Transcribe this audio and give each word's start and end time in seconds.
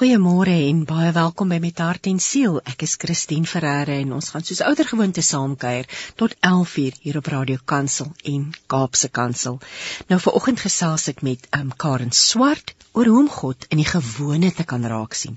Goeiemôre 0.00 0.54
en 0.66 0.78
baie 0.88 1.10
welkom 1.12 1.50
by 1.52 1.58
Met 1.60 1.80
Hart 1.84 2.06
en 2.08 2.16
Siel. 2.24 2.54
Ek 2.64 2.86
is 2.86 2.94
Christine 3.02 3.44
Ferreira 3.44 3.98
en 4.00 4.14
ons 4.16 4.30
gaan 4.32 4.46
soos 4.48 4.62
ouer 4.64 4.88
gewoonte 4.88 5.20
saamkuier 5.20 5.84
tot 6.16 6.32
11:00 6.40 7.02
hier 7.04 7.18
op 7.20 7.28
Radio 7.28 7.60
Kansel 7.72 8.08
en 8.24 8.48
Kaapse 8.66 9.10
Kansel. 9.12 9.60
Nou 10.08 10.20
vanoggend 10.24 10.64
gesels 10.64 11.08
ek 11.12 11.20
met 11.20 11.44
um, 11.52 11.68
Karen 11.76 12.16
Swart 12.16 12.72
oor 12.92 13.06
hoe 13.06 13.18
om 13.20 13.28
God 13.30 13.66
in 13.68 13.78
die 13.78 13.86
gewone 13.86 14.50
te 14.56 14.64
kan 14.64 14.82
raak 14.92 15.12
sien. 15.14 15.36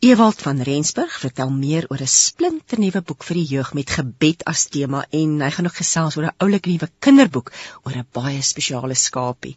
Ewald 0.00 0.40
van 0.42 0.62
Rensburg 0.66 1.18
vertel 1.20 1.50
meer 1.50 1.86
oor 1.90 2.00
'n 2.02 2.10
splinternuwe 2.14 3.02
boek 3.02 3.22
vir 3.28 3.34
die 3.34 3.50
jeug 3.52 3.74
met 3.74 3.90
gebed 3.90 4.42
as 4.46 4.66
tema 4.66 5.04
en 5.10 5.40
hy 5.40 5.50
gaan 5.50 5.68
ook 5.70 5.78
gesels 5.82 6.16
oor 6.16 6.26
'n 6.30 6.38
oulike 6.38 6.70
nuwe 6.70 6.88
kinderboek 6.98 7.52
oor 7.84 7.92
'n 7.96 8.06
baie 8.12 8.42
spesiale 8.42 8.94
skapie. 8.94 9.56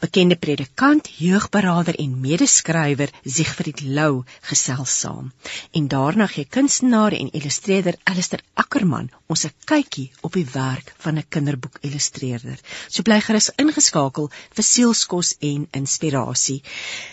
Bekende 0.00 0.36
predikant, 0.36 1.08
jeugberaader 1.18 1.94
en 1.94 2.20
medeskrywer 2.20 3.10
Siegfried 3.24 3.80
Lou 3.84 4.24
gesels 4.48 4.94
saam. 5.00 5.32
En 5.72 5.88
daarna 5.88 6.26
gee 6.26 6.44
kunstenaar 6.56 7.12
en 7.12 7.30
illustreerder 7.30 7.98
Alistair 8.04 8.42
Ackerman 8.54 9.10
ons 9.26 9.44
'n 9.46 9.52
kykie 9.70 10.10
op 10.20 10.32
die 10.32 10.46
werk 10.52 10.94
van 11.04 11.18
'n 11.18 11.28
kinderboek 11.28 11.78
illustreerder. 11.80 12.58
So 12.88 13.02
bly 13.02 13.20
gerus 13.20 13.50
ingeskakel 13.56 14.30
vir 14.56 14.64
sielskos 14.64 15.36
en 15.40 15.68
inspirasie. 15.72 16.62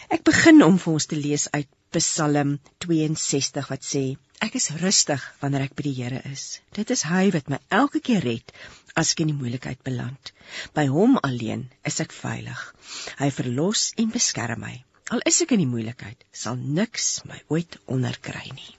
Ek 0.09 0.23
begin 0.23 0.63
om 0.63 0.79
vir 0.79 0.93
ons 0.93 1.05
te 1.05 1.15
lees 1.15 1.47
uit 1.51 1.67
Psalm 1.91 2.59
62 2.79 3.67
wat 3.67 3.83
sê: 3.83 4.17
Ek 4.45 4.53
is 4.55 4.69
rustig 4.81 5.23
wanneer 5.41 5.65
ek 5.67 5.75
by 5.75 5.83
die 5.87 5.97
Here 5.97 6.21
is. 6.31 6.61
Dit 6.77 6.93
is 6.95 7.03
hy 7.03 7.31
wat 7.35 7.49
my 7.51 7.59
elke 7.69 7.99
keer 7.99 8.23
red 8.25 8.53
as 8.95 9.11
ek 9.13 9.23
in 9.25 9.33
die 9.33 9.39
moeilikheid 9.41 9.83
beland. 9.83 10.31
By 10.73 10.87
hom 10.93 11.19
alleen 11.21 11.67
is 11.91 11.99
ek 12.05 12.15
veilig. 12.15 12.63
Hy 13.19 13.29
verlos 13.41 13.91
en 14.01 14.15
beskerm 14.15 14.63
my. 14.63 14.73
Al 15.09 15.23
is 15.25 15.41
ek 15.41 15.55
in 15.55 15.63
die 15.63 15.71
moeilikheid, 15.71 16.21
sal 16.31 16.55
niks 16.55 17.23
my 17.25 17.41
ooit 17.49 17.79
onderkry 17.87 18.51
nie. 18.53 18.75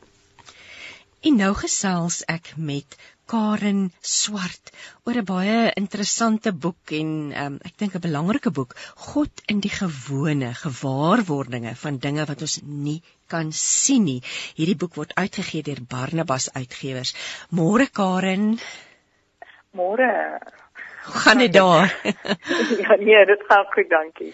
En 1.22 1.36
nou 1.38 1.52
gesels 1.54 2.22
ek 2.26 2.54
met 2.56 2.96
Karen 3.30 3.92
Swart 4.02 4.72
oor 5.06 5.18
'n 5.20 5.24
baie 5.28 5.58
interessante 5.80 6.52
boek 6.64 6.92
en 6.98 7.10
um, 7.42 7.58
ek 7.68 7.76
dink 7.82 7.94
'n 7.94 8.06
belangrike 8.06 8.50
boek, 8.50 8.74
God 9.08 9.42
in 9.46 9.60
die 9.60 9.72
gewone 9.72 10.50
gewaarwordinge 10.62 11.74
van 11.84 12.00
dinge 12.06 12.26
wat 12.30 12.42
ons 12.46 12.58
nie 12.62 13.00
kan 13.34 13.52
sien 13.52 14.04
nie. 14.04 14.20
Hierdie 14.58 14.76
boek 14.76 14.98
word 15.00 15.14
uitgegee 15.14 15.62
deur 15.62 15.80
Barnabas 15.94 16.50
Uitgewers. 16.52 17.14
Môre 17.50 17.86
Karen. 17.86 18.58
Môre. 19.72 20.12
Hoe 21.06 21.20
gaan 21.24 21.38
dit 21.38 21.52
daar? 21.52 21.88
ja 22.84 22.96
nee, 22.98 23.24
dit 23.26 23.42
gaan 23.48 23.66
goed, 23.74 23.88
dankie. 23.90 24.32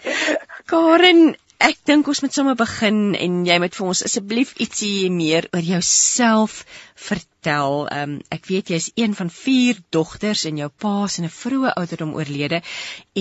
Karen, 0.65 1.37
Ek 1.59 1.75
dink 1.89 2.07
ons 2.07 2.21
moet 2.23 2.31
sommer 2.31 2.55
begin 2.55 2.99
en 3.19 3.33
jy 3.43 3.55
moet 3.59 3.73
vir 3.75 3.87
ons 3.91 4.01
asseblief 4.07 4.53
ietsie 4.63 5.09
meer 5.11 5.47
oor 5.51 5.65
jouself 5.67 6.61
vertel. 7.07 7.81
Um, 7.91 8.13
ek 8.31 8.47
weet 8.47 8.71
jy's 8.71 8.87
een 8.95 9.15
van 9.17 9.31
4 9.37 9.81
dogters 9.91 10.45
en 10.47 10.61
jou 10.61 10.69
pa 10.83 10.93
is 11.09 11.17
in 11.19 11.27
'n 11.27 11.35
vroeë 11.35 11.73
ouderdom 11.81 12.13
oorlede. 12.15 12.61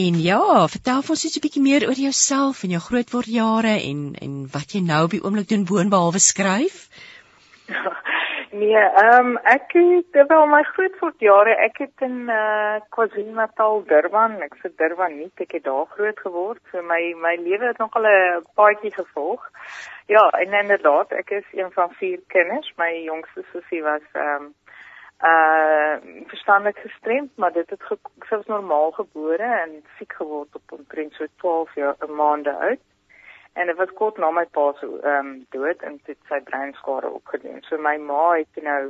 En 0.04 0.20
ja, 0.22 0.68
vertel 0.76 1.02
vir 1.02 1.16
ons 1.16 1.24
iets 1.24 1.36
'n 1.40 1.44
bietjie 1.48 1.64
meer 1.66 1.88
oor 1.88 2.00
jouself 2.04 2.62
en 2.62 2.76
jou 2.76 2.82
grootwordjare 2.86 3.74
en 3.90 4.14
en 4.28 4.38
wat 4.54 4.74
jy 4.74 4.86
nou 4.86 5.02
op 5.04 5.16
die 5.16 5.24
oomblik 5.24 5.48
doen 5.48 5.64
boonbehalwe 5.64 6.22
skryf. 6.30 6.86
Nee, 8.50 8.76
ehm 8.76 9.26
um, 9.26 9.36
ek 9.36 9.72
het 9.72 10.26
wel 10.28 10.46
my 10.46 10.62
grootword 10.62 11.20
jare, 11.20 11.54
ek 11.66 11.78
het 11.82 12.04
in 12.06 12.28
eh 12.28 12.36
uh, 12.36 12.78
KwaZulu-Natal, 12.94 13.82
Durban, 13.90 14.38
ek 14.46 14.54
se 14.62 14.70
Durban 14.76 15.16
nie, 15.16 15.28
ek 15.36 15.52
het 15.52 15.64
daar 15.64 15.84
groot 15.96 16.20
geword. 16.20 16.60
So 16.70 16.82
my 16.82 17.12
my 17.24 17.34
lewe 17.42 17.66
het 17.66 17.78
nog 17.78 17.92
al 17.92 18.08
'n 18.08 18.46
paadjie 18.54 18.92
gevolg. 18.94 19.50
Ja, 20.06 20.30
en 20.30 20.52
inderdaad, 20.52 21.12
ek 21.12 21.30
is 21.30 21.44
een 21.52 21.72
van 21.72 21.92
vier 21.92 22.20
kinders. 22.26 22.72
My 22.76 23.02
jongste 23.04 23.44
sussie 23.52 23.82
was 23.82 24.06
ehm 24.12 24.42
um, 24.42 24.54
uh 25.30 25.94
verstandelik 26.26 26.78
gestremd, 26.78 27.36
maar 27.36 27.52
dit 27.52 27.70
het 27.70 27.82
selfs 28.28 28.46
normaal 28.46 28.90
gebore 28.90 29.48
en 29.64 29.84
siek 29.98 30.12
geword 30.12 30.54
op 30.54 30.72
omtrent 30.72 31.12
so 31.12 31.26
12 31.36 31.74
jaar 31.74 31.96
'n 32.00 32.14
maande 32.14 32.52
oud 32.52 32.87
en 33.58 33.66
dit 33.66 33.76
was 33.76 33.92
kort 34.00 34.18
na 34.22 34.30
my 34.30 34.44
pa 34.56 34.66
se 34.78 34.86
ehm 34.86 35.26
um, 35.26 35.46
dood 35.54 35.82
en 35.88 36.00
dit 36.06 36.18
sy 36.30 36.40
breinskade 36.50 37.10
opgedoen. 37.20 37.62
So 37.68 37.78
my 37.88 37.96
ma 38.10 38.26
het 38.36 38.62
nou 38.62 38.82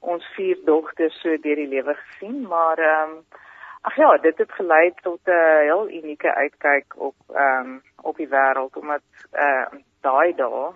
ons 0.00 0.30
vier 0.36 0.56
dogters 0.64 1.20
so 1.22 1.36
deur 1.44 1.60
die 1.60 1.68
lewe 1.74 1.94
gesien, 2.04 2.40
maar 2.48 2.78
ehm 2.78 3.18
um, 3.18 3.20
ag 3.88 3.96
ja, 3.96 4.16
dit 4.22 4.38
het 4.38 4.52
gelei 4.52 4.92
tot 5.02 5.20
'n 5.26 5.30
uh, 5.30 5.60
heel 5.68 5.90
unieke 6.00 6.34
uitkyk 6.34 6.96
op 6.96 7.16
ehm 7.34 7.68
um, 7.74 7.82
op 8.02 8.16
die 8.16 8.32
wêreld 8.36 8.76
omdat 8.76 9.04
uh 9.32 9.66
daai 10.00 10.34
dae 10.34 10.72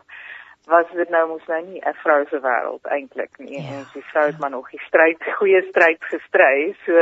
was 0.67 0.87
dit 0.95 1.09
nou 1.11 1.29
mos 1.29 1.47
nou 1.47 1.63
nie 1.67 1.81
'n 1.81 1.95
vrou 2.03 2.25
se 2.27 2.41
wêreld 2.41 2.85
eintlik 2.97 3.39
nie. 3.39 3.61
Ja, 3.61 3.79
ons 3.79 3.93
die 3.93 4.05
vrou 4.11 4.27
het 4.27 4.39
maar 4.39 4.51
nog 4.51 4.71
die 4.71 4.81
stryd, 4.81 5.25
goeie 5.39 5.63
stryd 5.69 6.05
gestry. 6.05 6.77
So 6.85 6.93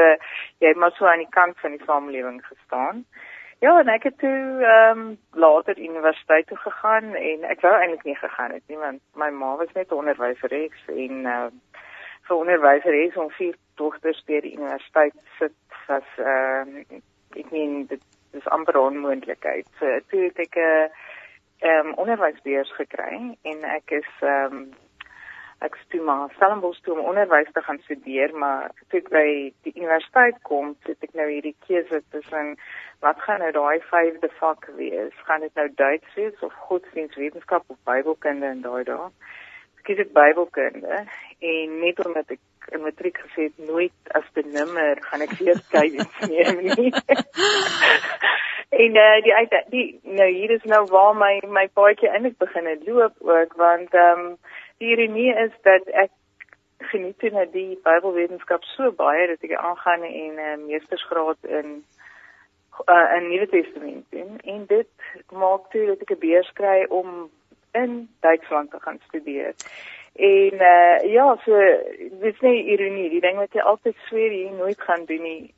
jy 0.58 0.68
het 0.68 0.76
maar 0.76 0.92
so 0.92 1.06
aan 1.06 1.24
die 1.24 1.34
kant 1.38 1.58
van 1.60 1.70
die 1.70 1.84
samelewing 1.84 2.46
gestaan. 2.46 3.04
Ja, 3.60 3.78
en 3.80 3.88
ek 3.92 4.06
het 4.08 4.18
toe 4.18 4.64
ehm 4.64 4.98
um, 4.98 5.18
later 5.30 5.78
universiteit 5.78 6.46
toe 6.46 6.56
gegaan 6.56 7.14
en 7.14 7.42
ek 7.44 7.60
wou 7.60 7.72
eintlik 7.76 8.06
nie 8.08 8.16
gegaan 8.16 8.54
het 8.56 8.62
nie 8.72 8.78
want 8.80 9.02
my 9.12 9.28
ma 9.30 9.50
was 9.60 9.72
net 9.76 9.92
onderwyseres 9.92 10.86
en 10.94 11.26
uh 11.32 11.48
vir 12.28 12.36
onderwyseres 12.36 13.16
om 13.16 13.28
vier 13.36 13.56
dogters 13.74 14.22
deur 14.26 14.40
die 14.40 14.54
universiteit 14.56 15.16
sit 15.38 15.56
was 15.90 16.08
ehm 16.16 16.72
uh, 16.80 17.02
ek 17.42 17.52
meen 17.52 17.84
dit 17.92 18.02
is 18.40 18.48
amper 18.56 18.78
onmoontlikheid. 18.80 19.68
So 19.78 19.98
toe 20.08 20.22
het 20.22 20.38
ek 20.46 20.56
'n 20.56 20.60
uh, 20.60 20.88
ehm 21.68 21.92
um, 21.92 21.94
onderwysbeurs 21.94 22.72
gekry 22.80 23.36
en 23.42 23.64
ek 23.76 23.90
is 24.00 24.10
ehm 24.20 24.56
um, 24.56 24.70
ek 25.60 25.76
het 25.76 26.02
maar 26.04 26.30
Stellenbosch 26.34 26.80
toe 26.84 26.94
om 26.96 27.06
onderwys 27.12 27.50
te 27.52 27.62
gaan 27.62 27.78
studeer, 27.84 28.32
maar 28.34 28.70
toe 28.88 29.00
ek 29.02 29.10
by 29.12 29.26
die 29.66 29.74
universiteit 29.76 30.38
kom, 30.48 30.72
het 30.88 31.04
ek 31.04 31.12
nou 31.18 31.28
hierdie 31.28 31.56
keuse 31.66 32.00
tussen 32.14 32.54
wat 33.04 33.20
gaan 33.24 33.42
nou 33.44 33.50
daai 33.52 33.80
vyfde 33.90 34.30
vak 34.38 34.68
wees? 34.78 35.12
Gaan 35.28 35.44
dit 35.44 35.54
nou 35.60 35.68
Duits 35.76 36.14
wees 36.16 36.46
of 36.46 36.56
godsdienstwetenskap 36.68 37.64
of 37.68 37.76
Bybelkunde 37.88 38.46
en 38.46 38.62
daai 38.64 38.84
daai? 38.88 39.10
Ek 39.80 39.84
kies 39.88 40.00
ek 40.06 40.14
Bybelkunde 40.16 41.04
en 41.52 41.78
net 41.84 42.00
omdat 42.06 42.36
ek 42.36 42.72
in 42.76 42.84
matriek 42.84 43.20
gesê 43.24 43.48
het 43.48 43.68
nooit 43.68 44.14
as 44.16 44.26
benimmer 44.36 45.00
gaan 45.08 45.24
ek 45.24 45.36
weer 45.40 45.60
kyk 45.74 46.00
neem 46.28 46.64
nie. 46.68 46.92
en 48.80 48.96
uh, 48.96 49.16
die 49.24 49.34
uit 49.34 49.54
die 49.72 49.86
nou 50.04 50.28
hier 50.30 50.50
is 50.56 50.64
nou 50.72 50.84
waar 50.92 51.16
my 51.16 51.32
my 51.58 51.66
paadjie 51.74 52.08
eintlik 52.10 52.38
begin 52.38 52.68
het 52.70 52.86
loop 52.86 53.16
ook 53.20 53.56
want 53.60 53.94
ehm 53.94 54.26
um, 54.26 54.36
die 54.80 54.92
ironie 54.96 55.32
is 55.44 55.52
dat 55.66 55.88
ek 56.04 56.12
geniet 56.90 57.18
toe 57.20 57.30
na 57.34 57.44
die 57.52 57.78
Bybelwetenskap 57.84 58.64
so 58.72 58.92
baie 58.96 59.26
dat 59.28 59.44
ek 59.44 59.56
aangaan 59.58 60.06
en 60.08 60.34
'n 60.34 60.38
uh, 60.38 60.56
meestersgraad 60.66 61.40
in 61.60 61.84
uh, 62.88 63.08
in 63.16 63.28
Nuwe 63.28 63.48
Testament 63.48 64.04
doen. 64.10 64.38
En 64.54 64.66
dit 64.66 64.88
maak 65.32 65.70
toe 65.70 65.86
dat 65.86 66.00
ek 66.00 66.16
'n 66.16 66.24
beurs 66.26 66.50
kry 66.52 66.86
om 66.88 67.30
in 67.72 68.08
Duitsland 68.20 68.70
te 68.70 68.80
gaan 68.80 69.00
studeer. 69.08 69.54
En 70.14 70.54
uh 70.54 71.12
ja, 71.12 71.26
so 71.44 71.58
dit 72.20 72.34
is 72.34 72.40
nie 72.40 72.64
ironie, 72.72 73.10
die 73.10 73.20
ding 73.20 73.36
wat 73.36 73.52
jy 73.54 73.62
altyd 73.62 73.96
sweer 74.08 74.32
jy 74.32 74.50
nooit 74.50 74.80
gaan 74.80 75.04
doen 75.04 75.22
nie, 75.22 75.54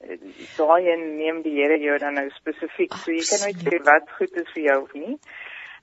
daai 0.57 0.91
en 0.93 1.17
neem 1.17 1.41
die 1.43 1.55
Here 1.57 1.79
jou 1.81 1.99
dan 1.99 2.15
nou 2.15 2.29
spesifiek, 2.31 2.93
so 2.93 3.11
jy 3.13 3.25
kan 3.31 3.41
nooit 3.47 3.63
sê 3.65 3.81
wat 3.89 4.13
goed 4.19 4.37
is 4.37 4.53
vir 4.53 4.63
jou 4.63 4.79
of 4.83 4.93
nie. 4.93 5.17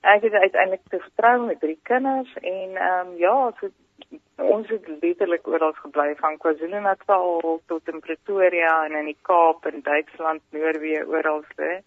Ek 0.00 0.22
het 0.22 0.32
uiteindelik 0.32 0.80
te 0.88 0.98
vertrou 0.98 1.46
met 1.46 1.60
drie 1.60 1.78
kinders 1.82 2.34
en 2.40 2.76
ehm 2.76 3.08
um, 3.08 3.16
ja, 3.16 3.52
so 3.60 3.68
ons 4.40 4.68
het 4.68 4.86
letterlik 5.02 5.46
oral 5.46 5.72
gebly 5.72 6.14
van 6.16 6.38
KwaZulu-Natal 6.40 7.60
tot 7.66 7.88
in 7.92 8.00
Pretoria 8.00 8.84
en 8.84 8.96
in 8.96 9.10
die 9.12 9.18
Kaap 9.22 9.66
en 9.66 9.82
Duitsland, 9.82 10.40
Noorwe, 10.50 11.04
oralste. 11.06 11.82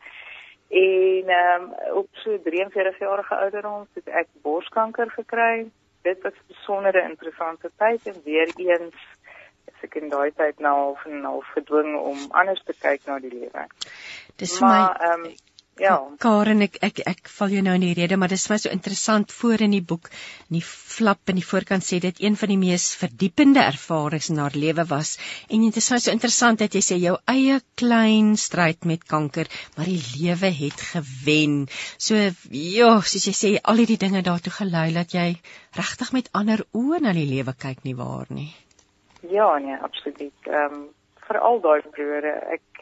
En 0.69 1.33
ehm 1.39 1.63
um, 1.63 1.73
op 2.01 2.07
so 2.11 2.37
43 2.41 2.99
jarige 2.99 3.35
ouderdom 3.35 3.87
het 3.93 4.07
ek 4.07 4.29
borskanker 4.41 5.09
gekry. 5.09 5.69
Dit 6.01 6.21
was 6.21 6.33
'n 6.33 6.47
besondere 6.53 7.01
interessante 7.09 7.71
tyd 7.77 8.07
en 8.07 8.21
weer 8.23 8.49
eens 8.55 8.95
ek 9.83 9.97
in 9.99 10.11
daai 10.11 10.31
tyd 10.39 10.61
nou 10.63 10.73
al 10.81 10.93
van 11.03 11.23
half 11.27 11.47
gedwing 11.55 11.95
om 11.99 12.19
anders 12.41 12.61
te 12.67 12.75
kyk 12.79 13.03
na 13.09 13.19
die 13.23 13.33
lewe. 13.33 13.65
Dis 14.41 14.55
vir 14.59 14.69
my 14.69 14.83
ehm 15.09 15.25
um, 15.25 15.33
Ja. 15.81 15.95
Karen, 16.21 16.61
ek 16.61 16.75
ek 16.85 16.99
ek 17.09 17.29
val 17.33 17.53
jou 17.55 17.61
nou 17.65 17.73
in 17.73 17.81
die 17.81 17.95
rede, 17.97 18.17
maar 18.19 18.29
dit 18.29 18.37
is 18.37 18.49
my 18.51 18.59
so 18.61 18.69
interessant 18.69 19.31
voor 19.33 19.63
in 19.65 19.73
die 19.73 19.81
boek, 19.81 20.09
in 20.51 20.59
die 20.59 20.65
flap 20.65 21.31
in 21.33 21.39
die 21.39 21.45
voorkant 21.45 21.85
sê 21.85 21.97
dit 22.03 22.19
een 22.21 22.37
van 22.37 22.51
die 22.53 22.59
mees 22.61 22.85
verdiepende 22.99 23.63
ervarings 23.63 24.29
in 24.29 24.41
haar 24.43 24.53
lewe 24.53 24.85
was. 24.91 25.15
En 25.49 25.65
dit 25.65 25.79
is 25.81 25.89
my 25.91 25.99
so 26.03 26.13
interessant 26.13 26.61
dat 26.61 26.77
jy 26.77 26.83
sê 26.85 26.99
jou 27.01 27.15
eie 27.33 27.57
klein 27.81 28.35
stryd 28.37 28.85
met 28.85 29.07
kanker, 29.09 29.49
maar 29.77 29.89
die 29.89 30.01
lewe 30.21 30.53
het 30.61 30.85
gewen. 30.93 31.63
So 31.97 32.21
ja, 32.21 32.91
soos 33.01 33.25
jy 33.31 33.35
sê, 33.39 33.53
al 33.63 33.81
hierdie 33.81 34.01
dinge 34.05 34.21
daartoe 34.21 34.53
gelei 34.59 34.91
dat 34.93 35.17
jy 35.17 35.31
regtig 35.73 36.13
met 36.13 36.29
ander 36.37 36.61
oë 36.77 37.01
na 37.01 37.17
die 37.17 37.29
lewe 37.29 37.57
kyk 37.57 37.81
nie 37.87 37.97
waar 37.97 38.29
nie. 38.29 38.51
Ja, 39.25 39.55
nee, 39.57 39.79
absoluut. 39.81 40.37
Ehm 40.45 40.83
um, 40.83 40.91
veral 41.23 41.61
daai 41.63 41.81
periode 41.95 42.31
ek 42.51 42.72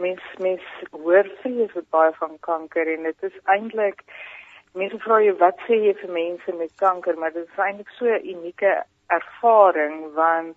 mens 0.00 0.22
mens 0.38 0.66
hoor 0.90 1.28
vrees 1.42 1.72
wat 1.76 1.88
baie 1.96 2.12
van 2.18 2.36
kanker 2.46 2.88
en 2.94 3.08
dit 3.08 3.28
is 3.28 3.38
eintlik 3.54 4.04
mense 4.78 4.98
vra 5.04 5.18
jy 5.24 5.34
wat 5.42 5.62
sê 5.66 5.78
jy 5.84 5.94
vir 6.00 6.12
mense 6.14 6.56
met 6.58 6.72
kanker, 6.82 7.16
maar 7.18 7.32
dit 7.34 7.46
is 7.46 7.62
eintlik 7.66 7.90
so 7.98 8.06
'n 8.06 8.26
unieke 8.34 8.72
ervaring 9.18 10.12
want 10.14 10.56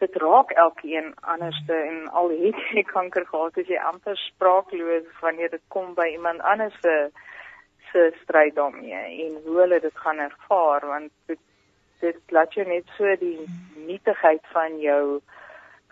dit 0.00 0.16
raak 0.22 0.50
elkeen 0.50 1.14
anderste 1.34 1.74
en 1.74 2.08
al 2.08 2.30
het 2.30 2.58
jy 2.72 2.82
kanker 2.96 3.26
gehad, 3.26 3.56
is 3.56 3.68
jy 3.68 3.78
amper 3.90 4.16
spraakloos 4.16 5.08
wanneer 5.20 5.50
dit 5.50 5.64
kom 5.68 5.94
by 5.94 6.08
iemand 6.16 6.40
anders 6.40 6.80
se 6.80 7.10
se 7.92 8.12
stryd 8.22 8.54
daarmee 8.54 9.00
en 9.24 9.36
hoe 9.44 9.58
hulle 9.60 9.80
dit 9.80 9.98
gaan 10.04 10.18
ervaar 10.18 10.86
want 10.86 11.12
dit 11.26 11.38
dit 12.00 12.16
laat 12.36 12.54
jou 12.54 12.66
net 12.66 12.88
so 12.96 13.16
die 13.16 13.46
nietigheid 13.86 14.42
van 14.52 14.78
jou 14.78 15.20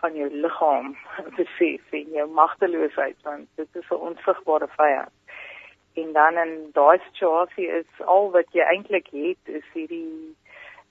van 0.04 0.18
jou 0.18 0.28
liggaam 0.44 0.92
besef 1.38 1.96
en 2.02 2.14
jou 2.18 2.28
magteloosheid 2.42 3.18
want 3.28 3.48
dit 3.60 3.82
is 3.82 3.90
'n 3.90 4.04
onsigbare 4.10 4.68
vyand 4.76 5.14
en 5.94 6.12
dan 6.12 6.38
in 6.44 6.54
daai 6.72 6.98
situasie 7.08 7.68
is 7.80 8.06
al 8.14 8.30
wat 8.36 8.48
jy 8.56 8.64
eintlik 8.74 9.10
het 9.12 9.54
is 9.58 9.66
hierdie 9.74 10.36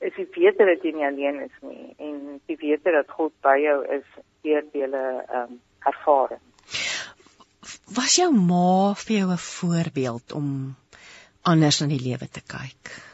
is 0.01 0.13
die 0.17 0.27
wete 0.35 0.65
dat 0.65 0.85
jy 0.85 0.93
nie 0.97 1.07
alleen 1.07 1.41
is 1.47 1.57
nie 1.65 1.93
en 1.97 2.39
die 2.49 2.57
wete 2.61 2.93
dat 2.97 3.09
God 3.17 3.33
by 3.45 3.57
jou 3.61 3.79
is 3.97 4.07
deur 4.45 4.65
julle 4.73 5.03
ehm 5.27 5.51
um, 5.51 5.59
ervaring. 5.89 6.41
Was 7.97 8.15
jou 8.19 8.29
ma 8.33 8.93
vir 9.03 9.15
jou 9.17 9.29
'n 9.33 9.45
voorbeeld 9.45 10.33
om 10.39 10.75
anders 11.41 11.81
na 11.81 11.87
die 11.87 12.03
lewe 12.07 12.27
te 12.29 12.41
kyk? 12.41 13.10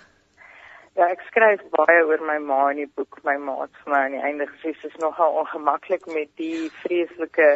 Ja, 0.98 1.06
ek 1.14 1.22
skryf 1.28 1.62
baie 1.76 2.00
oor 2.10 2.22
my 2.26 2.40
ma 2.42 2.72
in 2.74 2.80
die 2.82 2.88
boek. 2.98 3.20
My 3.28 3.36
ma 3.38 3.54
het 3.60 3.76
vir 3.84 3.94
my 3.94 3.98
aan 4.06 4.14
die 4.16 4.22
einde 4.26 4.48
gesê 4.50 4.72
sy 4.82 4.88
is 4.90 4.96
nogal 5.04 5.36
ongemaklik 5.44 6.08
met 6.10 6.32
die 6.42 6.72
vreeslike 6.82 7.50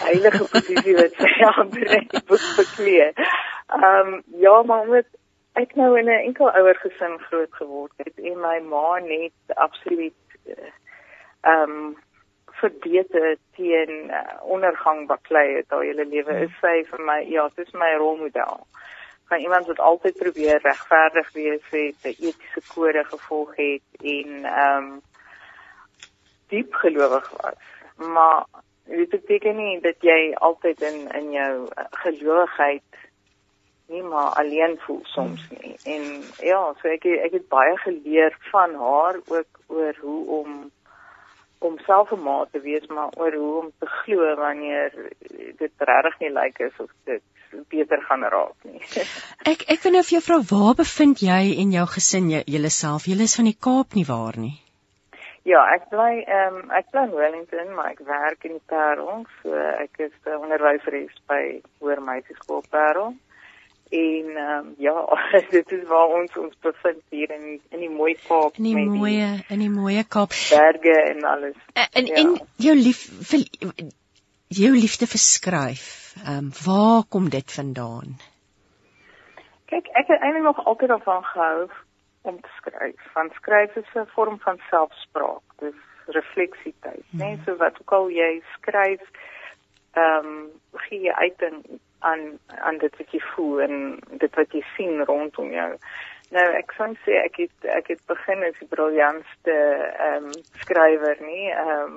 heilige 0.00 0.46
posisie 0.48 0.94
wat 0.96 1.18
sy 1.20 1.32
aan 1.50 1.74
die 1.74 2.22
boek 2.30 2.46
beklee. 2.56 3.10
Ehm 3.12 4.14
um, 4.14 4.14
ja, 4.44 4.54
maar 4.70 4.88
met 4.88 5.10
ek 5.60 5.76
nou 5.76 5.90
in 5.98 6.08
'n 6.08 6.24
enkel 6.30 6.48
ouer 6.48 6.80
gesin 6.80 7.18
groot 7.26 7.52
geword 7.60 7.92
het 8.06 8.16
en 8.32 8.40
my 8.40 8.56
ma 8.72 8.98
net 9.04 9.56
absoluut 9.66 10.16
eh, 10.46 10.72
ehm 11.52 11.76
um, 11.76 11.96
verbeter 12.62 13.36
teen 13.56 14.08
uh, 14.08 14.40
ondergang 14.56 15.06
baklei 15.06 15.56
het 15.56 15.72
al 15.72 15.84
hele 15.84 16.04
lewe 16.04 16.40
is 16.48 16.56
sy 16.64 16.80
vir 16.88 17.04
my 17.12 17.20
ja, 17.28 17.48
sy 17.54 17.68
is 17.68 17.76
my 17.84 17.92
rolmodel. 18.00 18.64
Van 19.30 19.38
iemand 19.38 19.66
wat 19.66 19.78
altyd 19.78 20.16
probeer 20.18 20.58
regverdig 20.62 21.32
wees 21.32 21.66
het, 21.70 21.98
'n 22.02 22.08
etiese 22.26 22.62
kode 22.74 23.04
gevolg 23.04 23.56
het 23.56 23.86
en 24.02 24.44
ehm 24.44 24.76
um, 24.76 25.00
diep 26.50 26.74
gelowig 26.74 27.30
was. 27.30 27.62
Maar 27.96 28.44
dit 28.84 29.08
beteken 29.08 29.56
nie 29.56 29.80
dat 29.80 29.94
jy 30.02 30.34
altyd 30.34 30.80
in 30.80 30.98
in 31.20 31.30
jou 31.30 31.54
uh, 31.62 31.84
gelowigheid 31.90 32.90
nie 33.86 34.02
maar 34.02 34.30
alleen 34.42 34.78
voel 34.78 35.00
soms 35.02 35.48
nie. 35.50 35.76
En 35.84 36.02
ja, 36.38 36.74
so 36.80 36.88
ek 36.88 37.04
ek 37.04 37.32
het 37.38 37.48
baie 37.48 37.76
geleer 37.78 38.36
van 38.50 38.74
haar 38.74 39.18
ook 39.26 39.60
oor 39.66 39.96
hoe 40.00 40.26
om 40.40 40.70
om 41.60 41.78
self 41.86 42.12
'n 42.12 42.22
maat 42.22 42.52
te 42.52 42.60
wees, 42.60 42.86
maar 42.86 43.10
oor 43.16 43.34
hoe 43.34 43.56
om 43.62 43.72
te 43.78 43.86
glo 43.86 44.34
wanneer 44.36 44.94
dit 45.62 45.72
regtig 45.90 46.18
nie 46.20 46.32
lyk 46.32 46.58
like 46.58 46.64
is 46.64 46.78
of 46.78 46.90
dit 47.04 47.22
beter 47.68 48.02
gaan 48.02 48.22
raak 48.22 48.56
nie. 48.62 48.80
ek 49.52 49.64
ek 49.74 49.82
wil 49.84 49.92
nou 49.92 50.02
vir 50.02 50.16
jou 50.16 50.24
vra, 50.28 50.40
waar 50.54 50.74
bevind 50.74 51.22
jy 51.26 51.42
en 51.62 51.72
jou 51.76 51.86
gesin 51.94 52.30
julleself? 52.30 53.06
Julle 53.10 53.28
is 53.28 53.36
van 53.36 53.48
die 53.50 53.58
Kaap 53.68 53.94
nie 53.98 54.06
waar 54.08 54.38
nie? 54.38 54.56
Ja, 55.48 55.64
ek 55.74 55.88
bly 55.92 56.12
ehm 56.20 56.56
um, 56.60 56.70
ek 56.76 56.90
bly 56.92 57.06
in 57.08 57.16
Wellington, 57.16 57.74
maar 57.74 57.92
ek 57.94 58.02
werk 58.04 58.44
in 58.44 58.58
die 58.58 58.66
Parel, 58.72 59.24
so 59.42 59.54
ek 59.56 60.00
is 60.06 60.12
'n 60.26 60.36
onderwyseres 60.36 61.16
by 61.32 61.60
Hoër 61.80 62.02
Meisieskool 62.08 62.64
Parel. 62.70 63.14
En 63.90 64.36
ehm 64.36 64.66
um, 64.66 64.74
ja, 64.78 65.18
dit 65.56 65.72
is 65.72 65.86
waar 65.88 66.06
ons 66.06 66.36
ons 66.36 66.54
bevind 66.60 67.02
hier 67.10 67.30
in 67.30 67.60
in 67.68 67.80
die 67.82 67.90
mooi 67.90 68.14
Kaap 68.26 68.54
in 68.56 68.68
die 68.68 68.74
met 68.74 68.86
mooie 68.86 69.30
die 69.36 69.44
in 69.48 69.64
die 69.64 69.70
mooie 69.70 70.04
Kaap 70.04 70.36
berge 70.50 70.94
en 71.02 71.24
alles. 71.24 71.56
En 71.74 72.06
ja. 72.06 72.14
en 72.22 72.36
jou 72.56 72.76
lief 72.76 73.00
vir 73.30 73.42
jou 74.46 74.70
liefde 74.74 75.10
vir 75.10 75.22
skryf. 75.24 75.88
Ehm 76.22 76.36
um, 76.36 76.52
waar 76.64 77.02
kom 77.08 77.28
dit 77.34 77.52
vandaan? 77.52 78.14
Kyk, 79.70 79.90
ek 79.94 80.06
het 80.06 80.22
eintlik 80.22 80.46
nog 80.46 80.64
altyd 80.64 80.88
daarvan 80.88 81.22
gehou 81.24 81.68
om 82.22 82.40
te 82.40 82.54
skryf. 82.56 83.10
Van 83.12 83.30
skryf 83.34 83.76
is 83.76 83.92
'n 83.94 84.06
vorm 84.14 84.38
van 84.38 84.58
selfspraak. 84.70 85.42
Dis 85.58 85.78
refleksietyd, 86.06 87.04
hmm. 87.10 87.20
né? 87.20 87.38
So 87.44 87.56
wat 87.56 87.80
ook 87.80 87.92
al 87.92 88.10
jy 88.10 88.42
skryf, 88.54 89.02
ehm 89.92 90.26
um, 90.26 90.50
gee 90.86 91.00
jy 91.00 91.12
uit 91.12 91.42
in 91.50 91.80
aan 92.00 92.38
aan 92.58 92.78
dit 92.78 92.96
wat 92.96 93.12
jy 93.12 93.20
voel 93.34 93.60
en 93.66 93.74
dit 94.22 94.34
wat 94.34 94.52
jy 94.52 94.62
sien 94.76 95.04
rondom 95.04 95.52
jou. 95.52 95.70
Nou 96.30 96.46
ek 96.54 96.72
sou 96.78 96.88
sê 97.04 97.18
ek 97.24 97.40
het 97.42 97.70
ek 97.78 97.92
het 97.94 98.02
begin 98.10 98.44
as 98.46 98.58
die 98.60 98.68
briljantste 98.70 99.56
ehm 100.06 100.30
um, 100.30 100.32
skrywer 100.62 101.18
nie. 101.26 101.50
Ehm 101.50 101.80
um, 101.84 101.96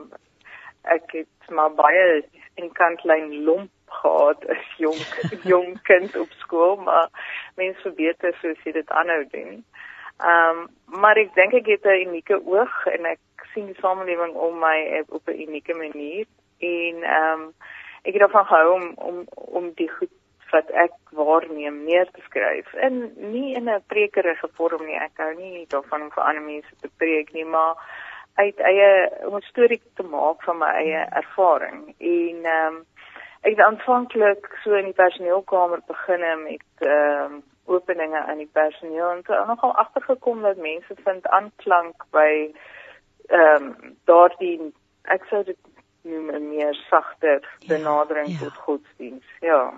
ek 0.93 1.11
het 1.15 1.51
maar 1.55 1.71
baie 1.77 2.23
in 2.59 2.71
kantlyn 2.79 3.29
lomp 3.47 3.71
gehad 4.01 4.49
as 4.49 4.71
jong 4.77 4.99
jong 5.51 5.77
kind 5.89 6.17
op 6.17 6.31
skool, 6.41 6.75
maar 6.75 7.07
mens 7.55 7.77
verbeter 7.85 8.35
soos 8.41 8.65
jy 8.65 8.73
dit 8.79 8.89
aanhou 9.01 9.21
doen. 9.35 9.61
Ehm 10.19 10.63
um, 10.63 10.65
maar 11.03 11.17
ek 11.17 11.31
dink 11.37 11.53
ek 11.61 11.69
het 11.75 11.85
'n 11.85 12.07
unieke 12.07 12.41
oog 12.45 12.73
en 12.95 13.05
ek 13.05 13.47
sien 13.53 13.65
die 13.65 13.79
samelewing 13.81 14.33
om 14.33 14.59
my 14.59 15.03
op 15.09 15.29
'n 15.29 15.41
unieke 15.45 15.73
manier 15.73 16.25
en 16.59 17.03
ehm 17.03 17.41
um, 17.41 17.53
ek 18.03 18.13
het 18.13 18.19
daarvan 18.25 18.45
gehou 18.45 18.73
om 18.73 18.93
om 18.95 19.23
om 19.33 19.71
die 19.79 19.89
goed 19.89 20.11
wat 20.53 20.69
ek 20.69 20.93
waarneem 21.17 21.83
neer 21.87 22.09
te 22.13 22.21
skryf. 22.27 22.73
En 22.73 23.13
nie 23.15 23.55
in 23.55 23.69
'n 23.69 23.83
prekerige 23.87 24.47
vorm 24.53 24.85
nie. 24.85 24.99
Ek 24.99 25.17
hou 25.17 25.33
nie 25.35 25.65
daarvan 25.67 26.01
om 26.01 26.11
vir 26.11 26.23
ander 26.23 26.43
mense 26.43 26.75
te 26.81 26.89
preek 26.97 27.33
nie 27.33 27.45
maar 27.45 27.75
uit 28.35 28.59
eie 28.59 29.09
om 29.27 29.35
'n 29.35 29.49
storie 29.51 29.81
te 29.95 30.03
maak 30.03 30.43
van 30.43 30.57
my 30.57 30.71
eie 30.83 31.01
ervaring. 31.21 31.95
En 31.97 32.45
ehm 32.45 32.75
um, 32.75 32.85
ek 33.41 33.55
het 33.55 33.65
aanvanklik 33.65 34.59
so 34.63 34.73
in 34.73 34.85
die 34.85 35.01
personeelkamer 35.03 35.79
begin 35.87 36.43
met 36.43 36.69
ehm 36.77 37.33
um, 37.33 37.43
openinge 37.65 38.19
aan 38.19 38.37
die 38.37 38.49
personeel. 38.51 39.09
En 39.09 39.23
toe 39.23 39.45
nogal 39.45 39.75
agtergekom 39.75 40.41
dat 40.41 40.57
mense 40.57 40.95
vind 41.03 41.27
aanklank 41.27 42.05
by 42.11 42.53
ehm 43.27 43.63
um, 43.63 43.97
daardie 44.05 44.73
ek 45.01 45.23
sou 45.29 45.43
dit 45.43 45.57
noem 46.03 46.29
'n 46.35 46.47
meer 46.49 46.75
sagter 46.89 47.39
ja, 47.59 47.67
benadering 47.67 48.27
ja, 48.27 48.33
ja. 48.33 48.39
tot 48.39 48.57
godsdiens. 48.57 49.25
Ja. 49.39 49.73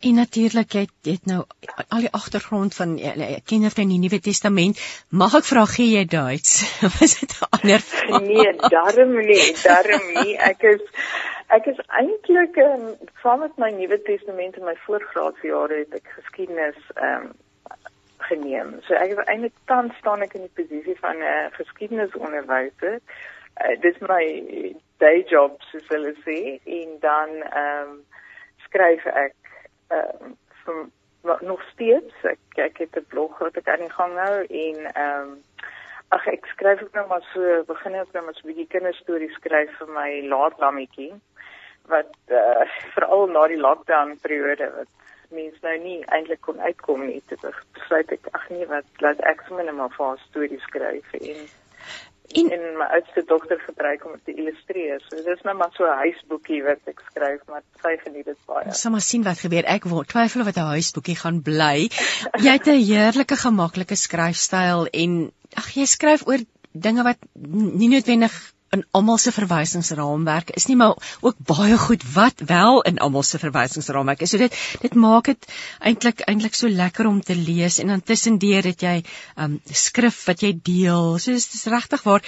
En 0.00 0.14
natuurlik 0.14 0.72
het 0.72 0.90
dit 1.00 1.24
nou 1.26 1.44
al 1.88 2.00
die 2.00 2.12
agtergrond 2.12 2.74
van 2.74 2.96
ken 3.44 3.64
jy 3.66 3.70
van 3.70 3.88
die 3.88 3.98
Nuwe 3.98 4.20
Testament? 4.20 4.78
Mag 5.10 5.34
ek 5.34 5.48
vra 5.50 5.64
gee 5.66 5.96
jy 5.96 6.04
Duits? 6.04 6.52
Was 6.98 7.18
dit 7.20 7.32
'n 7.38 7.48
ander? 7.56 7.82
Nee, 8.22 8.52
darm 8.68 9.16
nie, 9.16 9.54
darm 9.62 10.06
nie. 10.20 10.36
Ek 10.36 10.62
is 10.62 10.84
ek 11.48 11.66
is 11.66 11.80
eintlik 11.86 12.56
um, 12.56 12.94
saam 13.22 13.40
met 13.40 13.56
my 13.56 13.70
Nuwe 13.70 14.02
Testament 14.02 14.56
in 14.56 14.64
my 14.64 14.76
voorgraadjare 14.86 15.82
het 15.82 15.94
ek 16.00 16.14
geskiedenis 16.20 16.78
ehm 16.94 17.26
um, 17.26 17.32
geneem. 18.28 18.76
So 18.86 18.94
ek 18.94 19.10
is 19.10 19.24
eintlik 19.24 19.54
tans 19.64 19.94
staan 19.98 20.22
ek 20.22 20.34
in 20.34 20.46
die 20.46 20.54
posisie 20.62 20.96
van 21.00 21.16
'n 21.16 21.34
uh, 21.34 21.50
geskiedenisonderwyser. 21.58 22.94
Uh, 22.94 23.37
dit 23.80 23.94
is 23.94 24.00
my 24.00 24.24
day 24.98 25.24
job 25.28 25.62
soos 25.70 25.88
hulle 25.88 26.14
sê 26.26 26.38
en 26.80 26.94
dan 27.00 27.34
ehm 27.42 27.90
um, 27.90 27.98
skryf 28.66 29.06
ek 29.06 29.34
ehm 29.88 30.30
um, 30.74 30.86
nog 31.40 31.62
steeds. 31.72 32.14
Ek 32.22 32.58
ek 32.68 32.78
het 32.78 32.96
'n 32.96 33.06
blog 33.08 33.38
wat 33.38 33.56
ek 33.56 33.68
aan 33.68 33.84
die 33.86 33.96
gang 33.98 34.14
hou 34.18 34.44
en 34.44 34.76
ehm 34.92 35.20
um, 35.20 35.42
ag 36.08 36.26
ek 36.26 36.46
skryf 36.46 36.82
ook 36.82 36.94
nou 36.94 37.06
maar 37.08 37.24
so 37.32 37.62
begin 37.66 37.94
ek 37.94 38.12
nou 38.12 38.24
maar 38.24 38.34
so 38.34 38.46
'n 38.46 38.50
bietjie 38.52 38.72
kinderstories 38.74 39.34
skryf 39.34 39.70
vir 39.78 39.88
my 39.88 40.10
laatlammetjie 40.34 41.12
wat 41.88 42.14
uh, 42.28 42.64
veral 42.94 43.26
na 43.26 43.46
die 43.46 43.60
lockdown 43.60 44.18
periode 44.22 44.70
wat 44.76 44.92
mens 45.30 45.60
nou 45.60 45.76
nie 45.78 46.04
eintlik 46.04 46.40
kon 46.40 46.60
uitkom 46.60 47.06
nie. 47.06 47.22
Te 47.28 47.36
besluit 47.72 48.12
ek 48.12 48.28
ag 48.32 48.48
nee 48.48 48.66
wat 48.66 48.84
laat 49.04 49.20
ek 49.20 49.44
sommer 49.46 49.64
net 49.64 49.74
maar 49.74 49.92
vir 49.96 50.06
haar 50.06 50.22
stories 50.28 50.62
skryf 50.62 51.12
en 51.12 51.48
En, 52.28 52.50
en 52.52 52.64
my 52.76 52.84
oudste 52.98 53.22
dogter 53.26 53.60
gebruik 53.60 54.04
om 54.04 54.16
te 54.24 54.34
illustreer. 54.34 55.00
So 55.08 55.22
dis 55.24 55.44
nou 55.46 55.54
maar 55.56 55.72
so 55.72 55.84
'n 55.84 55.96
huisboekie 56.04 56.62
wat 56.62 56.90
ek 56.92 57.00
skryf, 57.10 57.40
maar 57.48 57.62
sy 57.82 57.96
geniet 58.04 58.24
dit 58.24 58.40
baie. 58.46 58.66
Ons 58.66 58.80
sal 58.80 58.92
maar 58.92 59.06
sien 59.06 59.24
wat 59.24 59.40
gebeur. 59.40 59.64
Ek 59.64 59.84
word 59.84 60.08
twyfel 60.08 60.40
of 60.40 60.46
dit 60.46 60.60
'n 60.60 60.74
huisboekie 60.76 61.16
gaan 61.16 61.42
bly. 61.42 61.88
Jy 62.44 62.52
het 62.52 62.68
'n 62.68 62.84
heerlike 62.84 63.36
gemaklike 63.36 63.96
skryfstyl 63.96 64.86
en 64.92 65.32
ag 65.56 65.72
jy 65.72 65.86
skryf 65.86 66.26
oor 66.26 66.38
dinge 66.72 67.02
wat 67.02 67.18
nie 67.80 67.88
noodwendig 67.88 68.34
in 68.76 68.84
almal 68.90 69.18
se 69.18 69.32
verwysingsraamwerk 69.32 70.50
is 70.60 70.66
nie 70.68 70.76
maar 70.76 70.96
ook 71.24 71.38
baie 71.50 71.78
goed 71.78 72.04
wat 72.12 72.42
wel 72.50 72.82
in 72.90 72.98
almal 72.98 73.22
se 73.22 73.40
verwysingsraamwerk 73.40 74.20
is. 74.26 74.30
So 74.30 74.38
dit 74.38 74.54
dit 74.82 74.94
maak 74.94 75.30
dit 75.32 75.48
eintlik 75.80 76.20
eintlik 76.28 76.54
so 76.58 76.68
lekker 76.68 77.08
om 77.08 77.20
te 77.24 77.36
lees 77.36 77.78
en 77.78 77.94
dan 77.94 78.02
tussendeur 78.02 78.68
het 78.68 78.84
jy 78.84 78.96
um 79.36 79.58
skrif 79.72 80.24
wat 80.28 80.44
jy 80.44 80.52
deel. 80.62 81.18
So 81.18 81.32
dis 81.32 81.64
regtig 81.64 82.04
waar 82.04 82.22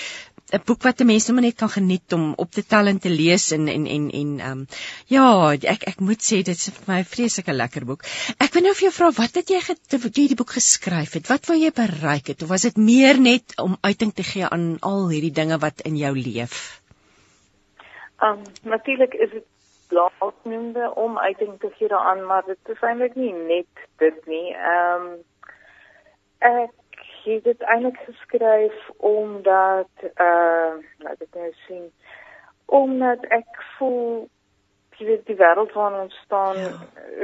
'n 0.53 0.63
boek 0.67 0.83
wat 0.83 1.01
'n 1.01 1.07
mens 1.07 1.25
sommer 1.25 1.45
net 1.45 1.57
kan 1.57 1.69
geniet 1.69 2.13
om 2.13 2.33
op 2.37 2.51
te 2.51 2.65
tel 2.67 2.87
en 2.87 2.99
te 2.99 3.11
lees 3.11 3.51
en 3.57 3.69
en 3.69 3.87
en 3.87 4.11
en 4.21 4.31
ehm 4.41 4.51
um, 4.51 4.67
ja, 5.07 5.53
ek 5.75 5.85
ek 5.93 6.01
moet 6.01 6.23
sê 6.29 6.43
dit 6.43 6.57
is 6.57 6.71
vir 6.77 6.85
my 6.87 6.99
'n 7.01 7.13
vreeslike 7.15 7.53
lekker 7.53 7.85
boek. 7.85 8.03
Ek 8.39 8.53
wil 8.55 8.63
nou 8.63 8.75
vir 8.75 8.87
jou 8.89 8.93
vra 8.99 9.11
wat 9.23 9.35
het 9.35 9.51
jy 9.51 9.61
wat 10.05 10.17
jy 10.17 10.27
die 10.33 10.41
boek 10.41 10.51
geskryf 10.59 11.15
het? 11.15 11.29
Wat 11.29 11.47
wou 11.47 11.59
jy 11.59 11.71
bereik 11.71 12.27
het 12.33 12.43
of 12.43 12.49
was 12.49 12.67
dit 12.69 12.77
meer 12.77 13.21
net 13.21 13.55
om 13.59 13.79
uiting 13.81 14.13
te 14.15 14.23
gee 14.23 14.47
aan 14.47 14.77
al 14.81 15.09
hierdie 15.09 15.37
dinge 15.41 15.59
wat 15.59 15.81
in 15.81 15.97
jou 15.97 16.15
leef? 16.15 16.81
Ehm 18.19 18.39
um, 18.39 18.45
natuurlik 18.63 19.15
is 19.15 19.31
dit 19.31 19.47
laatnoemde 19.91 20.95
om 20.95 21.19
uiting 21.19 21.61
te 21.61 21.71
gee 21.79 21.89
daaraan, 21.89 22.27
maar 22.27 22.45
dit 22.47 22.75
is 22.75 22.81
eintlik 22.81 23.15
nie 23.15 23.33
net 23.33 23.89
dit 23.99 24.27
nie. 24.27 24.55
Ehm 24.55 25.07
um, 25.07 25.19
ek 26.41 26.71
het 27.25 27.45
dit 27.45 27.63
eintlik 27.63 27.99
geskryf 28.07 28.91
omdat 28.97 30.05
uh 30.05 30.75
laat 31.05 31.21
ek 31.27 31.35
nou 31.35 31.53
sien 31.67 31.89
omdat 32.67 33.25
ek 33.35 33.65
voel 33.79 34.29
jy 35.01 35.07
weet 35.07 35.27
die 35.27 35.39
wêreld 35.41 35.73
waarin 35.73 36.05
ons 36.07 36.17
staan 36.25 36.59
ja. 36.61 36.73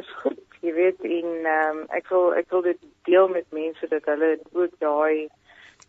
is 0.01 0.11
goed 0.23 0.41
jy 0.65 0.73
weet 0.73 1.05
en 1.05 1.49
um, 1.53 1.83
ek 1.99 2.09
wil 2.13 2.33
ek 2.41 2.49
wil 2.55 2.65
dit 2.65 2.81
deel 3.09 3.29
met 3.29 3.47
mense 3.55 3.89
dat 3.93 4.09
hulle 4.11 4.37
ook 4.53 4.73
daai 4.83 5.29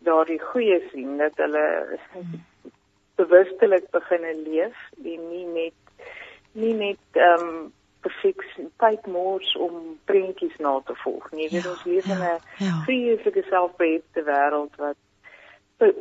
daardie 0.05 0.41
goeie 0.51 0.81
sien 0.91 1.17
dat 1.21 1.39
hulle 1.41 1.65
hmm. 2.13 2.43
bewustelik 3.21 3.89
begin 3.95 4.27
leef 4.43 4.77
en 5.03 5.23
nie 5.31 5.45
net 5.55 6.05
nie 6.53 6.75
net 6.83 7.21
ehm 7.23 7.49
um, 7.49 7.65
perfeksie 8.01 8.69
mors 9.05 9.55
om 9.55 9.97
prentjies 10.05 10.57
na 10.57 10.81
te 10.85 10.95
volg. 10.95 11.29
Weet 11.29 11.51
ja, 11.51 11.69
ons 11.69 11.83
leef 11.83 12.05
in 12.05 12.17
'n 12.17 12.39
ja, 12.57 12.81
vreeslike 12.85 13.39
ja. 13.39 13.49
selfbeheerste 13.49 14.23
wêreld 14.23 14.75
wat 14.75 14.95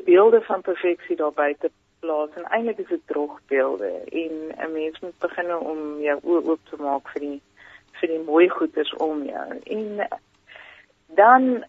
beelde 0.05 0.41
van 0.41 0.61
perfeksie 0.61 1.17
daar 1.17 1.33
buite 1.33 1.71
plaas 2.01 2.31
en 2.35 2.45
eintlik 2.45 2.79
is 2.79 2.89
dit 2.89 3.07
drogbeelde 3.07 3.91
en 4.23 4.33
'n 4.69 4.73
mens 4.73 5.01
moet 5.01 5.19
begin 5.19 5.57
om 5.57 6.01
jou 6.01 6.19
oë 6.23 6.47
oop 6.47 6.61
te 6.71 6.77
maak 6.77 7.09
vir 7.09 7.21
die 7.21 7.41
vir 8.01 8.09
die 8.09 8.25
mooi 8.25 8.49
goeders 8.49 8.93
om 8.95 9.25
jou. 9.25 9.61
En 9.65 10.09
dan 11.07 11.65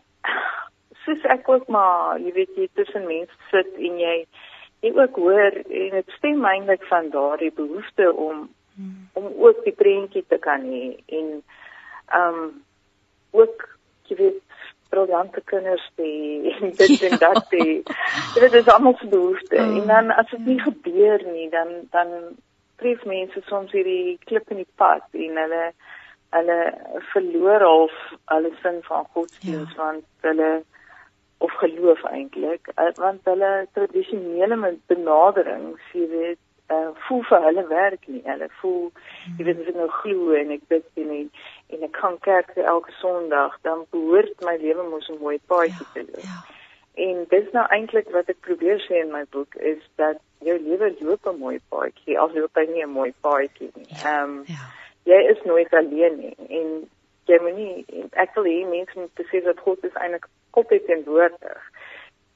soos 1.04 1.24
ek 1.24 1.50
ook 1.50 1.68
maar, 1.68 2.20
jy 2.20 2.32
weet 2.32 2.56
jy 2.56 2.68
tussen 2.74 3.08
mense 3.08 3.34
sit 3.52 3.74
en 3.76 4.00
jy 4.00 4.26
jy 4.80 4.92
ook 4.94 5.16
hoor 5.16 5.56
en 5.56 5.90
dit 5.96 6.10
stem 6.18 6.46
eintlik 6.46 6.84
van 6.84 7.10
daardie 7.10 7.52
behoefte 7.52 8.14
om 8.14 8.50
hmm. 8.78 9.10
om 9.20 9.28
ook 9.48 9.64
die 9.66 9.76
prentjie 9.76 10.24
te 10.28 10.40
kan 10.48 10.66
hê 10.72 10.86
en 11.20 11.34
ehm 12.08 12.42
um, 12.42 12.54
ook 13.36 13.68
jy 14.08 14.16
weet 14.16 14.44
briljante 14.90 15.42
kinders 15.52 15.92
te 15.96 16.08
en 16.54 16.72
dit 16.80 17.00
ja. 17.00 17.10
en 17.10 17.18
dat 17.18 17.50
te 17.50 17.84
dit 18.40 18.54
is 18.54 18.68
almal 18.68 18.96
se 19.00 19.08
behoefte 19.08 19.62
hmm. 19.62 19.80
en 19.82 19.88
dan 19.88 20.12
as 20.16 20.30
dit 20.30 20.46
nie 20.46 20.60
gebeur 20.62 21.26
nie 21.34 21.50
dan 21.50 21.74
dan 21.92 22.14
tref 22.78 23.04
mense 23.06 23.42
soms 23.50 23.72
hierdie 23.72 24.18
klip 24.30 24.50
in 24.54 24.64
die 24.64 24.74
pad 24.82 25.04
en 25.12 25.44
hulle 25.44 25.64
hulle 26.38 26.58
verloor 27.12 27.64
half 27.72 28.00
hulle 28.34 28.52
sin 28.64 28.82
van 28.90 29.06
godsdienst 29.14 29.76
ja. 29.76 29.84
want 29.84 30.06
hulle 30.30 30.52
of 31.46 31.54
geloof 31.62 32.04
eintlik 32.12 32.72
eh, 32.76 32.92
want 32.96 33.32
hulle 33.32 33.52
tradisionele 33.78 34.76
benaderings 34.92 35.94
jy 35.94 36.08
weet 36.14 36.44
uh, 36.72 36.92
voel 37.08 37.24
vir 37.30 37.46
hulle 37.48 37.66
werk 37.68 38.08
nie. 38.08 38.22
Hulle 38.26 38.50
voel 38.62 38.92
jy 39.38 39.48
weet 39.48 39.64
as 39.64 39.72
ek 39.72 39.80
nou 39.80 39.90
glo 40.02 40.36
en 40.38 40.54
ek 40.56 40.68
bid 40.74 41.02
en 41.04 41.14
ek, 41.18 41.42
en 41.76 41.88
ek 41.88 41.96
kan 41.98 42.20
kerk 42.28 42.54
elke 42.58 42.94
Sondag, 43.00 43.58
dan 43.68 43.86
behoort 43.96 44.46
my 44.48 44.58
lewe 44.62 44.88
mos 44.90 45.10
'n 45.10 45.20
mooi 45.22 45.40
paadjie 45.52 45.86
ja, 45.86 45.92
te 45.94 46.06
loop. 46.10 46.24
Ja. 46.24 46.40
En 47.08 47.26
dis 47.30 47.52
nou 47.54 47.66
eintlik 47.70 48.10
wat 48.16 48.30
ek 48.34 48.42
probeer 48.42 48.82
sê 48.88 49.04
in 49.04 49.12
my 49.14 49.24
boek 49.30 49.56
is 49.56 49.84
dat 50.02 50.18
jou 50.46 50.58
lewe 50.60 50.96
loop 51.00 51.28
'n 51.28 51.40
mooi 51.40 51.60
paadjie, 51.70 52.20
al 52.20 52.34
loop 52.34 52.56
hy 52.56 52.66
nie 52.66 52.84
'n 52.84 52.98
mooi 53.00 53.14
paadjie 53.22 53.72
nie. 53.76 53.88
Ja, 53.90 54.04
ehm 54.04 54.14
ja, 54.14 54.24
um, 54.24 54.44
ja. 54.46 54.64
jy 55.14 55.20
is 55.34 55.42
nooit 55.44 55.74
alleen 55.74 56.18
nie 56.20 56.36
en 56.50 56.90
jy 57.28 57.40
moet 57.44 57.56
nie 57.56 57.86
ek 58.12 58.36
wil 58.36 58.48
hê 58.48 58.66
mense 58.68 59.00
moet 59.00 59.14
besef 59.20 59.44
dat 59.44 59.60
God 59.60 59.84
is 59.84 59.96
eintlik 60.00 60.28
God 60.56 60.70
het 60.70 60.86
teenwoordig 60.88 61.64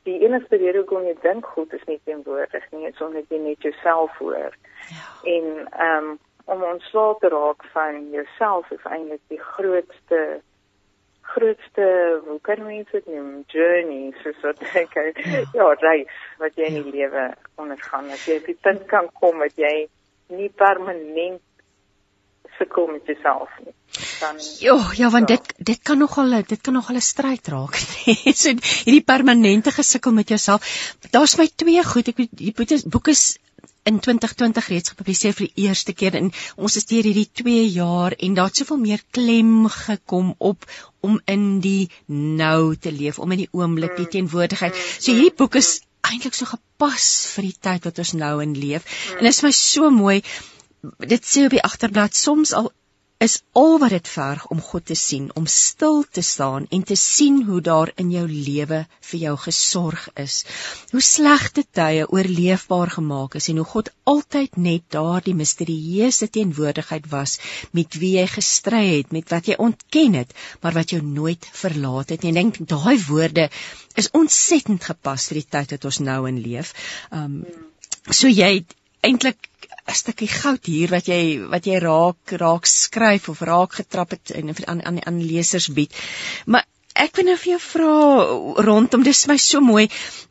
die 0.07 0.19
enigste 0.25 0.57
rede 0.57 0.81
hoekom 0.81 1.05
jy 1.05 1.15
dink 1.21 1.45
goed 1.45 1.73
is 1.73 1.83
nie 1.87 1.99
teenwoordig 2.05 2.67
nie, 2.71 2.87
is 2.89 3.01
omdat 3.01 3.29
jy 3.29 3.39
net 3.43 3.61
jouself 3.61 4.17
hoor. 4.17 4.57
Ja. 4.89 5.07
En 5.35 5.47
ehm 5.71 6.11
um, 6.11 6.19
om 6.51 6.63
ontslae 6.63 7.15
te 7.19 7.29
raak 7.29 7.65
van 7.73 8.09
jouself 8.11 8.71
is 8.71 8.87
eintlik 8.89 9.21
die 9.29 9.39
grootste 9.39 10.41
grootste 11.21 11.85
hoe 12.25 12.39
kan 12.41 12.63
mens 12.65 12.89
dit 12.91 13.05
noem 13.13 13.43
journey 13.47 14.11
soos 14.23 14.41
wat 14.43 14.63
ek 14.81 14.97
ja, 14.97 15.43
ja 15.53 15.67
reis 15.83 16.17
wat 16.41 16.57
jy 16.59 16.67
in 16.71 16.79
die 16.81 16.89
ja. 16.89 16.95
lewe 16.97 17.25
ondergaan 17.61 18.09
as 18.15 18.25
jy 18.27 18.39
op 18.41 18.49
die 18.49 18.57
punt 18.67 18.87
kan 18.91 19.07
kom 19.21 19.39
dat 19.45 19.55
jy 19.59 19.75
nie 20.33 20.49
permanent 20.63 21.43
sukkel 22.61 22.89
met 22.93 23.09
jouself 23.09 23.49
nie. 23.65 23.73
Dan 24.21 24.39
Jo, 24.59 24.77
ja, 24.95 25.09
want 25.09 25.29
so. 25.29 25.35
dit 25.35 25.53
dit 25.71 25.81
kan 25.83 25.97
nogal 25.97 26.37
dit 26.47 26.61
kan 26.61 26.73
nogal 26.73 26.95
'n 26.95 27.07
stryd 27.11 27.47
raak. 27.47 27.75
so 28.41 28.55
hierdie 28.85 29.05
permanente 29.13 29.71
gesukkel 29.71 30.13
met 30.13 30.29
jouself. 30.29 30.61
Daar's 31.11 31.37
my 31.37 31.49
twee 31.55 31.83
goed. 31.83 32.07
Ek 32.07 32.27
die 32.31 32.53
boek 32.53 32.77
is 32.77 32.85
boek 32.85 33.07
is 33.07 33.37
in 33.83 33.99
2020 33.99 34.67
reeds 34.69 34.93
gepubliseer 34.93 35.33
vir 35.33 35.47
die 35.47 35.65
eerste 35.65 35.93
keer 35.97 36.15
en 36.19 36.29
ons 36.55 36.75
is 36.77 36.85
deur 36.85 37.07
hierdie 37.07 37.29
2 37.41 37.63
jaar 37.73 38.13
en 38.13 38.37
daar't 38.37 38.55
soveel 38.61 38.77
meer 38.77 39.01
klem 39.17 39.67
gekom 39.73 40.35
op 40.37 40.67
om 41.01 41.17
in 41.25 41.59
die 41.65 41.89
nou 42.05 42.75
te 42.75 42.91
leef, 42.93 43.17
om 43.17 43.31
in 43.33 43.41
die 43.41 43.49
oomblik, 43.51 43.95
die 43.97 44.05
mm. 44.05 44.13
teenwoordigheid. 44.17 44.77
So 44.99 45.15
hierdie 45.15 45.33
boek 45.37 45.57
is 45.57 45.79
eintlik 46.05 46.37
so 46.37 46.45
gepas 46.49 47.07
vir 47.33 47.49
die 47.49 47.57
tyd 47.67 47.89
wat 47.89 48.01
ons 48.03 48.13
nou 48.17 48.35
in 48.45 48.53
leef. 48.57 48.85
En 49.17 49.25
dit 49.25 49.33
is 49.33 49.43
my 49.45 49.53
so 49.55 49.89
mooi 49.93 50.21
dit 50.81 51.25
sê 51.33 51.45
op 51.45 51.55
die 51.55 51.63
agterblad 51.63 52.15
soms 52.17 52.53
al 52.57 52.71
is 53.21 53.35
al 53.53 53.75
wat 53.81 53.93
dit 53.93 54.07
verg 54.09 54.47
om 54.53 54.61
God 54.65 54.87
te 54.89 54.95
sien, 54.97 55.27
om 55.37 55.45
stil 55.45 55.99
te 56.17 56.23
staan 56.25 56.63
en 56.73 56.83
te 56.89 56.95
sien 56.97 57.43
hoe 57.45 57.59
daar 57.61 57.91
in 58.01 58.09
jou 58.09 58.23
lewe 58.25 58.79
vir 59.09 59.19
jou 59.23 59.33
gesorg 59.43 60.07
is. 60.23 60.37
Hoe 60.89 61.03
slegte 61.05 61.63
tye 61.79 62.07
oorleefbaar 62.09 62.93
gemaak 62.95 63.37
is 63.37 63.51
en 63.53 63.61
hoe 63.61 63.67
God 63.73 63.91
altyd 64.09 64.57
net 64.57 64.87
daardie 64.95 65.35
misterieuse 65.37 66.31
teenwoordigheid 66.33 67.05
was 67.13 67.37
met 67.77 67.99
wie 68.01 68.15
jy 68.17 68.25
gestry 68.33 68.81
het, 68.87 69.13
met 69.13 69.29
wat 69.29 69.51
jy 69.51 69.59
ontken 69.67 70.17
het, 70.17 70.33
maar 70.65 70.79
wat 70.79 70.95
jou 70.95 71.03
nooit 71.05 71.45
verlaat 71.61 72.15
het 72.15 72.25
nie. 72.25 72.33
Ek 72.33 72.41
dink 72.41 72.59
daai 72.73 72.97
woorde 73.05 73.51
is 74.01 74.09
ontsettend 74.17 74.89
gepas 74.89 75.29
vir 75.29 75.43
die 75.43 75.49
tyd 75.59 75.77
wat 75.77 75.89
ons 75.91 76.01
nou 76.09 76.23
in 76.31 76.41
leef. 76.41 76.73
Um 77.13 77.43
so 78.09 78.25
jy 78.25 78.63
eintlik 79.05 79.50
'n 79.91 79.99
stukkie 80.01 80.31
goud 80.31 80.65
hier 80.71 80.91
wat 80.95 81.07
jy 81.11 81.21
wat 81.53 81.65
jy 81.67 81.79
raak 81.83 82.35
raak 82.43 82.65
skryf 82.65 83.29
of 83.33 83.41
raak 83.51 83.79
getrap 83.79 84.11
het 84.15 84.31
en 84.31 84.53
aan 84.65 84.83
aan 84.87 84.99
aan 85.05 85.19
lesers 85.31 85.67
bied. 85.79 85.91
Maar 86.45 86.65
ek 87.05 87.15
wil 87.17 87.27
nou 87.29 87.37
vir 87.41 87.51
jou 87.51 87.59
vra 87.65 87.91
rondom 88.67 89.03
dis 89.03 89.25
my 89.27 89.37
so 89.43 89.61
mooi 89.63 89.85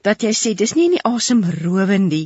dat 0.06 0.24
jy 0.26 0.32
sê 0.40 0.54
dis 0.62 0.74
nie 0.76 0.86
in 0.88 0.96
die 0.96 1.06
asemrowende 1.10 2.20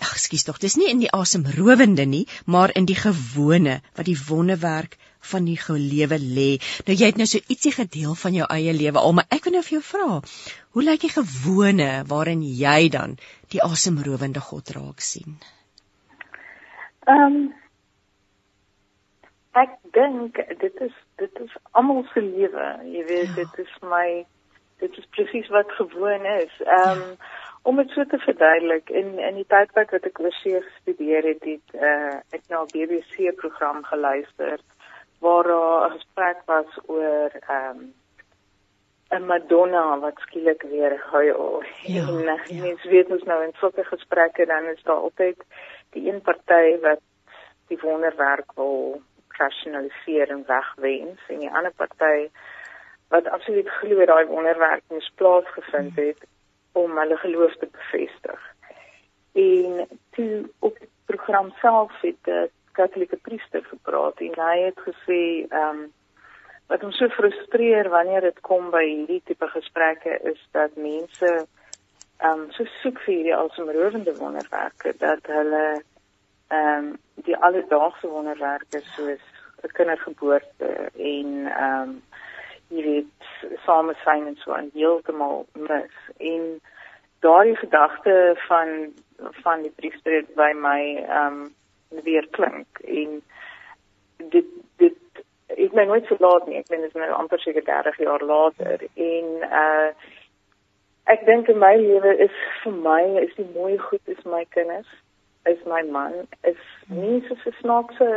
ag 0.00 0.14
ekskuus 0.16 0.46
tog 0.48 0.60
dis 0.62 0.76
nie 0.80 0.88
in 0.92 1.02
die 1.04 1.12
asemrowende 1.20 2.06
nie 2.14 2.24
maar 2.56 2.72
in 2.80 2.88
die 2.88 2.96
gewone 3.02 3.80
wat 3.96 4.08
die 4.08 4.18
wonderwerk 4.28 4.96
van 5.32 5.44
die 5.44 5.58
gelewe 5.60 6.18
lê. 6.22 6.50
Nou 6.86 6.96
jy 6.96 7.10
het 7.10 7.18
nou 7.20 7.26
so 7.28 7.42
ietsie 7.52 7.74
gedeel 7.74 8.14
van 8.14 8.36
jou 8.38 8.46
eie 8.54 8.72
lewe 8.72 9.02
al, 9.02 9.16
maar 9.18 9.26
ek 9.34 9.48
wil 9.48 9.58
nou 9.58 9.64
vir 9.66 9.78
jou 9.78 9.84
vra, 9.90 10.20
hoe 10.76 10.84
lyk 10.86 11.04
die 11.04 11.12
gewone 11.12 11.90
waarin 12.12 12.44
jy 12.46 12.88
dan 12.94 13.18
die 13.52 13.62
asemrowende 13.64 14.40
God 14.50 14.76
raak 14.78 15.04
sien? 15.04 15.36
Ehm 17.08 17.24
um, 17.24 17.54
ek 19.56 19.76
dink 19.96 20.38
dit 20.60 20.80
is 20.86 20.96
dit 21.20 21.40
is 21.44 21.54
almal 21.70 22.04
se 22.12 22.20
lewe. 22.20 22.66
Jy 22.84 23.04
weet 23.10 23.30
ja. 23.30 23.36
dit 23.42 23.62
is 23.64 23.76
my 23.82 24.08
dit 24.82 24.98
is 24.98 25.06
presies 25.16 25.48
wat 25.54 25.72
gewoon 25.80 26.26
is. 26.38 26.60
Ehm 26.64 26.90
um, 26.90 27.14
om 27.68 27.76
dit 27.76 27.90
so 27.90 28.04
te 28.04 28.18
verduidelik 28.18 28.90
in 28.90 29.18
in 29.18 29.40
die 29.40 29.46
tydperk 29.54 29.90
wat 29.96 30.06
ek 30.10 30.20
oorsee 30.20 30.60
gestudeer 30.66 31.26
het, 31.32 31.44
het 31.44 31.80
uh, 31.90 32.18
ek 32.36 32.44
na 32.48 32.62
'n 32.62 32.72
BBC 32.74 33.32
program 33.40 33.84
geluister 33.84 34.60
waar 35.24 35.48
'n 35.48 35.96
gesprek 35.96 36.44
was 36.46 36.78
oor 36.86 37.30
ehm 37.40 37.80
um, 37.80 37.94
'n 39.10 39.26
Madonna 39.26 39.98
wat 39.98 40.18
skielik 40.18 40.62
weer 40.62 41.02
huil. 41.10 41.62
Ja, 41.82 42.06
en 42.08 42.28
uh, 42.34 42.44
ja. 42.44 42.62
mens 42.62 42.84
weet 42.84 43.10
ons 43.10 43.22
nou 43.22 43.44
in 43.44 43.54
sulke 43.56 43.84
gesprekke 43.84 44.46
dan 44.46 44.64
is 44.64 44.82
daar 44.82 45.02
altyd 45.08 45.44
die 45.90 46.08
een 46.08 46.20
party 46.20 46.78
wat 46.80 47.00
die 47.68 47.78
wonderwerk 47.80 48.52
wil 48.54 49.00
rationaliseer 49.38 50.30
en 50.30 50.44
wegwens 50.46 51.20
en 51.28 51.38
die 51.38 51.50
ander 51.50 51.72
party 51.76 52.28
wat 53.08 53.28
absoluut 53.28 53.68
glo 53.80 54.04
daai 54.04 54.26
wonderwerk 54.26 54.82
moes 54.88 55.10
plaasgevind 55.14 55.96
het 55.96 56.24
om 56.72 56.98
hulle 56.98 57.16
geloof 57.16 57.54
te 57.56 57.68
bevestig. 57.72 58.40
En 59.32 59.88
toe 60.16 60.48
op 60.58 60.78
die 60.78 60.90
program 61.06 61.52
self 61.60 62.00
het 62.00 62.26
'n 62.26 62.50
Katolieke 62.72 63.16
priester 63.16 63.64
gepraat 63.64 64.20
en 64.20 64.34
hy 64.36 64.58
het 64.64 64.78
gesê 64.88 65.22
ehm 65.48 65.78
um, 65.78 65.92
wat 66.68 66.80
hom 66.80 66.92
so 66.92 67.08
frustreer 67.08 67.88
wanneer 67.88 68.20
dit 68.20 68.40
kom 68.40 68.70
by 68.70 68.84
hierdie 68.84 69.22
tipe 69.24 69.46
gesprekke 69.48 70.18
is 70.32 70.48
dat 70.52 70.76
mense 70.76 71.46
ehm 72.18 72.40
um, 72.40 72.50
so 72.50 72.64
soek 72.82 72.98
vir 73.04 73.14
hierdie 73.14 73.36
alsemrowende 73.36 74.16
wonderwerke 74.18 74.94
dat 74.98 75.26
hulle 75.26 75.82
ehm 76.48 76.88
um, 76.88 76.96
die 77.26 77.36
alledaagse 77.36 78.08
wonderwerke 78.08 78.80
soos 78.94 79.24
'n 79.62 79.72
kindergeboorte 79.78 80.70
en 80.96 81.28
ehm 81.46 81.82
um, 81.82 82.02
jy 82.68 82.82
weet 82.82 83.28
samesyn 83.64 84.26
en 84.26 84.36
so 84.36 84.52
aan 84.52 84.70
heeltemal 84.74 85.46
mis. 85.52 85.94
En 86.16 86.60
daardie 87.20 87.56
gedagte 87.56 88.34
van 88.48 88.92
van 89.42 89.62
die 89.62 89.72
priester 89.76 90.24
by 90.34 90.52
my 90.54 90.82
ehm 90.96 91.40
um, 91.42 91.54
weer 92.04 92.28
klink. 92.30 92.78
En 92.84 93.22
dit 94.16 94.46
dit 94.76 95.24
ek 95.46 95.72
meen 95.72 95.86
nooit 95.86 96.06
so 96.06 96.16
laat 96.18 96.46
nie. 96.46 96.58
Ek 96.58 96.68
meen 96.68 96.84
dit 96.84 96.94
is 96.94 97.00
nou 97.00 97.10
amper 97.16 97.40
seker 97.40 97.64
30 97.64 97.98
jaar 97.98 98.24
later. 98.24 98.86
En 98.94 99.26
uh 99.64 99.90
ek 101.14 101.26
dink 101.26 101.48
in 101.48 101.58
my 101.58 101.74
lewe 101.76 102.14
is 102.24 102.40
vir 102.62 102.74
my 102.88 103.02
is 103.24 103.34
die 103.36 103.48
mooi 103.54 103.76
goed 103.78 104.14
is 104.14 104.24
my 104.24 104.44
kinders 104.56 104.90
is 105.52 105.60
my 105.66 105.82
man 105.82 106.26
is 106.50 106.60
so 107.28 107.36
so 107.44 107.54
snaakse 107.60 108.08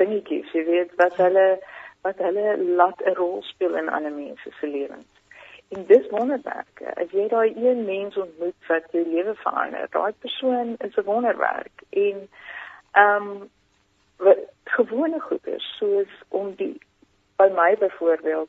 dingetjies 0.00 0.52
jy 0.56 0.64
weet 0.68 0.92
wat 1.00 1.16
hulle 1.24 1.46
wat 2.02 2.18
hulle 2.26 2.56
laat 2.80 3.02
'n 3.06 3.14
rol 3.14 3.42
speel 3.42 3.76
in 3.76 3.88
ander 3.88 4.12
mense 4.12 4.50
se 4.60 4.66
lewens. 4.66 5.10
En 5.68 5.86
dis 5.86 6.08
wonderwerk. 6.10 6.82
As 7.02 7.10
jy 7.10 7.28
daai 7.28 7.54
een 7.56 7.84
mens 7.84 8.16
ontmoet 8.16 8.68
wat 8.68 8.90
jou 8.90 9.04
lewe 9.08 9.34
verander 9.34 9.86
daai 9.90 10.12
persoon 10.24 10.74
is 10.78 10.96
'n 10.96 11.04
wonderwerk. 11.04 11.76
En 11.90 12.28
ehm 12.92 13.30
um, 13.30 13.50
gewone 14.64 15.20
goed 15.20 15.46
is 15.46 15.76
soos 15.78 16.12
om 16.28 16.54
die 16.54 16.80
by 17.36 17.48
my 17.54 17.76
byvoorbeeld 17.78 18.48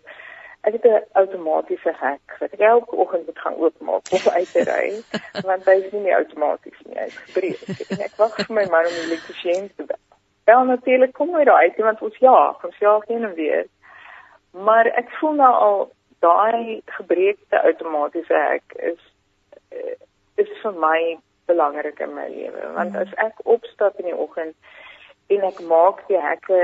ek 0.64 0.74
het 0.74 0.86
'n 0.86 1.06
outomatiese 1.22 1.94
hek 2.00 2.36
wat 2.40 2.54
ek 2.54 2.60
elke 2.60 2.96
oggend 2.96 3.26
moet 3.26 3.40
gaan 3.40 3.56
oopmaak 3.56 4.12
of 4.12 4.28
uit 4.28 4.52
te 4.52 4.64
ry 4.64 4.86
want 5.50 5.66
hy 5.66 5.78
is 5.84 5.92
nie 5.92 6.04
meer 6.06 6.18
outomaties 6.18 6.80
nie 6.86 7.00
hy 7.00 7.08
is 7.12 7.18
gebreek 7.26 7.90
en 7.90 8.06
ek 8.08 8.16
wag 8.22 8.36
vir 8.36 8.56
my 8.60 8.66
man 8.76 8.88
om 8.90 8.96
die 9.00 9.08
elektriesien 9.08 9.68
te 9.76 9.84
bel. 9.84 10.00
Wel 10.44 10.64
natuurlik 10.64 11.14
kom 11.14 11.36
hy 11.36 11.44
daar 11.44 11.66
uit 11.68 11.84
want 11.88 12.02
ons 12.02 12.18
ja 12.18 12.38
ons 12.70 12.80
ja 12.80 13.00
geen 13.00 13.24
en 13.24 13.34
weer. 13.34 13.68
Maar 14.52 14.86
ek 14.86 15.12
voel 15.20 15.36
nou 15.42 15.54
al 15.68 15.78
daai 16.20 16.82
gebreekte 16.86 17.62
outomatiese 17.62 18.40
hek 18.48 18.76
is 18.92 19.02
eh, 19.70 19.96
is 20.36 20.50
vir 20.62 20.74
my 20.88 21.00
belangrik 21.46 22.00
in 22.00 22.14
my 22.16 22.28
lewe 22.32 22.74
want 22.76 22.96
as 22.96 23.12
ek 23.26 23.40
opstap 23.44 24.00
in 24.00 24.12
die 24.12 24.20
oggend 24.26 24.56
en 25.28 25.44
ek 25.50 25.60
maak 25.68 26.08
die 26.08 26.22
hekke 26.22 26.62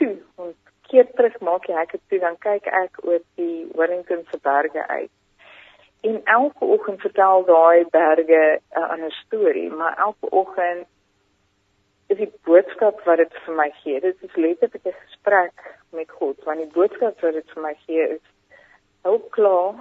toe 0.00 0.16
en 0.36 0.52
keer 0.90 1.08
terug 1.14 1.38
maak 1.40 1.66
die 1.66 1.76
hekke 1.76 2.00
toe 2.08 2.20
dan 2.22 2.36
kyk 2.44 2.66
ek 2.82 3.00
oor 3.06 3.22
die 3.40 3.66
Wellington 3.78 4.24
se 4.30 4.38
berge 4.42 4.86
uit. 4.88 5.10
En 6.00 6.20
elke 6.24 6.64
oggend 6.64 7.00
vertel 7.00 7.44
daai 7.44 7.84
berge 7.90 8.42
'n 8.58 8.78
uh, 8.80 8.90
ander 8.90 9.12
storie, 9.12 9.70
maar 9.70 9.96
elke 9.96 10.30
oggend 10.30 10.86
is 12.06 12.16
die 12.16 12.32
boodskap 12.44 13.00
wat 13.04 13.16
dit 13.22 13.34
vir 13.44 13.54
my 13.54 13.70
gee. 13.82 14.00
Dit 14.00 14.22
is 14.22 14.36
letterlik 14.36 14.86
'n 14.86 15.00
gesprek 15.06 15.56
met 15.90 16.10
God, 16.10 16.44
want 16.44 16.58
die 16.58 16.72
boodskap 16.74 17.20
wat 17.20 17.32
dit 17.32 17.50
vir 17.54 17.62
my 17.62 17.74
gee 17.86 18.08
is 18.16 18.26
hou 19.02 19.18
klaar, 19.30 19.74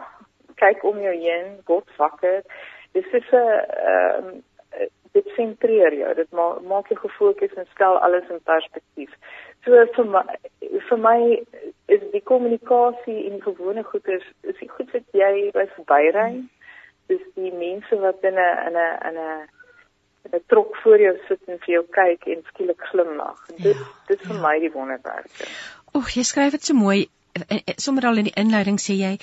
kyk 0.55 0.83
om 0.83 0.99
jou 1.01 1.15
heen, 1.15 1.57
God 1.65 1.87
wakker. 1.97 2.43
Dis 2.91 3.05
is 3.13 3.31
'n 3.31 3.65
ehm 3.87 4.29
dit 5.17 5.27
sentreer 5.35 5.93
jou. 5.93 6.13
Dit 6.15 6.31
maak 6.31 6.61
maak 6.61 6.89
jou 6.91 6.99
gefokus 6.99 7.53
en 7.57 7.67
stel 7.73 7.97
alles 7.97 8.29
in 8.29 8.41
perspektief. 8.43 9.13
So 9.65 9.85
vir 9.95 10.09
my 10.15 10.23
vir 10.89 11.01
my 11.03 11.19
is 11.95 12.03
die 12.13 12.23
kommunikasie 12.31 13.19
en 13.29 13.41
gewone 13.43 13.83
goeders 13.83 14.25
is 14.43 14.57
die 14.61 14.69
goed 14.69 14.91
wat 14.95 15.21
jy 15.21 15.49
by 15.55 15.65
verbyry. 15.75 16.29
Dis 17.09 17.23
die 17.35 17.53
mense 17.53 18.01
wat 18.03 18.23
in 18.23 18.37
'n 18.37 18.67
in 18.67 18.77
'n 18.77 18.97
in 19.09 19.17
'n 19.17 19.47
'n 20.33 20.43
trok 20.47 20.75
voor 20.83 20.99
jou 20.99 21.15
sit 21.27 21.41
en 21.47 21.59
vir 21.59 21.73
jou 21.73 21.85
kyk 21.89 22.27
en 22.27 22.43
skielik 22.53 22.81
glimlag. 22.91 23.45
Dit 23.47 23.77
ja, 23.77 23.87
dit 24.07 24.21
vir 24.21 24.35
ja. 24.35 24.41
my 24.41 24.59
die 24.59 24.71
wonderwerke. 24.71 25.47
Oek, 25.93 26.09
jy 26.09 26.23
skryf 26.23 26.51
dit 26.51 26.63
so 26.63 26.73
mooi. 26.73 27.09
Sommige 27.77 28.07
al 28.07 28.17
in 28.17 28.27
die 28.27 28.39
inleiding 28.41 28.79
sê 28.79 28.93
jy 28.99 29.17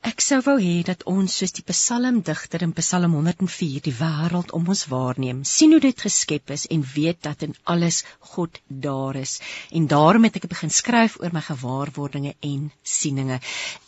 Ek 0.00 0.22
sou 0.24 0.38
wou 0.40 0.54
hê 0.56 0.78
dat 0.80 1.02
ons 1.10 1.34
soos 1.36 1.52
die 1.52 1.62
psalmdigter 1.68 2.62
in 2.64 2.70
Psalm 2.72 3.12
104 3.18 3.82
die 3.84 3.92
wêreld 3.98 4.52
om 4.56 4.68
ons 4.72 4.86
waarneem, 4.88 5.42
sien 5.44 5.74
hoe 5.74 5.80
dit 5.84 6.04
geskep 6.04 6.52
is 6.54 6.64
en 6.72 6.84
weet 6.94 7.18
dat 7.26 7.42
in 7.44 7.52
alles 7.68 7.98
God 8.32 8.56
daar 8.68 9.18
is. 9.20 9.34
En 9.76 9.88
daarom 9.90 10.24
het 10.24 10.38
ek 10.40 10.46
begin 10.48 10.72
skryf 10.72 11.18
oor 11.20 11.34
my 11.36 11.42
gewaarwordinge 11.44 12.32
en 12.48 12.70
sieninge. 12.80 13.40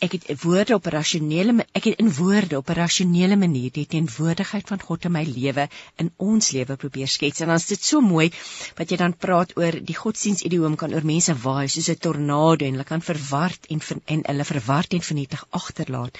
Ek 0.05 0.13
het 0.19 0.29
woorde 0.43 0.75
op 0.77 0.85
'n 0.85 0.93
rasionele 0.97 1.65
ek 1.73 1.89
het 1.89 1.97
in 2.05 2.13
woorde 2.13 2.57
op 2.61 2.69
'n 2.69 2.77
rasionele 2.81 3.35
manier 3.35 3.71
die 3.71 3.87
teenwoordigheid 3.95 4.67
van 4.67 4.81
God 4.81 5.05
in 5.05 5.11
my 5.17 5.23
lewe 5.25 5.67
in 5.97 6.11
ons 6.17 6.51
lewe 6.51 6.75
probeer 6.75 7.07
skets. 7.07 7.41
En 7.41 7.47
dan 7.47 7.55
is 7.55 7.65
dit 7.73 7.83
so 7.83 8.01
mooi 8.01 8.29
wat 8.77 8.89
jy 8.89 8.97
dan 8.97 9.17
praat 9.17 9.57
oor 9.57 9.71
die 9.81 9.97
godsdiensidioom 9.97 10.75
kan 10.75 10.93
oor 10.93 11.05
mense 11.05 11.33
waai 11.33 11.67
soos 11.67 11.89
'n 11.89 11.97
tornado 11.97 12.65
en 12.65 12.71
hulle 12.73 12.83
kan 12.83 13.01
verward 13.01 13.65
en 13.69 13.81
en 14.05 14.21
hulle 14.25 14.45
verward 14.45 14.93
en 14.93 15.01
vernietig 15.01 15.45
agterlaat 15.49 16.02
praat. 16.03 16.17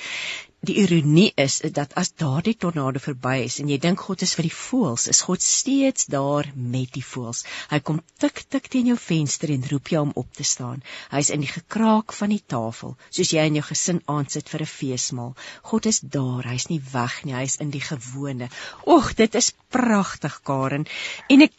Die 0.63 0.78
ironie 0.80 1.34
is 1.36 1.58
dat 1.76 1.91
as 2.00 2.13
daardie 2.15 2.54
tornado 2.56 3.00
verby 3.04 3.41
is 3.43 3.58
en 3.60 3.67
jy 3.67 3.78
dink 3.84 4.00
God 4.00 4.22
is 4.24 4.32
vir 4.38 4.46
die 4.48 4.56
voëls, 4.56 5.10
is 5.12 5.19
God 5.28 5.43
steeds 5.43 6.06
daar 6.08 6.48
met 6.56 6.93
die 6.96 7.04
voëls. 7.04 7.41
Hy 7.67 7.82
kom 7.84 8.00
tik 8.24 8.46
tik 8.48 8.69
teen 8.72 8.88
jou 8.88 8.96
venster 8.96 9.52
en 9.52 9.65
roep 9.67 9.91
jou 9.91 10.06
om 10.06 10.13
op 10.22 10.30
te 10.32 10.46
staan. 10.48 10.80
Hy's 11.12 11.34
in 11.36 11.43
die 11.43 11.52
gekraak 11.52 12.15
van 12.15 12.32
die 12.32 12.39
tafel, 12.39 12.96
soos 13.10 13.34
jy 13.36 13.43
in 13.43 13.60
jou 13.60 13.65
gesin 13.74 14.00
aansit 14.08 14.48
vir 14.54 14.63
'n 14.63 14.72
feesmaal. 14.76 15.36
God 15.67 15.86
is 15.91 16.00
daar, 16.00 16.48
hy's 16.48 16.69
nie 16.69 16.82
weg 16.93 17.26
nie, 17.26 17.36
hy's 17.36 17.60
in 17.60 17.76
die 17.76 17.84
gewone. 17.84 18.48
Oeg, 18.88 19.13
dit 19.19 19.36
is 19.36 19.52
pragtig, 19.69 20.39
Karen. 20.48 20.88
En 21.28 21.41
ek 21.41 21.52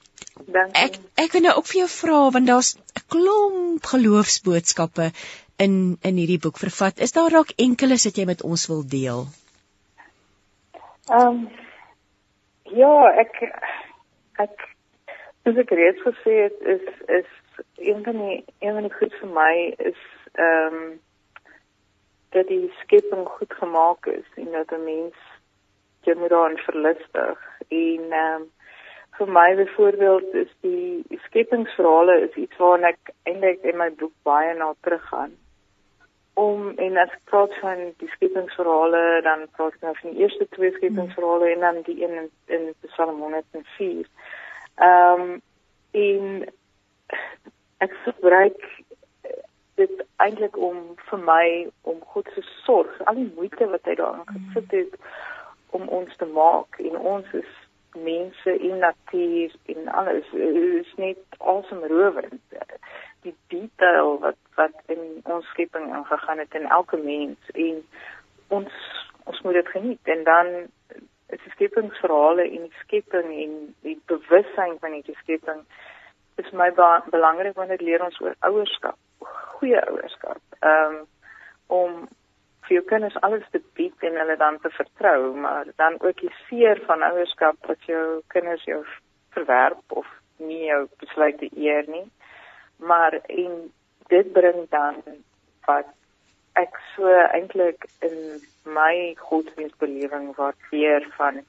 Dankie. 0.46 0.82
Ek 0.82 0.98
ek 1.24 1.32
wil 1.32 1.46
nou 1.46 1.54
ook 1.58 1.66
vir 1.70 1.80
jou 1.80 1.88
vra 1.94 2.18
want 2.34 2.46
daar's 2.50 2.74
'n 2.74 3.04
klomp 3.14 3.86
geloofsboodskappe 3.92 5.10
in 5.56 5.98
in 6.02 6.16
hierdie 6.16 6.42
boek 6.46 6.58
vervat. 6.58 6.98
Is 6.98 7.12
daar 7.12 7.30
dalk 7.30 7.54
enkeles 7.56 8.04
wat 8.04 8.16
jy 8.16 8.24
met 8.24 8.42
ons 8.42 8.66
wil 8.66 8.82
deel? 8.86 9.26
Ehm 11.08 11.28
um, 11.28 11.48
ja, 12.62 12.94
ek 13.24 13.42
ek 14.46 14.68
soos 15.44 15.56
ek 15.56 15.70
reeds 15.70 16.02
gesê 16.02 16.34
het, 16.48 16.60
is 16.74 16.84
is 17.20 17.30
een 17.76 18.04
van 18.04 18.18
die 18.18 18.44
een 18.58 18.74
van 18.74 18.82
die 18.82 18.96
goed 18.98 19.14
vir 19.20 19.32
my 19.38 19.54
is 19.78 20.02
ehm 20.32 20.74
um, 20.74 21.00
dat 22.34 22.48
die 22.50 22.72
skepping 22.82 23.26
goed 23.28 23.52
gemaak 23.54 24.06
is 24.06 24.26
en 24.34 24.50
dat 24.52 24.72
'n 24.72 24.84
mens 24.84 25.14
generaal 26.02 26.56
verlustig 26.56 27.38
en 27.68 28.10
ehm 28.10 28.42
um, 28.42 28.50
vir 29.18 29.30
my 29.30 29.48
byvoorbeeld 29.56 30.34
is 30.34 30.52
die 30.66 31.20
skepingsverhale 31.28 32.20
is 32.26 32.36
iets 32.44 32.56
waarna 32.58 32.90
ek 32.94 33.14
eintlik 33.30 33.62
in 33.62 33.78
my 33.78 33.90
boek 34.00 34.14
baie 34.26 34.54
na 34.58 34.72
teruggaan 34.86 35.34
om 36.34 36.72
en 36.82 36.96
as 36.98 37.12
ek 37.14 37.28
praat 37.30 37.54
van 37.62 37.82
die 38.02 38.10
skepingsverhale 38.16 39.02
dan 39.26 39.46
praat 39.56 39.76
ek 39.76 39.84
nou 39.86 39.94
van 40.00 40.14
die 40.14 40.24
eerste 40.24 40.46
twee 40.56 40.72
skepingsverhale 40.78 41.52
en 41.52 41.66
dan 41.66 41.82
die 41.86 42.00
een 42.02 42.16
in, 42.22 42.30
in 42.56 42.64
Psalm 42.88 43.20
104. 43.22 44.08
Ehm 44.74 45.20
um, 45.20 45.42
en 45.94 46.48
ek 47.86 47.92
gebruik 48.02 48.64
dit 49.78 50.02
eintlik 50.22 50.56
om 50.58 50.80
vir 51.10 51.20
my 51.22 51.46
om 51.82 52.00
God 52.14 52.30
se 52.34 52.42
sorg, 52.64 52.90
al 53.06 53.14
die 53.18 53.30
moeite 53.36 53.68
wat 53.70 53.86
hy 53.86 53.94
daarin 54.00 54.26
gesit 54.32 54.74
het 54.74 54.98
om 55.78 55.86
ons 56.00 56.16
te 56.18 56.26
maak 56.26 56.78
en 56.82 56.98
ons 56.98 57.30
is 57.38 57.52
mense 57.94 58.58
en 58.58 58.78
natuur 58.78 59.54
en 59.74 59.88
alles. 59.88 60.32
Is 60.32 60.92
net 60.96 61.18
awesome 61.38 61.86
rowend 61.86 62.40
die 63.24 63.36
detail 63.48 64.18
wat 64.20 64.36
wat 64.54 64.74
in 64.92 65.20
ons 65.24 65.46
skepping 65.46 65.88
ingegaan 65.96 66.38
het 66.38 66.54
in 66.54 66.66
elke 66.68 66.96
mens 66.96 67.38
en 67.52 67.80
ons 68.48 68.72
ons 69.24 69.40
moet 69.40 69.56
dit 69.56 69.68
geniet. 69.68 70.00
En 70.04 70.24
dan 70.24 70.46
is 71.26 71.40
die 71.42 71.54
skepingsverhale 71.56 72.42
en 72.42 72.66
die 72.68 72.80
skepping 72.82 73.30
en 73.44 73.54
die 73.86 73.96
bewussyn 74.06 74.76
van 74.80 75.00
die 75.00 75.16
skepping 75.22 75.64
is 76.42 76.50
my 76.52 76.70
ba 76.74 77.04
belangrik 77.10 77.56
want 77.56 77.72
dit 77.72 77.80
leer 77.80 78.02
ons 78.04 78.20
oor 78.20 78.36
ouerskap 78.48 78.98
goeie 79.64 79.80
ouerskap 79.90 80.40
um, 80.60 80.96
om 81.66 82.08
vir 82.64 82.74
jou 82.78 82.84
kinders 82.88 83.16
alles 83.20 83.46
te 83.50 83.60
bied 83.78 84.06
en 84.08 84.16
hulle 84.20 84.36
dan 84.36 84.58
te 84.60 84.70
vertrou 84.70 85.34
maar 85.34 85.66
dan 85.76 86.00
ook 86.00 86.20
die 86.20 86.34
seer 86.48 86.80
van 86.86 87.02
ouerskap 87.02 87.56
wat 87.66 87.82
jou 87.90 88.20
kinders 88.34 88.64
jou 88.64 88.84
verwerp 89.36 89.98
of 90.00 90.06
nie 90.36 90.64
jou 90.64 90.86
besluit 90.98 91.38
te 91.38 91.50
eer 91.56 91.84
nie. 91.88 92.06
Maar 92.76 93.20
en 93.26 93.72
dit 94.08 94.32
bring 94.32 94.66
dan 94.70 95.02
wat 95.66 95.90
ek 96.60 96.76
so 96.94 97.08
eintlik 97.08 97.86
in 98.06 98.16
my 98.76 99.14
godsdienstbelewing 99.18 100.34
waardeer 100.38 101.06
van 101.16 101.40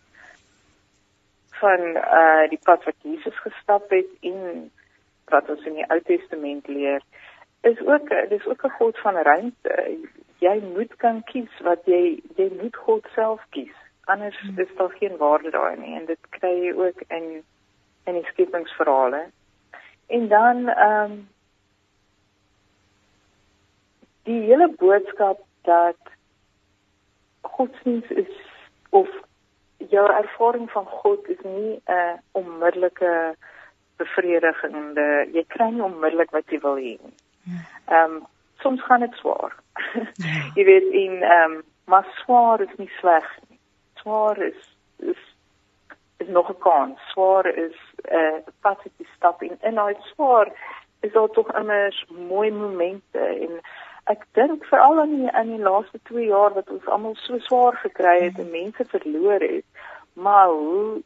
van 1.60 1.84
uh 1.96 2.48
die 2.52 2.60
pad 2.64 2.84
wat 2.84 2.98
Jesus 3.08 3.38
gestap 3.44 3.92
het 3.94 4.10
en 4.22 4.72
wat 5.32 5.50
ons 5.50 5.66
in 5.66 5.78
die 5.80 5.88
Ou 5.94 6.00
Testament 6.08 6.68
leer 6.68 7.04
is 7.70 7.80
ook 7.86 8.10
dis 8.30 8.46
ook 8.46 8.66
'n 8.66 8.78
God 8.80 9.00
van 9.00 9.16
ruimte 9.16 9.76
jy 10.46 10.60
moet 10.76 10.94
kan 11.02 11.24
kies 11.32 11.60
wat 11.68 11.90
jy 11.90 12.04
jy 12.38 12.52
moet 12.62 12.76
God 12.86 13.10
self 13.16 13.42
kies 13.58 13.76
Anders 14.06 14.40
hmm. 14.40 14.60
is 14.60 14.68
daar 14.78 14.90
geen 14.90 15.18
waarde 15.18 15.50
daarin 15.50 15.82
nie 15.82 15.96
en 15.96 16.06
dit 16.06 16.20
kry 16.30 16.54
jy 16.66 16.74
ook 16.74 17.02
in 17.08 17.44
in 18.06 18.14
die 18.14 18.26
skepingsverhale. 18.26 19.26
En 20.08 20.28
dan 20.28 20.68
ehm 20.68 21.12
um, 21.12 21.30
die 24.24 24.42
hele 24.42 24.74
boodskap 24.78 25.42
dat 25.62 25.98
godsdienst 27.42 28.12
is 28.12 28.30
of 28.90 29.10
jou 29.78 30.12
ervaring 30.14 30.72
van 30.72 30.86
God 30.86 31.30
is 31.30 31.42
nie 31.44 31.82
'n 31.86 31.92
uh, 31.92 32.14
onmiddellike 32.32 33.36
bevredigende 33.98 35.28
jy 35.32 35.46
kry 35.48 35.70
nie 35.70 35.84
onmiddellik 35.84 36.32
wat 36.32 36.50
jy 36.50 36.60
wil 36.60 36.78
hê 36.78 36.94
nie. 37.02 37.18
Ja. 37.44 37.60
Ehm 37.86 38.12
um, 38.12 38.26
soms 38.60 38.84
gaan 38.84 39.00
dit 39.00 39.14
swaar. 39.14 39.56
Ja. 39.94 40.52
jy 40.58 40.64
weet 40.64 40.92
in 40.92 41.22
ehm 41.22 41.52
um, 41.52 41.64
maar 41.86 42.08
swaar 42.24 42.62
is 42.62 42.76
nie 42.78 42.92
sleg 43.00 43.26
nie. 43.50 43.60
Swaar 43.94 44.38
is 44.42 44.78
is 44.98 45.22
is 46.18 46.28
nog 46.28 46.50
'n 46.50 46.58
kans. 46.58 47.00
Swaar 47.12 47.48
is 47.48 47.78
'n 48.12 48.16
uh, 48.16 48.40
pad 48.62 48.78
wat 48.84 48.96
jy 48.98 49.08
stap 49.16 49.42
in 49.44 49.58
en 49.62 49.74
nou 49.74 49.94
swaar 50.14 50.52
is 51.00 51.12
daar 51.12 51.30
tog 51.30 51.52
immers 51.54 52.06
mooi 52.30 52.52
momente 52.52 53.20
en 53.20 53.60
ek 54.04 54.26
dink 54.38 54.66
veral 54.66 55.02
in 55.04 55.14
die, 55.20 55.32
in 55.42 55.52
die 55.56 55.64
laaste 55.64 56.00
2 56.10 56.26
jaar 56.26 56.54
wat 56.54 56.70
ons 56.70 56.88
almal 56.88 57.16
so 57.22 57.40
swaar 57.40 57.78
gekry 57.82 58.18
het 58.24 58.40
en 58.42 58.52
mense 58.54 58.86
verloor 58.86 59.42
het, 59.42 59.66
maar 60.14 60.48
hoe 60.48 61.02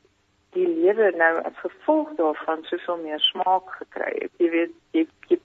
die 0.57 0.67
lewe 0.67 1.11
nou 1.15 1.33
as 1.43 1.61
gevolg 1.63 2.11
daarvan 2.17 2.63
soveel 2.67 2.97
meer 3.03 3.21
smaak 3.23 3.71
gekry 3.77 4.11
het. 4.17 4.31
Jy 4.41 4.49
weet, 4.55 4.73
jy 4.97 5.05
jy, 5.29 5.39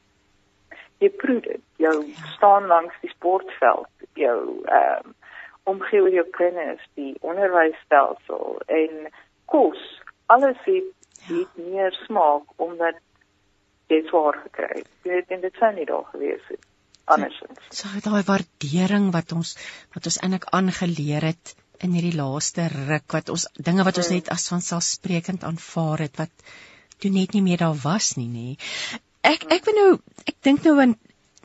jy 1.03 1.11
proe 1.21 1.41
dit. 1.41 1.63
Jy 1.83 1.93
staan 2.37 2.67
langs 2.71 2.95
die 3.03 3.13
sportveld, 3.15 3.91
jou 4.19 4.39
ehm 4.65 5.11
um, 5.11 5.15
omgee 5.65 6.03
oor 6.03 6.13
jou 6.13 6.27
kinders, 6.37 6.83
die 7.01 7.15
onderwysstelsel 7.25 8.59
en 8.69 9.07
kos. 9.49 9.81
Alles 10.27 10.61
het, 10.67 10.91
het 11.25 11.57
meer 11.57 11.97
smaak 12.05 12.45
omdat 12.61 13.01
jy 13.89 14.03
swaar 14.11 14.37
gekry 14.43 14.83
het. 14.83 14.91
Jy 15.07 15.15
weet, 15.15 15.33
en 15.33 15.41
dit 15.41 15.61
sou 15.61 15.71
nie 15.73 15.87
daar 15.89 16.05
gewees 16.13 16.45
het 16.51 16.67
andersins. 17.05 17.65
So 17.73 17.89
daai 18.05 18.25
waardering 18.29 19.11
wat 19.17 19.33
ons 19.37 19.55
wat 19.97 20.09
ons 20.11 20.21
eintlik 20.21 20.49
aangeleer 20.57 21.29
het 21.33 21.55
in 21.85 21.97
hierdie 21.97 22.17
laaste 22.17 22.69
ruk 22.73 23.17
wat 23.17 23.33
ons 23.35 23.49
dinge 23.57 23.85
wat 23.89 23.99
ons 24.01 24.11
hmm. 24.11 24.21
net 24.21 24.31
as 24.33 24.49
vanselfsprekend 24.53 25.45
aanvaar 25.49 26.07
het 26.07 26.21
wat 26.23 26.47
toe 27.03 27.11
net 27.13 27.35
nie 27.35 27.43
meer 27.45 27.65
daar 27.65 27.77
was 27.83 28.15
nie 28.21 28.31
nê. 28.31 28.49
Ek 29.25 29.49
ek 29.57 29.65
wil 29.69 29.79
nou 29.81 29.91
ek 30.29 30.37
dink 30.47 30.65
nou 30.69 30.77
aan 30.83 30.95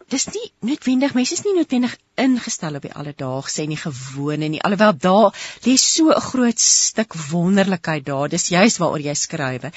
dis 0.10 0.26
nie 0.34 0.48
noodwendig 0.66 1.14
mense 1.16 1.36
is 1.38 1.44
nie 1.46 1.56
noodwendig 1.56 1.96
ingestel 2.20 2.80
op 2.80 2.86
die 2.88 2.96
alledaagse 3.02 3.64
en 3.64 3.74
die 3.76 3.82
gewone 3.82 4.50
nie. 4.50 4.62
Alhoewel 4.66 4.96
daar 5.06 5.36
lê 5.66 5.76
so 5.78 6.10
'n 6.10 6.28
groot 6.32 6.60
stuk 6.60 7.14
wonderlikheid 7.32 8.06
daar. 8.06 8.30
Dis 8.30 8.50
juist 8.50 8.82
waaroor 8.82 9.06
jy 9.06 9.16
skryf 9.16 9.70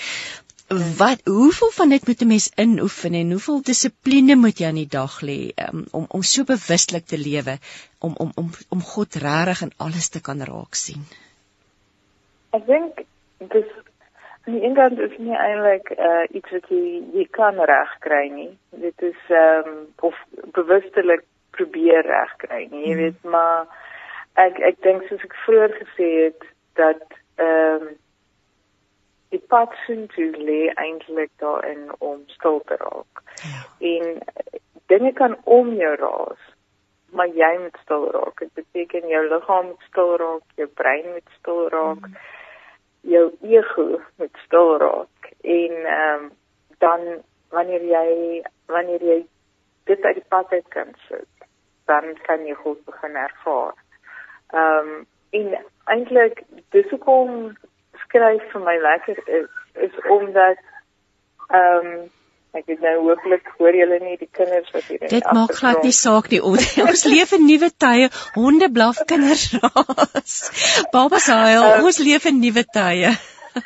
wat 0.99 1.21
hoeveel 1.25 1.71
van 1.71 1.89
dit 1.89 2.07
moet 2.07 2.23
'n 2.23 2.27
mens 2.27 2.51
inoefen 2.57 3.15
en 3.15 3.31
hoeveel 3.31 3.63
dissipline 3.63 4.37
moet 4.37 4.59
jy 4.59 4.67
aan 4.67 4.81
die 4.81 4.89
dag 4.89 5.21
lê 5.21 5.53
um, 5.69 5.85
om 5.91 6.05
om 6.09 6.23
so 6.23 6.45
bewustelik 6.45 7.07
te 7.07 7.19
lewe 7.19 7.59
om 7.99 8.15
om 8.17 8.33
om 8.35 8.51
om 8.69 8.83
God 8.83 9.15
regtig 9.15 9.63
in 9.63 9.73
alles 9.77 10.09
te 10.09 10.21
kan 10.21 10.43
raak 10.43 10.75
sien. 10.75 11.05
Ek 12.51 12.67
dink 12.67 13.05
dis 13.39 13.69
aan 14.45 14.55
die 14.59 14.65
een 14.65 14.75
kant 14.75 14.99
is 14.99 15.17
nie 15.19 15.37
eintlik 15.37 15.91
uh, 15.99 16.25
iets 16.31 16.51
wat 16.51 16.69
jy 16.69 17.03
jy 17.15 17.27
kan 17.31 17.61
reg 17.71 17.93
kry 18.07 18.27
nie. 18.29 18.51
Dit 18.85 19.03
is 19.03 19.21
ehm 19.29 19.69
um, 19.69 19.81
of 20.01 20.19
bewustelik 20.59 21.25
probeer 21.51 22.07
reg 22.07 22.37
kry 22.45 22.67
nie. 22.71 22.87
Jy 22.87 22.93
hmm. 22.93 23.03
weet 23.03 23.25
maar 23.35 23.67
ek 24.41 24.59
ek 24.71 24.81
dink 24.83 25.07
soos 25.09 25.25
ek 25.29 25.37
vroeër 25.45 25.77
gesê 25.83 26.09
het 26.25 26.49
dat 26.81 27.05
ehm 27.37 27.89
um, 27.89 27.93
die 29.33 29.43
pad 29.49 29.73
sien 29.87 30.07
toe 30.13 30.29
lê 30.37 30.61
eintlik 30.77 31.31
daarin 31.41 31.89
om 31.99 32.19
stil 32.35 32.61
te 32.69 32.77
raak. 32.77 33.23
Ja. 33.41 33.61
En 33.93 34.19
dinge 34.93 35.13
kan 35.13 35.37
om 35.45 35.73
jou 35.75 35.95
raas, 35.97 36.43
maar 37.17 37.31
jy 37.33 37.53
moet 37.63 37.79
stil 37.85 38.11
raak. 38.13 38.39
Dit 38.39 38.53
beteken 38.61 39.09
jou 39.09 39.23
liggaam 39.29 39.71
moet 39.71 39.87
stil 39.89 40.17
raak, 40.21 40.45
jou 40.61 40.69
brein 40.81 41.09
moet 41.15 41.37
stil 41.39 41.63
raak, 41.73 42.05
mm. 42.09 42.19
Jou 43.03 43.27
ego 43.41 44.01
moet 44.17 44.37
stil 44.45 44.77
raak. 44.79 45.33
En 45.41 45.75
ehm 45.85 46.23
um, 46.23 46.31
dan 46.79 47.23
wanneer 47.49 47.85
jy 47.85 48.43
wanneer 48.67 49.03
jy 49.03 49.19
dit 49.85 50.05
uit 50.05 50.15
die 50.15 50.29
pad 50.29 50.53
uit 50.53 50.69
kan 50.69 50.95
sit, 51.09 51.47
dan 51.87 52.17
kan 52.23 52.47
jy 52.47 52.55
goed 52.55 52.85
begin 52.85 53.17
ervaar. 53.17 53.75
Ehm 54.51 54.89
um, 54.95 55.07
en 55.31 55.55
eintlik 55.85 56.43
dis 56.71 56.89
hoekom 56.91 57.57
skryf 58.05 58.43
vir 58.53 58.61
my 58.61 58.77
lekker 58.79 59.29
is 59.29 59.49
is 59.87 60.01
omdat 60.09 60.59
ehm 61.49 61.87
um, 61.87 62.11
ek 62.53 62.67
weet 62.69 62.83
nou 62.85 62.95
hooplik 63.07 63.47
hoor 63.59 63.77
julle 63.77 63.99
nie 64.03 64.17
die 64.21 64.29
kinders 64.39 64.73
wat 64.75 64.89
hier 64.91 65.05
Dit 65.13 65.29
maak 65.33 65.55
glad 65.59 65.85
nie 65.87 65.95
saak 65.97 66.29
nie. 66.33 66.41
Ons 66.91 67.05
leef 67.09 67.33
in 67.37 67.47
nuwe 67.49 67.71
tye. 67.85 68.11
Honde 68.37 68.69
blaf 68.73 69.05
kinders 69.09 69.47
raas. 69.59 70.35
Babas 70.93 71.31
huil. 71.33 71.63
Um, 71.63 71.87
ons 71.89 72.01
leef 72.05 72.29
in 72.29 72.43
nuwe 72.43 72.65
tye. 72.77 73.15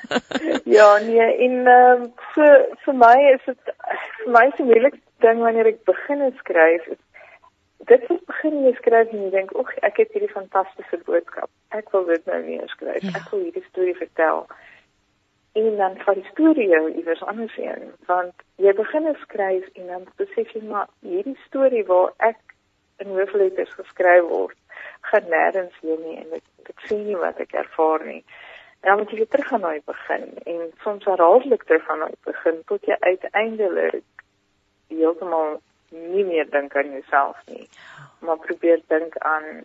ja, 0.76 0.86
nee, 1.06 1.26
en 1.46 1.58
ehm 1.72 2.04
um, 2.04 2.06
vir 2.34 2.54
vir 2.84 2.96
my 3.02 3.16
is 3.32 3.42
dit 3.50 3.74
vir 4.22 4.32
my 4.38 4.46
se 4.54 4.66
moeilikste 4.70 5.02
ding 5.24 5.42
wanneer 5.42 5.70
ek 5.72 5.84
begin 5.88 6.24
skryf 6.40 6.88
is 6.94 7.02
dit 7.90 8.06
is 8.10 8.22
begin 8.30 8.64
jy 8.64 8.72
skryf 8.78 9.12
en 9.14 9.22
jy 9.24 9.30
dink, 9.30 9.52
"Ag, 9.62 9.70
ek 9.88 10.00
het 10.02 10.14
hierdie 10.14 10.32
fantastiese 10.32 10.98
boodskap. 11.06 11.50
Ek 11.70 11.90
wil 11.92 12.06
dit 12.06 12.26
nou 12.26 12.40
weer 12.46 12.68
skryf. 12.68 13.02
Ja. 13.02 13.14
Ek 13.20 13.30
wil 13.30 13.46
hierdie 13.46 13.66
storie 13.70 13.94
vertel." 13.94 14.46
En 15.56 15.76
dan 15.80 15.96
vir 16.04 16.18
die 16.18 16.28
storie 16.30 16.68
jou 16.68 16.82
iewers 16.90 17.22
anders 17.32 17.54
heen, 17.56 17.92
want 18.10 18.44
jy 18.60 18.74
begin 18.76 19.08
skryf 19.22 19.68
en 19.80 19.86
dan 19.92 20.04
besef 20.20 20.52
jy 20.52 20.62
maar 20.68 20.90
hierdie 21.00 21.38
storie 21.46 21.84
waar 21.88 22.12
ek 22.28 22.40
in 23.04 23.14
hoofletters 23.16 23.72
geskryf 23.78 24.28
word, 24.28 24.58
gaan 25.08 25.30
nêrens 25.32 25.80
heen 25.80 26.02
nie 26.04 26.18
en 26.20 26.36
ek 26.40 26.44
ek 26.74 26.82
sien 26.88 27.04
nie 27.06 27.16
wat 27.16 27.40
ek 27.40 27.54
ervaar 27.54 28.04
nie. 28.04 28.22
En 28.82 28.90
dan 28.90 28.98
moet 29.00 29.12
jy 29.14 29.26
terug 29.30 29.48
gaan 29.48 29.62
na 29.64 29.72
die 29.76 29.86
begin 29.86 30.26
en 30.44 30.66
soms 30.82 31.06
herhaaldelik 31.08 31.64
terug 31.64 31.86
gaan 31.86 32.02
na 32.04 32.10
die 32.12 32.24
begin 32.26 32.58
tot 32.70 32.90
jy 32.90 32.98
uiteindelik 33.00 34.26
heeltemal 34.92 35.56
nie 35.90 36.24
meer 36.26 36.50
dink 36.50 36.76
aan 36.76 36.92
jouself 36.98 37.38
nie 37.46 37.64
maar 38.26 38.38
probeer 38.38 38.80
dink 38.86 39.18
aan 39.18 39.64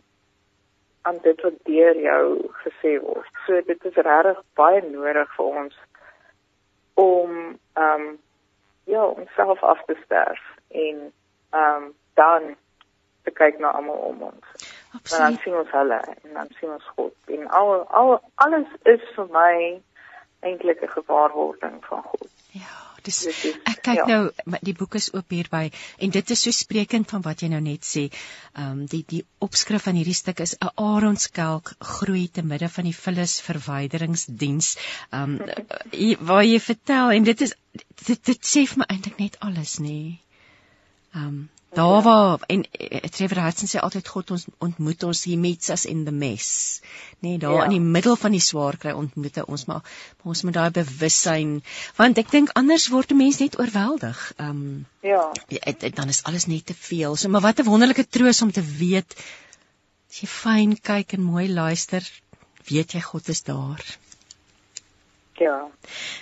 aan 1.02 1.20
dit 1.22 1.42
wat 1.42 1.54
deur 1.64 1.96
jou 2.02 2.26
gesê 2.64 2.98
word. 3.02 3.30
So 3.46 3.62
dit 3.66 3.86
is 3.86 3.96
regtig 4.08 4.42
baie 4.60 4.82
nodig 4.90 5.36
vir 5.38 5.46
ons 5.64 5.80
om 6.94 7.32
ehm 7.74 8.06
um, 8.08 8.20
ja, 8.90 9.06
om 9.06 9.28
self 9.36 9.64
af 9.64 9.86
te 9.86 9.96
sterf 10.04 10.44
en 10.68 11.12
ehm 11.50 11.84
um, 11.84 11.94
dan 12.14 12.56
te 13.24 13.32
kyk 13.32 13.60
na 13.60 13.72
almal 13.72 13.98
om 14.12 14.22
ons. 14.22 14.46
Absoluut. 14.92 15.12
En 15.12 15.26
dan 15.26 15.38
sien 15.44 15.56
ons 15.56 15.72
hulle 15.72 16.00
en 16.24 16.34
dan 16.34 16.48
sien 16.60 16.70
ons 16.70 16.92
God. 16.96 17.14
En 17.26 17.48
al 17.48 17.74
al 18.02 18.20
alles 18.36 18.68
is 18.84 19.10
vir 19.16 19.28
my 19.32 19.82
eintlik 20.40 20.82
'n 20.82 20.96
gewaarwording 20.98 21.86
van 21.86 22.04
God. 22.04 22.32
Ja 22.52 22.91
dis 23.08 23.20
ek 23.68 23.82
kyk 23.88 24.02
ja. 24.02 24.06
nou 24.08 24.58
die 24.68 24.76
boek 24.78 24.98
is 25.00 25.10
oop 25.14 25.34
hier 25.34 25.50
by 25.52 25.64
en 25.98 26.14
dit 26.16 26.34
is 26.36 26.44
so 26.46 26.56
sprekend 26.56 27.10
van 27.12 27.24
wat 27.28 27.44
jy 27.44 27.52
nou 27.54 27.62
net 27.66 27.88
sê. 27.88 28.08
Ehm 28.54 28.82
um, 28.82 28.86
die 28.92 29.04
die 29.08 29.24
opskrif 29.48 29.88
van 29.88 30.00
hierdie 30.00 30.18
stuk 30.18 30.44
is 30.46 30.56
'n 30.60 30.74
aronskelk 30.76 31.74
groei 31.94 32.28
te 32.28 32.44
midde 32.44 32.70
van 32.70 32.90
die 32.90 32.98
vullis 32.98 33.40
verwyderingsdiens. 33.48 34.76
Ehm 35.12 35.40
um, 35.40 36.20
waar 36.32 36.46
jy 36.46 36.60
vertel 36.60 37.16
en 37.18 37.24
dit 37.24 37.42
is 37.48 37.56
dit, 38.06 38.20
dit 38.26 38.54
sê 38.54 38.66
vir 38.68 38.84
my 38.84 38.90
eintlik 38.90 39.18
net 39.20 39.40
alles 39.40 39.80
nê. 39.80 40.00
Ehm 41.16 41.28
um, 41.28 41.50
Daar 41.74 42.02
waar 42.04 42.40
en 42.48 42.66
eh, 42.72 43.00
Trevor 43.10 43.44
Hudson 43.44 43.70
sê 43.72 43.80
altyd 43.80 44.08
God 44.08 44.32
ons 44.36 44.46
ontmoet 44.60 45.04
ons 45.08 45.24
hier 45.24 45.40
met 45.40 45.70
us 45.72 45.86
in 45.86 46.04
the 46.04 46.12
mess. 46.12 46.82
Nee, 47.20 47.38
daar 47.38 47.54
ja. 47.54 47.64
in 47.64 47.76
die 47.78 47.86
middel 47.96 48.18
van 48.20 48.36
die 48.36 48.44
swaar 48.44 48.78
kry 48.78 48.92
ontmoet 48.92 49.40
ons 49.46 49.66
maar, 49.70 49.84
maar 50.18 50.34
ons 50.34 50.44
moet 50.44 50.58
daai 50.58 50.72
bewussyn 50.76 51.54
want 51.96 52.20
ek 52.20 52.32
dink 52.32 52.52
anders 52.60 52.90
word 52.92 53.12
'n 53.12 53.22
mens 53.24 53.40
net 53.40 53.60
oorweldig. 53.60 54.34
Ehm 54.38 54.50
um, 54.50 54.86
Ja. 55.02 55.32
Dan 55.96 56.10
is 56.10 56.24
alles 56.24 56.46
net 56.46 56.66
te 56.66 56.76
veel. 56.78 57.16
So 57.16 57.30
maar 57.30 57.42
wat 57.42 57.60
'n 57.60 57.70
wonderlike 57.72 58.08
troos 58.08 58.42
om 58.42 58.52
te 58.52 58.62
weet 58.62 59.16
as 60.10 60.20
jy 60.20 60.28
fyn 60.28 60.76
kyk 60.76 61.14
en 61.14 61.24
mooi 61.24 61.48
luister, 61.50 62.04
weet 62.68 62.92
jy 62.92 63.02
God 63.02 63.30
is 63.30 63.44
daar. 63.48 63.84
Ja. 65.42 65.58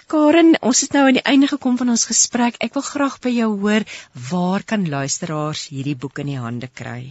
Karen, 0.08 0.53
ons 0.63 0.82
het 0.86 0.93
nou 0.95 1.08
aan 1.08 1.17
die 1.17 1.27
einde 1.27 1.47
gekom 1.51 1.77
van 1.77 1.89
ons 1.91 2.05
gesprek. 2.08 2.55
Ek 2.63 2.75
wil 2.77 2.86
graag 2.88 3.17
by 3.23 3.32
jou 3.36 3.49
hoor, 3.63 3.84
waar 4.32 4.63
kan 4.63 4.86
luisteraars 4.88 5.65
hierdie 5.73 5.97
boek 5.99 6.21
in 6.23 6.29
die 6.32 6.39
hande 6.39 6.69
kry? 6.82 7.01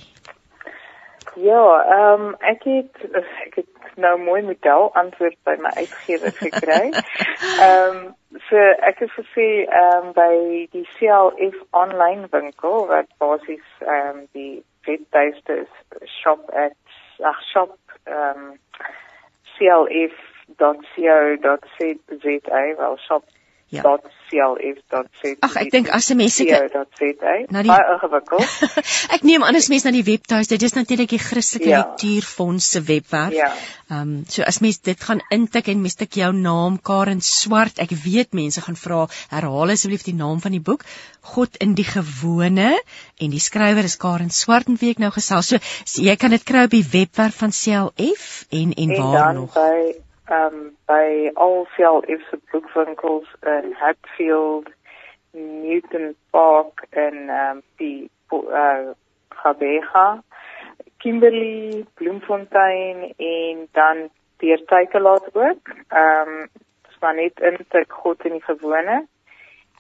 Ja, 1.36 1.64
ehm 1.96 2.22
um, 2.28 2.30
ek 2.52 2.64
het 2.64 3.02
ek 3.44 3.58
het 3.60 3.90
nou 4.00 4.14
mooi 4.22 4.40
model 4.46 4.88
antwoord 5.02 5.36
by 5.44 5.56
my 5.60 5.74
uitgewer 5.76 6.32
gekry. 6.38 6.86
Ehm 7.66 7.98
um, 7.98 8.00
so 8.48 8.64
ek 8.90 9.04
het 9.04 9.12
gesê 9.18 9.48
ehm 9.66 10.08
um, 10.08 10.14
by 10.16 10.32
die 10.72 10.86
CLF 10.96 11.60
online 11.82 12.30
winkel 12.32 12.88
wat 12.88 13.12
basies 13.20 13.68
ehm 13.84 14.22
um, 14.22 14.24
die 14.32 14.64
webtuiste 14.88 15.60
is 15.66 16.16
shop 16.22 16.48
at 16.64 16.78
ag 17.34 17.44
shop 17.52 17.76
ehm 18.08 18.48
um, 18.48 18.58
shop.clf.co.za 20.56 22.74
wel 22.76 22.96
shop 22.96 23.24
Ja. 23.68 23.82
.clf.co.za. 23.84 25.44
Ag 25.44 25.56
ek 25.61 25.68
dink 25.72 25.90
as 25.92 26.08
'n 26.08 26.16
mens 26.16 26.38
seker 26.40 26.72
na 27.52 27.61
die 27.61 27.68
baie 27.68 27.84
ingewikkeld. 27.92 28.40
ek 29.16 29.26
neem 29.28 29.44
aan 29.44 29.61
as 29.61 29.68
mens 29.68 29.84
na 29.84 29.92
die 29.92 30.06
webtuis, 30.06 30.48
dit 30.48 30.64
is 30.64 30.72
natuurlik 30.72 31.12
die 31.12 31.20
Christelike 31.20 31.68
ja. 31.68 31.82
Lektuurfonds 31.82 32.64
se 32.64 32.80
webwerf. 32.80 33.37
Ja. 33.37 33.52
Ehm 33.90 34.00
um, 34.00 34.24
so 34.24 34.40
as 34.42 34.62
mens 34.64 34.80
dit 34.80 34.96
gaan 34.96 35.20
intik 35.28 35.68
en 35.68 35.84
mens 35.84 36.00
tik 36.00 36.16
jou 36.16 36.32
naam 36.32 36.80
Karen 36.80 37.20
Swart, 37.20 37.76
ek 37.76 37.92
weet 37.92 38.32
mense 38.32 38.64
gaan 38.64 38.80
vra, 38.87 39.04
herhaal 39.28 39.76
asseblief 39.76 40.08
die 40.08 40.16
naam 40.16 40.40
van 40.40 40.56
die 40.56 40.64
boek, 40.64 40.88
God 41.37 41.61
in 41.61 41.76
die 41.76 41.88
gewone 41.92 42.72
en 43.20 43.37
die 43.37 43.44
skrywer 43.50 43.84
is 43.84 44.00
Karen 44.00 44.32
Swart 44.32 44.72
en 44.72 44.80
wie 44.80 44.96
ek 44.96 45.04
nou 45.04 45.12
gesels. 45.12 45.52
So, 45.52 45.61
so 45.84 46.00
jy 46.00 46.16
kan 46.16 46.32
dit 46.32 46.44
kry 46.44 46.64
op 46.64 46.72
die 46.72 46.87
webwerf 46.88 47.44
van 47.44 47.52
CLF 47.52 48.46
en 48.48 48.72
en, 48.72 48.96
en 48.96 49.12
waar 49.12 49.34
nog? 49.34 49.52
By 49.52 50.07
um, 50.30 50.72
by 50.86 51.30
all 51.36 51.66
CLF's 51.76 52.30
boekwinkels 52.52 53.26
in 53.46 53.74
Hatfield, 53.80 54.68
Newton 55.32 56.14
Park 56.32 56.86
en 56.90 57.28
um, 57.30 57.62
die 57.78 58.10
uh, 58.32 58.94
Gabega, 59.28 60.22
Kimberley, 60.98 61.84
Bloemfontein 61.94 63.14
en 63.16 63.68
dan 63.72 64.08
deur 64.36 64.64
Tykelaat 64.66 65.34
ook. 65.34 65.68
Ehm 65.88 66.28
um, 66.28 66.48
dis 66.86 66.98
maar 67.00 67.14
net 67.14 67.40
in 67.40 67.56
te 67.68 67.84
God 67.88 68.24
in 68.24 68.32
die 68.32 68.42
gewone 68.42 69.06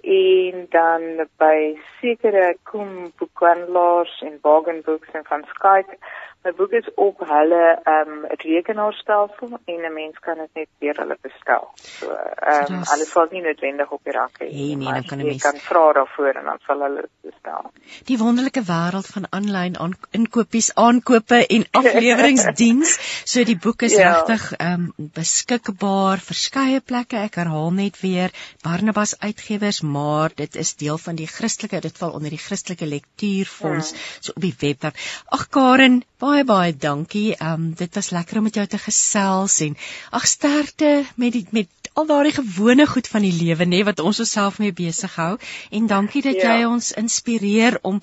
en 0.00 0.66
dan 0.70 1.26
by 1.36 1.76
sekere 2.00 2.56
kom 2.62 3.12
boekhandelaars 3.18 4.20
en 4.22 4.38
bargain 4.40 4.82
books 4.86 5.10
en 5.12 5.24
van 5.24 5.44
Skype 5.54 5.98
My 6.46 6.52
boek 6.54 6.70
is 6.78 6.86
op 6.94 7.18
hulle 7.26 7.62
ehm 7.82 8.10
um, 8.10 8.26
rekenaarstelsel 8.42 9.58
en 9.64 9.80
'n 9.86 9.92
mens 9.92 10.18
kan 10.26 10.36
dit 10.38 10.50
net 10.54 10.68
deur 10.78 10.96
hulle 11.02 11.16
bestel. 11.20 11.64
So 11.74 12.10
ehm 12.10 12.74
um, 12.74 12.82
alles 12.92 13.10
sal 13.10 13.26
nie 13.30 13.42
noodwendig 13.42 13.90
op 13.96 14.04
die 14.04 14.12
rak 14.12 14.38
hê 14.40 14.46
nie. 14.50 14.76
Nee, 14.76 14.92
dan 14.92 15.04
kan 15.04 15.18
'n 15.18 15.26
mens 15.26 15.42
kan 15.42 15.58
vra 15.68 15.92
daarvoor 15.92 16.38
en 16.40 16.44
dan 16.44 16.60
sal 16.66 16.84
hulle 16.86 17.00
dit 17.00 17.32
bestel. 17.32 17.70
Die 18.10 18.18
wonderlike 18.18 18.62
wêreld 18.70 19.08
van 19.14 19.26
aanlyn 19.30 19.78
aan 19.78 19.96
inkopies, 20.10 20.74
aankope 20.74 21.46
en 21.46 21.66
afleweringsdiens. 21.80 22.94
so 23.24 23.44
die 23.44 23.58
boek 23.58 23.82
is 23.82 23.96
ja. 23.96 24.12
regtig 24.12 24.52
ehm 24.52 24.72
um, 24.72 25.10
beskikbaar 25.20 26.18
verskeie 26.18 26.80
plekke. 26.80 27.16
Ek 27.16 27.34
herhaal 27.34 27.72
net 27.72 28.00
weer 28.00 28.30
Barnabas 28.62 29.18
Uitgewers, 29.18 29.80
maar 29.80 30.30
dit 30.34 30.54
is 30.56 30.76
deel 30.76 30.98
van 30.98 31.16
die 31.16 31.26
Christelike, 31.26 31.80
dit 31.80 31.98
val 31.98 32.12
onder 32.12 32.30
die 32.30 32.44
Christelike 32.46 32.86
Lektuurfonds 32.86 33.90
ja. 33.90 33.98
so 34.20 34.32
op 34.36 34.42
die 34.42 34.54
webwerf. 34.60 35.24
Ag 35.26 35.48
Karen, 35.48 36.02
Baie 36.18 36.27
baie 36.48 36.72
dankie. 36.76 37.34
Ehm 37.36 37.52
um, 37.52 37.74
dit 37.74 37.94
was 37.94 38.10
lekker 38.10 38.38
om 38.38 38.46
met 38.48 38.54
jou 38.54 38.66
te 38.66 38.78
gesels 38.78 39.60
en 39.66 39.76
ag 40.10 40.26
sterkte 40.26 41.04
met 41.16 41.32
die 41.32 41.46
met 41.50 41.90
al 41.98 42.06
daardie 42.06 42.34
gewone 42.36 42.86
goed 42.86 43.08
van 43.08 43.24
die 43.26 43.34
lewe 43.34 43.66
nê 43.66 43.82
wat 43.84 44.00
ons 44.00 44.20
osself 44.20 44.58
mee 44.62 44.72
besig 44.72 45.14
hou 45.18 45.32
en 45.70 45.86
dankie 45.90 46.22
dat 46.22 46.38
ja. 46.40 46.54
jy 46.54 46.68
ons 46.68 46.92
inspireer 47.02 47.78
om 47.82 48.00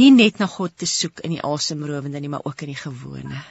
nie 0.00 0.10
net 0.10 0.38
na 0.42 0.46
God 0.46 0.74
te 0.76 0.86
soek 0.86 1.22
in 1.28 1.36
die 1.36 1.44
asemrowende 1.52 2.20
nie 2.20 2.32
maar 2.34 2.46
ook 2.50 2.66
in 2.66 2.74
die 2.74 2.82
gewone. 2.82 3.42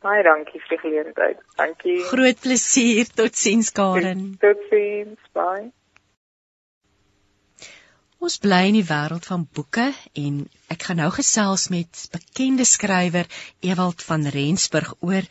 Baie 0.00 0.22
dankie 0.24 0.60
vir 0.62 0.76
die 0.76 0.80
geleentheid. 0.84 1.42
Dankie. 1.60 1.98
Groot 2.08 2.40
plesier. 2.40 3.10
Totsiens 3.14 3.72
Karen. 3.76 4.24
Totsiens. 4.40 5.20
Bye. 5.36 5.70
Ons 8.20 8.34
bly 8.36 8.66
in 8.68 8.74
die 8.76 8.84
wêreld 8.84 9.24
van 9.30 9.46
boeke 9.56 9.86
en 10.22 10.40
ek 10.72 10.82
gaan 10.86 10.98
nou 11.00 11.06
gesels 11.16 11.62
met 11.72 12.00
bekende 12.12 12.66
skrywer 12.68 13.30
Ewald 13.64 14.04
van 14.04 14.26
Rensburg 14.34 14.90
oor 15.08 15.24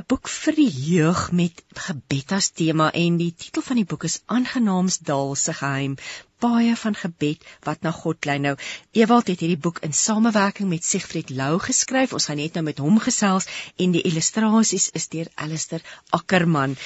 'n 0.00 0.04
boek 0.12 0.30
vir 0.36 0.56
die 0.60 0.70
jeug 0.84 1.20
met 1.40 1.60
gebed 1.88 2.32
as 2.38 2.48
tema 2.62 2.86
en 3.02 3.18
die 3.20 3.34
titel 3.44 3.66
van 3.66 3.82
die 3.82 3.84
boek 3.92 4.08
is 4.08 4.16
Aangenaamsdal 4.38 5.36
se 5.42 5.56
geheim 5.60 5.98
baie 6.46 6.72
van 6.84 6.96
gebed 7.02 7.44
wat 7.68 7.84
na 7.84 7.92
God 7.98 8.24
lei. 8.24 8.38
Nou 8.38 8.56
Ewald 9.02 9.28
het 9.34 9.44
hierdie 9.44 9.60
boek 9.68 9.84
in 9.90 9.92
samewerking 9.92 10.72
met 10.72 10.84
Siegfried 10.84 11.36
Lou 11.42 11.52
geskryf. 11.68 12.16
Ons 12.16 12.32
gaan 12.32 12.40
net 12.40 12.56
nou 12.56 12.64
met 12.64 12.80
hom 12.80 12.98
gesels 13.10 13.52
en 13.76 13.92
die 13.92 14.06
illustrasies 14.14 14.88
is 14.94 15.12
deur 15.12 15.28
Alistair 15.34 15.84
Ackerman. 16.08 16.80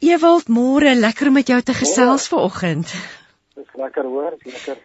Ewald 0.00 0.50
môre 0.50 0.98
lekker 0.98 1.30
om 1.30 1.38
met 1.38 1.54
jou 1.54 1.62
te 1.62 1.82
gesels 1.86 2.26
vanoggend 2.34 2.90
Dis 2.90 3.21
lekker 3.74 4.04
hoor, 4.04 4.36
lekker. 4.44 4.80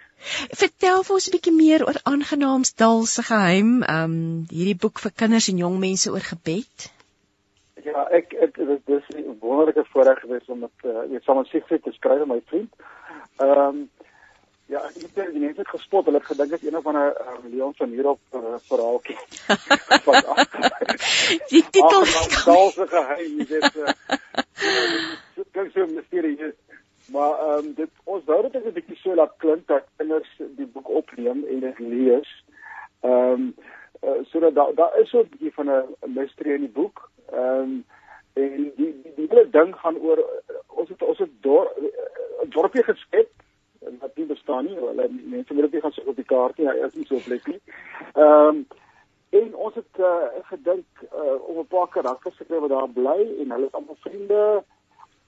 Vertel 0.62 1.04
vir 1.04 1.16
ons 1.16 1.28
'n 1.28 1.34
bietjie 1.36 1.54
meer 1.54 1.86
oor 1.86 2.00
Aangenaamsdal 2.04 3.06
se 3.06 3.24
geheim, 3.24 3.84
ehm 3.84 4.04
um, 4.04 4.46
hierdie 4.50 4.80
boek 4.84 5.00
vir 5.00 5.12
kinders 5.12 5.50
en 5.50 5.58
jong 5.58 5.80
mense 5.80 6.12
oor 6.12 6.26
gebed. 6.34 6.92
Ja, 7.84 8.08
ek 8.12 8.34
ek 8.34 8.56
dit 8.56 8.82
dis 8.86 9.06
'n 9.16 9.38
wonderlike 9.40 9.86
voorreg 9.92 10.20
gewees 10.20 10.48
om 10.48 10.60
dit 10.60 10.86
uh, 10.86 11.06
weet 11.10 11.24
saam 11.24 11.38
met 11.38 11.48
Siegfried 11.48 11.84
te 11.84 11.92
skryf 11.92 12.20
met 12.20 12.28
my 12.28 12.42
vriend. 12.46 12.74
Ehm 13.38 13.60
um, 13.60 13.90
ja, 14.66 14.80
ek 14.84 14.96
het 15.16 15.32
die 15.34 15.40
mense 15.40 15.64
gespot, 15.66 16.06
hulle 16.06 16.18
het 16.18 16.28
gedink 16.28 16.50
dit 16.50 16.62
is 16.62 16.68
een 16.68 16.78
of 16.78 16.86
ander 16.86 17.14
uh, 17.22 17.38
Leon 17.52 17.74
van 17.78 17.90
hierop 17.90 18.20
uh, 18.34 18.58
verhaaltjie. 18.70 19.18
die 21.54 21.66
titel 21.70 22.02
Aangenaamsdal 22.02 22.72
se 22.72 22.88
geheim, 22.88 23.38
dit 23.38 23.52
is 23.64 23.76
uh, 23.76 23.94
dit 25.36 25.48
klink 25.52 25.72
so 25.72 25.86
misterieus. 25.86 26.58
Maar 27.12 27.40
ehm 27.40 27.66
um, 27.66 27.74
dit 27.74 27.90
ons 28.04 28.24
wou 28.26 28.42
dit 28.42 28.66
'n 28.66 28.74
bietjie 28.74 28.96
so 28.96 29.16
laat 29.16 29.34
klink 29.38 29.68
dat 29.68 29.84
kinders 29.96 30.32
die 30.38 30.66
boek 30.66 30.90
opneem 30.90 31.46
en 31.46 31.60
dit 31.60 31.80
lees. 31.80 32.44
Ehm 33.02 33.32
um, 33.32 33.56
uh, 34.04 34.20
sodat 34.24 34.56
daar 34.56 34.74
daar 34.76 35.00
is 35.00 35.10
so 35.10 35.20
'n 35.20 35.30
bietjie 35.30 35.54
van 35.54 35.70
'n 35.70 36.14
mysterie 36.14 36.54
in 36.54 36.66
die 36.68 36.78
boek. 36.80 37.10
Ehm 37.32 37.62
um, 37.62 37.86
en 38.34 38.56
die 38.56 38.74
die 38.76 39.14
die 39.16 39.28
hele 39.30 39.50
ding 39.50 39.76
gaan 39.76 39.98
oor 39.98 40.20
ons 40.68 40.90
het 40.90 41.04
ons 41.04 41.18
het 41.18 41.32
dor, 41.42 41.72
dorpie 42.50 42.84
geskep 42.84 43.30
wat 44.00 44.16
nie 44.16 44.26
bestaan 44.26 44.66
nie. 44.66 44.76
Hulle 44.76 45.08
mense 45.10 45.54
moet 45.54 45.72
dit 45.72 45.82
gaan 45.82 45.92
soek 45.92 46.08
op 46.08 46.16
die 46.16 46.26
kaartie. 46.26 46.70
Hy 46.70 46.86
is 46.86 46.94
nie 46.94 47.06
so 47.06 47.20
plek 47.26 47.48
nie. 47.48 47.62
Ehm 48.14 48.48
um, 48.48 48.68
en 49.30 49.56
ons 49.56 49.76
het 49.76 50.00
uh, 50.00 50.28
gedink 50.44 50.86
uh, 51.04 51.50
om 51.50 51.58
'n 51.60 51.68
paar 51.68 51.88
karakters 51.88 52.38
te 52.38 52.46
kry 52.46 52.60
wat 52.60 52.70
daar 52.70 52.90
bly 52.90 53.20
en 53.42 53.52
hulle 53.52 53.66
is 53.66 53.72
almal 53.72 53.98
vriende 54.00 54.64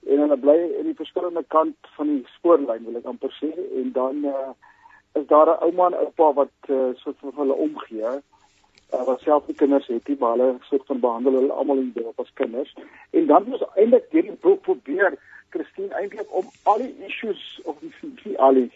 en 0.07 0.19
hulle 0.23 0.37
bly 0.37 0.57
in 0.79 0.89
die 0.89 0.97
verskillende 0.97 1.43
kant 1.47 1.91
van 1.95 2.07
die 2.07 2.23
spoorlyn 2.37 2.85
wil 2.85 2.99
ek 2.99 3.07
amper 3.11 3.33
sê. 3.37 3.51
En 3.81 3.91
dan 3.91 4.25
uh, 4.25 4.51
is 5.19 5.27
daar 5.27 5.49
'n 5.53 5.63
ouma 5.65 5.87
en 5.87 5.97
oupa 6.05 6.33
wat 6.33 6.69
uh, 6.69 6.89
soort 6.95 7.17
van 7.19 7.33
hulle 7.35 7.53
omgee 7.53 8.11
uh, 8.93 9.03
wat 9.05 9.19
self 9.21 9.45
die 9.45 9.55
kinders 9.55 9.87
het 9.87 10.07
nie 10.07 10.17
maar 10.19 10.37
hulle 10.37 10.57
soort 10.69 10.85
van 10.85 10.99
behandel 10.99 11.33
hulle 11.33 11.53
almal 11.53 11.83
in 11.83 11.91
dorp 11.93 12.19
as 12.19 12.33
kinders. 12.33 12.75
En 13.09 13.25
dan 13.25 13.53
is 13.53 13.65
eintlik 13.75 14.11
deur 14.11 14.27
die 14.29 14.39
boek 14.41 14.61
probeer 14.61 15.17
Christine 15.49 15.93
eintlik 15.93 16.27
om 16.29 16.45
al 16.63 16.77
die 16.77 16.95
issues 17.05 17.61
of 17.63 17.79
die 17.79 17.93
die 18.23 18.39
al 18.39 18.53
die, 18.53 18.71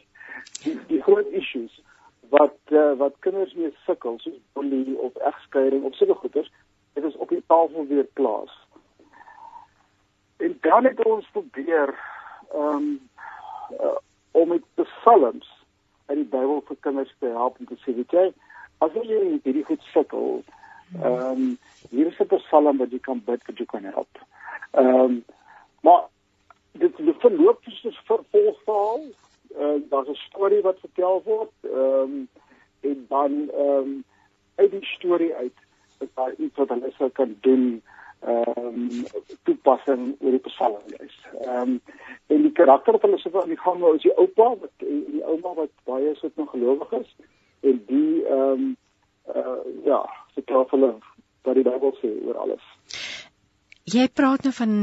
die, 0.63 0.77
die 0.87 1.01
groot 1.01 1.27
issues 1.27 1.81
wat 2.29 2.57
uh, 2.71 2.93
wat 2.97 3.19
kinders 3.19 3.53
mee 3.53 3.73
sukkel 3.85 4.17
soos 4.19 4.39
bullying 4.57 4.97
of 4.97 5.15
egskeiding 5.29 5.83
of 5.83 5.95
sulke 5.95 6.15
goeters 6.21 6.51
dit 6.93 7.03
is 7.03 7.15
op 7.15 7.29
die 7.29 7.43
tafel 7.47 7.87
weer 7.87 8.07
plaas 8.19 8.53
En 10.43 10.57
dan 10.61 10.83
het 10.83 11.05
ons 11.05 11.27
probeer 11.31 11.93
um, 12.55 13.09
uh, 13.81 13.97
om 14.31 14.47
met 14.47 14.63
psalms 14.73 15.47
uit 16.05 16.17
die 16.17 16.27
Bybel 16.27 16.63
vir 16.67 16.79
kinders 16.79 17.13
te 17.19 17.31
help 17.31 17.59
om 17.59 17.69
te 17.69 17.77
sê, 17.83 17.93
weet 17.95 18.11
jy, 18.11 18.25
as 18.83 18.97
jy 19.07 19.19
hierdie 19.45 19.63
goed 19.69 19.85
sukkel, 19.93 20.41
ehm 20.99 21.29
um, 21.29 21.45
hier 21.89 22.09
is 22.11 22.19
'n 22.19 22.27
psalm 22.35 22.81
wat 22.81 22.91
jy 22.91 22.99
kan 22.99 23.21
bid 23.25 23.45
wat 23.47 23.57
jou 23.57 23.67
kan 23.71 23.87
help. 23.95 24.19
Ehm 24.71 24.99
um, 25.03 25.15
maar 25.81 26.03
dit 26.71 26.97
die 26.97 27.15
verloop 27.23 27.61
is 27.71 27.81
dus 27.81 27.99
vervolgverhaal. 28.09 29.03
Uh, 29.61 29.79
daar's 29.89 30.09
'n 30.09 30.25
storie 30.27 30.61
wat 30.61 30.79
vertel 30.79 31.21
word. 31.25 31.55
Ehm 31.61 32.03
um, 32.03 32.27
en 32.81 33.05
dan 33.09 33.31
ehm 33.49 33.77
um, 33.77 34.03
uit 34.55 34.71
die 34.71 34.85
storie 34.85 35.33
uit 35.33 35.57
is 35.99 36.13
daar 36.13 36.33
iets 36.37 36.57
wat 36.57 36.69
hulle 36.69 36.91
sou 36.97 37.09
kan 37.09 37.37
doen 37.41 37.81
ehm 38.23 38.67
um, 38.67 39.05
toepassing 39.43 40.03
oor 40.19 40.35
die 40.35 40.45
psalm 40.47 40.95
is. 40.99 41.15
Ehm 41.41 41.61
um, 41.61 41.81
en 42.31 42.45
die 42.47 42.53
karakter 42.55 42.95
wat 42.95 43.03
hulle 43.05 43.19
so 43.19 43.33
van 43.33 43.51
die 43.51 43.59
gang 43.59 43.79
nou 43.81 43.95
is 43.95 44.05
die 44.05 44.15
oupa 44.15 44.49
wat 44.61 44.85
en 44.87 45.01
die 45.11 45.23
ouma 45.27 45.53
wat 45.57 45.73
baie 45.89 46.15
soort 46.15 46.35
van 46.39 46.47
gelowig 46.53 46.93
is 47.01 47.09
en 47.71 47.81
die 47.89 48.23
ehm 48.23 48.63
um, 48.63 48.69
uh, 49.35 49.59
ja, 49.85 50.01
vertel 50.35 50.67
hulle 50.71 50.91
wat 51.43 51.59
die 51.59 51.65
Bybel 51.67 51.95
sê 51.99 52.11
oor 52.23 52.39
alles. 52.45 52.65
Jy 53.93 54.07
praat 54.15 54.47
nou 54.47 54.53
van 54.55 54.75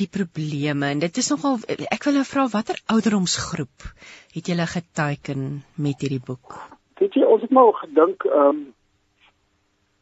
die 0.00 0.08
probleme 0.08 0.92
en 0.94 1.02
dit 1.02 1.22
is 1.22 1.30
nogal 1.32 1.58
ek 1.68 2.06
wil 2.06 2.20
nou 2.20 2.26
vra 2.28 2.46
watter 2.52 2.78
ouderdomsgroep 2.94 3.88
het 4.36 4.48
jy 4.48 4.66
geteken 4.74 5.48
met 5.76 6.04
hierdie 6.04 6.22
boek? 6.26 6.60
Weet 7.00 7.16
jy 7.18 7.26
ons 7.26 7.42
het 7.42 7.50
maar 7.50 7.74
gedink 7.84 8.28
ehm 8.30 8.52
um, 8.52 8.68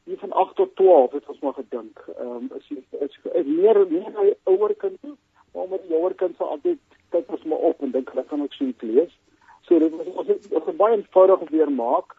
hier 0.08 0.18
van 0.24 0.32
8 0.42 0.56
tot 0.60 0.74
12 0.76 1.16
het 1.16 1.28
ons 1.32 1.40
maar 1.46 1.56
gedink. 1.60 2.04
Ehm 2.16 2.36
um, 2.36 2.50
is 2.58 2.70
is, 3.00 3.18
is 3.32 3.46
meer 3.46 3.80
meer 3.94 4.12
by 4.18 4.28
ouer 4.52 4.74
kinders, 4.84 5.20
maar 5.52 5.68
met 5.68 5.86
die 5.86 5.96
ouer 5.96 6.14
kinders 6.14 6.38
sal 6.42 6.54
altyd 6.56 7.00
kyk 7.14 7.32
ons 7.36 7.48
maar 7.52 7.66
op 7.70 7.82
en 7.82 7.94
dink 7.96 8.12
hulle 8.12 8.24
kan 8.30 8.42
ook 8.42 8.52
so 8.52 8.64
iets 8.64 8.88
lees. 8.90 9.18
So 9.68 9.78
dit 9.78 9.96
was 9.96 10.12
ons 10.14 10.30
het, 10.34 10.52
ons 10.52 10.70
het 10.70 10.76
baie 10.76 10.96
eenvoudig 10.96 11.48
weer 11.50 11.72
maak, 11.72 12.16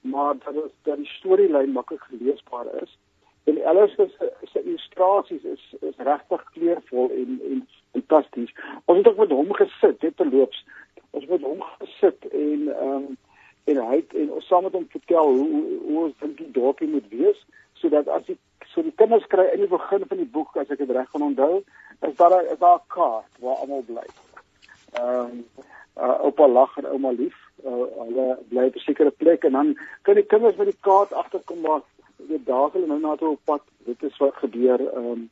maar 0.00 0.34
dat 0.44 0.64
is 0.64 0.74
dat 0.88 0.96
die 0.96 1.12
storielyn 1.18 1.72
maklik 1.72 2.04
geleesbaar 2.12 2.74
is 2.82 2.98
En 3.44 3.64
Ellis 3.64 3.94
se 3.94 4.32
se 4.52 4.62
illustrasies 4.62 5.42
is 5.42 5.74
is 5.80 5.96
regtig 5.96 6.44
kleurvol 6.52 7.10
en 7.10 7.40
en 7.50 7.68
fantasties. 7.92 8.54
Ons 8.84 8.98
het 8.98 9.08
ook 9.08 9.16
met 9.16 9.30
hom 9.30 9.52
gesit, 9.52 10.02
het 10.02 10.16
terloops. 10.16 10.64
Ons 11.10 11.24
het 11.24 11.30
met 11.30 11.42
hom 11.42 11.62
gesit 11.78 12.28
en 12.28 12.68
ehm 12.68 12.94
um, 12.94 13.16
en 13.64 13.76
hy 13.76 13.96
het 13.96 14.14
en 14.14 14.30
ons 14.32 14.46
saam 14.46 14.62
met 14.62 14.72
hom 14.72 14.86
vertel 14.90 15.26
hoe 15.34 15.48
hoe, 15.50 15.64
hoe 15.86 16.04
ons 16.04 16.18
dink 16.20 16.36
die 16.36 16.50
dorpie 16.50 16.88
moet 16.88 17.08
wees 17.08 17.44
sodat 17.80 18.08
as 18.08 18.24
die 18.26 18.38
so 18.74 18.82
die 18.86 18.94
kinders 19.02 19.26
kry 19.32 19.46
in 19.54 19.64
die 19.64 19.70
begin 19.70 20.04
van 20.08 20.20
die 20.20 20.30
boek 20.36 20.56
as 20.60 20.70
ek 20.70 20.82
dit 20.82 20.90
reg 20.94 21.08
kan 21.12 21.24
onthou, 21.26 21.62
is 22.06 22.16
daar 22.20 22.36
is 22.44 22.58
daar 22.58 22.78
'n 22.78 22.88
kaart 22.94 23.32
waar 23.40 23.56
almal 23.64 23.84
bly. 23.86 24.06
Ehm 25.00 25.30
um, 25.30 25.44
uh, 25.96 26.18
oupa 26.26 26.48
lag 26.48 26.76
en 26.76 26.86
ouma 26.86 27.10
lief. 27.10 27.38
Uh, 27.64 27.86
hulle 28.04 28.38
bly 28.48 28.66
op 28.66 28.76
'n 28.76 28.86
sekere 28.86 29.10
plek 29.10 29.44
en 29.44 29.52
dan 29.52 29.78
kan 30.02 30.14
die 30.14 30.26
kinders 30.32 30.56
met 30.56 30.70
die 30.70 30.80
kaart 30.80 31.12
agterkom 31.12 31.60
maar 31.60 31.82
weet 32.16 32.46
daar 32.46 32.70
hulle 32.72 32.86
nou 32.86 33.00
na 33.00 33.16
toe 33.16 33.28
op 33.28 33.44
pad. 33.44 33.62
Dit 33.78 34.02
is 34.02 34.16
wat 34.16 34.34
gebeur. 34.34 34.80
Ehm 34.80 35.10
um, 35.12 35.30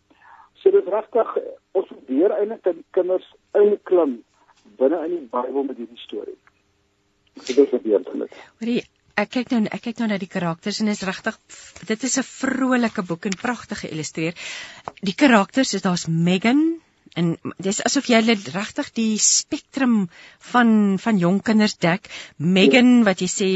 so 0.55 0.71
dit 0.71 0.89
regtig 0.89 1.39
ons 1.73 1.87
probeer 1.87 2.31
eintlik 2.31 2.63
dat 2.63 2.75
die 2.75 2.91
kinders 2.91 3.35
inklim 3.53 4.25
binne 4.77 5.05
in 5.05 5.11
die 5.11 5.29
Bybel 5.31 5.63
met 5.63 5.77
hierdie 5.77 6.05
storie. 6.07 6.39
Dit 7.47 7.59
is 7.65 7.75
gebeur 7.75 8.05
dit. 8.05 8.41
Hoorie 8.61 8.81
Ek 9.19 9.33
kyk 9.35 9.49
nou 9.51 9.65
ek 9.75 9.83
kyk 9.83 9.99
nou 9.99 10.07
na 10.13 10.17
die 10.23 10.31
karakters 10.31 10.77
en 10.79 10.91
is 10.93 11.01
regtig 11.03 11.35
dit 11.89 12.05
is 12.07 12.19
'n 12.21 12.27
vrolike 12.27 13.03
boek 13.03 13.27
en 13.27 13.35
pragtig 13.41 13.81
geïllustreer. 13.83 14.35
Die 15.03 15.15
karakters 15.23 15.75
is 15.75 15.83
daar's 15.83 16.07
Megan, 16.07 16.79
en 17.19 17.33
dis 17.63 17.81
asof 17.83 18.09
jy 18.11 18.21
regtig 18.23 18.91
die 18.97 19.19
spektrum 19.23 19.97
van 20.53 20.71
van 21.03 21.19
jong 21.19 21.41
kinders 21.43 21.77
dek. 21.83 22.07
Megan 22.37 23.05
wat 23.09 23.23
jy 23.25 23.29
sê 23.33 23.49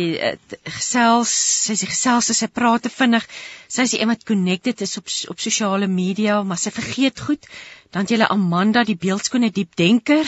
gesels, 0.78 1.34
sy 1.66 1.76
sê 1.78 1.90
gesels, 1.90 2.32
sy 2.38 2.48
praat 2.48 2.82
te 2.86 2.92
vinnig. 2.92 3.26
Sy 3.68 3.86
is 3.88 3.94
iemand 3.98 4.24
connected 4.24 4.82
is 4.82 4.96
op 4.98 5.06
op 5.34 5.38
sosiale 5.46 5.86
media, 5.86 6.42
maar 6.42 6.58
sy 6.58 6.74
vergeet 6.74 7.20
goed 7.20 7.46
dan 7.92 8.08
jy 8.08 8.24
Amanda 8.24 8.86
die 8.88 8.96
beeldskone 8.96 9.50
diepdenker 9.52 10.24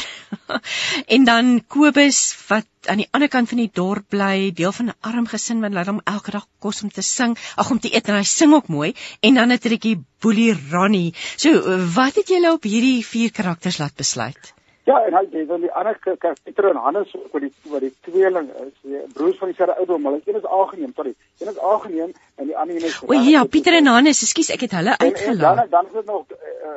en 1.14 1.25
dan 1.25 1.62
Kobus 1.64 2.21
wat 2.49 2.69
aan 2.88 3.03
die 3.03 3.09
ander 3.11 3.29
kant 3.29 3.49
van 3.49 3.59
die 3.59 3.70
dorp 3.73 4.09
bly, 4.09 4.51
deel 4.53 4.73
van 4.73 4.90
'n 4.92 4.99
arm 5.01 5.27
gesin 5.27 5.61
wat 5.61 5.73
laat 5.73 5.90
hom 5.92 6.01
elke 6.05 6.31
dag 6.31 6.47
kos 6.59 6.83
om 6.83 6.90
te 6.90 7.03
sing, 7.03 7.37
ag 7.57 7.70
om 7.70 7.81
te 7.81 7.94
eet 7.94 8.09
en 8.09 8.16
hy 8.16 8.25
sing 8.25 8.55
ook 8.55 8.68
mooi 8.68 8.94
en 9.20 9.35
dan 9.35 9.53
'n 9.53 9.59
trikkie 9.59 9.97
Boelie 10.20 10.55
Ronnie. 10.70 11.14
So 11.37 11.51
wat 11.94 12.14
het 12.14 12.29
julle 12.29 12.53
op 12.53 12.62
hierdie 12.62 13.05
vier 13.07 13.31
karakters 13.31 13.79
laat 13.79 13.97
besluit? 13.97 14.55
Ja, 14.85 14.99
en 15.07 15.14
hy 15.16 15.23
het 15.33 15.49
dan 15.49 15.61
die 15.61 15.73
ander 15.73 15.99
Pieter 16.44 16.66
en 16.68 16.77
Hannes 16.77 17.12
wat 17.33 17.40
die 17.40 17.53
wat 17.73 17.81
die 17.81 17.92
tweeling 18.05 18.51
is, 18.64 18.73
die 18.83 18.99
broers 19.16 19.38
van 19.40 19.49
dieselfde 19.49 19.77
ouderdom, 19.77 20.05
hulle 20.05 20.20
een 20.25 20.37
is 20.37 20.49
aangeneem, 20.59 20.92
sorry. 20.97 21.14
Een 21.40 21.49
is 21.49 21.59
aangeneem 21.59 22.12
en 22.37 22.51
die 22.51 22.57
ander 22.57 22.77
een 22.77 22.90
is 22.90 22.99
O 23.07 23.12
ja, 23.12 23.44
Pieter 23.44 23.79
en 23.79 23.87
Hannes, 23.87 24.20
ekskuus, 24.27 24.51
ek 24.53 24.66
het 24.66 24.77
hulle 24.77 24.99
uitgelaat. 24.99 25.57
Dan 25.57 25.70
dan 25.70 25.87
is 25.87 25.97
dit 25.97 26.05
nog 26.05 26.25
uh, 26.37 26.75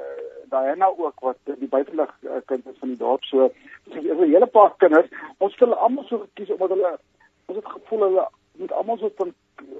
Diana 0.50 0.88
ook 0.98 1.20
wat 1.20 1.38
die 1.44 1.68
buitelug 1.68 2.12
uh, 2.22 2.42
kind 2.46 2.66
is 2.66 2.80
van 2.80 2.94
die 2.94 2.98
dorp 2.98 3.24
so 3.24 3.52
so 3.92 4.00
'n 4.00 4.32
hele 4.32 4.46
paar 4.46 4.74
kinders. 4.78 5.10
Ons 5.38 5.52
het 5.52 5.60
hulle 5.60 5.76
almal 5.76 6.04
so 6.04 6.20
gekies 6.20 6.52
omdat 6.56 6.70
hulle 6.70 7.00
ons 7.46 7.58
het 7.58 7.74
gevoel 7.76 8.00
hulle 8.00 8.28
moet 8.58 8.72
almal 8.72 8.98
so 8.98 9.12
van 9.16 9.34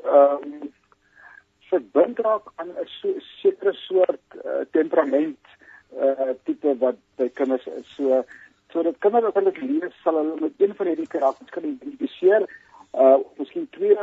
ehm 0.04 0.44
um, 0.44 0.74
verbind 1.70 2.20
raak 2.20 2.52
aan 2.56 2.68
'n 2.68 2.86
so, 2.86 3.14
sekere 3.20 3.74
soort 3.74 4.28
uh, 4.46 4.64
temperament 4.72 5.40
uh, 5.96 6.34
tipe 6.44 6.78
wat 6.78 6.96
by 7.16 7.30
kinders 7.30 7.68
is. 7.68 7.96
So 7.96 8.24
so 8.72 8.84
dat 8.84 8.98
kinders 9.00 9.26
as 9.26 9.34
hulle 9.34 9.54
lees 9.62 10.02
sal 10.04 10.16
hulle 10.20 10.40
met 10.40 10.54
een 10.58 10.76
van 10.76 10.88
hierdie 10.88 11.08
karakters 11.08 11.50
kan 11.50 11.64
identifiseer. 11.64 12.48
Uh 12.94 13.18
miskien 13.38 13.70
twee 13.70 13.98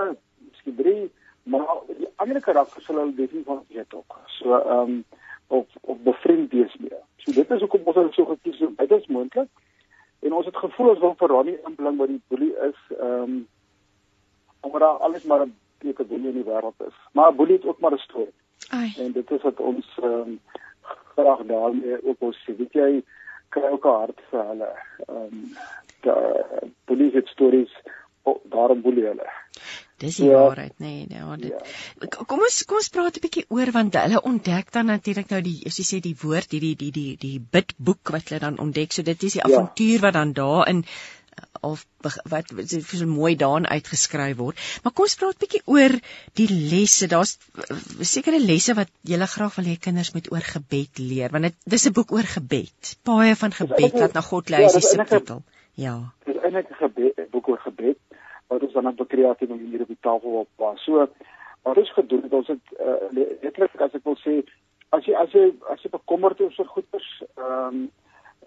miskien 0.51 0.77
drie 0.77 1.11
maar 1.45 1.67
die 1.99 2.09
ander 2.17 2.41
karakters 2.41 2.85
sal 2.85 2.97
hulle 2.97 3.15
definitief 3.15 3.47
van 3.47 3.65
weet 3.69 3.95
ook. 3.95 4.19
So 4.27 4.59
ehm 4.59 4.79
um, 4.79 5.05
of 5.47 5.67
of 5.81 5.99
bevriend 5.99 6.53
wees 6.53 6.77
mee. 6.77 7.01
So 7.17 7.33
dit 7.33 7.51
is 7.51 7.61
hoekom 7.61 7.81
ons 7.85 7.97
dit 7.97 8.15
so 8.15 8.25
gekies 8.25 8.59
het. 8.59 8.77
Dit 8.77 8.91
is 8.91 9.07
moontlik. 9.07 9.49
En 10.25 10.33
ons 10.33 10.47
het 10.47 10.57
gevoel 10.57 10.89
ons 10.89 10.99
wil 10.99 11.15
vir 11.19 11.29
Ronnie 11.29 11.59
inbling 11.69 11.97
wat 12.01 12.09
die 12.09 12.23
boelie 12.29 12.55
is, 12.69 12.81
ehm 12.99 13.23
um, 13.23 13.49
omdat 14.65 14.81
daar 14.81 15.03
alles 15.07 15.25
maar 15.25 15.47
'n 15.47 15.57
teken 15.79 16.07
boelie 16.07 16.29
in 16.29 16.41
die 16.43 16.51
wêreld 16.51 16.87
is. 16.87 16.97
Maar 17.13 17.33
'n 17.33 17.37
boelie 17.37 17.57
het 17.57 17.67
ook 17.67 17.81
maar 17.81 17.93
'n 17.93 17.99
storie. 17.99 18.39
En 18.99 19.13
dit 19.13 19.31
is 19.31 19.43
wat 19.43 19.61
ons 19.61 19.99
ehm 20.03 20.13
um, 20.13 20.41
graag 21.15 21.41
daarmee 21.47 22.05
ook 22.05 22.17
ons 22.19 22.39
sê, 22.45 22.57
weet 22.57 22.73
jy, 22.73 23.03
kry 23.49 23.69
ook 23.69 23.85
'n 23.85 23.99
hart 24.01 24.21
vir 24.31 24.47
hulle. 24.47 24.73
Ehm 25.09 25.17
um, 25.17 25.57
die 26.01 26.73
boelie 26.85 27.11
het 27.13 27.29
stories 27.29 27.73
daarom 28.43 28.81
boelie 28.81 29.05
hulle. 29.05 29.29
Dis 30.03 30.17
die 30.19 30.27
ja. 30.27 30.39
waarheid, 30.43 30.75
nê. 30.83 30.93
Nee, 31.07 31.19
ja, 31.21 31.37
dit. 31.39 31.55
Ja. 31.55 32.23
Kom 32.27 32.43
ons 32.43 32.63
kom 32.67 32.81
ons 32.81 32.91
praat 32.91 33.19
'n 33.19 33.23
bietjie 33.23 33.45
oor 33.55 33.71
want 33.77 33.95
hulle 33.95 34.23
ontdek 34.31 34.73
dan 34.75 34.91
natuurlik 34.91 35.31
nou 35.31 35.41
die 35.47 35.61
as 35.71 35.79
jy 35.79 35.85
sê 35.87 36.01
die 36.03 36.17
woord 36.23 36.51
hierdie 36.51 36.75
die 36.81 36.91
die 36.95 37.13
die 37.25 37.39
bidboek 37.39 38.11
wat 38.17 38.29
hulle 38.29 38.41
dan 38.43 38.59
ontdek. 38.65 38.93
So 38.93 39.07
dit 39.07 39.23
is 39.23 39.37
die 39.39 39.43
ja. 39.43 39.47
avontuur 39.47 40.03
wat 40.03 40.17
dan 40.19 40.33
daarin 40.35 40.83
eh, 40.83 41.45
of 41.71 41.87
wat 42.03 42.51
so 42.51 43.07
mooi 43.07 43.37
daarin 43.39 43.71
uitgeskryf 43.71 44.37
word. 44.43 44.59
Maar 44.83 44.93
kom 44.93 45.07
ons 45.07 45.15
praat 45.21 45.39
bietjie 45.39 45.63
oor 45.77 45.95
die 46.43 46.49
lesse. 46.51 47.07
Daar's 47.07 47.39
sekere 48.01 48.43
lesse 48.43 48.75
wat 48.75 48.91
jy 49.07 49.21
graag 49.37 49.61
wil 49.61 49.71
hê 49.71 49.79
kinders 49.79 50.11
moet 50.19 50.33
oor 50.35 50.43
gebed 50.57 50.99
leer 50.99 51.31
want 51.31 51.53
dit 51.53 51.61
dis 51.77 51.87
'n 51.87 51.95
boek 51.95 52.11
oor 52.19 52.27
gebed. 52.35 52.97
Paaie 53.07 53.37
van 53.37 53.55
gebed 53.63 53.95
wat 54.03 54.19
na 54.19 54.27
God 54.27 54.51
lei 54.51 54.65
is 54.67 54.75
die 54.75 54.89
subtitel. 54.91 55.45
Ja. 55.79 56.11
Dit 56.27 56.35
is 56.35 56.43
eintlik 56.43 56.75
'n 56.83 57.31
boek 57.31 57.49
oor 57.49 57.63
gebed 57.63 57.99
wat 58.55 58.63
ons 58.63 58.73
dan 58.73 58.87
op 58.87 59.01
'n 59.01 59.13
kreatiewe 59.15 59.55
manier 59.55 59.81
op 59.81 59.93
die 59.93 60.05
tafel 60.07 60.31
wil 60.31 60.47
pas. 60.57 60.83
So 60.85 61.09
wat 61.63 61.77
ons 61.77 61.93
gedoen 61.93 62.23
het, 62.23 62.33
ons 62.33 62.47
het 62.47 62.67
uh, 62.81 63.07
letterlik 63.43 63.81
as 63.81 63.95
ek 63.95 64.05
wil 64.05 64.19
sê 64.21 64.43
as 64.95 65.05
jy 65.05 65.15
as 65.15 65.33
jy 65.33 65.47
as 65.73 65.83
jy 65.83 65.91
bekommerd 65.91 66.41
is 66.41 66.59
oor 66.59 66.71
goeders, 66.75 67.11
ehm 67.35 67.67
um, 67.69 67.91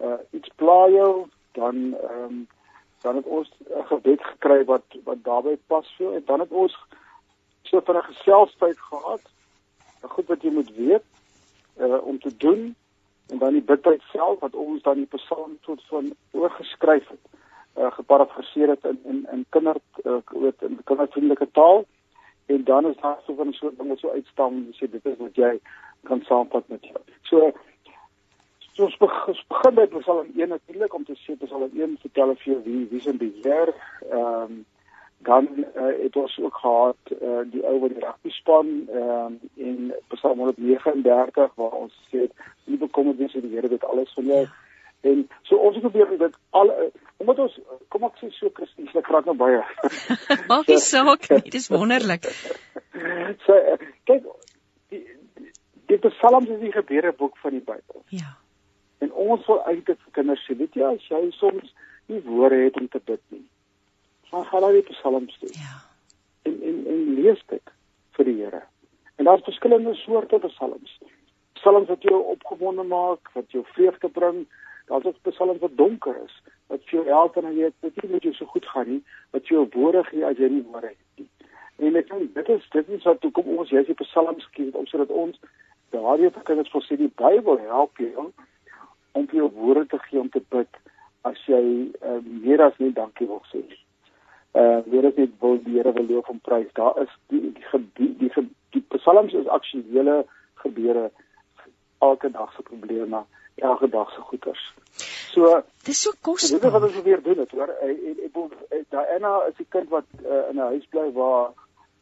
uh, 0.00 0.20
iets 0.30 0.50
pla 0.56 0.88
jou, 0.88 1.26
dan 1.58 1.94
ehm 1.94 2.24
um, 2.24 2.46
dan 3.02 3.16
het 3.16 3.26
ons 3.26 3.50
'n 3.58 3.86
gebed 3.90 4.22
gekry 4.22 4.64
wat 4.64 4.86
wat 5.04 5.24
daarbey 5.24 5.58
pas 5.66 5.86
so 5.96 6.12
en 6.12 6.22
dan 6.26 6.40
het 6.40 6.50
ons 6.50 6.74
so 7.62 7.80
van 7.80 7.96
'n 7.96 8.10
geselsheid 8.12 8.78
gehad. 8.78 9.22
'n 10.02 10.08
Goed 10.08 10.26
wat 10.26 10.42
jy 10.42 10.50
moet 10.50 10.74
weet 10.74 11.04
uh, 11.80 12.06
om 12.06 12.18
te 12.20 12.36
doen 12.36 12.74
en 13.28 13.38
dan 13.38 13.52
die 13.52 13.62
bidtyd 13.62 14.02
self 14.12 14.40
wat 14.40 14.54
ons 14.54 14.82
dan 14.82 14.94
die 14.94 15.10
psalm 15.16 15.58
tot 15.60 15.82
van 15.90 16.14
oorgeskryf 16.30 17.08
het 17.08 17.37
uh, 17.78 17.92
geparafraseer 17.92 18.68
het 18.68 18.84
in 18.84 18.98
in 19.04 19.26
in 19.32 19.44
kinder 19.48 19.76
uh, 20.04 20.18
weet 20.26 20.62
in 20.62 20.80
kindervriendelike 20.84 21.48
taal. 21.52 21.84
En 22.46 22.64
dan 22.64 22.86
is 22.86 22.96
daar 23.00 23.18
so 23.26 23.34
van 23.34 23.52
so 23.52 23.70
dinge 23.76 23.96
so 23.96 24.10
uitstaan 24.10 24.52
en 24.52 24.74
sê 24.74 24.90
dit 24.90 25.04
is 25.06 25.16
wat 25.18 25.36
jy 25.36 25.58
kan 26.02 26.22
saamvat 26.22 26.68
met 26.68 26.84
jou. 26.84 27.02
So 27.22 27.52
so 28.72 28.84
ons 28.84 28.96
begin 28.96 29.74
met 29.74 29.98
Psalm 29.98 30.26
1 30.36 30.48
natuurlik 30.48 30.94
om 30.94 31.04
te 31.04 31.14
sê 31.14 31.36
Psalm 31.44 31.70
1 31.74 31.98
vertel 32.00 32.34
vir 32.34 32.52
jou 32.52 32.62
wie 32.64 32.86
wie 32.90 33.00
se 33.00 33.14
beheer. 33.14 33.74
Ehm 34.10 34.42
um, 34.42 34.64
dan 35.18 35.48
uh, 35.58 35.82
het 36.02 36.16
ons 36.16 36.38
ook 36.40 36.54
gehad 36.54 36.96
uh, 37.10 37.40
die 37.50 37.64
ou 37.66 37.80
wat 37.80 37.90
die 37.90 38.04
rugby 38.04 38.30
span 38.30 38.68
ehm 38.86 39.10
um, 39.10 39.40
in 39.54 39.92
Psalm 40.14 40.38
139 40.38 41.54
waar 41.54 41.74
ons 41.82 41.94
sê 42.12 42.28
nie 42.64 42.78
bekommerd 42.78 43.18
wees 43.18 43.34
oor 43.34 43.42
die 43.42 43.54
Here 43.54 43.68
dit 43.68 43.84
alles 43.84 44.12
van 44.14 44.24
jou. 44.24 44.46
En 45.00 45.28
so 45.42 45.56
ons 45.56 45.74
het 45.74 45.82
probeer 45.82 46.18
dit 46.18 46.38
al 46.50 46.70
omdat 47.18 47.38
ons 47.42 47.54
kom 47.92 48.06
ek 48.06 48.18
sê 48.20 48.30
so 48.36 48.50
Christus 48.54 48.94
ek 48.98 49.06
praat 49.08 49.26
nou 49.26 49.34
baie. 49.38 49.62
Maak 50.50 50.68
nie 50.70 50.78
saak 50.82 51.26
nie, 51.32 51.50
dis 51.54 51.70
wonderlik. 51.72 52.28
So 53.44 53.54
kyk 54.08 54.24
die 54.90 55.02
die 55.90 55.98
Psalms 56.02 56.48
is 56.50 56.60
die 56.62 56.72
gebeureboek 56.74 57.36
van 57.42 57.54
die 57.54 57.62
Bybel. 57.62 58.02
Ja. 58.10 58.32
En 59.04 59.12
ons 59.12 59.44
wil 59.46 59.60
eintlik 59.70 60.00
vir 60.00 60.14
kinders 60.16 60.42
sê, 60.46 60.56
weet 60.58 60.74
jy, 60.74 60.88
as 60.88 61.04
jy 61.06 61.20
soms 61.36 61.70
nie 62.10 62.18
woorde 62.26 62.58
het 62.64 62.80
om 62.80 62.88
te 62.90 63.00
bid 63.10 63.22
nie. 63.34 63.44
Dan 64.32 64.48
gaan 64.50 64.66
jy 64.66 64.72
die 64.80 64.96
Psalms 64.96 65.38
doen. 65.44 65.54
Ja. 65.60 65.78
En 66.48 66.58
en 66.70 66.82
en 66.94 67.04
lees 67.20 67.44
dit 67.52 67.74
vir 68.18 68.30
die 68.30 68.36
Here. 68.40 68.64
En 69.18 69.30
daar's 69.30 69.46
verskillende 69.46 69.94
soorte 70.02 70.40
Psalms. 70.48 70.98
Psalms 71.60 71.92
wat 71.92 72.02
jou 72.06 72.18
opgewonde 72.34 72.86
maak, 72.88 73.30
wat 73.38 73.54
jou 73.54 73.62
vreugde 73.76 74.10
bring, 74.18 74.44
daar's 74.88 75.04
ook 75.04 75.22
psalms 75.30 75.60
wat 75.60 75.76
donker 75.76 76.16
is 76.24 76.34
wat 76.68 76.84
vir 76.88 76.98
jou 76.98 77.04
help 77.08 77.36
en 77.36 77.48
jy 77.52 77.70
weet 77.80 78.02
nie 78.02 78.12
met 78.12 78.26
jou 78.26 78.34
so 78.36 78.50
goed 78.52 78.66
gaan 78.72 78.90
nie 78.92 79.00
wat 79.36 79.48
jou 79.52 79.64
woorde 79.74 80.04
gee 80.10 80.26
as 80.26 80.40
jy 80.40 80.50
nie 80.52 80.64
woorde 80.72 80.92
het 80.92 81.22
nie. 81.22 81.28
En 81.78 81.96
ek 81.96 82.10
dink 82.10 82.34
dit 82.34 82.52
is 82.56 82.68
dit 82.74 82.92
is 82.96 83.08
wat 83.08 83.24
kom 83.32 83.50
ons 83.56 83.72
jy 83.72 83.84
sê 83.86 83.96
psalms 84.02 84.46
kies 84.56 84.76
om 84.76 84.86
sodat 84.90 85.12
ons 85.24 85.40
daardie 85.94 86.30
vir 86.34 86.46
kinders 86.50 86.72
wil 86.74 86.84
sê 86.84 86.98
die 87.00 87.12
Bybel 87.22 87.60
help 87.70 88.02
jou 88.02 88.28
om 89.16 89.26
vir 89.26 89.40
jou 89.42 89.50
woorde 89.56 89.86
te 89.92 90.00
gee 90.06 90.20
om 90.20 90.30
te 90.30 90.42
bid 90.54 90.80
as 91.28 91.38
jy 91.50 91.62
uh, 92.02 92.18
meer 92.24 92.62
as 92.62 92.76
net 92.82 92.96
dankie 92.98 93.28
wil 93.30 93.42
sê. 93.52 93.62
Uh 94.58 94.80
weer 94.90 95.08
as 95.08 95.16
net 95.16 95.32
wil 95.40 95.58
die 95.64 95.78
Here 95.78 95.92
wil 95.96 96.08
loof 96.10 96.28
en 96.32 96.42
prys. 96.44 96.68
Daar 96.76 97.00
is 97.02 97.14
die 97.32 97.40
die 97.56 97.82
die, 97.96 98.12
die, 98.20 98.30
die, 98.36 98.46
die 98.76 98.84
psalms 98.96 99.34
is 99.38 99.50
aktuele 99.56 100.20
gebeure 100.62 101.08
elke 102.04 102.30
dag 102.30 102.52
se 102.54 102.62
probleme 102.62 103.24
elke 103.60 103.88
dag 103.88 104.10
se 104.10 104.20
goeders. 104.20 104.74
So 105.34 105.62
dis 105.84 106.02
so 106.02 106.12
kosbaar. 106.20 106.60
Dit 106.60 106.68
is 106.68 106.72
wat 106.72 106.82
ons 106.82 107.02
weer 107.02 107.22
doen 107.22 107.38
het 107.38 107.50
hoor. 107.50 107.68
En 107.68 107.90
ek 108.24 108.28
Diana 108.90 109.44
is 109.48 109.56
die 109.56 109.66
kind 109.68 109.88
wat 109.88 110.06
uh, 110.24 110.48
in 110.50 110.56
'n 110.56 110.70
huis 110.72 110.86
bly 110.90 111.12
waar 111.12 111.50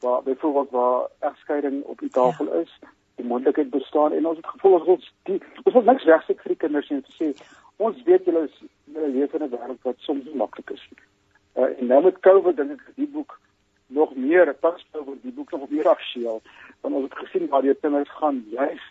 waar 0.00 0.22
byvoorbeeld 0.22 0.70
waar 0.70 1.08
egskeiding 1.18 1.82
op 1.84 1.98
die 1.98 2.10
tafel 2.10 2.46
ja. 2.46 2.60
is 2.60 2.78
die 3.14 3.24
moontlikheid 3.24 3.70
bestaan 3.70 4.12
en 4.12 4.26
ons 4.26 4.36
het 4.36 4.46
gevoel 4.46 4.72
ons 4.72 4.86
ons 4.86 5.12
die 5.22 5.40
ons 5.62 5.74
wil 5.74 5.82
niks 5.82 6.04
regsit 6.04 6.40
vir 6.40 6.52
die 6.52 6.62
kinders 6.64 6.90
en 6.90 7.04
sê 7.18 7.32
ons 7.76 8.02
weet 8.02 8.24
julle 8.24 8.44
is 8.48 8.56
leef 8.92 9.34
in 9.34 9.42
'n 9.42 9.50
wêreld 9.54 9.82
wat 9.82 9.98
soms 9.98 10.24
nie 10.24 10.34
maklik 10.34 10.70
is 10.70 10.84
nie. 10.90 11.02
Uh, 11.56 11.78
en 11.78 11.86
nou 11.86 12.02
met 12.02 12.20
COVID 12.20 12.56
dink 12.56 12.70
ek 12.70 12.92
die 12.94 13.08
boek 13.08 13.40
nog 13.86 14.14
meer 14.14 14.54
pas 14.54 14.86
oor 14.92 15.16
die 15.22 15.32
boek 15.32 15.50
nog 15.50 15.68
meer 15.68 15.88
afskeel 15.88 16.42
want 16.80 16.94
ons 16.94 17.04
het 17.08 17.18
gesien 17.24 17.48
waar 17.48 17.62
die 17.62 17.74
kinders 17.74 18.10
gaan 18.10 18.44
juis 18.50 18.84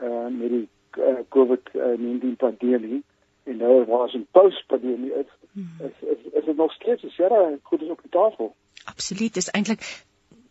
uh, 0.00 0.26
met 0.30 0.50
die 0.50 0.68
uh, 0.98 1.22
COVID-19 1.34 2.36
pandemie 2.36 3.02
en 3.48 3.56
nou 3.56 3.84
waar 3.88 4.06
ons 4.06 4.16
in 4.18 4.26
post-pandemie 4.36 5.12
is, 5.22 5.30
hmm. 5.52 5.70
is, 5.86 5.94
is, 6.00 6.18
is, 6.26 6.32
is 6.32 6.44
dit 6.50 6.56
nog 6.56 6.72
steeds 6.72 7.06
seker 7.14 7.58
goed 7.62 7.82
is 7.82 7.94
op 7.94 8.02
die 8.02 8.12
tafel. 8.12 8.54
Absoluut, 8.84 9.36
is 9.36 9.50
eintlik 9.56 9.84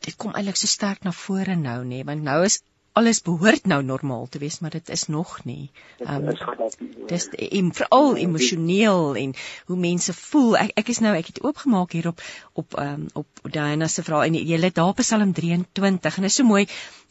dit 0.06 0.16
kom 0.16 0.34
eintlik 0.34 0.60
so 0.60 0.70
sterk 0.70 1.04
na 1.06 1.14
vore 1.16 1.56
nou 1.60 1.80
nê, 1.86 2.04
want 2.08 2.24
nou 2.24 2.42
is 2.48 2.62
alles 2.98 3.22
behoort 3.22 3.66
nou 3.70 3.80
normaal 3.86 4.28
te 4.34 4.40
wees, 4.42 4.60
maar 4.60 4.74
dit 4.74 4.90
is 4.90 5.06
nog 5.08 5.38
nie. 5.46 5.70
Ehm 6.04 6.28
um, 6.28 6.36
dis 7.08 7.28
em, 7.30 7.72
veral 7.74 8.16
emosioneel 8.18 9.16
en 9.16 9.34
hoe 9.70 9.78
mense 9.78 10.14
voel. 10.14 10.58
Ek 10.66 10.72
ek 10.84 10.94
is 10.94 11.02
nou 11.06 11.14
ek 11.16 11.34
het 11.34 11.44
oopgemaak 11.46 11.94
hier 11.98 12.08
op 12.14 12.24
op 12.54 12.78
ehm 12.78 12.94
um, 12.94 13.10
op 13.24 13.52
Diana 13.52 13.88
se 13.88 14.04
vrae 14.04 14.28
en 14.28 14.40
jy 14.40 14.62
lê 14.62 14.72
daar 14.74 14.96
Psalm 15.02 15.34
23 15.34 16.18
en 16.18 16.28
dit 16.28 16.32
is 16.32 16.40
so 16.42 16.48
mooi 16.48 16.66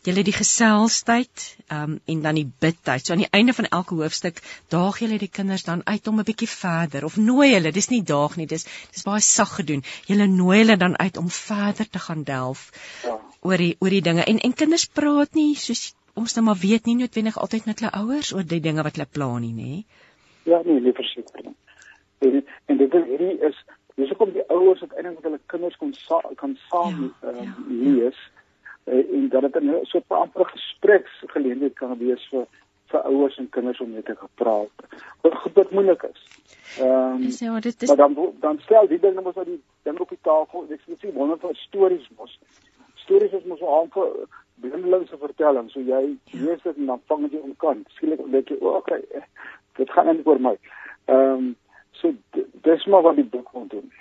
julle 0.07 0.23
die 0.23 0.35
geselstyd 0.35 1.45
um, 1.75 1.97
en 2.07 2.21
dan 2.23 2.39
die 2.39 2.47
bidtyd. 2.65 3.07
So 3.07 3.15
aan 3.15 3.25
die 3.25 3.33
einde 3.39 3.55
van 3.57 3.71
elke 3.79 3.99
hoofstuk 3.99 4.43
daag 4.75 5.01
julle 5.03 5.19
die 5.23 5.31
kinders 5.39 5.67
dan 5.67 5.83
uit 5.85 6.07
om 6.07 6.21
'n 6.21 6.29
bietjie 6.29 6.51
verder 6.51 7.05
of 7.05 7.17
nooi 7.17 7.53
hulle. 7.55 7.73
Dis 7.73 7.91
nie 7.95 8.03
daag 8.03 8.37
nie, 8.37 8.47
dis 8.47 8.67
dis 8.93 9.07
baie 9.07 9.21
sag 9.21 9.57
gedoen. 9.61 9.83
Julle 10.07 10.27
nooi 10.27 10.59
hulle 10.59 10.77
dan 10.77 10.99
uit 10.99 11.17
om 11.17 11.31
verder 11.31 11.89
te 11.91 11.99
gaan 11.99 12.23
delf 12.23 12.71
ja. 13.03 13.19
Oor 13.47 13.63
die 13.63 13.77
oor 13.81 13.95
die 13.95 14.03
dinge. 14.09 14.25
En 14.25 14.39
en 14.39 14.57
kinders 14.63 14.89
praat 14.99 15.39
nie 15.39 15.55
soos 15.61 15.95
ons 16.17 16.35
nou 16.37 16.45
maar 16.49 16.61
weet 16.61 16.89
nie 16.89 16.97
noodwendig 16.97 17.39
altyd 17.39 17.67
met 17.69 17.81
hulle 17.81 17.93
ouers 18.01 18.33
oor 18.35 18.47
die 18.55 18.63
dinge 18.65 18.85
wat 18.87 18.97
hulle 18.97 19.09
plan 19.19 19.41
nie, 19.45 19.55
nê? 19.55 19.73
Ja, 20.49 20.63
nee, 20.65 20.81
nie 20.81 20.95
verseker 20.97 21.49
nie. 21.49 21.57
En 22.25 22.39
en 22.73 22.81
dit 22.83 22.95
is 23.01 23.09
hierdie 23.11 23.35
is 23.51 23.59
dis 23.97 24.13
hoekom 24.13 24.33
die 24.33 24.45
ouers 24.53 24.83
uiteindelik 24.83 25.19
met 25.19 25.29
hulle 25.29 25.41
kinders 25.53 25.77
kon 25.81 25.93
sa 25.99 26.21
kan 26.43 26.57
saam 26.69 27.03
ja, 27.23 27.33
um, 27.33 27.43
ja, 27.45 27.55
lees. 27.69 28.23
Uh, 28.87 29.03
en 29.19 29.29
dat 29.29 29.49
dit 29.49 29.63
'n 29.63 29.79
soort 29.83 30.05
van 30.07 30.25
amper 30.27 30.49
gespreksgeleentheid 30.53 31.75
kan 31.75 31.99
wees 31.99 32.29
vir 32.31 32.47
vir 32.91 33.03
ouers 33.11 33.37
en 33.39 33.49
kinders 33.49 33.81
om 33.81 33.91
mee 33.91 34.03
te 34.03 34.15
gepraat. 34.17 34.85
Wat 35.21 35.35
goed 35.43 35.71
moeilik 35.71 36.03
is. 36.03 36.23
Ehm 36.79 37.23
um, 37.23 37.31
ja, 37.39 37.61
dit 37.61 37.83
is 37.83 37.89
Maar 37.89 37.97
dan 37.97 38.33
dan 38.41 38.59
stel 38.59 38.89
die 38.89 39.01
dinge 39.01 39.21
mos 39.21 39.35
op 39.35 39.45
die 39.45 39.63
ding 39.83 39.99
op 40.01 40.09
die 40.09 40.23
tafel. 40.23 40.67
Ek 40.71 40.81
sê 40.87 41.13
wonder 41.13 41.39
van 41.39 41.55
stories 41.55 42.09
mos. 42.17 42.39
Stories 43.07 43.33
is 43.39 43.47
mos 43.49 43.63
vir 43.95 44.27
blindelingse 44.63 45.19
vertelling. 45.21 45.71
So 45.73 45.81
jy 45.81 46.17
lees 46.33 46.63
dit 46.65 46.77
en 46.77 46.91
dan 46.93 47.03
vang 47.11 47.29
jy 47.31 47.43
omkant. 47.43 47.87
Skielik 47.97 48.25
dink 48.33 48.51
jy, 48.51 48.59
"O, 48.61 48.77
okay, 48.81 49.03
dit 49.77 49.91
gaan 49.91 50.07
net 50.07 50.27
oor 50.27 50.41
my." 50.41 50.57
Ehm 51.07 51.33
um, 51.33 51.57
so 52.01 52.13
dis 52.63 52.87
maar 52.87 53.03
wat 53.03 53.17
die 53.17 53.25
boek 53.25 53.53
wil 53.53 53.67
doen. 53.69 53.93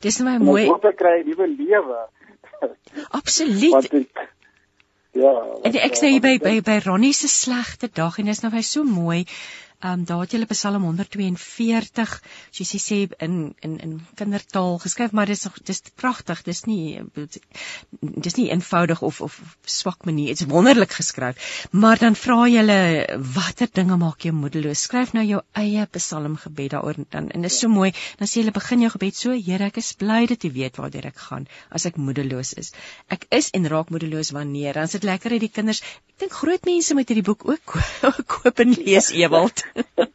Dis 0.00 0.20
my 0.20 0.38
mooi. 0.38 0.66
Ek 0.70 0.96
kry 0.96 1.20
'n 1.20 1.28
nuwe 1.28 1.48
lewe. 1.48 2.00
Absoluut. 3.20 3.92
Ek, 3.92 4.26
ja. 5.12 5.32
En 5.62 5.74
ek 5.74 5.96
sê 5.98 6.18
by 6.20 6.38
by 6.42 6.60
by 6.60 6.78
Ronnie 6.84 7.12
se 7.12 7.28
slegte 7.28 7.88
dag 7.92 8.18
en 8.18 8.30
dis 8.30 8.42
nou 8.42 8.52
hy 8.52 8.62
so 8.62 8.84
mooi 8.84 9.24
Ehm 9.78 10.00
um, 10.00 10.04
daar 10.04 10.24
het 10.24 10.32
jy 10.34 10.46
Psalm 10.50 10.82
142, 10.82 12.12
soos 12.50 12.70
jy 12.74 12.78
sê 12.82 12.96
in 13.22 13.34
in 13.62 13.76
in 13.78 13.92
kindertaal 14.18 14.80
geskryf, 14.82 15.12
maar 15.14 15.30
dis 15.30 15.46
dis 15.62 15.82
pragtig. 15.94 16.40
Dis 16.42 16.64
nie 16.66 16.98
dis 18.00 18.34
nie 18.34 18.48
eenvoudig 18.50 19.02
of 19.06 19.20
of 19.20 19.36
swak 19.62 20.02
manier. 20.04 20.34
Dit's 20.34 20.48
wonderlik 20.50 20.96
geskryf. 20.98 21.68
Maar 21.70 21.98
dan 22.02 22.18
vra 22.18 22.48
jy 22.48 22.56
hulle 22.58 23.20
watter 23.36 23.70
dinge 23.72 24.00
maak 24.00 24.26
jou 24.26 24.32
moedeloos? 24.34 24.82
Skryf 24.88 25.12
nou 25.14 25.22
jou 25.28 25.44
eie 25.62 25.86
psalmgebed 25.86 26.74
daaroor 26.74 26.98
dan 27.14 27.30
en 27.30 27.46
dit 27.46 27.52
is 27.52 27.60
so 27.62 27.70
mooi. 27.70 27.92
Dan 28.18 28.26
sê 28.26 28.42
jy 28.42 28.50
begin 28.58 28.82
jou 28.82 28.90
gebed 28.96 29.14
so: 29.14 29.30
Here, 29.30 29.70
ek 29.70 29.78
is 29.78 29.92
bly 30.02 30.26
dat 30.26 30.42
U 30.42 30.50
weet 30.58 30.82
waar 30.82 30.90
ek 31.12 31.22
gaan 31.28 31.46
as 31.70 31.86
ek 31.86 32.02
moedeloos 32.02 32.52
is. 32.58 32.72
Ek 33.06 33.30
is 33.30 33.52
en 33.54 33.70
raak 33.70 33.94
moedeloos 33.94 34.34
wanneer. 34.34 34.74
Dan 34.74 34.90
sit 34.90 35.06
lekker 35.06 35.38
uit 35.38 35.46
die 35.46 35.54
kinders. 35.54 35.86
Ek 35.86 36.26
dink 36.26 36.36
groot 36.42 36.66
mense 36.66 36.98
moet 36.98 37.06
hierdie 37.14 37.26
boek 37.30 37.46
ook 37.46 37.78
koop 38.34 38.66
en 38.66 38.74
lees 38.74 39.14
Ewald. 39.14 39.67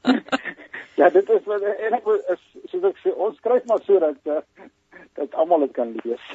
ja, 0.99 1.09
dit 1.09 1.29
is 1.29 1.43
wat 1.45 1.61
eintlik 1.61 2.07
is 2.35 2.43
soos 2.71 2.87
ek 2.89 2.97
sê, 3.03 3.13
ons 3.13 3.37
skryf 3.37 3.65
maar 3.69 3.83
so 3.85 3.99
dat 3.99 4.31
uh, 4.31 4.41
dat 5.13 5.33
almal 5.33 5.65
dit 5.65 5.71
kan 5.71 5.91
lees. 6.03 6.25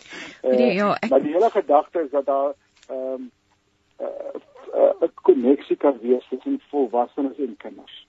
Uh, 0.42 0.50
nee, 0.50 0.72
ja, 0.74 0.92
ek... 1.00 1.10
Maar 1.10 1.22
die 1.22 1.32
hele 1.32 1.50
gedagte 1.50 2.04
is 2.04 2.10
dat 2.10 2.26
daar 2.26 2.54
ehm 2.88 3.12
um, 3.18 3.30
'n 3.98 4.04
uh, 4.78 4.92
uh, 5.02 5.08
koneksie 5.22 5.76
kan 5.76 5.98
wees 6.00 6.26
tussen 6.28 6.60
volwassenes 6.70 7.38
en 7.38 7.56
kinders. 7.56 8.06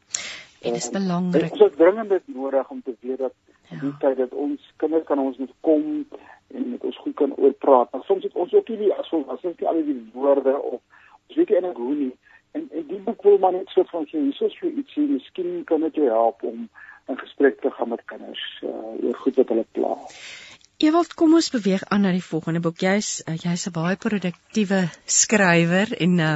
Dit 0.60 0.76
is 0.76 0.89
belangrik. 0.89 1.51
Dit 1.51 1.62
is 1.62 1.76
dringend 1.76 2.28
nodig 2.28 2.70
om 2.70 2.82
te 2.84 2.95
weet 2.99 3.18
dat 3.18 3.34
ja. 3.70 3.80
die 3.80 3.97
tyd 3.99 4.18
dat 4.18 4.34
ons 4.34 4.74
kinders 4.76 5.03
kan 5.03 5.20
ons 5.20 5.38
moet 5.38 5.53
kom 5.60 6.05
en 6.47 6.70
met 6.72 6.84
ons 6.84 6.97
goed 6.97 7.16
kan 7.16 7.36
oor 7.36 7.51
praat. 7.51 7.91
Maar 7.91 8.03
soms 8.03 8.24
het 8.24 8.34
ons 8.34 8.53
ook 8.53 8.68
nie 8.68 8.93
as 8.93 9.10
volwassenes 9.10 9.57
nie 9.57 9.68
al 9.68 9.84
die 9.84 10.10
woorde 10.14 10.62
of 10.62 10.82
ons 11.28 11.36
weet 11.36 11.49
nie 11.49 11.57
eintlik 11.57 11.78
hoe 11.78 11.95
nie 11.95 12.14
en, 12.52 12.68
en 12.72 12.88
die 12.88 13.02
boek 13.06 13.24
wil 13.24 13.38
maar 13.38 13.56
net 13.58 13.70
so 13.74 13.84
van 13.91 14.06
sê 14.10 14.18
hier 14.18 14.45
is 14.50 14.60
vir 14.62 14.70
ietsie 14.82 15.08
miskien 15.08 15.64
kan 15.72 15.82
dit 15.88 15.95
jou 16.02 16.10
help 16.10 16.43
om 16.43 16.70
'n 17.10 17.18
gesprek 17.24 17.62
te 17.62 17.72
gaan 17.72 17.89
met 17.89 18.06
kinders 18.06 18.45
uh, 18.64 18.70
oor 19.06 19.18
goed 19.24 19.36
wat 19.36 19.50
hulle 19.50 19.66
pla. 19.72 19.95
Ewald, 20.80 21.14
kom 21.20 21.34
ons 21.36 21.50
beweeg 21.52 21.82
aan 21.91 22.06
na 22.06 22.12
die 22.16 22.24
volgende 22.24 22.62
boek. 22.64 22.78
Jy's 22.80 23.10
uh, 23.28 23.34
jy's 23.36 23.66
'n 23.68 23.74
baie 23.76 23.97
produktiewe 24.00 24.78
skrywer 25.04 25.91
en 26.06 26.14
uh, 26.24 26.36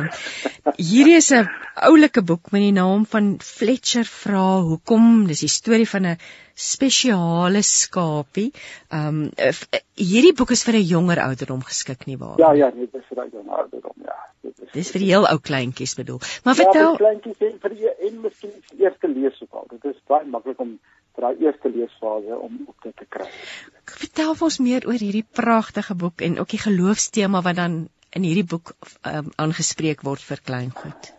hierdie 0.75 1.15
is 1.15 1.29
'n 1.31 1.47
oulike 1.89 2.21
boek 2.21 2.51
met 2.51 2.65
die 2.65 2.73
naam 2.75 3.05
van 3.13 3.37
Fletcher 3.39 4.03
vra 4.03 4.59
hoekom. 4.67 5.27
Dis 5.31 5.45
die 5.45 5.53
storie 5.53 5.87
van 5.87 6.05
'n 6.11 6.17
spesiale 6.55 7.61
skapie. 7.63 8.51
Um 8.91 9.31
hierdie 9.95 10.35
boek 10.35 10.51
is 10.51 10.65
vir 10.67 10.75
'n 10.75 10.89
jonger 10.91 11.23
ouderdom 11.29 11.63
geskik 11.63 12.05
nie 12.05 12.17
waar? 12.17 12.37
Ja, 12.37 12.51
ja, 12.53 12.71
nee, 12.75 12.89
dit 12.91 13.01
is 13.01 13.07
vir 13.07 13.23
'n 13.23 13.31
jonger 13.31 13.57
ouderdom, 13.63 13.95
ja. 14.03 14.12
Dis 14.71 14.91
vir 14.91 15.03
die 15.03 15.11
heel 15.11 15.27
ou 15.27 15.39
kleintjies 15.39 15.95
bedoel. 15.99 16.19
Maar 16.43 16.55
ja, 16.55 16.63
vertel 16.63 16.91
Ja, 16.91 16.97
kleintjies 16.97 17.41
en 17.47 17.59
vir 17.59 17.75
die 17.77 17.89
en 18.07 18.21
miskien 18.21 18.53
die 18.69 18.83
eerste 18.85 19.07
lees 19.07 19.41
ook 19.41 19.53
al. 19.59 19.65
Dit 19.69 19.85
is 19.91 19.99
baie 20.07 20.25
maklik 20.25 20.59
om 20.59 20.77
vir 21.15 21.27
daai 21.27 21.45
eerste 21.45 21.69
leesfase 21.69 22.37
om 22.37 22.61
op 22.67 22.75
dit 22.83 22.95
te 22.97 23.05
kry. 23.09 23.27
Vertel 23.85 24.35
ons 24.47 24.59
meer 24.59 24.87
oor 24.87 25.01
hierdie 25.01 25.25
pragtige 25.41 25.95
boek 25.95 26.21
en 26.21 26.39
ook 26.39 26.55
die 26.55 26.63
geloofstema 26.63 27.41
wat 27.41 27.59
dan 27.59 27.83
in 28.13 28.23
hierdie 28.23 28.47
boek 28.47 28.73
um, 29.09 29.29
aangespreek 29.41 30.01
word 30.05 30.21
vir 30.21 30.41
kleingoed. 30.45 31.13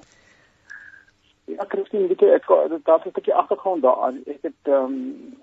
Ja, 1.51 1.64
Christine, 1.68 2.09
weet 2.09 2.22
jy, 2.24 2.30
ek 2.38 2.47
daar 2.49 3.01
het 3.03 3.07
'n 3.07 3.16
bietjie 3.16 3.34
agtergrond 3.34 3.82
daaraan. 3.82 4.22
Ek 4.26 4.42
het 4.42 4.70
ehm 4.70 4.95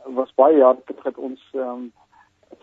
um, 0.07 0.15
was 0.15 0.33
baie 0.35 0.57
jare 0.57 0.81
terug 0.85 1.03
het 1.03 1.17
ons 1.17 1.41
ehm 1.53 1.67
um, 1.67 1.91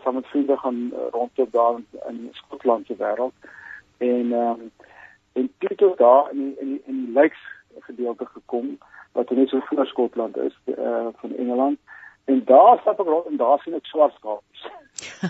saam 0.03 0.13
met 0.15 0.27
vriende 0.27 0.57
gaan 0.57 0.93
rondloop 1.11 1.51
daar 1.51 1.79
in 2.09 2.29
Skotland 2.33 2.85
se 2.85 2.95
wêreld. 2.95 3.33
En 3.97 4.33
ehm 4.33 4.59
um, 4.59 4.71
en 5.39 5.51
dit 5.65 5.79
het 5.85 5.97
daar 6.01 6.31
in 6.31 6.43
die, 6.43 6.55
in 6.63 6.73
die, 6.73 6.81
in 6.91 7.05
die 7.05 7.13
lakes 7.17 7.45
gedeelte 7.87 8.27
gekom 8.33 8.77
wat 9.17 9.29
net 9.29 9.49
so 9.49 9.63
voor 9.69 9.85
Skotland 9.85 10.37
is 10.37 10.55
uh, 10.65 11.07
van 11.21 11.35
Engeland 11.35 11.77
en 12.29 12.41
daar 12.45 12.77
stap 12.79 12.99
ek 13.01 13.09
rond 13.09 13.25
en 13.31 13.37
daar 13.41 13.59
sien 13.63 13.75
ek 13.77 13.87
swart 13.89 14.13
skapies. 14.19 14.61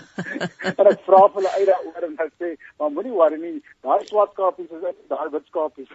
en 0.78 0.90
ek 0.90 1.02
vra 1.06 1.20
hulle 1.36 1.52
uit 1.56 1.68
daaroor 1.70 2.06
en 2.06 2.16
hulle 2.20 2.32
sê, 2.42 2.50
"Maar 2.78 2.92
moenie 2.96 3.14
worry 3.16 3.38
nie, 3.40 3.62
daai 3.86 4.04
swart 4.10 4.34
skapies 4.36 4.70
is 4.76 4.96
daai 5.12 5.28
wit 5.34 5.46
skapies." 5.52 5.90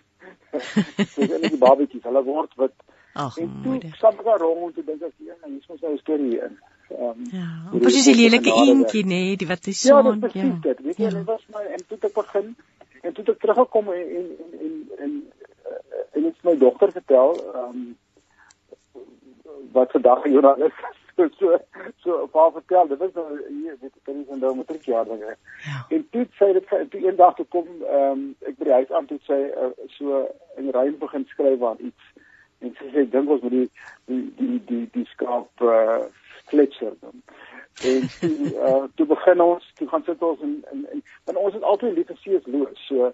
Dis 0.97 1.18
net 1.18 1.49
die 1.49 1.61
babatjies, 1.66 2.05
hulle 2.09 2.24
word 2.30 2.55
wit. 2.61 2.78
Ag, 3.26 3.38
en 3.43 3.51
toe 3.63 3.78
stap 3.99 4.18
ek 4.24 4.32
rond 4.41 4.80
en 4.82 4.88
dink 4.89 5.05
ek, 5.09 5.13
"Ja, 5.30 5.38
hier 5.43 5.59
is 5.59 5.68
mos 5.70 5.82
nou 5.82 5.93
'n 5.93 6.01
storie 6.01 6.32
hier." 6.32 6.55
Um, 6.89 7.22
ja, 7.34 7.45
presies 7.82 8.05
die 8.05 8.18
lelike 8.18 8.51
eentjie 8.53 9.01
nê, 9.03 9.22
nee, 9.30 9.38
die 9.41 9.47
wat 9.49 9.68
is 9.68 9.80
so. 9.82 9.97
Ja, 9.97 10.11
dit 10.11 10.36
is 10.36 10.41
ja. 10.41 10.49
dit. 10.61 10.82
Weet 10.86 10.97
jy, 10.97 11.03
ja. 11.03 11.09
dit 11.18 11.26
was 11.26 11.45
my 11.53 11.63
en 11.78 11.86
toe 11.88 11.97
ek 12.01 12.13
begin 12.13 12.55
en 13.06 13.14
toe 13.14 13.26
ek 13.34 13.39
teruggekom 13.43 13.93
en 13.93 14.10
en 14.20 14.28
en 14.66 14.76
en 15.06 15.16
en 16.18 16.28
ek 16.32 16.43
my 16.49 16.58
dogter 16.66 16.93
vertel 16.99 17.38
ehm 17.53 17.64
um, 17.70 17.86
wat 19.76 19.91
vandag 19.91 20.26
Jonas 20.32 20.62
is 20.68 20.78
so 21.16 21.28
so 21.39 21.58
so 22.03 22.28
paar 22.34 22.51
vertel 22.51 22.88
dit 22.88 23.01
is 23.08 23.14
nou 23.18 23.28
hier 23.47 23.78
weet 23.82 23.95
ek 24.01 24.14
is 24.14 24.41
nou 24.43 24.53
met 24.58 24.68
3 24.74 24.91
jaar 24.91 25.12
ek 25.18 25.26
ja. 25.28 25.80
en 25.97 26.08
toe 26.16 26.26
sê 26.39 26.51
dit 26.58 26.76
toe 26.91 27.03
eendag 27.06 27.36
toe 27.39 27.47
kom 27.58 27.70
ehm 27.70 28.12
um, 28.12 28.28
ek 28.49 28.60
by 28.60 28.70
die 28.70 28.78
huis 28.80 28.91
aan 28.99 29.10
toe 29.12 29.22
sê 29.30 29.39
uh, 29.66 29.72
so 29.97 30.26
in 30.58 30.72
ruim 30.78 30.97
begin 30.99 31.28
skryf 31.32 31.64
aan 31.64 31.82
iets. 31.89 32.14
En 32.64 32.72
sy 32.78 32.91
sê 32.93 33.03
dink 33.12 33.30
ons 33.30 33.41
moet 33.45 33.58
die 33.58 33.70
die 34.12 34.22
die 34.39 34.60
die, 34.70 34.84
die 34.93 35.08
skaap 35.14 35.66
uh, 35.76 36.06
Fletcher 36.49 36.93
doen 37.01 37.24
en 37.84 38.07
toe 38.19 38.51
uh, 38.67 38.84
toe 38.95 39.05
begin 39.05 39.41
ons 39.41 39.71
toe 39.76 39.88
gaan 39.88 40.03
sit 40.03 40.21
ons 40.21 40.41
in 40.41 40.65
in, 40.71 40.88
in 40.91 41.03
want 41.26 41.38
ons 41.38 41.53
het 41.53 41.63
altyd 41.63 41.95
lief 41.95 42.11
vir. 42.23 42.41
Lewis 42.45 42.88
so 42.88 43.11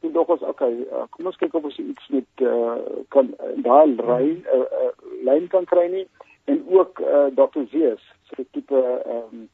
toe 0.00 0.12
dog 0.12 0.28
ons 0.28 0.42
okay 0.42 0.72
uh, 0.92 1.06
kom 1.10 1.26
ons 1.26 1.36
kyk 1.36 1.54
of 1.54 1.64
ons 1.64 1.78
iets 1.78 2.08
met 2.08 2.46
uh, 2.46 2.78
kan 3.08 3.34
daai 3.66 3.96
ry 3.98 4.24
uh, 4.54 4.64
uh, 4.82 4.92
lyn 5.26 5.48
kan 5.48 5.64
kry 5.64 5.88
nie 5.90 6.06
en 6.44 6.62
ook 6.68 7.00
uh, 7.00 7.26
Dr. 7.34 7.66
Zeus 7.70 8.04
so 8.28 8.42
'n 8.42 8.48
tipe 8.52 8.82
ehm 8.82 9.34
um, 9.42 9.48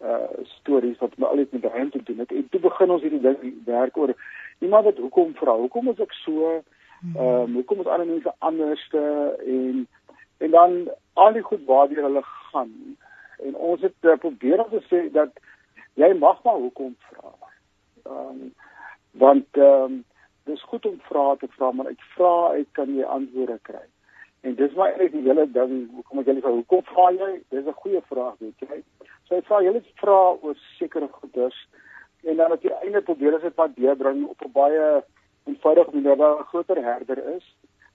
uh 0.00 0.44
stories 0.48 0.98
wat 0.98 1.16
met 1.16 1.28
alles 1.28 1.50
met 1.50 1.64
ruimte 1.64 1.98
te 1.98 2.04
doen 2.04 2.18
het 2.24 2.30
en 2.32 2.46
toe 2.50 2.60
begin 2.60 2.90
ons 2.90 3.02
hierdie 3.02 3.20
ding 3.20 3.64
werk 3.64 3.96
oor 3.96 4.14
Iemand 4.60 4.84
wat 4.84 4.98
hoekom 4.98 5.34
vra? 5.34 5.56
Hoekom 5.56 5.88
is 5.88 6.00
ek 6.04 6.12
so? 6.12 6.50
Ehm 7.00 7.26
um, 7.26 7.54
hoekom 7.56 7.80
is 7.80 7.86
ander 7.88 8.06
mense 8.06 8.32
anderste 8.38 9.00
en 9.46 9.86
en 10.44 10.50
dan 10.50 10.74
al 11.12 11.32
die 11.32 11.42
goed 11.42 11.64
waartoe 11.64 12.02
hulle 12.04 12.22
gaan. 12.24 12.72
En 13.46 13.56
ons 13.56 13.80
het 13.80 13.94
uh, 14.00 14.16
probeer 14.18 14.64
om 14.64 14.70
te 14.70 14.82
sê 14.88 15.10
dat 15.12 15.30
jy 15.94 16.12
mag 16.18 16.42
maar 16.44 16.60
hoekom 16.64 16.96
vra. 17.08 17.32
Ehm 18.06 18.28
um, 18.28 18.52
want 19.10 19.56
ehm 19.58 19.82
um, 19.84 20.04
dis 20.44 20.62
goed 20.62 20.86
om 20.86 21.00
vrae 21.08 21.36
te 21.36 21.48
vra, 21.56 21.70
maar 21.70 21.86
uit 21.86 22.04
vrae 22.16 22.52
uit 22.58 22.68
kan 22.72 22.94
jy 22.94 23.04
antwoorde 23.04 23.58
kry. 23.62 23.86
En 24.40 24.54
dis 24.54 24.72
maar 24.74 24.88
eintlik 24.88 25.12
die 25.12 25.26
hele 25.26 25.46
ding, 25.52 25.74
hoekom 25.94 26.22
ek 26.22 26.30
julle 26.30 26.44
vra, 26.44 26.52
hoekom 26.56 26.84
vra 26.88 27.10
jy? 27.16 27.30
Dis 27.54 27.66
'n 27.66 27.80
goeie 27.82 28.02
vraag, 28.12 28.36
weet 28.38 28.66
jy. 28.66 28.82
So 29.28 29.36
ek 29.36 29.46
vra 29.46 29.62
julle 29.62 29.82
vra 30.02 30.20
oor 30.42 30.56
sekere 30.78 31.08
goeders 31.08 31.58
en 32.22 32.36
dan 32.36 32.52
op 32.52 32.62
die 32.62 32.74
einde 32.82 33.00
probeer 33.00 33.34
as 33.34 33.42
dit 33.42 33.54
wat 33.56 33.76
deurbring 33.76 34.26
op 34.26 34.44
'n 34.44 34.52
baie 34.52 35.02
eenvoudige 35.46 35.94
manier 35.94 36.16
waar 36.16 36.40
'n 36.40 36.50
groter 36.52 36.82
herder 36.84 37.18
is 37.36 37.46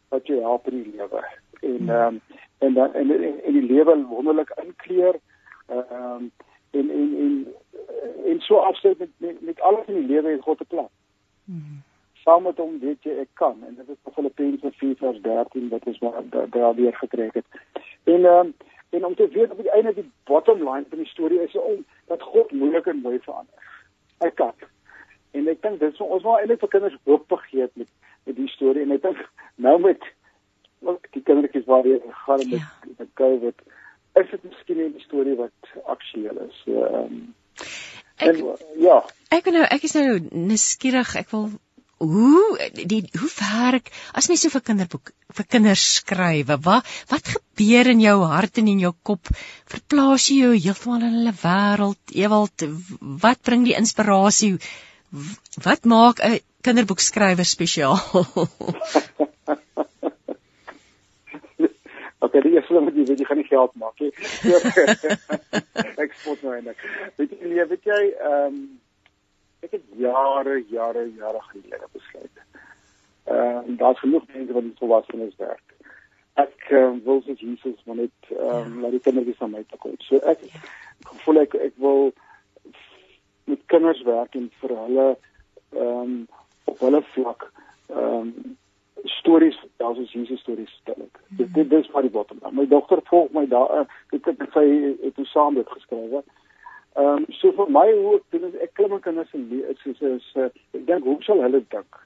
wat 0.09 0.27
jou 0.27 0.39
help 0.41 0.67
in 0.67 0.83
die 0.83 0.95
lewe. 0.97 1.23
En 1.61 1.89
ehm 1.89 2.07
um, 2.07 2.21
en 2.57 2.73
dan 2.73 2.93
en 2.93 3.11
in 3.43 3.53
die 3.53 3.67
lewe 3.73 4.05
wonderlik 4.05 4.51
inkleur. 4.63 5.19
Ehm 5.67 6.11
um, 6.11 6.31
en 6.71 6.89
en 6.89 7.09
en 7.23 7.33
en 8.25 8.39
so 8.39 8.57
afsluit 8.57 8.97
met, 8.97 9.09
met 9.17 9.41
met 9.41 9.61
alles 9.61 9.85
in 9.87 9.93
die 9.93 10.07
lewe 10.07 10.29
het 10.29 10.41
God 10.41 10.59
'n 10.61 10.67
plan. 10.67 10.89
Hmm 11.45 11.83
saam 12.25 12.43
met 12.43 12.57
hom 12.57 12.77
weet 12.81 13.05
jy 13.05 13.15
ek 13.21 13.33
kan 13.39 13.59
en 13.67 13.75
dit 13.77 13.89
is 13.93 13.99
Filippense 14.35 14.71
4:13 14.81 15.67
wat 15.73 15.89
ons 15.91 15.99
maar 15.99 16.23
daar 16.55 16.75
weer 16.75 16.95
gekry 17.01 17.29
het. 17.33 17.45
En 18.03 18.25
ehm 18.25 18.47
um, 18.47 18.53
en 18.95 19.05
om 19.05 19.15
te 19.15 19.27
weet 19.27 19.51
op 19.51 19.57
die 19.57 19.71
einde 19.77 19.93
die 19.93 20.09
bottom 20.23 20.59
line 20.63 20.85
van 20.89 20.97
die 20.97 21.07
storie 21.07 21.41
is 21.43 21.55
om 21.59 21.85
dat 22.07 22.21
God 22.21 22.51
moeilik 22.51 22.85
en 22.85 23.01
mooi 23.03 23.19
verander. 23.19 23.71
Hy 24.23 24.29
kan. 24.41 24.53
En 25.31 25.49
ek 25.51 25.61
dink 25.61 25.79
dit 25.79 25.93
is 25.93 26.01
ons 26.01 26.23
wil 26.23 26.37
eintlik 26.37 26.61
vir 26.63 26.71
kinders 26.77 26.97
hoop 27.03 27.39
gee 27.47 27.67
met 27.73 27.91
met 28.25 28.35
die 28.35 28.49
storie 28.49 28.85
en 28.85 28.95
ek 28.97 29.03
dink 29.05 29.25
nou 29.67 29.75
met 29.87 30.05
ook 30.81 31.11
die 31.17 31.21
kindertjies 31.29 31.67
waar 31.69 31.85
jy 31.85 31.99
gaan 32.25 32.41
met 32.41 32.57
ja. 32.57 32.71
met 32.97 33.13
COVID 33.21 33.67
is 34.21 34.31
dit 34.31 34.43
miskien 34.43 34.81
'n 34.85 35.03
storie 35.07 35.35
wat 35.35 35.73
aktueel 35.85 36.37
is. 36.47 36.61
So 36.63 36.85
ehm 36.85 37.03
um, 37.03 37.35
Ek, 38.15 38.37
en, 38.37 38.57
ja. 38.79 39.03
Ek 39.29 39.47
nou 39.51 39.63
ek 39.63 39.83
is 39.83 39.95
nou 39.97 40.19
nuuskierig. 40.31 41.15
Ek 41.19 41.31
wil 41.33 41.49
hoe 41.97 42.69
die 42.75 43.01
hoe 43.15 43.29
werk 43.39 43.91
as 44.13 44.27
mens 44.27 44.43
so 44.43 44.51
vir 44.51 44.63
kinderboek 44.69 45.11
vir 45.37 45.47
kinders 45.47 45.83
skryf 45.99 46.51
wat 46.67 46.89
wat 47.11 47.31
gebeur 47.35 47.91
in 47.91 48.01
jou 48.03 48.17
hart 48.27 48.59
en 48.59 48.67
in 48.67 48.81
jou 48.83 48.91
kop 49.09 49.31
verplaas 49.71 50.27
jy 50.29 50.41
jou 50.41 50.51
heeltemal 50.55 51.05
in 51.07 51.15
hulle 51.19 51.35
wêreld 51.39 52.15
ewald 52.25 52.67
wat 53.23 53.41
bring 53.47 53.63
die 53.67 53.77
inspirasie 53.79 54.57
wat 55.63 55.87
maak 55.87 56.19
'n 56.19 56.41
kinderboek 56.67 56.99
skrywer 56.99 57.47
spesiaal 57.47 57.99
Okay, 62.25 62.41
die 62.41 62.55
eerste 62.55 62.73
ding 62.73 62.87
wat 62.87 62.95
jy 62.97 63.05
weet, 63.05 63.21
jy 63.21 63.27
gaan 63.29 63.37
nie 63.41 63.49
geld 63.49 63.75
maak 63.81 63.99
nie. 64.01 64.11
Ek 66.03 66.15
spot 66.17 66.41
nou 66.41 66.55
eintlik. 66.55 66.81
Weet 67.19 67.35
jy, 67.37 67.67
weet 67.69 67.91
jy, 67.91 68.01
ehm 68.15 68.47
um, 68.47 68.65
ek 69.65 69.71
het 69.79 69.85
jare 69.97 70.59
jare 70.69 71.03
jare 71.17 71.41
gelede 71.51 71.87
besluit. 71.93 72.41
Ehm 73.29 73.69
uh, 73.73 73.77
daar's 73.81 74.01
genoeg 74.01 74.25
mense 74.33 74.53
wat 74.53 74.63
in 74.63 74.75
volwassenes 74.79 75.37
werk. 75.41 75.75
Ek 76.41 76.67
uh, 76.69 76.91
wil 77.05 77.21
sê 77.25 77.37
Jesus 77.39 77.79
maar 77.85 78.01
net 78.01 78.33
ehm 78.33 78.73
um, 78.73 78.81
laat 78.83 78.97
die 78.97 79.03
kinders 79.07 79.41
aan 79.41 79.55
my 79.55 79.63
toe 79.69 79.79
kom. 79.85 79.95
So 80.07 80.21
ek 80.33 80.43
voel 81.23 81.41
ek 81.45 81.57
ek 81.69 81.77
wil 81.85 82.11
met 83.45 83.65
kinders 83.71 84.01
werk 84.09 84.37
en 84.41 84.51
vir 84.61 84.77
hulle 84.83 85.07
ehm 85.13 85.89
um, 86.03 86.19
op 86.73 86.85
hulle 86.87 87.01
vlak 87.13 87.49
ehm 87.93 88.21
um, 88.21 88.55
stories, 89.05 89.57
daar's 89.77 89.97
ons 89.97 90.11
Jesus 90.11 90.39
stories 90.39 90.81
ek. 90.83 90.97
Mm. 90.97 91.37
Dit 91.37 91.53
dit 91.53 91.71
is 91.71 91.91
maar 91.91 92.01
die 92.01 92.11
bottom. 92.11 92.39
My 92.51 92.67
dogter 92.67 92.99
volg 93.03 93.31
my 93.31 93.45
daar. 93.47 93.71
Uh, 93.79 93.85
ek 94.15 94.25
het 94.25 94.49
sy 94.53 94.65
het 95.03 95.17
ons 95.21 95.31
saam 95.31 95.55
dit 95.55 95.69
geskryf. 95.69 96.23
Ehm 96.95 97.05
um, 97.05 97.25
so 97.29 97.51
vir 97.51 97.71
my 97.71 97.85
hoe 97.91 98.15
ek 98.15 98.27
doen 98.31 98.47
is 98.49 98.59
ek 98.63 98.73
klim 98.79 98.93
ek 98.95 99.07
in 99.11 99.19
as 99.19 99.33
'n 99.33 99.63
is 99.69 100.01
is 100.01 100.27
uh, 100.35 100.49
ek 100.73 100.85
dink 100.87 101.03
hoe 101.03 101.17
sal 101.23 101.41
hulle 101.43 101.63
dink? 101.69 101.97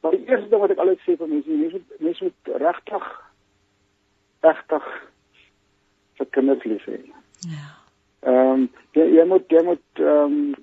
Maar 0.00 0.16
die 0.16 0.26
eerste 0.26 0.48
ding 0.48 0.60
wat 0.60 0.70
ek 0.70 0.78
altyd 0.78 1.02
sê 1.04 1.16
vir 1.16 1.28
mense, 1.28 1.50
mense 1.50 1.80
mense 1.98 2.24
moet 2.24 2.52
regtig 2.62 3.06
regtig 4.40 4.86
vir 6.18 6.26
kinders 6.30 6.64
lief 6.64 6.84
hê. 6.86 7.00
Ja. 7.52 7.68
Ehm 8.24 8.52
um, 8.52 8.68
jy, 8.96 9.04
jy 9.18 9.24
moet 9.24 9.52
jy 9.52 9.62
moet 9.62 10.00
ehm 10.00 10.38
um, 10.38 10.54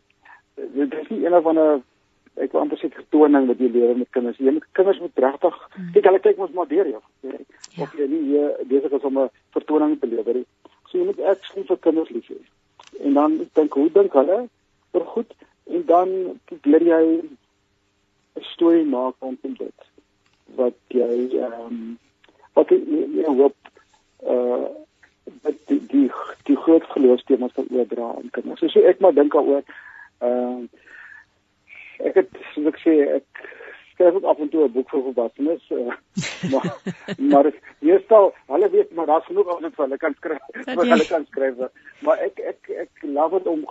dit 0.56 0.94
is 0.94 1.10
nie 1.10 1.26
een 1.26 1.42
van 1.42 1.60
'n 1.60 1.84
ek 2.42 2.52
wil 2.52 2.62
amper 2.62 2.80
sê 2.82 2.90
vertoning 2.90 3.48
wat 3.48 3.60
jy 3.62 3.70
lewe 3.70 3.96
met 3.98 4.10
kinders. 4.16 4.40
Jy 4.42 4.52
moet 4.56 4.66
kinders 4.78 5.00
moet 5.00 5.22
regtig 5.26 5.60
mm. 5.78 5.92
kyk 5.94 6.10
hulle 6.10 6.24
kyk 6.26 6.38
mos 6.42 6.56
maar 6.58 6.68
deur 6.68 6.90
jou. 6.90 7.02
Ja. 7.22 7.40
Of 7.86 7.94
jy 7.98 8.08
nie 8.10 8.24
hier 8.32 8.58
besig 8.70 8.92
is 8.98 9.08
om 9.10 9.20
'n 9.20 9.30
vertoning 9.54 10.00
te 10.00 10.08
lewer 10.08 10.34
nie. 10.42 10.46
So 10.90 10.98
jy 10.98 11.06
moet 11.06 11.20
ek 11.20 11.46
sê 11.52 11.66
vir 11.68 11.78
kinders 11.78 12.10
lief 12.10 12.28
hê 12.30 12.42
en 13.06 13.14
dan 13.14 13.40
dink 13.54 13.74
hoe 13.74 13.90
dink 13.90 14.14
hulle 14.14 14.40
vir 14.94 15.06
goed 15.14 15.34
en 15.70 15.86
dan 15.86 16.10
probeer 16.46 16.84
jy 16.90 17.04
'n 17.22 18.48
storie 18.54 18.86
maak 18.86 19.16
rondom 19.20 19.54
dit 19.58 19.80
wat 20.56 20.78
jy 20.90 21.30
ehm 21.38 21.54
um, 21.66 21.98
wat 22.54 22.70
jy, 22.70 22.80
jy 23.18 23.26
hoop 23.26 23.56
eh 24.26 24.34
uh, 24.34 24.70
dat 25.44 25.56
die 25.68 25.82
die 25.88 26.10
die 26.44 26.58
groot 26.58 26.84
geloofstemas 26.84 27.56
wat 27.56 27.72
oordra 27.72 28.08
aan 28.16 28.30
kinders. 28.32 28.60
So, 28.60 28.68
so 28.68 28.80
ek 28.80 29.00
maar 29.00 29.14
dink 29.14 29.34
daaroor 29.34 29.64
ehm 29.64 30.64
uh, 30.64 30.82
ek 32.10 32.22
het 32.22 32.30
soos 32.54 32.72
ek 32.74 32.80
sê 32.86 32.96
ek 33.20 33.44
skryf 33.94 34.14
ook 34.14 34.24
af 34.24 34.38
en 34.38 34.50
toe 34.50 34.64
'n 34.68 34.72
boek 34.72 34.90
vir 34.90 35.02
volwassenes 35.02 35.70
uh, 35.70 35.94
maar 36.52 36.70
maar 37.18 37.52
meestal 37.80 38.34
hulle 38.48 38.70
weet 38.70 38.94
maar 38.94 39.06
daar's 39.06 39.26
genoeg 39.26 39.48
ouens 39.48 39.76
wat 39.76 39.86
hulle 39.86 39.98
kan 39.98 40.14
skryf 40.18 40.40
wat 40.76 40.88
hulle 40.88 41.08
kan 41.08 41.26
skryf 41.26 41.56
maar 42.00 42.18
ek 42.18 42.40
ek 42.40 42.70
ek 42.86 42.92
laat 43.02 43.32
dit 43.32 43.48
om 43.48 43.66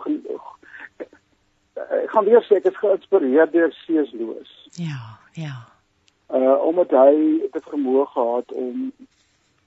ek 1.75 2.11
gaan 2.11 2.25
weer 2.25 2.45
sê 2.47 2.57
ek 2.61 2.71
is 2.71 2.77
geïnspireer 2.77 3.51
deur 3.51 3.71
C.S. 3.71 4.13
Lewis 4.13 4.53
ja 4.77 5.01
ja 5.33 5.55
uh 6.33 6.59
omdat 6.65 6.91
hy 6.91 7.17
dit 7.53 7.65
vermoë 7.73 8.07
gehad 8.15 8.53
om 8.53 8.93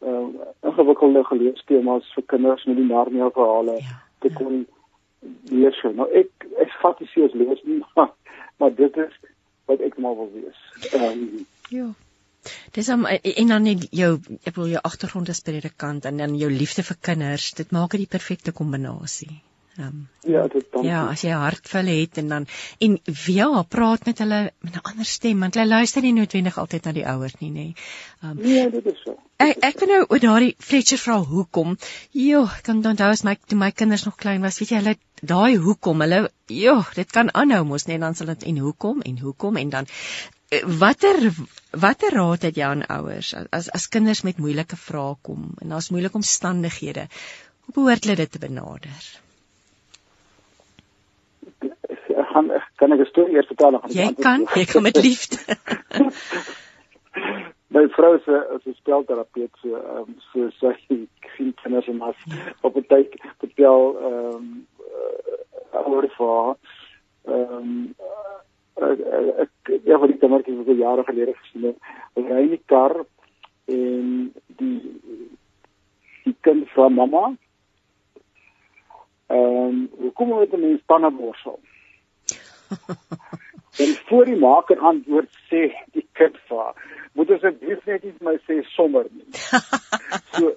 uh 0.02 0.28
ingewikkelde 0.62 1.24
geleestemas 1.24 2.14
vir 2.16 2.26
kinders 2.34 2.66
met 2.66 2.78
die 2.78 2.90
Narnia 2.90 3.30
verhale 3.30 3.78
ja, 3.82 4.00
te 4.20 4.34
kon 4.34 4.58
ja. 4.64 5.30
lees 5.50 5.82
nou 5.84 6.10
ek 6.22 6.48
ek 6.64 6.72
vat 6.82 7.00
die 7.00 7.10
C.S. 7.14 7.34
Lewis 7.34 7.64
nie 7.64 7.82
maar, 7.96 8.14
maar 8.58 8.76
dit 8.76 8.98
is 9.06 9.20
wat 9.66 9.82
ek 9.86 9.98
maar 9.98 10.16
wil 10.16 10.32
wees. 10.34 10.64
Ehm 10.92 11.12
um, 11.12 11.46
Ja. 11.74 11.88
Dis 12.72 12.90
om 12.94 13.06
en 13.10 13.48
dan 13.48 13.64
net 13.66 13.88
jou 13.90 14.12
ek 14.44 14.58
wil 14.60 14.68
jou 14.70 14.82
agtergrond 14.90 15.30
as 15.34 15.42
predikant 15.42 16.06
en 16.06 16.18
dan 16.22 16.36
jou 16.38 16.52
liefde 16.52 16.84
vir 16.86 16.98
kinders, 17.02 17.52
dit 17.58 17.72
maak 17.74 17.96
dit 17.96 18.04
die 18.06 18.12
perfekte 18.18 18.54
kombinasie. 18.54 19.42
Um, 19.78 20.08
Ja, 20.26 20.48
dit 20.48 20.66
dan. 20.72 20.86
Ja, 20.88 21.00
as 21.12 21.22
jy 21.22 21.30
'n 21.30 21.42
hart 21.42 21.68
vir 21.70 21.82
hulle 21.82 21.96
het 22.00 22.18
en 22.18 22.28
dan 22.28 22.46
en 22.80 22.94
ja, 23.28 23.64
praat 23.64 24.06
met 24.06 24.18
hulle 24.24 24.52
met 24.60 24.76
'n 24.76 24.84
ander 24.90 25.06
stem 25.06 25.40
want 25.40 25.56
hulle 25.56 25.68
luister 25.68 26.02
nie 26.02 26.14
noodwendig 26.14 26.58
altyd 26.58 26.86
na 26.86 26.92
die 26.92 27.06
ouers 27.06 27.36
nie, 27.40 27.50
nê. 27.52 27.66
Ehm 28.24 28.32
um, 28.32 28.38
Nee, 28.42 28.70
dit 28.72 28.86
is 28.86 29.02
so. 29.04 29.18
Ek 29.38 29.58
ek 29.62 29.80
weet 29.80 29.90
nou 29.90 30.06
oor 30.08 30.20
daardie 30.20 30.56
Fletcher 30.60 30.98
vra 30.98 31.18
hoekom. 31.24 31.78
Jo, 32.12 32.48
kan 32.64 32.86
onthou 32.86 33.10
as 33.10 33.24
my 33.24 33.36
toe 33.48 33.58
my 33.58 33.72
kinders 33.72 34.06
nog 34.06 34.16
klein 34.16 34.42
was, 34.42 34.60
weet 34.60 34.70
jy, 34.70 34.78
hulle 34.78 34.96
daai 35.22 35.58
hoekom, 35.58 36.02
hulle 36.02 36.32
jo, 36.48 36.84
dit 36.96 37.12
kan 37.12 37.34
aanhou 37.34 37.66
mos 37.66 37.86
net 37.86 38.00
dan 38.00 38.16
sal 38.16 38.28
dit 38.28 38.44
en 38.44 38.58
hoekom 38.58 39.02
en 39.02 39.20
hoekom 39.20 39.58
en 39.58 39.70
dan 39.70 39.86
eh, 40.50 40.64
watter 40.64 41.34
watter 41.72 42.16
raad 42.16 42.42
het 42.42 42.56
jy 42.56 42.64
aan 42.64 42.88
ouers 42.88 43.34
as 43.52 43.70
as 43.70 43.88
kinders 43.88 44.24
met 44.24 44.38
moeilike 44.38 44.80
vrae 44.88 45.16
kom 45.22 45.52
en 45.62 45.70
daar's 45.70 45.92
moeilike 45.92 46.16
omstandighede? 46.24 47.08
Hoe 47.66 47.74
behoort 47.74 48.04
hulle 48.04 48.16
dit 48.16 48.32
te 48.32 48.40
benader? 48.40 49.25
Gaan 52.36 52.52
kan 52.76 52.92
ek 52.92 53.00
'n 53.00 53.06
storie 53.06 53.36
eers 53.36 53.48
vertel 53.48 53.72
dan 53.72 53.82
Jy 53.88 54.14
kan, 54.28 54.48
jy 54.54 54.66
kan 54.66 54.84
met 54.84 54.98
liefde. 55.08 55.38
My 57.76 57.88
vrou 57.98 58.20
se 58.26 58.36
is 58.56 58.66
'n 58.66 58.76
spelterapeut 58.82 59.54
so 59.62 59.70
ehm 59.76 59.98
um, 59.98 60.16
so 60.32 60.50
sy 60.60 60.74
sien 60.88 61.08
kinders 61.64 61.88
en 61.88 61.98
mas 61.98 62.18
op 62.62 62.76
'n 62.76 62.86
tyd 62.94 63.10
vertel 63.40 63.82
ehm 64.08 64.36
um, 64.36 64.68
uh, 65.74 65.88
oor 65.88 66.08
vir 66.18 66.56
ehm 67.34 67.94
ek 69.44 69.54
ja 69.84 70.00
vir 70.00 70.08
die 70.08 70.22
kindertjies 70.22 70.58
wat 70.58 70.78
jare 70.78 71.04
gelede 71.04 71.34
gesien 71.34 71.64
het. 71.64 71.78
Hulle 72.14 72.36
ry 72.36 72.44
in 72.44 72.56
die 72.58 72.66
kar 72.66 72.96
en 73.66 74.34
die 74.60 74.80
die 76.24 76.38
kind 76.42 76.70
van 76.76 76.94
mamma 76.94 77.26
ehm 79.28 79.68
um, 79.68 79.90
hoe 80.00 80.12
kom 80.12 80.30
jy 80.30 80.40
met 80.40 80.54
'n 80.54 80.66
mens 80.68 80.82
panne 80.86 81.12
borsel? 81.12 81.60
En 83.84 83.96
voor 84.10 84.26
die 84.26 84.40
maker 84.40 84.80
antwoord 84.80 85.32
sê 85.52 85.68
die 85.98 86.08
kind 86.20 86.38
vir 86.50 86.74
moet 87.16 87.32
ons 87.32 87.42
dit 87.42 87.86
net 87.88 88.04
nie 88.04 88.14
my 88.28 88.36
sê 88.48 88.60
sommer 88.74 89.08
nie. 89.12 89.28
so 90.36 90.52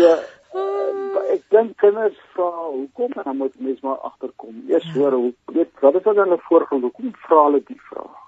ja 0.00 0.14
uh, 0.58 1.24
ek 1.34 1.44
dink 1.54 1.76
kinders 1.82 2.18
vra 2.34 2.50
hoekom 2.64 3.14
en 3.16 3.28
dan 3.28 3.36
moet 3.42 3.58
mens 3.60 3.82
maar 3.86 3.98
agterkom. 4.10 4.62
Eers 4.70 4.86
ja. 4.90 4.94
hoor 4.98 5.18
hoe 5.20 5.32
weet 5.58 5.84
wat 5.84 5.98
is 6.00 6.06
dan 6.06 6.22
hulle 6.22 6.38
voorgrond? 6.48 6.88
Hoekom 6.88 7.12
vra 7.26 7.44
hulle 7.48 7.62
die 7.68 7.80
vraag? 7.90 8.22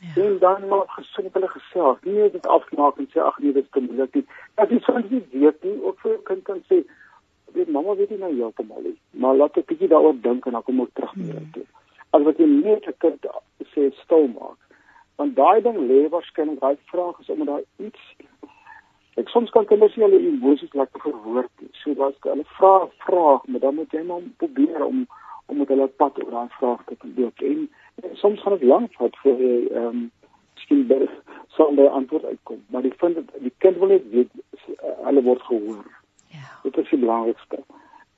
Ja. 0.00 0.22
En 0.22 0.38
dan 0.38 0.68
maar 0.68 0.86
gesond 0.94 1.34
hulle 1.34 1.48
gesels. 1.48 1.98
Nie 2.02 2.30
dit 2.30 2.46
afmaak 2.46 2.98
en 3.02 3.10
sê 3.10 3.22
ag 3.24 3.38
nee, 3.42 3.52
dit 3.52 3.66
is 3.66 3.82
moeilik 3.82 4.14
nie. 4.14 4.24
As 4.54 4.70
jy 4.70 4.78
soms 4.86 5.10
nie 5.10 5.24
weet 5.34 5.66
nie, 5.66 5.74
ook 5.82 5.98
vir 6.04 6.14
jou 6.14 6.20
kind 6.30 6.44
kan 6.46 6.62
sê, 6.70 6.84
weet 7.56 7.74
mamma 7.74 7.96
weet 7.98 8.14
nie 8.14 8.20
nou 8.22 8.30
heeltemal 8.34 8.86
nie, 8.86 8.94
maar 9.22 9.34
laat 9.34 9.58
ek 9.58 9.66
bietjie 9.72 9.90
daaroor 9.90 10.14
dink 10.22 10.46
en 10.46 10.58
dan 10.58 10.66
kom 10.66 10.84
ek 10.84 10.94
terug 10.94 11.14
weer 11.18 11.42
toe. 11.56 11.66
As 12.10 12.22
wat 12.22 12.38
jy 12.38 12.46
net 12.46 12.86
'n 12.86 12.94
kind 12.98 13.26
sê 13.74 13.90
stil 14.02 14.28
maak. 14.28 14.58
Want 15.16 15.36
daai 15.36 15.60
ding 15.62 15.78
lê 15.90 16.08
waarskynlik 16.08 16.60
daai 16.60 16.76
vraag 16.90 17.20
is 17.20 17.30
omdat 17.30 17.46
daar 17.46 17.64
iets 17.86 18.02
ek 19.18 19.28
soms 19.28 19.50
kan 19.50 19.66
kinders 19.66 19.96
nie 19.96 20.04
hulle 20.06 20.20
emosies 20.30 20.74
laat 20.78 21.00
verwoord 21.02 21.50
nie. 21.60 21.70
So 21.82 21.94
as 22.06 22.14
hulle 22.26 22.44
vra 22.58 22.74
vraag, 23.06 23.46
maar 23.46 23.60
dan 23.64 23.74
moet 23.74 23.92
jy 23.92 24.04
maar 24.06 24.22
probeer 24.42 24.84
om 24.84 25.06
om 25.48 25.56
met 25.56 25.70
hulle 25.72 25.88
pad 26.00 26.18
oor 26.22 26.30
daai 26.30 26.52
vraag 26.58 26.84
te 26.86 26.94
probeer 26.94 27.32
en 27.48 27.68
soms 28.20 28.42
gaan 28.42 28.58
dit 28.58 28.68
lank 28.68 28.94
vat 29.00 29.16
voor 29.22 29.42
jy 29.42 29.58
ehm 29.72 29.86
um, 29.86 30.10
skien 30.62 30.86
by 30.86 31.08
sonder 31.56 31.88
antwoord 31.88 32.24
uitkom. 32.24 32.62
Maar 32.68 32.82
die 32.82 32.94
vind 33.00 33.14
dat 33.14 33.42
die 33.42 33.54
kind 33.64 33.78
wil 33.78 33.88
net 33.94 34.10
weet 34.10 34.30
hulle 35.06 35.22
word 35.22 35.42
gehoor. 35.42 35.86
Ja. 36.34 36.46
Dit 36.62 36.78
is 36.78 36.94
die 36.94 37.02
belangrikste 37.02 37.62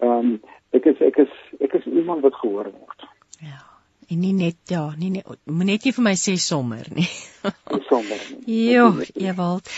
ehm 0.04 0.12
um, 0.12 0.36
ek 0.76 0.84
is 0.92 1.00
ek 1.00 1.24
is 1.26 1.34
ek 1.60 1.80
is 1.80 1.86
iemand 1.86 2.26
wat 2.28 2.40
gehoor 2.44 2.72
word. 2.76 3.08
Ja 3.40 3.69
en 4.10 4.20
nie 4.20 4.32
net 4.36 4.72
ja 4.72 4.82
nie 4.98 5.10
net 5.14 5.28
moet 5.46 5.68
net 5.70 5.86
nie 5.86 5.92
vir 5.96 6.04
my 6.06 6.14
sê 6.18 6.36
sommer 6.42 6.88
nie 6.96 7.08
sommer 7.88 8.20
nie 8.46 8.66
jo 8.74 8.86
Ewald 9.14 9.70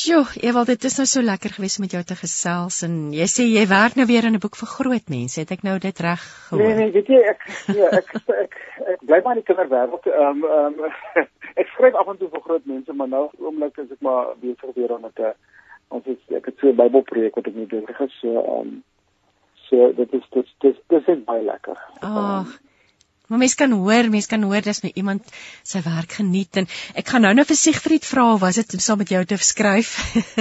sjo 0.00 0.22
Ewald 0.42 0.72
dit 0.72 0.88
is 0.90 0.98
nou 1.00 1.06
so 1.12 1.24
lekker 1.24 1.56
gewees 1.56 1.78
om 1.78 1.86
met 1.86 1.96
jou 1.96 2.02
te 2.04 2.18
gesels 2.18 2.82
en 2.86 2.98
jy 3.16 3.28
sê 3.30 3.48
jy 3.48 3.66
werk 3.70 3.96
nou 3.96 4.06
weer 4.10 4.28
aan 4.28 4.38
'n 4.38 4.44
boek 4.44 4.58
vir 4.60 4.72
groot 4.74 5.10
mense 5.16 5.40
het 5.40 5.52
ek 5.56 5.64
nou 5.68 5.78
dit 5.78 6.04
reg 6.08 6.28
gehoor 6.50 6.64
nee 6.66 6.76
nee 6.82 6.92
weet 6.98 7.12
jy 7.14 7.22
ek 7.34 7.48
ja 7.80 7.90
ek 8.00 8.14
ek, 8.20 8.30
ek, 8.44 8.60
ek 8.94 9.00
bly 9.08 9.20
maar 9.24 9.36
in 9.36 9.42
die 9.42 9.48
kinderwêreld 9.50 10.12
ehm 10.12 10.44
um, 10.44 10.46
ehm 10.60 10.80
um, 10.90 11.28
ek 11.60 11.68
skryf 11.74 11.94
af 11.94 12.08
en 12.12 12.18
toe 12.20 12.32
vir 12.32 12.46
groot 12.48 12.66
mense 12.66 12.92
maar 12.92 13.08
nou 13.08 13.28
oomblik 13.38 13.78
is 13.84 13.92
ek 13.92 14.02
maar 14.08 14.34
besig 14.40 14.74
weer 14.74 14.92
aan 14.94 15.06
'n 15.06 15.34
ons 15.88 16.06
het 16.06 16.36
ek 16.38 16.46
het 16.50 16.58
so 16.58 16.68
'n 16.68 16.76
Bybelprojek 16.76 17.34
wat 17.34 17.46
ek 17.46 17.54
moet 17.54 17.70
doen. 17.70 17.88
Ek 17.88 18.00
is 18.00 18.18
so 18.20 18.28
ehm 18.42 18.60
um, 18.60 18.82
so 19.68 19.92
dit 19.92 20.12
is 20.12 20.26
dit 20.30 20.46
dit 20.58 20.76
dit 20.88 21.08
is 21.08 21.24
baie 21.24 21.42
lekker. 21.42 21.78
Ag. 22.00 22.60
Maar 23.26 23.38
mens 23.38 23.54
kan 23.54 23.72
hoor, 23.72 24.08
mens 24.10 24.26
kan 24.30 24.42
hoor 24.42 24.62
dis 24.62 24.82
my 24.84 24.90
iemand 24.94 25.30
sy 25.66 25.80
werk 25.82 26.12
geniet 26.20 26.56
en 26.60 26.68
ek 26.94 27.08
gaan 27.10 27.26
nou 27.26 27.32
nou 27.34 27.44
vir 27.48 27.58
Siegfried 27.58 28.06
vra 28.06 28.26
was 28.38 28.60
dit 28.60 28.76
saam 28.82 29.00
met 29.02 29.10
jou 29.10 29.24
te 29.24 29.38
skryf. 29.42 29.96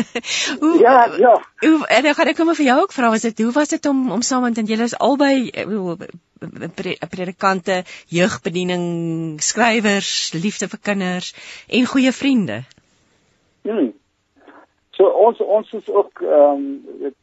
hoe 0.61 0.75
Ja, 0.81 1.05
ja. 1.17 1.33
Hoe 1.65 1.87
en 1.87 2.05
ek 2.11 2.19
gaan 2.19 2.29
ek 2.29 2.37
kom 2.37 2.53
vir 2.53 2.67
jou 2.69 2.77
ook 2.83 2.93
vra 2.93 3.09
was 3.09 3.25
dit 3.25 3.41
hoe 3.41 3.51
was 3.55 3.73
dit 3.73 3.89
om 3.89 4.11
om 4.11 4.21
saam 4.21 4.45
met 4.45 4.61
julle 4.69 4.85
is 4.85 4.97
albei 5.01 5.49
predikante, 7.09 7.83
jeugbediening, 8.13 9.41
skrywers, 9.41 10.33
liefde 10.33 10.69
vir 10.69 10.81
kinders 10.81 11.33
en 11.67 11.87
goeie 11.89 12.11
vriende. 12.11 12.63
Hmm. 13.65 13.93
So 14.95 15.09
ons 15.09 15.41
ons 15.41 15.73
is 15.73 15.89
ook 15.89 16.21
ehm 16.21 16.61
um, 16.61 16.67
dit 17.01 17.17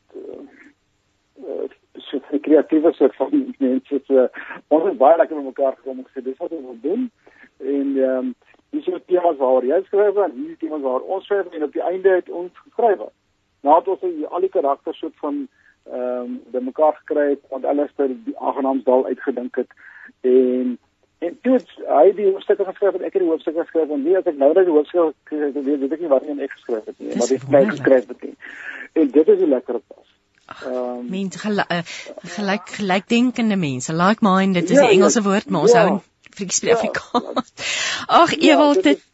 uh, 1.47 1.69
so 1.99 2.21
kreatiewe 2.41 2.93
soort 2.93 3.17
van 3.17 3.55
mense 3.59 4.01
so 4.07 4.29
ons 4.69 4.85
het 4.85 4.99
baie 4.99 5.17
lekker 5.17 5.37
met 5.37 5.45
mekaar 5.45 5.77
gekom 5.77 5.99
en 5.99 6.07
gesê 6.09 6.25
dis 6.25 6.39
wat 6.39 6.51
ons 6.51 6.65
wil 6.71 6.79
doen 6.83 7.11
en 7.59 7.97
ehm 7.97 8.19
um, 8.19 8.35
dis 8.73 8.85
so 8.85 8.99
temas 9.07 9.37
waar 9.37 9.65
jy 9.65 9.81
skryf 9.87 10.17
en 10.17 10.37
hierdie 10.37 10.61
temas 10.61 10.81
waar 10.81 11.01
ons 11.01 11.25
skryf 11.25 11.51
en 11.53 11.67
op 11.67 11.73
die 11.73 11.83
einde 11.85 12.15
het 12.15 12.31
ons 12.31 12.53
geskryf. 12.65 13.03
Nadat 13.61 13.89
ons 13.89 14.25
al 14.29 14.47
die 14.47 14.55
karakters 14.55 14.99
soort 14.99 15.19
van 15.25 15.43
ehm 15.91 16.23
um, 16.23 16.41
by 16.55 16.63
mekaar 16.71 16.97
gekry 17.03 17.29
het 17.35 17.45
want 17.51 17.65
alles 17.65 17.93
by 17.97 18.09
die 18.13 18.39
aangenaamsdal 18.39 19.07
uitgedink 19.11 19.61
het 19.61 19.77
en 20.21 20.79
En 21.23 21.37
toe 21.43 21.59
hy 21.87 22.07
die 22.19 22.25
hoofstukke 22.33 22.65
geskryf 22.67 22.97
en 22.99 23.05
ek 23.07 23.13
het 23.15 23.23
die 23.23 23.29
hoofstukke 23.31 23.63
geskryf 23.63 23.91
en 23.95 24.01
nie 24.03 24.17
as 24.19 24.27
ek 24.27 24.41
nou 24.41 24.49
dat 24.57 24.67
die 24.67 24.75
hoofstukke 24.75 25.37
weet, 25.55 25.85
weet 25.85 25.93
ek 25.95 26.01
nie 26.03 26.11
wat 26.11 26.25
ek 26.33 26.57
geskryf 26.57 26.89
het 26.89 26.97
nie, 26.99 27.13
maar 27.15 27.29
dit 27.31 27.45
het 27.53 27.69
geskryf 27.69 28.09
het 28.11 28.25
nie. 28.27 28.33
En 28.99 29.13
dit 29.17 29.29
is 29.35 29.45
'n 29.45 29.53
lekker 29.53 29.79
pas. 29.87 30.12
Ehm 30.51 30.75
um, 30.75 31.05
mense 31.11 31.39
gelyk 31.39 31.71
uh, 31.71 31.83
gelyk 32.37 32.75
gelykdenkende 32.79 33.57
mense, 33.57 33.95
like 33.95 34.25
minded 34.27 34.71
is 34.71 34.77
ja, 34.77 34.89
die 34.89 34.99
Engelse 34.99 35.23
ja, 35.23 35.27
woord, 35.29 35.49
maar 35.49 35.69
ons 35.69 35.77
ja, 35.77 35.87
hou 35.87 36.01
vir 36.33 36.49
die 36.49 36.69
ja, 36.69 36.77
Afrikaans. 36.77 37.55
Ag 38.23 38.37
Ewald, 38.41 38.83
dit 38.85 39.09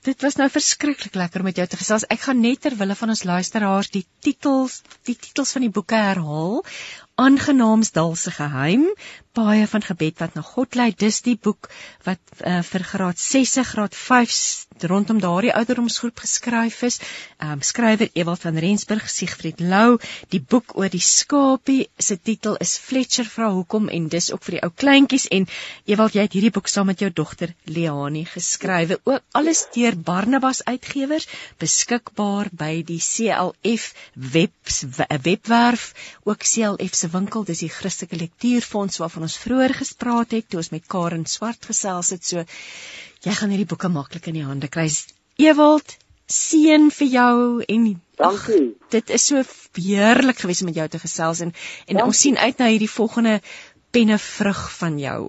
Dit 0.00 0.22
was 0.24 0.38
nou 0.40 0.46
verskriklik 0.48 1.16
lekker 1.20 1.42
om 1.42 1.48
met 1.50 1.58
jou 1.60 1.66
te 1.68 1.76
gesels. 1.76 2.06
Ek 2.08 2.22
gaan 2.24 2.38
net 2.40 2.62
ter 2.64 2.72
wille 2.72 2.94
van 2.96 3.10
ons 3.12 3.20
luisteraars 3.28 3.90
die 3.92 4.06
titels, 4.24 4.78
die 5.04 5.12
titels 5.12 5.52
van 5.52 5.66
die 5.66 5.72
boeke 5.76 5.98
herhaal. 6.00 6.62
Aangenaamsdal 7.20 8.16
se 8.16 8.32
geheim 8.32 8.86
baie 9.36 9.66
van 9.70 9.82
gebed 9.82 10.18
wat 10.18 10.34
na 10.34 10.42
God 10.42 10.74
lei. 10.74 10.90
Dis 10.96 11.20
die 11.22 11.36
boek 11.38 11.70
wat 12.06 12.20
uh, 12.40 12.60
vir 12.66 12.84
graad 12.92 13.18
6 13.18 13.58
graad 13.70 13.94
5 13.94 14.38
rondom 14.90 15.20
daardie 15.20 15.52
ouderdomsgroep 15.54 16.22
geskryf 16.24 16.82
is. 16.82 17.00
Um, 17.38 17.60
skrywer 17.62 18.08
Ewald 18.14 18.40
van 18.40 18.58
Rensburg 18.58 19.08
Siegfried 19.10 19.60
Lou. 19.60 19.98
Die 20.32 20.40
boek 20.40 20.76
oor 20.78 20.88
die 20.88 21.02
skapie 21.04 21.88
se 21.98 22.16
titel 22.16 22.56
is 22.64 22.76
Fletcher 22.78 23.28
vra 23.28 23.50
hoekom 23.52 23.88
en 23.88 24.08
dis 24.08 24.30
ook 24.32 24.44
vir 24.46 24.56
die 24.56 24.62
ou 24.66 24.72
kleintjies. 24.82 25.28
En 25.30 25.46
Ewald 25.84 26.16
jy 26.16 26.26
het 26.26 26.36
hierdie 26.36 26.54
boek 26.54 26.70
saam 26.70 26.90
met 26.90 27.02
jou 27.04 27.10
dogter 27.12 27.54
Leani 27.64 28.24
geskrywe. 28.28 29.00
Ook 29.04 29.22
alles 29.36 29.66
deur 29.74 29.96
Barnabas 29.96 30.64
uitgewers 30.64 31.28
beskikbaar 31.60 32.50
by 32.52 32.80
die 32.86 33.00
CLF 33.04 33.92
webs 34.14 34.84
webwerf 34.96 35.90
ook 36.24 36.46
CLF 36.46 36.94
se 36.94 37.10
winkel. 37.12 37.44
Dis 37.44 37.64
die 37.64 37.72
Christelike 37.72 38.16
lektuurfonds 38.16 39.00
waarvan 39.02 39.28
ons 39.30 39.40
vroeër 39.44 39.76
gespreek 39.78 40.36
het 40.36 40.50
toe 40.50 40.60
ons 40.60 40.72
met 40.74 40.86
Karen 40.90 41.26
Swart 41.30 41.66
gesels 41.70 42.10
het 42.16 42.26
so 42.26 42.44
jy 43.26 43.34
gaan 43.38 43.52
hierdie 43.54 43.68
boeke 43.72 43.90
maklik 43.94 44.30
in 44.32 44.40
die 44.40 44.46
hande 44.46 44.70
kry 44.76 44.88
Ewald 45.40 45.94
seën 46.30 46.88
vir 46.94 47.12
jou 47.12 47.36
en 47.74 47.84
dankie 48.18 48.64
ach, 48.70 48.88
dit 48.94 49.12
is 49.18 49.28
so 49.30 49.44
heerlik 49.78 50.42
gewees 50.42 50.64
om 50.64 50.70
met 50.70 50.80
jou 50.82 50.88
te 50.88 51.02
gesels 51.02 51.44
en 51.46 51.52
en 51.52 51.54
dankie. 51.86 52.06
ons 52.06 52.24
sien 52.26 52.38
uit 52.38 52.58
na 52.58 52.72
hierdie 52.72 52.90
volgende 52.96 53.38
penne 53.94 54.18
vrug 54.18 54.66
van 54.80 54.98
jou 54.98 55.20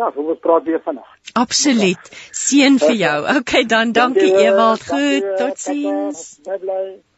Ja, 0.00 0.06
ons 0.16 0.38
praat 0.40 0.64
weer 0.64 0.80
vanaand. 0.80 1.32
Absoluut. 1.36 2.06
Seën 2.32 2.78
vir 2.80 2.96
jou. 2.96 3.16
Okay, 3.36 3.66
dan 3.68 3.92
dankie 3.92 4.32
Ewald. 4.40 4.88
Goed, 4.88 5.28
totsiens. 5.36 6.38
Bye 6.48 6.60
bye. 6.64 7.11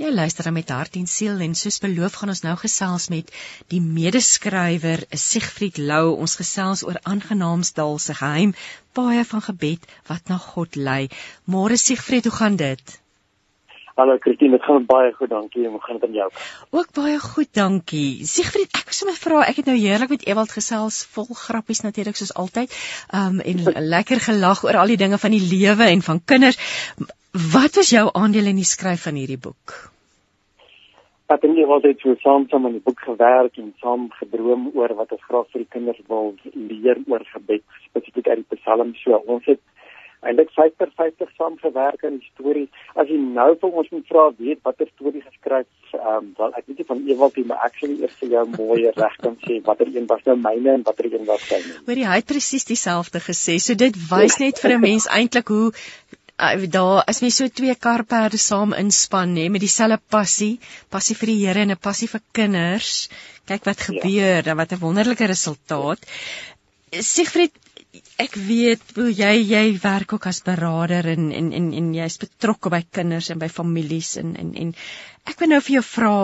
Jy 0.00 0.08
luister 0.16 0.46
dan 0.46 0.54
met 0.56 0.70
hart 0.72 0.94
en 0.96 1.08
siel 1.12 1.42
en 1.44 1.54
soos 1.60 1.76
beloof 1.84 2.14
gaan 2.18 2.30
ons 2.32 2.40
nou 2.40 2.54
gesels 2.60 3.08
met 3.12 3.32
die 3.72 3.80
medeskrywer 3.84 5.02
Siegfried 5.24 5.80
Lou. 5.90 6.14
Ons 6.24 6.38
gesels 6.40 6.82
oor 6.88 6.96
aangenaamsdal 7.10 8.00
se 8.00 8.16
geheim, 8.22 8.54
baie 8.96 9.26
van 9.32 9.44
gebed 9.48 9.84
wat 10.08 10.32
na 10.32 10.38
God 10.46 10.80
lei. 10.88 11.10
Môre 11.44 11.76
Siegfried, 11.76 12.30
hoe 12.30 12.36
gaan 12.38 12.56
dit? 12.56 12.96
Hallo 14.00 14.16
Christine, 14.16 14.56
dit 14.56 14.62
gaan 14.64 14.86
baie 14.88 15.10
goed, 15.12 15.28
dankie. 15.28 15.66
Hoe 15.68 15.80
gaan 15.84 15.98
dit 16.00 16.08
met 16.08 16.16
jou? 16.16 16.28
Ook 16.72 16.92
baie 16.96 17.18
goed, 17.20 17.50
dankie. 17.52 18.24
Siegfried, 18.24 18.70
ek 18.78 18.86
wou 18.88 18.96
sommer 18.96 19.16
vra, 19.20 19.40
ek 19.44 19.58
het 19.60 19.66
nou 19.68 19.74
heerlik 19.76 20.14
met 20.14 20.22
Ewald 20.24 20.54
gesels, 20.56 21.02
vol 21.12 21.26
grappies 21.36 21.82
natuurlik 21.84 22.16
soos 22.16 22.32
altyd. 22.42 22.72
Um 23.12 23.42
en 23.44 23.60
lekker 23.94 24.22
gelag 24.24 24.62
oor 24.64 24.78
al 24.80 24.94
die 24.94 24.96
dinge 25.02 25.18
van 25.20 25.36
die 25.36 25.42
lewe 25.44 25.90
en 25.92 26.00
van 26.06 26.22
kinders. 26.32 26.56
Wat 27.52 27.76
was 27.76 27.92
jou 27.92 28.06
aandeel 28.22 28.48
in 28.54 28.62
die 28.62 28.70
skryf 28.70 29.04
van 29.04 29.20
hierdie 29.20 29.36
boek? 29.48 29.76
Ek 31.28 31.44
het 31.44 31.52
net 31.52 31.68
altyd 31.68 32.00
so 32.00 32.16
saam 32.24 32.48
saam 32.48 32.70
aan 32.70 32.78
die 32.78 32.86
boek 32.86 33.04
gewerk 33.04 33.60
en 33.60 33.74
saam 33.84 34.08
gedroom 34.16 34.70
oor 34.80 34.96
wat 35.02 35.12
ons 35.12 35.28
graag 35.28 35.52
vir 35.52 35.66
die 35.66 35.72
kinders 35.76 36.00
wil 36.08 36.32
leer 36.54 37.04
oor 37.04 37.28
gebed, 37.36 37.68
spesifiek 37.90 38.32
uit 38.32 38.46
die 38.46 38.62
Psalms. 38.64 39.04
So 39.04 39.20
ons 39.28 39.44
het 39.52 39.60
eintlik 40.20 40.50
50-50 40.52 41.32
saam 41.36 41.56
gewerk 41.58 42.04
aan 42.04 42.18
die 42.20 42.30
storie. 42.34 42.66
As 42.94 43.08
jy 43.08 43.16
nou 43.20 43.48
vir 43.62 43.78
ons 43.82 43.90
moet 43.94 44.06
vra 44.12 44.26
weet 44.36 44.60
watter 44.68 44.88
storie 44.94 45.22
geskryf, 45.24 45.68
ehm 45.96 46.16
um, 46.16 46.30
wel 46.38 46.56
ek 46.60 46.66
weet 46.66 46.82
nie 46.82 46.88
van 46.92 47.02
Ewald 47.08 47.36
nie, 47.40 47.46
maar 47.48 47.72
sal 47.80 47.94
eers 47.96 48.18
vir 48.20 48.34
jou 48.36 48.44
mooi 48.52 48.80
reg 49.02 49.16
kan 49.24 49.36
sê 49.46 49.60
watter 49.64 49.88
een 49.94 50.08
was 50.10 50.24
nou 50.28 50.36
myne 50.36 50.76
en 50.76 50.86
watter 50.88 51.08
een 51.08 51.24
was 51.28 51.46
syne. 51.48 51.78
Hoor 51.86 52.02
jy, 52.02 52.08
hy 52.12 52.18
het 52.20 52.30
presies 52.32 52.68
dieselfde 52.68 53.22
gesê. 53.24 53.56
So 53.58 53.78
dit 53.84 53.96
wys 54.10 54.40
net 54.44 54.60
vir 54.62 54.76
'n 54.76 54.84
mens 54.84 55.08
eintlik 55.08 55.48
hoe 55.54 55.72
uh, 55.72 56.68
daar 56.76 57.02
is 57.12 57.20
mens 57.24 57.40
so 57.40 57.48
twee 57.48 57.74
karperde 57.74 58.38
saam 58.38 58.76
inspan 58.76 59.34
nê 59.36 59.48
met 59.48 59.64
dieselfde 59.64 60.00
passie, 60.16 60.58
passie 60.88 61.16
vir 61.16 61.32
die 61.32 61.40
Here 61.46 61.64
en 61.64 61.72
'n 61.72 61.80
passie 61.88 62.08
vir 62.08 62.22
kinders. 62.32 63.08
Kyk 63.46 63.64
wat 63.64 63.80
ja. 63.80 63.84
gebeur, 63.88 64.36
ja. 64.36 64.42
dan 64.42 64.56
wat 64.56 64.72
'n 64.72 64.84
wonderlike 64.84 65.26
resultaat. 65.26 66.04
Siegfried, 66.90 67.52
ek 68.22 68.36
weet 68.36 68.94
hoe 68.96 69.08
jy 69.10 69.32
jy 69.40 69.64
werk 69.82 70.12
ook 70.14 70.26
as 70.30 70.42
beraader 70.46 71.10
en 71.14 71.30
en 71.32 71.52
en, 71.58 71.72
en 71.80 71.92
jy's 71.94 72.20
betrokke 72.22 72.70
by 72.70 72.84
kinders 72.98 73.30
en 73.30 73.42
by 73.42 73.48
families 73.48 74.16
en 74.20 74.36
en 74.36 74.54
en 74.64 74.72
ek 75.26 75.40
wil 75.42 75.54
nou 75.54 75.60
vir 75.66 75.80
jou 75.80 75.86
vra 75.94 76.16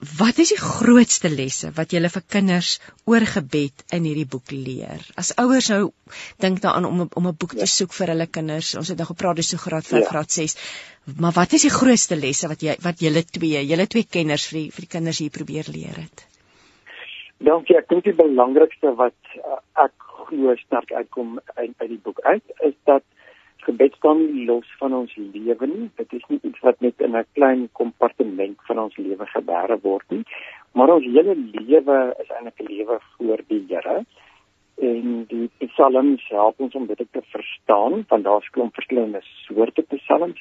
Wat 0.00 0.38
is 0.40 0.48
die 0.48 0.56
grootste 0.56 1.28
lesse 1.28 1.68
wat 1.76 1.92
jy 1.92 2.00
vir 2.08 2.22
kinders 2.34 2.68
oor 3.04 3.24
gebed 3.28 3.82
in 3.92 4.06
hierdie 4.08 4.24
boek 4.24 4.48
leer? 4.54 5.02
As 5.20 5.34
ouers 5.42 5.68
nou 5.68 5.90
dink 6.40 6.62
daaraan 6.62 6.86
om 6.88 7.02
om 7.04 7.26
'n 7.28 7.36
boek 7.36 7.52
te 7.52 7.66
ja. 7.66 7.72
soek 7.72 7.92
vir 7.92 8.14
hulle 8.14 8.26
kinders, 8.26 8.70
ons 8.80 8.88
het 8.88 8.96
nou 8.96 9.06
gepraat 9.10 9.36
dis 9.36 9.50
so 9.52 9.60
graad 9.60 9.84
5, 9.84 10.00
ja. 10.00 10.08
graad 10.08 10.30
6. 10.32 10.56
Maar 11.20 11.36
wat 11.36 11.52
is 11.52 11.68
die 11.68 11.76
grootste 11.76 12.16
lesse 12.16 12.48
wat 12.48 12.62
jy 12.62 12.78
wat 12.80 13.04
julle 13.04 13.22
twee, 13.24 13.60
julle 13.60 13.86
twee 13.86 14.08
kenners 14.08 14.48
vir 14.48 14.60
die 14.60 14.70
vir 14.70 14.86
die 14.86 14.92
kinders 14.96 15.18
hier 15.18 15.36
probeer 15.36 15.68
leer 15.68 16.00
het? 16.00 16.24
Dankie, 17.44 17.76
ek 17.76 17.88
dink 17.92 18.04
die 18.04 18.16
belangrikste 18.16 18.96
wat 18.96 19.36
uh, 19.36 19.60
ek 19.84 19.99
glo 20.30 20.54
sterk 20.56 20.92
uitkom 20.92 21.38
uit, 21.54 21.72
uit 21.76 21.88
die 21.88 22.02
boek 22.04 22.20
uit 22.20 22.54
is 22.68 22.76
dat 22.90 23.04
gebed 23.66 23.94
staan 23.98 24.22
nie 24.22 24.46
los 24.48 24.68
van 24.80 24.94
ons 24.96 25.12
lewe 25.16 25.66
nie. 25.68 25.90
Dit 26.00 26.14
is 26.16 26.24
nie 26.28 26.40
iets 26.48 26.62
wat 26.66 26.80
net 26.80 27.00
in 27.06 27.16
'n 27.16 27.26
klein 27.38 27.68
kompartement 27.80 28.58
van 28.68 28.78
ons 28.78 28.96
lewe 28.96 29.26
gebeure 29.34 29.78
word 29.82 30.06
nie, 30.10 30.24
maar 30.72 30.94
ons 30.94 31.04
hele 31.04 31.36
lewe 31.36 31.98
is 32.22 32.30
eintlik 32.30 32.60
'n 32.60 32.72
lewe 32.72 32.98
voor 33.16 33.40
die 33.48 33.64
Here. 33.68 34.04
En 34.80 35.24
die 35.28 35.50
psalms 35.58 36.22
help 36.28 36.60
ons 36.60 36.74
om 36.74 36.86
dit 36.86 36.96
te 37.12 37.22
verstaan, 37.22 38.04
want 38.08 38.24
daar's 38.24 38.50
klomp 38.50 38.74
verskillende 38.74 39.20
soorte 39.22 39.82
psalms. 39.82 40.40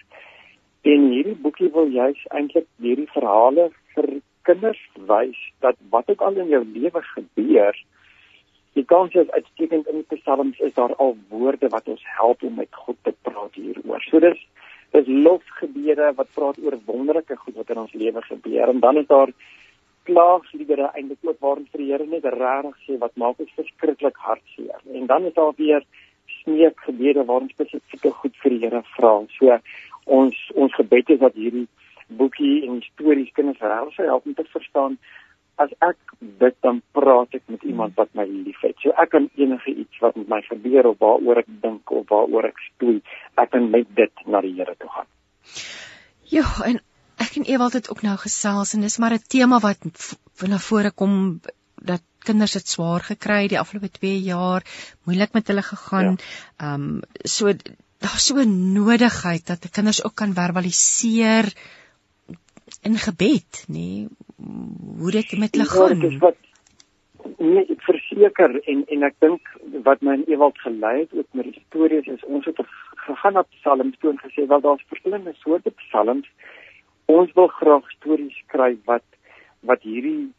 En 0.82 1.10
hierdie 1.12 1.36
boekie 1.36 1.70
wil 1.74 1.88
juis 1.88 2.26
eintlik 2.28 2.68
hierdie 2.78 3.10
verhale 3.12 3.70
vir 3.96 4.22
kinders 4.42 4.80
wys 4.96 5.40
dat 5.60 5.76
wat 5.90 6.10
ook 6.10 6.22
al 6.22 6.40
in 6.40 6.48
jou 6.48 6.64
lewe 6.66 7.02
gebeur, 7.02 7.76
Die 8.80 8.86
kans 8.88 9.16
is 9.20 9.32
uitstekend 9.36 9.88
in 9.92 9.98
die 10.00 10.18
psalms 10.18 10.60
is 10.64 10.74
daar 10.78 10.94
al 11.04 11.18
woorde 11.30 11.68
wat 11.74 11.88
ons 11.92 12.04
help 12.16 12.44
om 12.48 12.54
met 12.56 12.78
God 12.86 12.96
te 13.04 13.12
praat 13.28 13.58
hieroor. 13.60 14.04
So 14.08 14.22
dis 14.24 14.40
dis 14.96 15.10
lofgebede 15.26 16.14
wat 16.18 16.32
praat 16.38 16.62
oor 16.64 16.78
wonderlike 16.86 17.36
goed 17.42 17.58
wat 17.60 17.74
in 17.74 17.82
ons 17.84 17.98
lewe 18.04 18.24
gebeur 18.28 18.72
en 18.72 18.80
dan 18.86 19.02
is 19.02 19.10
daar 19.12 19.34
klaagliedere 20.08 20.88
eintlik 20.94 21.28
ook 21.28 21.44
waarin 21.46 21.68
vir 21.74 21.84
die 21.84 21.90
Here 21.92 22.08
net 22.08 22.26
regtig 22.26 22.80
sê 22.86 22.98
wat 23.04 23.20
maak 23.24 23.44
ons 23.44 23.52
verskriklik 23.60 24.18
hartseer. 24.30 24.80
En 24.96 25.12
dan 25.12 25.28
is 25.28 25.36
daar 25.36 25.54
weer 25.60 25.84
smeekgebede 26.40 27.26
waarin 27.28 27.52
spesifieke 27.52 28.16
goed 28.22 28.42
vir 28.44 28.56
die 28.56 28.64
Here 28.64 28.84
vra. 28.96 29.14
So 29.36 29.60
ons 30.20 30.40
ons 30.56 30.80
gebed 30.80 31.16
is 31.18 31.22
dat 31.26 31.36
hierdie 31.36 31.68
boekie 32.22 32.56
en 32.70 32.80
stories 32.94 33.36
kinders 33.36 33.62
regtig 33.62 34.08
help 34.14 34.26
om 34.26 34.40
te 34.40 34.48
verstaan 34.56 34.98
as 35.64 35.72
ek 35.86 36.14
dit 36.42 36.56
dan 36.66 36.82
praat 36.96 37.36
ek 37.38 37.44
met 37.52 37.64
iemand 37.68 37.96
wat 38.00 38.12
my 38.18 38.26
liefhet. 38.28 38.78
So 38.84 38.94
ek 39.04 39.12
kan 39.16 39.30
enige 39.36 39.74
iets 39.84 40.02
wat 40.04 40.16
met 40.20 40.30
my 40.32 40.42
gebeur 40.48 40.92
of 40.92 41.00
waaroor 41.04 41.42
ek 41.44 41.50
dink 41.64 41.92
of 41.92 42.08
waaroor 42.12 42.50
ek 42.50 42.62
stoei, 42.70 43.00
ek 43.36 43.52
kan 43.56 43.70
met 43.72 43.90
dit 43.96 44.26
na 44.26 44.42
die 44.46 44.54
Here 44.60 44.76
toe 44.80 44.92
gaan. 44.96 45.10
Ja, 46.32 46.46
en 46.66 46.80
ek 47.20 47.36
en 47.42 47.48
Ewald 47.52 47.76
het 47.76 47.90
ook 47.92 48.04
nou 48.06 48.16
gesels 48.22 48.74
en 48.76 48.86
dis 48.88 49.00
maar 49.04 49.18
'n 49.18 49.28
tema 49.28 49.60
wat 49.60 49.84
na 50.48 50.60
vore 50.70 50.92
kom 50.92 51.42
dat 51.76 52.04
kinders 52.24 52.56
dit 52.58 52.68
swaar 52.68 53.04
gekry 53.04 53.48
die 53.48 53.60
afgelope 53.60 53.90
2 54.00 54.20
jaar, 54.24 54.64
moeilik 55.06 55.34
met 55.34 55.48
hulle 55.48 55.64
gegaan. 55.64 56.18
Ja. 56.18 56.26
Ehm 56.66 56.68
ja. 56.68 56.74
um, 56.76 57.02
so 57.24 57.52
daar's 58.00 58.26
so 58.26 58.40
'n 58.40 58.74
nodigheid 58.74 59.46
dat 59.46 59.62
die 59.62 59.72
kinders 59.72 60.04
ook 60.04 60.16
kan 60.16 60.34
verbaliseer 60.34 61.54
in 62.82 62.96
gebed, 62.98 63.66
nê, 63.68 63.76
nee, 63.76 64.08
hoe 65.00 65.12
dit 65.12 65.38
met 65.38 65.56
hulle 65.56 65.68
gaan. 65.70 66.00
Dit 66.00 66.12
is 66.12 66.22
wat 66.24 66.36
nee, 67.38 67.66
ek 67.66 67.84
verseker 67.88 68.56
en 68.72 68.84
en 68.96 69.06
ek 69.08 69.16
dink 69.24 69.52
wat 69.88 70.02
my 70.06 70.16
in 70.20 70.26
Ewald 70.32 70.60
gelei 70.64 70.96
het 71.02 71.14
ook 71.14 71.28
met 71.40 71.50
die 71.50 71.64
stories 71.68 72.08
is 72.08 72.26
ons 72.26 72.48
het 72.48 72.60
gegaan 73.06 73.38
na 73.38 73.46
Psalms 73.58 73.98
toe 74.00 74.12
en 74.14 74.22
gesê 74.24 74.48
wel 74.48 74.64
daar's 74.66 74.86
verskillende 74.92 75.34
soorte 75.44 75.72
psalms. 75.84 76.28
Ons 77.06 77.32
wil 77.36 77.48
graag 77.60 77.90
stories 77.98 78.44
skryf 78.46 78.80
wat 78.86 79.06
wat 79.72 79.82
hierdie 79.84 80.32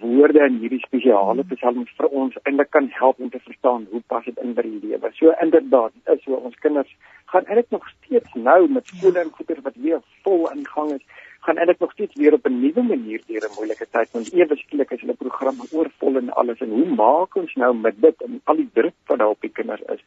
woorde 0.00 0.42
en 0.44 0.58
hierdie 0.60 0.82
spesiale 0.84 1.44
psalms 1.54 1.92
vir 1.96 2.08
ons 2.22 2.36
eintlik 2.42 2.70
kan 2.76 2.88
help 2.98 3.20
om 3.20 3.30
te 3.32 3.40
verstaan 3.46 3.86
hoe 3.90 4.02
pas 4.12 4.24
dit 4.24 4.38
in 4.44 4.52
by 4.54 4.64
die 4.66 4.80
lewe. 4.82 5.10
So 5.16 5.32
inderdaad, 5.40 5.96
is 6.12 6.20
so 6.26 6.36
ons 6.36 6.58
kinders 6.64 6.92
gaan 7.32 7.46
eintlik 7.48 7.70
nog 7.70 7.88
steeds 7.96 8.34
nou 8.34 8.68
met 8.68 8.92
skole 8.92 9.24
en 9.24 9.32
goeder 9.38 9.62
wat 9.64 9.78
weer 9.86 10.02
vol 10.26 10.50
aan 10.50 10.66
gang 10.74 10.92
is 10.98 11.04
gaan 11.46 11.58
eintlik 11.58 11.80
nog 11.84 11.92
steeds 11.92 12.18
weer 12.20 12.34
op 12.38 12.46
'n 12.46 12.60
nuwe 12.60 12.82
manier 12.82 13.22
deur 13.26 13.44
'n 13.48 13.56
moeilike 13.56 13.86
tyd 13.90 14.12
want 14.12 14.32
ewe 14.32 14.56
skielik 14.56 14.90
is 14.90 15.00
hulle 15.00 15.22
programme 15.24 15.64
oorvol 15.70 16.16
en 16.16 16.30
alles 16.42 16.60
en 16.60 16.70
hoe 16.78 16.90
maak 17.02 17.36
ons 17.36 17.54
nou 17.54 17.72
met 17.74 18.00
dit 18.00 18.22
en 18.22 18.40
al 18.44 18.56
die 18.56 18.70
druk 18.72 18.94
wat 19.06 19.18
daar 19.18 19.34
op 19.36 19.40
die 19.40 19.56
kinders 19.58 19.82
is 19.96 20.02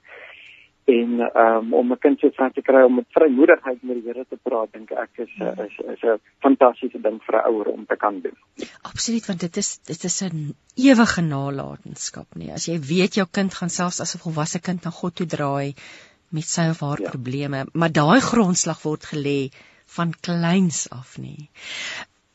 en 0.86 1.20
um, 1.34 1.74
om 1.74 1.92
'n 1.92 1.98
kind 1.98 2.20
so 2.20 2.30
ver 2.30 2.52
te 2.52 2.62
kry 2.62 2.82
om 2.84 2.96
met 2.96 3.06
vrymoedigheid 3.10 3.84
met 3.84 3.96
die 3.96 4.04
Here 4.06 4.26
te 4.30 4.38
praat 4.44 4.74
dink 4.74 4.92
ek 4.92 5.10
is 5.26 5.34
is 5.66 5.76
is 5.94 6.02
'n 6.04 6.20
fantastiese 6.46 7.02
ding 7.02 7.20
vir 7.26 7.36
'n 7.36 7.46
ouer 7.50 7.68
om 7.68 7.86
te 7.86 7.96
kan 7.96 8.22
doen. 8.22 8.38
Absoluut 8.82 9.26
want 9.26 9.40
dit 9.40 9.58
is 9.58 9.78
dit 9.78 10.04
is 10.04 10.22
'n 10.22 10.56
ewige 10.76 11.22
nalatenskap 11.22 12.36
nie. 12.36 12.52
As 12.52 12.66
jy 12.66 12.80
weet 12.80 13.16
jou 13.16 13.28
kind 13.32 13.54
gaan 13.54 13.70
selfs 13.70 14.00
as 14.00 14.16
'n 14.16 14.20
volwasse 14.20 14.60
kind 14.60 14.84
na 14.84 14.92
God 14.92 15.16
toe 15.16 15.26
draai 15.26 15.74
met 16.30 16.44
sy 16.44 16.70
of 16.70 16.80
haar 16.80 17.02
ja. 17.02 17.10
probleme, 17.10 17.66
maar 17.74 17.92
daai 17.92 18.20
grondslag 18.20 18.84
word 18.84 19.04
gelê 19.06 19.50
van 19.98 20.14
kleins 20.28 20.86
af 20.92 21.18
nie. 21.18 21.50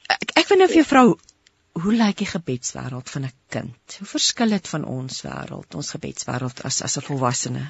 Ek 0.08 0.32
ek 0.42 0.48
wil 0.50 0.62
nou 0.62 0.68
vir 0.68 0.82
jou 0.82 0.88
vrou 0.92 1.08
hoe 1.82 1.92
lyk 1.94 2.18
die 2.22 2.30
gebedswêreld 2.30 3.10
van 3.10 3.24
'n 3.24 3.36
kind? 3.48 3.96
Hoe 3.98 4.08
verskil 4.16 4.50
dit 4.56 4.68
van 4.68 4.84
ons 4.84 5.22
wêreld, 5.26 5.74
ons 5.74 5.92
gebedswêreld 5.94 6.64
as 6.64 6.82
as 6.82 6.96
'n 6.98 7.06
volwassene? 7.08 7.64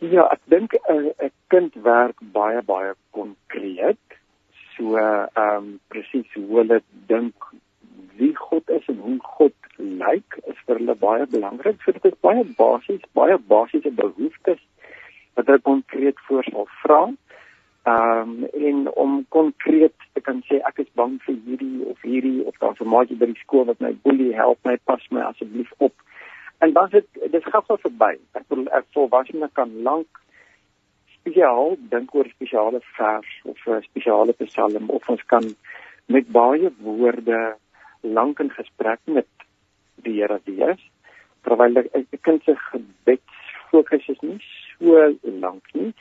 Ja, 0.00 0.28
ek 0.32 0.40
dink 0.44 0.74
'n 0.74 1.12
'n 1.26 1.32
kind 1.48 1.74
werk 1.74 2.18
baie 2.20 2.62
baie 2.62 2.94
konkreet. 3.10 4.06
So 4.76 4.96
ehm 4.96 5.56
um, 5.56 5.80
presies 5.88 6.28
hoe 6.34 6.58
hulle 6.58 6.82
dink 7.06 7.34
wie 8.16 8.34
God 8.36 8.68
is 8.70 8.86
en 8.86 8.98
hoe 8.98 9.18
God 9.20 9.54
lyk 9.76 10.38
is 10.46 10.58
vir 10.66 10.76
hulle 10.76 10.94
baie 10.94 11.26
belangrik. 11.26 11.82
So 11.82 11.92
dit 11.92 12.04
is 12.04 12.18
baie 12.20 12.44
basies, 12.44 13.04
baie 13.12 13.38
basiese 13.38 13.90
behoeftes 13.90 14.60
wat 15.34 15.46
hulle 15.46 15.60
konkreet 15.60 16.20
voor 16.28 16.44
sal 16.44 16.68
vra. 16.82 17.00
Ehm 17.86 18.20
um, 18.20 18.44
en 18.44 18.92
om 18.92 19.26
konkreet 19.28 19.94
te 20.12 20.20
kan 20.20 20.42
sê 20.48 20.58
ek 20.68 20.78
is 20.82 20.88
bang 20.98 21.12
vir 21.26 21.36
hierdie 21.46 21.84
of 21.86 22.00
hierdie 22.02 22.42
of 22.50 22.56
daar's 22.62 22.80
'n 22.82 22.88
maatjie 22.94 23.18
by 23.20 23.26
die 23.30 23.42
skool 23.42 23.64
wat 23.68 23.80
my 23.84 23.92
boelie 24.06 24.34
help 24.34 24.58
my 24.64 24.76
pas 24.90 25.04
my 25.10 25.20
asseblief 25.20 25.70
op. 25.78 25.94
En 26.58 26.72
dan 26.72 26.88
dit 26.90 27.06
dis 27.30 27.44
gou 27.44 27.62
verby. 27.68 28.18
Ek 28.32 28.48
bedoel 28.48 28.66
ek 28.78 28.86
volwasse 28.94 29.50
kan 29.52 29.70
lank 29.82 30.22
spesiaal 31.14 31.76
dink 31.92 32.14
oor 32.14 32.28
spesiale 32.34 32.80
vers 32.96 33.30
of 33.44 33.58
'n 33.66 33.82
spesiale 33.82 34.32
psalm 34.32 34.90
of 34.90 35.08
ons 35.08 35.24
kan 35.26 35.44
met 36.06 36.26
baie 36.32 36.70
woorde 36.78 37.56
lank 38.00 38.40
in 38.40 38.50
gesprek 38.50 39.00
met 39.04 39.30
die 40.02 40.18
Here 40.18 40.40
wees 40.44 40.82
terwyl 41.42 41.78
'n 41.78 42.06
kind 42.20 42.42
se 42.42 42.54
gebed 42.56 43.22
fokus 43.70 44.08
is 44.08 44.20
nie 44.20 44.40
so 44.78 45.14
lank 45.22 45.64
nie. 45.72 45.94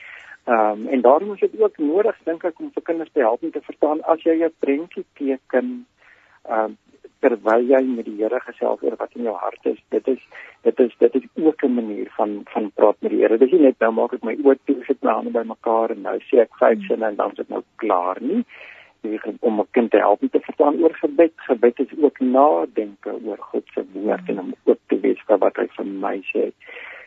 Ehm 0.45 0.71
um, 0.71 0.87
en 0.87 1.01
daarom 1.01 1.33
is 1.33 1.39
dit 1.39 1.61
ook 1.61 1.77
nodig 1.77 2.17
dink 2.23 2.43
ek 2.43 2.59
om 2.59 2.71
vir 2.73 2.83
kinders 2.83 3.11
te 3.13 3.19
help 3.19 3.43
om 3.43 3.51
te 3.51 3.61
verstaan 3.61 4.01
as 4.01 4.21
jy 4.23 4.35
'n 4.45 4.53
prentjie 4.59 5.05
teken 5.13 5.85
ehm 6.45 6.59
um, 6.63 6.77
terwyl 7.25 7.63
jy 7.65 7.81
met 7.87 8.05
die 8.05 8.17
Here 8.19 8.39
gesels 8.43 8.83
oor 8.85 8.95
wat 8.99 9.15
in 9.17 9.27
jou 9.27 9.35
hart 9.35 9.65
is. 9.71 9.79
Dit 9.89 10.07
is 10.07 10.21
dit 10.67 10.79
is 10.79 10.93
dit 10.99 11.15
is 11.15 11.25
ook 11.47 11.63
'n 11.63 11.73
manier 11.73 12.11
van 12.17 12.41
van 12.53 12.71
praat 12.75 12.95
met 12.99 13.11
die 13.11 13.21
Here. 13.21 13.37
Dis 13.37 13.51
nie 13.51 13.61
net 13.61 13.79
nou 13.79 13.91
maak 13.91 14.13
ek 14.13 14.23
my 14.23 14.35
oë 14.35 14.57
toe 14.65 14.83
sit 14.85 15.03
my 15.03 15.11
hande 15.11 15.31
bymekaar 15.31 15.91
en 15.91 16.01
nou 16.01 16.17
sê 16.29 16.41
ek 16.45 16.57
vyf 16.61 16.77
hmm. 16.77 16.87
sinne 16.87 17.05
en 17.05 17.15
dan 17.15 17.29
is 17.29 17.41
dit 17.41 17.49
nou 17.49 17.63
klaar 17.75 18.21
nie. 18.21 18.45
Jy 19.01 19.17
kan 19.17 19.37
om 19.39 19.59
'n 19.59 19.67
kind 19.71 19.91
te 19.91 19.97
help 19.97 20.21
om 20.21 20.29
te 20.29 20.39
verstaan 20.39 20.81
oor 20.83 20.93
gebed. 20.93 21.33
Gebed 21.35 21.79
is 21.79 21.97
ook 22.01 22.19
nadenke 22.19 23.11
oor 23.25 23.37
God 23.37 23.63
se 23.73 23.85
woord 23.93 24.29
en 24.29 24.39
om 24.39 24.53
ook 24.63 24.79
te 24.87 24.99
weet 24.99 25.19
wat 25.27 25.55
hy 25.55 25.67
vir 25.67 25.85
my 25.85 26.17
sê. 26.33 26.51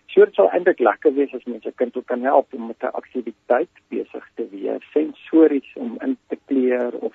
So 0.09 0.25
dit 0.25 0.35
sal 0.35 0.49
eintlik 0.57 0.81
lekker 0.81 1.13
wees 1.15 1.35
as 1.37 1.45
mense 1.45 1.73
kind 1.77 1.97
ook 1.97 2.07
kan 2.07 2.23
help 2.25 2.55
om 2.57 2.67
met 2.67 2.83
'n 2.83 2.97
aktiwiteit 3.01 3.75
besig 3.89 4.25
te 4.35 4.49
wees, 4.51 4.91
sensories 4.93 5.71
om 5.75 5.99
in 6.01 6.17
te 6.29 6.39
kleur 6.47 6.93
of 7.09 7.15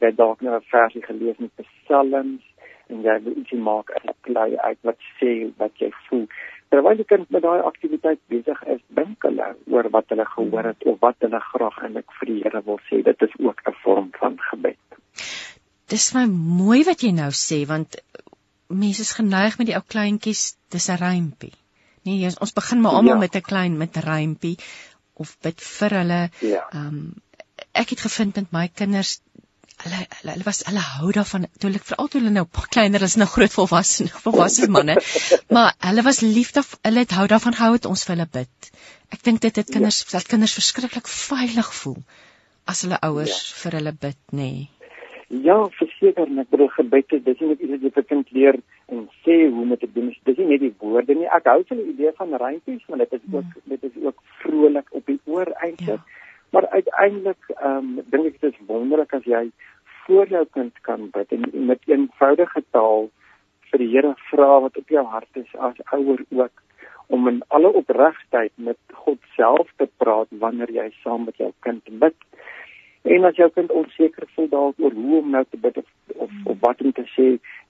jy 0.00 0.10
dalk 0.14 0.40
nou 0.40 0.56
'n 0.56 0.70
versie 0.70 1.02
gelees 1.02 1.38
met 1.38 1.50
psalms 1.56 2.42
en 2.90 3.02
jy 3.02 3.16
wil 3.22 3.36
ietsie 3.40 3.58
maak 3.68 3.90
uit 3.90 4.04
'n 4.10 4.20
klei 4.20 4.56
uit 4.56 4.78
wat 4.82 4.98
sê 5.20 5.32
wat 5.56 5.74
jy 5.78 5.90
voel. 6.08 6.26
Terwyl 6.68 6.96
die 6.96 7.04
kind 7.12 7.30
met 7.30 7.42
daai 7.42 7.60
aktiwiteit 7.62 8.20
besig 8.28 8.62
is, 8.74 8.80
dink 8.88 9.22
hulle 9.22 9.48
oor 9.70 9.90
wat 9.90 10.08
hulle 10.08 10.24
gehoor 10.24 10.64
het 10.64 10.84
of 10.84 10.98
wat 11.00 11.16
hulle 11.18 11.40
graag 11.40 11.78
eintlik 11.82 12.10
vir 12.18 12.26
die 12.26 12.42
Here 12.42 12.62
wil 12.64 12.80
sê. 12.88 13.02
Dit 13.02 13.22
is 13.22 13.34
ook 13.38 13.60
'n 13.66 13.76
vorm 13.82 14.10
van 14.18 14.38
gebed. 14.50 14.82
Dis 15.88 16.14
my 16.14 16.26
mooi 16.26 16.82
wat 16.84 17.00
jy 17.06 17.12
nou 17.12 17.30
sê 17.30 17.66
want 17.66 18.02
mense 18.68 19.00
is 19.00 19.14
geneig 19.14 19.58
met 19.58 19.66
die 19.66 19.76
ou 19.76 19.84
kleintjies, 19.94 20.56
dis 20.70 20.90
'n 20.90 20.98
rympie. 21.04 21.54
Nee, 22.06 22.18
jy, 22.22 22.32
ons 22.40 22.54
begin 22.56 22.82
maar 22.82 22.98
almal 23.00 23.16
ja. 23.16 23.22
met 23.26 23.36
'n 23.36 23.46
klein 23.50 23.76
met 23.76 23.96
rympie 24.04 24.56
of 25.14 25.36
bid 25.42 25.60
vir 25.60 25.98
hulle. 26.00 26.20
Ja. 26.40 26.66
Ehm 26.72 26.86
um, 26.86 27.14
ek 27.72 27.92
het 27.92 28.00
gevind 28.00 28.36
met 28.36 28.52
my 28.52 28.68
kinders 28.68 29.18
hulle 29.84 29.96
hulle, 29.96 30.32
hulle 30.32 30.44
was 30.46 30.62
hulle 30.68 30.82
hou 30.82 31.10
daarvan 31.16 31.46
toe 31.58 31.68
hulle 31.68 31.80
veral 31.88 32.08
toe 32.12 32.20
hulle 32.20 32.32
nou 32.32 32.44
kleiner 32.76 33.02
is 33.06 33.16
nou 33.20 33.28
groot 33.32 33.52
volwasse 33.52 34.06
volwasse 34.24 34.68
manne. 34.76 34.96
maar 35.56 35.74
hulle 35.88 36.04
was 36.06 36.22
lief 36.24 36.52
daar 36.56 36.68
hulle 36.88 37.04
het 37.04 37.16
hou 37.18 37.26
daarvan 37.32 37.58
gehou 37.58 37.72
het 37.76 37.90
ons 37.90 38.04
vir 38.04 38.16
hulle 38.16 38.28
bid. 38.38 38.70
Ek 39.12 39.26
dink 39.28 39.42
dit 39.44 39.60
het 39.62 39.74
kinders 39.76 40.00
ja. 40.04 40.16
dat 40.16 40.30
kinders 40.32 40.56
verskriklik 40.60 41.10
veilig 41.16 41.74
voel 41.82 42.00
as 42.64 42.82
hulle 42.86 42.98
ouers 43.08 43.36
ja. 43.36 43.58
vir 43.62 43.78
hulle 43.80 43.92
bid, 44.06 44.18
nê. 44.32 44.48
Nee. 44.48 44.75
Ja, 45.28 45.56
verseker, 45.74 46.28
ek 46.38 46.50
bedoel 46.54 46.68
gebed 46.76 47.12
is 47.16 47.22
dis 47.26 47.40
nie 47.42 47.48
net 47.50 47.62
iets 47.62 47.72
wat 47.72 47.82
jy 47.82 47.90
vir 47.96 48.04
kind 48.10 48.28
leer 48.36 48.58
en 48.94 49.06
sê 49.24 49.38
hoe 49.50 49.64
moet 49.66 49.80
dit 49.82 49.94
doen. 49.94 50.12
Dis 50.28 50.38
nie 50.38 50.46
net 50.52 50.62
die 50.62 50.74
woorde 50.78 51.16
nie. 51.18 51.26
Ek 51.34 51.48
hou 51.50 51.62
van 51.66 51.80
die 51.80 51.88
idee 51.94 52.12
van 52.18 52.36
reintjies, 52.42 52.84
maar 52.86 53.02
dit 53.02 53.16
is 53.18 53.24
hmm. 53.24 53.40
ook 53.40 53.48
mm. 53.56 53.72
dit 53.72 53.88
is 53.88 53.96
ook 54.04 54.20
vrolik 54.42 54.92
op 54.94 55.10
die 55.10 55.18
oor 55.24 55.50
eintlik. 55.66 55.98
Ja. 55.98 56.22
Maar 56.54 56.68
uiteindelik 56.68 57.50
ehm 57.56 57.76
um, 57.76 58.04
dink 58.12 58.28
ek 58.30 58.40
dit 58.40 58.52
is 58.52 58.68
wonderlik 58.68 59.16
as 59.18 59.26
jy 59.26 59.48
voor 60.06 60.30
jou 60.30 60.44
kind 60.54 60.78
kan 60.86 61.08
bid 61.10 61.32
en 61.34 61.48
met 61.66 61.90
eenvoudige 61.90 62.62
taal 62.70 63.08
vir 63.70 63.82
die 63.82 63.90
Here 63.96 64.14
vra 64.30 64.60
wat 64.62 64.78
op 64.78 64.94
jou 64.94 65.04
hart 65.10 65.42
is 65.42 65.50
as 65.58 65.82
ouer 65.98 66.22
ook 66.30 66.62
om 67.06 67.28
in 67.28 67.42
alle 67.48 67.72
oprigtheid 67.80 68.52
met 68.54 68.78
God 68.92 69.18
self 69.34 69.68
te 69.76 69.88
praat 69.96 70.30
wanneer 70.30 70.70
jy 70.70 70.86
saam 71.02 71.26
met 71.26 71.36
jou 71.42 71.52
kind 71.66 71.82
bid. 72.02 72.16
En 73.06 73.24
as 73.24 73.36
jou 73.38 73.46
kind 73.54 73.70
onseker 73.70 74.24
voel 74.34 74.48
dalk 74.50 74.80
oor 74.82 74.94
hoe 74.94 75.18
om 75.18 75.30
nou 75.30 75.44
te 75.50 75.58
bid 75.62 75.76
of 75.78 75.90
of, 76.16 76.30
of 76.44 76.56
wat 76.60 76.80
om 76.82 76.92
te 76.92 77.04
sê, 77.12 77.26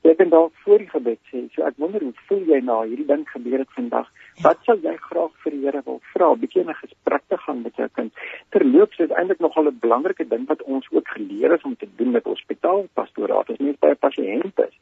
jy 0.06 0.14
kan 0.16 0.30
dalk 0.32 0.52
voor 0.64 0.78
die 0.78 0.88
gebed 0.88 1.18
sê, 1.30 1.42
so 1.54 1.64
ek 1.68 1.76
wonder 1.82 2.04
hoe 2.04 2.24
voel 2.28 2.44
jy 2.52 2.60
na 2.64 2.76
hierdie 2.84 3.08
ding 3.08 3.24
gebeur 3.28 3.62
het 3.62 3.72
vandag? 3.76 4.08
Wat 4.44 4.62
sal 4.68 4.80
jy 4.84 4.94
graag 5.08 5.32
vir 5.44 5.56
die 5.56 5.62
Here 5.66 5.82
wil 5.88 6.00
vra? 6.12 6.30
'n 6.32 6.40
Bietjie 6.40 6.64
'n 6.64 6.78
gesprek 6.80 7.24
te 7.28 7.38
gaan 7.44 7.62
met 7.62 7.76
jou 7.76 7.88
kind. 7.98 8.12
Terloops 8.56 8.98
is 9.04 9.10
eintlik 9.10 9.40
nogal 9.40 9.68
'n 9.68 9.78
belangrike 9.84 10.28
ding 10.28 10.46
wat 10.46 10.62
ons 10.62 10.86
ook 10.90 11.08
geleer 11.08 11.52
is 11.58 11.68
om 11.68 11.76
te 11.76 11.88
doen 11.96 12.10
met 12.16 12.24
hospitaalpastoraat. 12.24 13.50
As 13.50 13.58
mens 13.58 13.78
by 13.80 13.92
'n 13.92 14.04
pasiënt 14.06 14.56
is, 14.68 14.74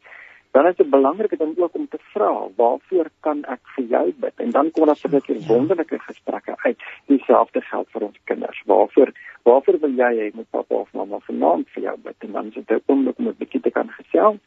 dan 0.54 0.66
is 0.66 0.76
dit 0.76 0.90
belangrik 0.90 1.38
dan 1.38 1.54
ook 1.56 1.74
om 1.74 1.88
te 1.88 1.98
vra, 2.00 2.32
waarvoor 2.56 3.08
kan 3.20 3.40
ek 3.44 3.60
vir 3.74 3.84
jou 3.84 4.04
bid? 4.22 4.34
En 4.36 4.50
dan 4.50 4.70
kom 4.70 4.86
daar 4.86 5.00
vir 5.00 5.10
dit 5.10 5.46
wonderlike 5.46 5.98
gesprekke 5.98 6.54
uit. 6.62 6.84
Dieselfde 7.10 7.60
geld 7.60 7.88
vir 7.90 8.04
ons 8.08 8.20
kinders. 8.30 8.60
Waarvoor 8.70 9.10
waarvoor 9.42 9.78
wil 9.82 9.96
jy 9.98 10.12
hê 10.20 10.28
moet 10.34 10.50
pappa 10.50 10.74
of 10.84 10.92
mamma 10.92 11.18
vanaand 11.26 11.66
vir 11.74 11.82
jou 11.88 11.96
bid? 12.04 12.16
En 12.28 12.32
dan 12.38 12.52
is 12.52 12.54
dit 12.54 12.70
'n 12.70 12.82
oomblik 12.86 13.18
om 13.18 13.28
'n 13.28 13.34
bietjie 13.38 13.60
te 13.60 13.70
kan 13.70 13.90
gesels. 13.96 14.38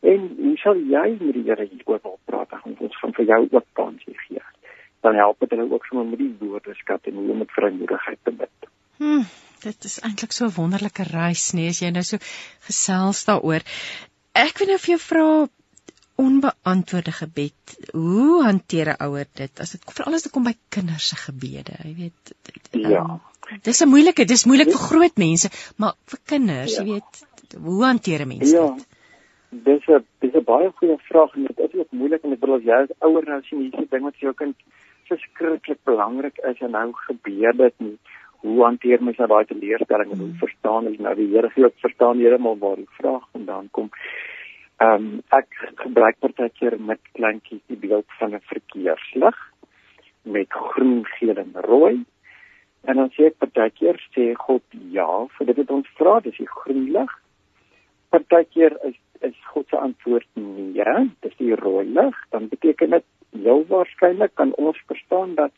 En 0.00 0.20
hoe 0.38 0.56
sal 0.56 0.76
jy 0.76 1.08
met 1.20 1.34
die 1.34 1.42
Here 1.42 1.66
hieroor 1.72 2.00
wil 2.02 2.18
praat? 2.24 2.54
Ons 2.64 3.00
gaan 3.00 3.12
vir 3.12 3.24
jou 3.24 3.48
ook 3.50 3.66
kans 3.72 4.02
gee. 4.06 4.42
Dan 5.00 5.14
help 5.14 5.40
dit 5.40 5.50
hulle 5.50 5.72
ook 5.72 5.84
sommer 5.84 6.06
met 6.06 6.18
die 6.18 6.36
woordeskat 6.38 7.00
en 7.10 7.14
hoe 7.14 7.30
om 7.30 7.38
met 7.38 7.50
vrymoedigheid 7.50 8.18
te 8.22 8.32
bid. 8.32 8.70
Hmm, 8.96 9.26
dit 9.62 9.84
is 9.84 9.98
eintlik 10.00 10.32
so 10.32 10.44
'n 10.44 10.54
wonderlike 10.56 11.02
reis, 11.02 11.52
nee, 11.52 11.68
as 11.68 11.80
jy 11.80 11.90
nou 11.90 12.02
so 12.02 12.16
gesels 12.68 13.24
daaroor. 13.24 13.62
Ek 14.32 14.58
wil 14.58 14.68
nou 14.72 14.78
vir 14.78 14.92
jou 14.94 15.00
vra 15.02 15.24
onbeantwoorde 16.20 17.12
gebed. 17.16 17.74
Hoe 17.92 18.42
hanteer 18.44 18.92
'n 18.92 19.02
ouer 19.06 19.26
dit 19.34 19.60
as 19.60 19.72
dit 19.72 19.92
veral 19.96 20.14
as 20.14 20.22
dit 20.22 20.32
kom 20.32 20.44
by 20.44 20.54
kinders 20.68 21.08
se 21.08 21.16
gebede, 21.16 21.74
jy 21.84 21.94
weet? 21.96 22.32
Ja. 22.72 23.00
Um, 23.00 23.20
dis 23.62 23.82
'n 23.82 23.88
moeilike, 23.88 24.24
dis 24.24 24.44
moeilik 24.44 24.70
vir 24.70 24.86
groot 24.90 25.16
mense, 25.16 25.50
maar 25.76 25.94
vir 26.06 26.20
kinders, 26.24 26.76
ja. 26.76 26.82
jy 26.82 26.92
weet, 26.92 27.24
hoe 27.56 27.84
hanteer 27.84 28.22
'n 28.22 28.28
mens 28.28 28.50
ja. 28.50 28.66
dit? 28.74 28.86
Dis 29.50 29.88
'n 29.88 30.04
dis 30.20 30.34
'n 30.34 30.44
baie 30.44 30.70
goeie 30.70 30.98
vraag 31.08 31.34
en 31.34 31.46
dit 31.46 31.58
is 31.58 31.74
ook 31.74 31.90
moeilik 31.90 32.24
en 32.24 32.32
ek 32.32 32.40
bedoel 32.40 32.56
as 32.56 32.68
jy 32.70 32.78
as 32.84 32.96
ouer 32.98 33.24
nou 33.24 33.42
sien 33.42 33.60
hierdie 33.60 33.88
ding 33.90 34.02
wat 34.02 34.14
vir 34.14 34.28
jou 34.28 34.34
kind 34.34 34.56
verskriklik 35.08 35.80
belangrik 35.84 36.38
is 36.38 36.60
en 36.60 36.70
nou 36.70 36.92
gebeur 36.92 37.56
dit 37.56 37.74
nie. 37.78 37.98
Hoe 38.40 38.62
hanteer 38.64 39.02
mens 39.02 39.18
nou 39.20 39.28
daai 39.28 39.44
teleurstelling 39.44 40.12
en 40.12 40.18
hoe 40.18 40.28
hmm. 40.28 40.42
verstaan 40.42 40.88
jy 40.88 40.96
nou 40.98 41.14
die 41.18 41.28
Here 41.32 41.50
gee 41.54 41.64
ook 41.64 41.80
verstaan 41.84 42.22
heeltemal 42.22 42.58
waar 42.58 42.76
die 42.76 42.96
vraag 42.98 43.26
vandaan 43.32 43.68
kom. 43.70 43.90
Ehm 44.80 45.08
um, 45.08 45.22
ek 45.36 45.48
gebruik 45.84 46.16
partykeer 46.24 46.78
met 46.80 47.00
kleintjies 47.12 47.60
die 47.68 47.76
beeld 47.76 48.08
van 48.18 48.34
'n 48.34 48.40
verkeerslig 48.52 49.36
met 50.22 50.52
groen, 50.52 51.04
geel 51.04 51.36
en 51.36 51.52
rooi. 51.54 52.04
En 52.88 52.96
dan 52.96 53.10
sê 53.12 53.26
ek 53.28 53.38
partykeer 53.38 54.00
sê 54.16 54.32
God 54.34 54.62
ja, 54.92 55.26
vir 55.36 55.46
dit 55.46 55.56
het 55.56 55.70
ons 55.70 55.88
vra, 55.98 56.20
dis 56.20 56.36
die 56.36 56.48
groen 56.48 56.90
lig. 56.96 57.12
Partykeer 58.08 58.76
is 58.88 58.96
is 59.20 59.36
God 59.52 59.68
se 59.68 59.76
antwoord 59.76 60.26
nee, 60.34 61.00
dis 61.20 61.36
die 61.36 61.54
rooi 61.54 61.86
lig. 61.86 62.16
Dan 62.30 62.48
beteken 62.48 62.90
dit 62.90 63.04
heel 63.42 63.66
waarskynlik 63.68 64.34
kan 64.34 64.54
ons 64.54 64.78
verstaan 64.86 65.34
dat 65.34 65.52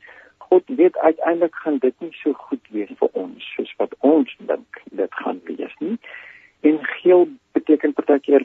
God 0.53 0.65
weet 0.67 0.97
uiteindelik 0.99 1.55
gaan 1.55 1.79
dit 1.79 1.95
nie 2.05 2.13
so 2.13 2.33
goed 2.33 2.67
wees 2.77 2.91
vir 3.01 3.09
ons 3.21 3.45
soos 3.57 3.71
wat 3.79 3.95
ons 4.05 4.33
dink 4.51 4.81
dit 5.01 5.15
gaan 5.25 5.39
wees 5.49 5.77
nie. 5.81 5.95
En 6.69 6.77
geel 6.99 7.25
beteken 7.57 7.95
partykeer 7.97 8.45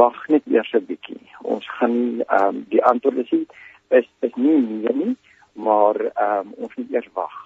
wag 0.00 0.18
net 0.28 0.44
eers 0.52 0.72
'n 0.76 0.84
bietjie. 0.90 1.22
Ons 1.54 1.70
gaan 1.78 1.96
ehm 2.20 2.48
um, 2.48 2.58
die 2.74 2.84
antwoorde 2.92 3.24
sien 3.30 3.46
is 3.88 4.08
is 4.28 4.34
nie 4.34 4.58
nee 4.60 4.94
nie, 5.02 5.16
maar 5.52 5.96
ehm 6.04 6.52
um, 6.52 6.52
ons 6.68 6.76
moet 6.76 6.92
eers 6.92 7.08
wag 7.14 7.38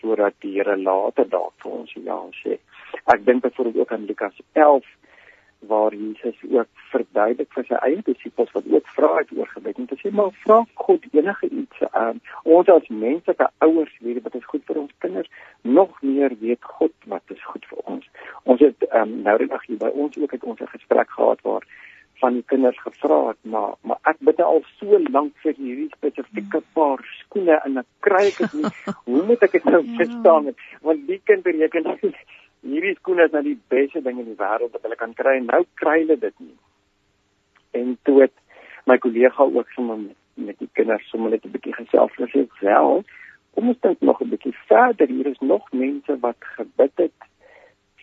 sodat 0.00 0.34
die 0.40 0.54
Here 0.56 0.76
later 0.76 1.28
dalk 1.28 1.52
vir 1.62 1.72
ons 1.72 1.92
ja 2.08 2.18
sê. 2.40 2.56
Ek 3.04 3.24
dink 3.26 3.42
byvoorbeeld 3.42 3.84
ook 3.84 3.92
aan 3.92 4.08
Lukas 4.08 4.40
11 4.52 4.88
waar 5.68 5.94
Jesus 5.94 6.38
ook 6.50 6.68
verduidelik 6.90 7.52
vir 7.54 7.66
sy 7.68 7.78
eie 7.86 8.02
disippels 8.06 8.52
wat 8.56 8.66
ook 8.70 8.88
vra 8.96 9.10
het 9.18 9.32
oor 9.36 9.50
gebed 9.54 9.78
en 9.78 9.88
sê 10.00 10.10
maar 10.10 10.32
vra 10.44 10.62
God 10.86 11.06
enige 11.12 11.48
iets 11.48 11.84
aan 11.90 12.20
ons 12.42 12.68
as 12.68 12.88
menslike 12.88 13.48
ouers 13.66 13.94
weet 14.00 14.22
wat 14.24 14.34
is 14.40 14.50
goed 14.50 14.64
vir 14.66 14.82
ons 14.82 14.98
kinders? 15.04 15.30
Nog 15.62 16.02
meer 16.02 16.34
weet 16.40 16.64
God 16.78 16.92
wat 17.06 17.22
is 17.36 17.44
goed 17.44 17.64
vir 17.70 17.86
ons. 17.94 18.10
Ons 18.42 18.60
het 18.60 18.88
um, 18.90 19.16
nou 19.22 19.38
dag 19.46 19.66
hier 19.66 19.78
by 19.78 19.90
ons 20.04 20.18
ook 20.18 20.36
het 20.36 20.44
ons 20.44 20.60
'n 20.60 20.74
gesprek 20.76 21.10
gehad 21.10 21.40
waar 21.42 21.66
van 22.22 22.32
die 22.38 22.44
kinders 22.46 22.78
gevra 22.80 23.18
het 23.28 23.40
maar 23.42 23.74
maar 23.82 23.98
ek 24.10 24.20
bid 24.28 24.40
al 24.40 24.62
so 24.78 24.98
lank 25.16 25.32
vir 25.44 25.54
hierdie 25.58 25.88
spesifieke 25.96 26.60
paar 26.76 27.02
skoene 27.18 27.56
en 27.66 27.82
ek 27.82 27.88
kry 28.06 28.22
ek 28.30 28.38
dit 28.42 28.54
nie 28.60 28.72
hoe 29.08 29.22
moet 29.30 29.42
ek 29.48 29.56
dit 29.58 29.66
nou 29.74 29.82
ja. 29.82 29.96
verstaan 30.00 30.52
want 30.88 31.06
die 31.10 31.20
kind 31.30 31.42
bereken 31.48 31.90
hierdie 32.62 32.94
skoene 32.98 33.26
is 33.26 33.34
nou 33.34 33.42
die 33.42 33.58
beste 33.68 34.02
ding 34.02 34.20
in 34.22 34.30
die 34.30 34.38
wêreld 34.38 34.72
wat 34.74 34.84
hulle 34.86 34.98
kan 35.00 35.14
kry 35.18 35.36
en 35.38 35.50
nou 35.50 35.64
kry 35.80 35.98
hulle 36.02 36.18
dit 36.20 36.34
nie. 36.38 36.56
En 37.78 37.96
toe 38.06 38.20
het 38.22 38.34
my 38.90 38.98
kollega 39.02 39.42
ook 39.42 39.70
sommer 39.74 39.98
met, 39.98 40.18
met 40.34 40.58
die 40.58 40.70
kinders 40.78 41.08
sommer 41.10 41.30
net 41.30 41.44
'n 41.46 41.54
bietjie 41.56 41.74
gesels 41.74 42.14
gesê, 42.18 42.46
"Wel, 42.60 43.04
kom 43.54 43.68
ons 43.68 43.80
dink 43.80 44.00
nog 44.00 44.20
'n 44.22 44.28
bietjie 44.28 44.56
verder. 44.66 45.08
Hier 45.08 45.26
is 45.26 45.40
nog 45.40 45.72
mense 45.72 46.18
wat 46.20 46.36
gebid 46.38 46.92
het 46.94 47.18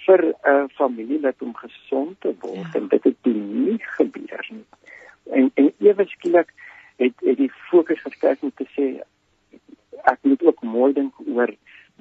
vir 0.05 0.25
'n 0.25 0.33
uh, 0.51 0.65
familielid 0.67 1.41
om 1.41 1.55
gesond 1.55 2.21
te 2.21 2.35
word 2.39 2.73
ja. 2.73 2.79
en 2.79 2.87
dit 2.87 3.03
het 3.03 3.25
nie 3.25 3.79
gebeur 3.79 4.45
nie." 4.49 4.65
En 5.31 5.51
en 5.53 5.73
ewe 5.79 6.05
skielik 6.05 6.53
het 6.97 7.13
het 7.19 7.37
die 7.37 7.51
fokus 7.69 8.01
geskuif 8.01 8.41
om 8.41 8.51
te 8.55 8.67
sê 8.75 9.01
ek 10.03 10.19
moet 10.21 10.43
ook 10.43 10.61
mooi 10.61 10.93
dink 10.93 11.13
oor 11.27 11.53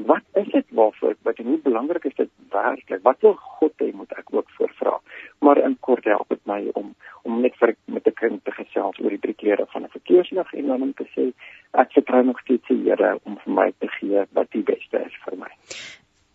wat 0.07 0.23
is 0.33 0.51
dit 0.53 0.67
waarvoor 0.71 1.17
wat 1.23 1.39
en 1.43 1.47
hoe 1.47 1.59
belangrik 1.63 2.05
is 2.05 2.15
dit 2.15 2.31
werklik 2.51 3.03
wat 3.03 3.21
wil 3.21 3.35
God 3.35 3.73
hê 3.83 3.91
moet 3.93 4.13
ek 4.21 4.31
ook 4.35 4.51
voorvra. 4.59 4.99
Maar 5.39 5.59
in 5.65 5.77
kort 5.81 6.05
help 6.05 6.29
dit 6.29 6.45
my 6.47 6.61
om 6.73 6.95
om 7.23 7.41
net 7.43 7.57
vir 7.61 7.75
met 7.85 8.07
'n 8.07 8.15
kind 8.15 8.45
te 8.45 8.53
gesels 8.53 9.01
oor 9.01 9.11
die 9.11 9.25
drie 9.27 9.35
klere 9.35 9.67
van 9.73 9.83
'n 9.85 9.95
verkeerslig 9.97 10.53
en 10.55 10.67
dan 10.67 10.83
om 10.83 10.95
te 10.95 11.07
sê 11.15 11.33
ek 11.73 11.93
vertrou 11.93 12.23
nog 12.25 12.41
steeds 12.41 12.69
die 12.69 12.83
Here 12.89 13.21
om 13.25 13.39
vir 13.45 13.53
my 13.53 13.73
te 13.79 13.89
gee 13.89 14.25
wat 14.33 14.51
die 14.51 14.63
beste 14.63 15.05
is 15.07 15.17
vir 15.25 15.37
my. 15.37 15.53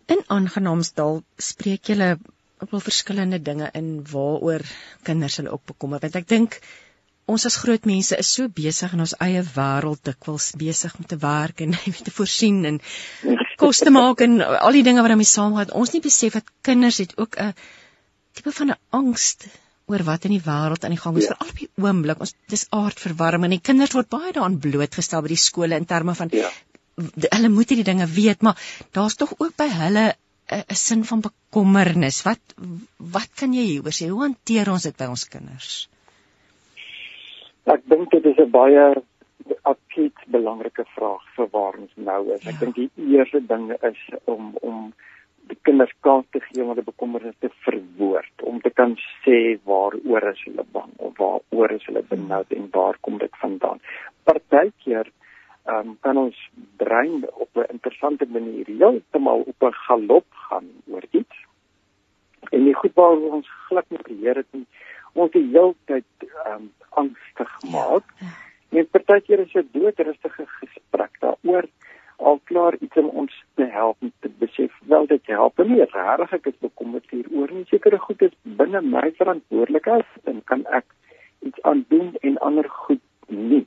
In 0.06 0.22
aangenaamsdal 0.26 1.22
spreek 1.36 1.84
julle 1.84 2.18
op 2.60 2.70
wel 2.70 2.80
verskillende 2.80 3.42
dinge 3.42 3.70
in 3.72 4.04
waaroor 4.12 4.60
kinders 5.02 5.36
hulle 5.36 5.50
ook 5.50 5.64
bekommer 5.64 5.98
want 6.00 6.16
ek 6.16 6.28
dink 6.28 6.60
Ons 7.26 7.46
as 7.48 7.56
groot 7.56 7.86
mense 7.88 8.16
is 8.20 8.30
so 8.36 8.48
besig 8.52 8.92
in 8.92 9.00
ons 9.00 9.14
eie 9.24 9.42
wêreld 9.54 10.00
dikwels 10.04 10.50
besig 10.60 10.94
om 10.98 11.06
te 11.08 11.16
werk 11.20 11.62
en 11.64 11.76
te 12.06 12.12
voorsien 12.12 12.64
en 12.68 12.80
kos 13.60 13.80
te 13.80 13.92
maak 13.94 14.20
en 14.26 14.42
al 14.44 14.76
die 14.76 14.84
dinge 14.86 15.04
wat 15.04 15.14
daarmee 15.14 15.30
saamgaan. 15.30 15.72
Ons 15.82 15.94
nie 15.94 16.02
besef 16.04 16.36
dat 16.36 16.50
kinders 16.68 17.00
het 17.04 17.14
ook 17.16 17.38
'n 17.40 17.54
tipe 18.34 18.52
van 18.52 18.74
'n 18.74 18.80
angs 18.90 19.36
oor 19.86 20.04
wat 20.04 20.24
in 20.24 20.34
die 20.36 20.44
wêreld 20.44 20.84
aan 20.84 20.96
die 20.96 21.00
gang 21.00 21.16
is 21.16 21.28
ja. 21.28 21.32
vir 21.32 21.40
al 21.40 21.52
op 21.52 21.62
die 21.62 21.70
oomblik. 21.86 22.20
Ons 22.20 22.34
dis 22.48 22.66
aardverwarming 22.70 23.50
en 23.50 23.56
die 23.58 23.66
kinders 23.70 23.96
word 23.96 24.08
baie 24.12 24.32
daaraan 24.32 24.60
blootgestel 24.66 25.24
by 25.24 25.32
die 25.32 25.40
skole 25.40 25.76
in 25.80 25.88
terme 25.88 26.14
van 26.14 26.32
ja. 26.32 26.50
hulle 26.96 27.48
moet 27.48 27.72
hierdie 27.72 27.88
dinge 27.88 28.06
weet, 28.06 28.42
maar 28.42 28.60
daar's 28.92 29.16
tog 29.16 29.34
ook 29.38 29.56
by 29.56 29.68
hulle 29.68 30.04
'n 30.52 30.76
sin 30.76 31.04
van 31.04 31.20
bekommernis. 31.24 32.22
Wat 32.22 32.54
wat 32.98 33.30
kan 33.34 33.52
jy 33.56 33.64
hieroor 33.64 33.96
sê? 33.96 34.08
Hoe 34.12 34.22
hanteer 34.22 34.70
ons 34.70 34.82
dit 34.82 34.96
by 34.96 35.08
ons 35.08 35.28
kinders? 35.28 35.88
Ek 37.64 37.80
dink 37.88 38.10
dit 38.10 38.26
is 38.26 38.38
'n 38.38 38.50
baie 38.50 38.84
akuut 39.62 40.18
belangrike 40.26 40.84
vraag 40.96 41.24
vir 41.36 41.48
waar 41.52 41.78
ons 41.80 41.94
nou 41.96 42.22
is. 42.34 42.46
Ek 42.46 42.60
ja. 42.60 42.60
dink 42.60 42.74
die 42.74 42.90
eerste 43.16 43.40
ding 43.40 43.72
is 43.72 44.00
om 44.24 44.52
om 44.60 44.92
die 45.48 45.58
kinders 45.68 45.92
kans 46.00 46.26
te 46.32 46.40
gee 46.40 46.62
om 46.62 46.70
hulle 46.72 46.84
bekommernisse 46.84 47.40
te 47.40 47.50
verwoord, 47.66 48.44
om 48.50 48.60
te 48.64 48.70
kan 48.70 48.94
sê 49.24 49.58
waaroor 49.70 50.28
is 50.30 50.44
hulle 50.46 50.64
bang 50.76 50.92
of 50.96 51.18
waaroor 51.18 51.74
is 51.76 51.84
hulle 51.88 52.02
benoud 52.08 52.52
en 52.56 52.68
waar 52.76 52.96
kom 53.00 53.18
dit 53.18 53.40
vandaan. 53.42 53.80
Partykeer 54.24 55.10
ehm 55.64 55.88
um, 55.88 55.96
kan 56.04 56.16
ons 56.20 56.38
brein 56.76 57.24
op 57.32 57.48
'n 57.56 57.72
interessante 57.76 58.26
manier 58.28 58.66
heeltemal 58.66 59.44
op 59.52 59.68
'n 59.68 59.76
galop 59.86 60.26
gaan 60.48 60.68
oor 60.92 61.04
iets. 61.10 61.36
En 62.50 62.64
die 62.64 62.74
goed 62.74 62.94
waar 62.94 63.16
ons 63.16 63.48
glad 63.68 63.84
nie 63.88 64.02
beheer 64.02 64.36
het 64.36 64.52
nie, 64.52 64.66
ons 65.12 65.30
die 65.32 65.48
hele 65.52 65.74
tyd 65.84 66.04
ehm 66.20 66.52
um, 66.54 66.72
maak. 67.70 68.04
Ja. 68.18 68.32
En 68.78 68.88
partykeer 68.90 69.38
is 69.38 69.52
dit 69.52 69.72
doodrustige 69.72 70.46
gesprek 70.46 71.20
daaroor 71.20 71.68
al 72.16 72.40
klaar 72.44 72.76
iets 72.80 72.96
om 72.96 73.08
ons 73.08 73.44
te 73.54 73.66
help 73.70 73.96
om 74.00 74.12
te 74.20 74.30
besef 74.38 74.72
wel 74.86 75.06
dit 75.06 75.26
help 75.26 75.58
nie 75.58 75.80
regtig 75.82 76.32
ek 76.38 76.46
is 76.46 76.58
bekommerd 76.66 77.10
hieroor 77.10 77.52
nie 77.52 77.66
sekere 77.70 77.98
goed 77.98 78.22
is 78.22 78.34
binne 78.60 78.80
my 78.86 79.10
verantwoordelikheid 79.18 80.30
en 80.30 80.42
kan 80.50 80.64
ek 80.78 80.86
iets 81.48 81.62
aan 81.62 81.84
doen 81.88 82.14
en 82.20 82.38
ander 82.48 82.68
goed 82.86 83.02
nie 83.26 83.66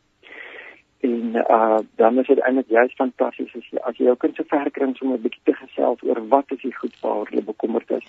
en 1.07 1.35
uh 1.43 1.79
dan 2.01 2.19
is 2.23 2.27
dit 2.31 2.39
eintlik 2.39 2.71
juist 2.79 2.95
fantasties 3.03 3.55
as 3.59 3.69
jy 3.71 3.83
as 3.91 3.99
jy 3.99 4.09
jou 4.09 4.17
kind 4.23 4.35
se 4.35 4.47
ver 4.55 4.71
kry 4.71 4.89
om 4.89 5.13
'n 5.13 5.21
bietjie 5.27 5.45
te 5.51 5.55
gesels 5.61 6.03
oor 6.03 6.23
wat 6.33 6.51
is 6.57 6.63
die 6.63 6.75
goed 6.81 6.99
waar 7.01 7.25
hulle 7.29 7.47
bekommerd 7.51 7.91
is 7.99 8.07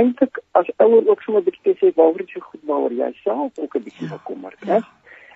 eintlik 0.00 0.40
as 0.52 0.70
ouer 0.76 1.08
ook 1.08 1.22
sommer 1.22 1.42
'n 1.42 1.50
bietjie 1.50 1.76
sê 1.80 1.94
waaroor 1.94 2.24
jy 2.34 2.40
goed 2.40 2.64
waaroor 2.70 2.92
jy 2.92 3.12
self 3.22 3.58
ook 3.58 3.76
'n 3.76 3.82
bietjie 3.82 4.08
ja. 4.08 4.16
bekommerd 4.16 4.62
is. 4.62 4.68
Ja. 4.68 4.80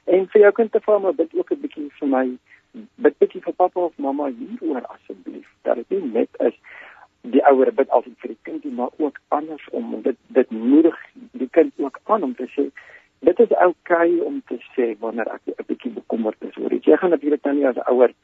En 0.04 0.28
vir 0.32 0.40
jou 0.40 0.52
kind 0.52 0.72
te 0.72 0.80
vra 0.80 0.98
maar 0.98 1.14
bid 1.14 1.34
ook 1.34 1.50
'n 1.52 1.60
bietjie 1.60 1.90
vir 1.98 2.08
my 2.08 2.26
bid 2.96 3.18
bietjie 3.18 3.42
vir 3.42 3.52
pappa 3.52 3.80
of 3.80 3.96
mamma 3.96 4.28
hieroor 4.28 4.86
asseblief 4.94 5.48
dat 5.62 5.76
dit 5.76 5.90
nie 5.90 6.12
net 6.12 6.28
is 6.38 6.54
die 7.22 7.42
ouer 7.50 7.72
bid 7.72 7.90
altyd 7.90 8.16
vir 8.22 8.32
die 8.34 8.42
kind 8.48 8.64
maar 8.76 8.94
ook 8.96 9.18
andersom 9.28 9.94
en 9.94 10.02
dit 10.02 10.18
dit 10.28 10.50
moedig 10.50 10.98
die 11.42 11.48
kind 11.58 11.72
ook 11.76 12.00
aan 12.04 12.22
om 12.22 12.34
te 12.34 12.46
sê 12.56 12.70
dit 13.28 13.40
is 13.44 13.56
oukei 13.66 13.72
okay 13.74 14.26
om 14.26 14.42
te 14.48 14.60
sê 14.76 14.94
wanneer 15.00 15.28
ek 15.34 15.42
'n 15.46 15.66
bietjie 15.72 15.92
bekommerd 15.92 16.48
is 16.48 16.56
oor 16.56 16.72
iets 16.72 16.86
jy 16.86 16.96
gaan 16.96 17.10
natuurlik 17.10 17.42
dan 17.42 17.56
nie 17.56 17.66
as 17.66 17.82
ouer 17.86 18.14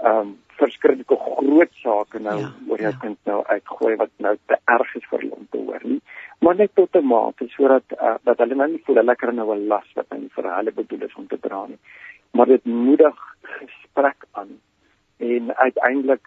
ehm 0.00 0.20
um, 0.20 0.38
verskriklike 0.58 1.16
groot 1.16 1.72
sake 1.82 2.18
nou 2.18 2.38
ja, 2.40 2.50
oor 2.68 2.80
jou 2.80 2.92
ja. 2.92 2.98
kind 3.00 3.18
nou 3.24 3.42
uitgooi 3.46 3.96
wat 3.96 4.10
nou 4.16 4.36
te 4.46 4.56
erg 4.64 4.94
is 4.94 5.06
vir 5.10 5.22
hom 5.30 5.46
te 5.50 5.58
hoor 5.58 5.82
nie 5.82 6.00
maar 6.44 6.56
net 6.56 6.74
tot 6.74 6.96
'n 7.00 7.06
mate 7.06 7.48
sodat 7.48 7.86
uh, 7.92 8.14
dat 8.28 8.38
hulle 8.38 8.54
nou 8.54 8.70
nie 8.70 8.82
voel 8.84 9.00
hulle 9.00 9.16
kry 9.16 9.32
nou 9.34 9.48
'n 9.54 9.66
las 9.72 9.88
wat 9.94 10.06
hulle 10.08 10.28
vir 10.36 10.50
hulle 10.56 10.72
bedoel 10.80 11.02
is 11.08 11.14
om 11.14 11.26
te 11.26 11.38
dra 11.46 11.66
nie. 11.66 11.80
Maar 12.30 12.46
dit 12.46 12.64
moedig 12.64 13.18
gesprek 13.42 14.26
aan 14.30 14.60
en 15.16 15.56
uiteindelik 15.56 16.24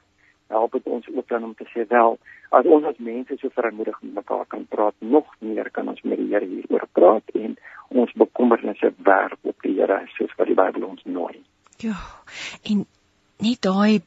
help 0.48 0.72
dit 0.72 0.86
ons 0.86 1.08
ook 1.16 1.28
dan 1.28 1.44
om 1.44 1.56
te 1.56 1.68
sê 1.74 1.88
wel 1.88 2.18
as 2.50 2.66
ons 2.66 2.86
as 2.86 2.98
mense 2.98 3.38
so 3.38 3.50
verantwoordig 3.50 4.02
met 4.02 4.14
mekaar 4.14 4.46
kan 4.48 4.66
praat 4.66 4.94
nog 5.00 5.36
meer 5.40 5.72
kan 5.72 5.88
ons 5.88 6.02
met 6.02 6.18
die 6.18 6.30
Here 6.34 6.46
hieroor 6.46 6.88
praat 6.92 7.24
en 7.34 7.58
ons 7.88 8.14
bekommernisse 8.14 8.94
werp 8.98 9.40
op 9.42 9.62
die 9.62 9.76
Here 9.80 10.02
soos 10.18 10.36
wat 10.38 10.48
die 10.48 10.56
Bybel 10.56 10.84
ons 10.84 11.04
nooi. 11.04 11.36
Ja 11.78 11.98
en 12.64 12.86
nie 13.38 13.58
daai 13.60 14.02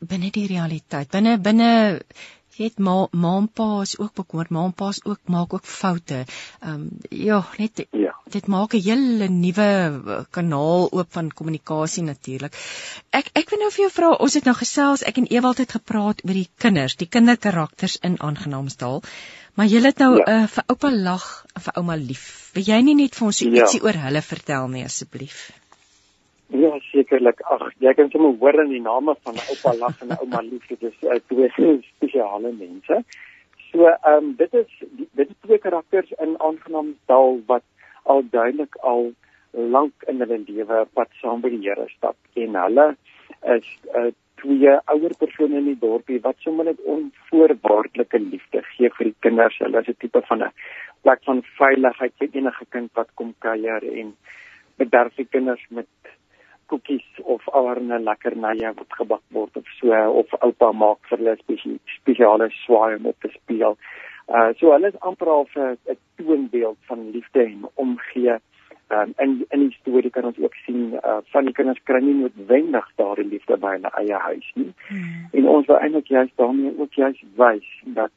binne 0.00 0.30
die 0.30 0.48
realiteit 0.50 1.10
binne 1.10 1.38
binne 1.38 1.70
het 2.56 2.78
ma 2.78 2.94
ma 3.10 3.36
en 3.40 3.48
pa 3.48 3.68
is 3.82 3.94
ook 3.98 4.14
bekommerd 4.20 4.50
ma 4.56 4.64
en 4.68 4.74
pa 4.80 4.88
is 4.94 5.00
ook 5.04 5.20
maak 5.34 5.54
ook 5.54 5.66
foute 5.66 6.20
ehm 6.24 6.72
um, 6.74 6.88
ja 7.10 7.40
net 7.58 7.86
ja. 7.90 8.14
dit 8.36 8.46
maak 8.46 8.74
'n 8.74 8.82
hele 8.88 9.28
nuwe 9.28 9.68
eh, 9.68 10.20
kanaal 10.30 10.88
oop 10.90 11.12
van 11.18 11.32
kommunikasie 11.40 12.02
natuurlik 12.02 12.58
ek 13.10 13.30
ek 13.32 13.50
wil 13.50 13.58
nou 13.64 13.70
vir 13.70 13.84
jou 13.84 13.92
vra 13.98 14.10
ons 14.26 14.34
het 14.34 14.44
nou 14.44 14.56
gesels 14.62 15.02
ek 15.02 15.18
en 15.22 15.30
Ewald 15.36 15.58
het 15.58 15.72
gepraat 15.78 16.24
oor 16.24 16.38
die 16.42 16.50
kinders 16.56 16.96
die 16.96 17.10
kinderkarakters 17.16 17.98
in 18.10 18.20
aangenaamsdal 18.20 19.02
maar 19.54 19.66
jy 19.66 19.82
het 19.82 19.98
nou 19.98 20.16
ja. 20.18 20.24
uh, 20.34 20.46
vir 20.46 20.64
oupa 20.66 20.90
lag 20.90 21.26
vir 21.66 21.76
ouma 21.78 21.96
lief 21.96 22.50
wil 22.54 22.64
jy 22.70 22.80
nie 22.82 22.94
net 23.02 23.14
vir 23.18 23.26
ons 23.26 23.40
ja. 23.40 23.50
ietsie 23.50 23.82
oor 23.82 23.98
hulle 24.06 24.22
vertel 24.22 24.68
nie 24.68 24.84
asseblief 24.84 25.50
Ja, 26.52 26.78
sekerlik. 26.90 27.40
Ag, 27.50 27.70
jy 27.80 27.92
kan 27.94 28.10
sommer 28.10 28.34
hoor 28.38 28.60
in 28.62 28.70
die 28.70 28.82
name 28.82 29.14
van 29.26 29.38
oupa 29.48 29.72
lag 29.78 30.02
en 30.04 30.12
ouma 30.18 30.42
lief, 30.44 30.66
dit 30.68 30.82
is 30.82 30.96
uh, 31.02 31.16
twee 31.32 31.78
spesiale 31.86 32.52
mense. 32.52 33.00
So, 33.70 33.86
ehm 33.88 34.16
um, 34.16 34.34
dit 34.38 34.54
is 34.54 34.82
dit 35.18 35.28
is 35.28 35.36
twee 35.46 35.58
karakters 35.58 36.12
in 36.22 36.36
aangenaam 36.38 36.94
taal 37.06 37.40
wat 37.46 37.64
al 38.04 38.22
duidelik 38.30 38.76
al 38.76 39.12
lank 39.54 40.04
in 40.06 40.20
hulle 40.20 40.38
lewe 40.46 40.84
pad 40.94 41.10
saam 41.20 41.40
by 41.40 41.50
die 41.54 41.62
Here 41.64 41.86
stap 41.96 42.16
en 42.44 42.58
hulle 42.60 42.86
is 43.56 43.66
uh, 43.96 44.10
twee 44.42 44.76
ouer 44.94 45.14
persone 45.18 45.58
in 45.58 45.68
die 45.70 45.78
dorpie 45.80 46.20
wat 46.22 46.38
sommer 46.44 46.68
net 46.68 46.80
onvoorwaardelike 46.94 48.20
liefde 48.28 48.62
gee 48.74 48.90
vir 48.98 49.10
die 49.10 49.16
kinders. 49.26 49.58
Hulle 49.62 49.80
is 49.80 49.88
'n 49.88 50.00
tipe 50.00 50.22
van 50.28 50.42
'n 50.42 50.52
plek 51.02 51.24
van 51.24 51.42
veiligheid 51.58 52.12
vir 52.18 52.28
enige 52.32 52.66
kind 52.70 52.90
wat 52.94 53.10
kom 53.14 53.34
kuier 53.38 53.82
en 54.00 54.16
bederf 54.76 55.14
die 55.16 55.30
kinders 55.30 55.64
met 55.70 55.88
koekies 56.66 57.20
of 57.22 57.48
allerlei 57.52 58.00
lekkernye 58.02 58.72
wat 58.78 58.96
gebak 58.98 59.22
word 59.36 59.56
of 59.56 59.68
so 59.80 59.92
of 60.22 60.34
oupa 60.40 60.72
maak 60.72 60.98
vir 61.10 61.18
hulle 61.18 61.36
spesie, 61.42 61.76
spesiale 61.98 62.50
swaai 62.64 62.96
om 62.96 63.06
op 63.12 63.20
te 63.20 63.30
speel. 63.34 63.78
Uh 64.28 64.50
so 64.58 64.72
hulle 64.72 64.88
is 64.92 65.00
amper 65.00 65.28
al 65.28 65.46
'n 65.54 65.76
'n 65.92 65.98
toonbeeld 66.16 66.78
van 66.88 67.10
liefde 67.10 67.44
en 67.44 67.68
omgee. 67.74 68.36
Um 68.90 69.14
in 69.18 69.46
in 69.50 69.68
die 69.68 69.76
storie 69.80 70.10
kan 70.10 70.24
ons 70.24 70.38
ook 70.38 70.54
sien 70.54 70.92
uh 70.92 71.20
van 71.32 71.44
die 71.44 71.54
kinders 71.54 71.82
kry 71.84 72.00
nie 72.00 72.14
noodwendig 72.14 72.90
daardie 72.96 73.28
liefde 73.28 73.56
by 73.56 73.76
hulle 73.76 73.90
eie 74.00 74.18
huis 74.28 74.50
nie. 74.54 74.72
Hmm. 74.88 75.28
En 75.32 75.48
ons 75.48 75.66
wil 75.66 75.78
eintlik 75.78 76.06
juist 76.06 76.36
daarmee 76.36 76.74
ook 76.78 76.92
juist 76.92 77.24
wys 77.36 77.68
dat 77.84 78.10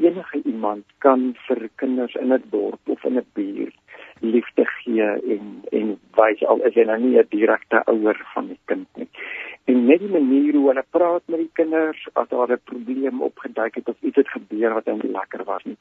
enige 0.00 0.42
iemand 0.44 0.84
kan 0.98 1.36
vir 1.46 1.68
kinders 1.82 2.14
in 2.14 2.32
'n 2.32 2.42
dorp 2.50 2.88
of 2.88 3.04
in 3.04 3.18
'n 3.18 3.26
buurt 3.32 3.76
liefde 4.20 4.64
gee 4.64 5.02
en 5.34 5.64
en 5.70 5.98
wys 6.16 6.44
al 6.46 6.64
is 6.68 6.74
hy 6.74 6.84
nou 6.84 6.98
nie 6.98 7.18
'n 7.18 7.26
direkte 7.28 7.82
ouer 7.86 8.18
van 8.34 8.48
die 8.48 8.60
kind 8.64 8.88
nie. 8.96 9.08
En 9.64 9.84
net 9.86 10.00
die 10.00 10.08
manier 10.08 10.54
hoe 10.54 10.68
hulle 10.68 10.84
praat 10.90 11.22
met 11.26 11.38
die 11.38 11.50
kinders 11.52 12.08
as 12.12 12.28
daar 12.28 12.52
'n 12.52 12.60
probleem 12.64 13.22
opgeduik 13.22 13.74
het 13.74 13.88
of 13.88 13.96
iets 14.00 14.16
het 14.16 14.28
gebeur 14.28 14.74
wat 14.74 14.86
nie 14.86 15.12
lekker 15.12 15.44
was 15.44 15.64
nie. 15.64 15.78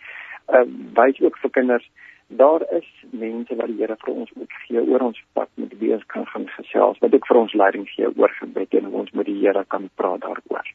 Ehm 0.47 0.61
uh, 0.61 1.03
wys 1.03 1.21
ook 1.21 1.37
vir 1.37 1.49
kinders 1.49 1.89
daar 2.27 2.61
is 2.77 2.89
mense 3.09 3.55
wat 3.55 3.67
die 3.67 3.77
Here 3.79 3.95
vir 3.99 4.13
ons 4.13 4.31
moet 4.35 4.51
gee 4.65 4.81
oor 4.81 5.01
ons 5.01 5.23
pad 5.33 5.49
met 5.53 5.71
wie 5.79 5.93
ons 5.93 6.05
kan 6.05 6.25
gaan 6.25 6.47
gesels 6.47 6.99
wat 6.99 7.13
ook 7.13 7.27
vir 7.27 7.37
ons 7.37 7.53
leiding 7.53 7.87
gee 7.89 8.07
oor 8.17 8.33
gebed 8.39 8.73
en 8.73 8.85
hoe 8.85 8.99
ons 8.99 9.11
met 9.11 9.25
die 9.25 9.39
Here 9.39 9.65
kan 9.67 9.89
praat 9.95 10.21
daaroor. 10.21 10.67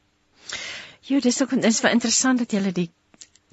Jo, 1.03 1.21
dis 1.21 1.43
ook 1.43 1.55
dis 1.63 1.81
vir 1.81 1.91
interessant 1.91 2.39
dat 2.39 2.53
jy 2.53 2.73
die 2.73 2.91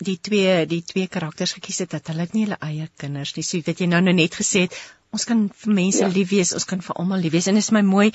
die 0.06 0.18
twee 0.30 0.66
die 0.66 0.82
twee 0.94 1.08
karakters 1.08 1.56
gekies 1.58 1.84
het 1.86 1.96
dat 1.98 2.12
hulle 2.12 2.28
nie 2.34 2.46
hulle 2.46 2.60
eie 2.62 2.88
kinders 2.98 3.36
nie. 3.38 3.46
So 3.48 3.62
weet 3.66 3.84
jy 3.84 3.90
nou 3.92 4.02
nou 4.02 4.16
net 4.18 4.38
gesê 4.40 4.68
het 4.68 4.78
ons 5.12 5.28
kan 5.28 5.50
vir 5.64 5.74
mense 5.82 6.04
ja. 6.04 6.12
lief 6.12 6.32
wees, 6.32 6.54
ons 6.54 6.66
kan 6.66 6.82
vir 6.82 6.96
almal 6.96 7.20
lief 7.20 7.36
wees 7.36 7.48
en 7.48 7.60
dit 7.60 7.64
is 7.64 7.76
my 7.76 7.84
mooi 7.86 8.12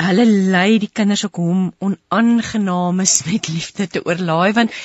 hulle 0.00 0.24
lei 0.24 0.78
die 0.80 0.90
kinders 0.92 1.24
ook 1.26 1.38
hom 1.42 1.64
onaangenaam 1.86 3.00
is 3.04 3.20
met 3.28 3.48
liefde 3.52 3.86
te 3.86 4.04
oorlaai 4.06 4.52
want 4.58 4.76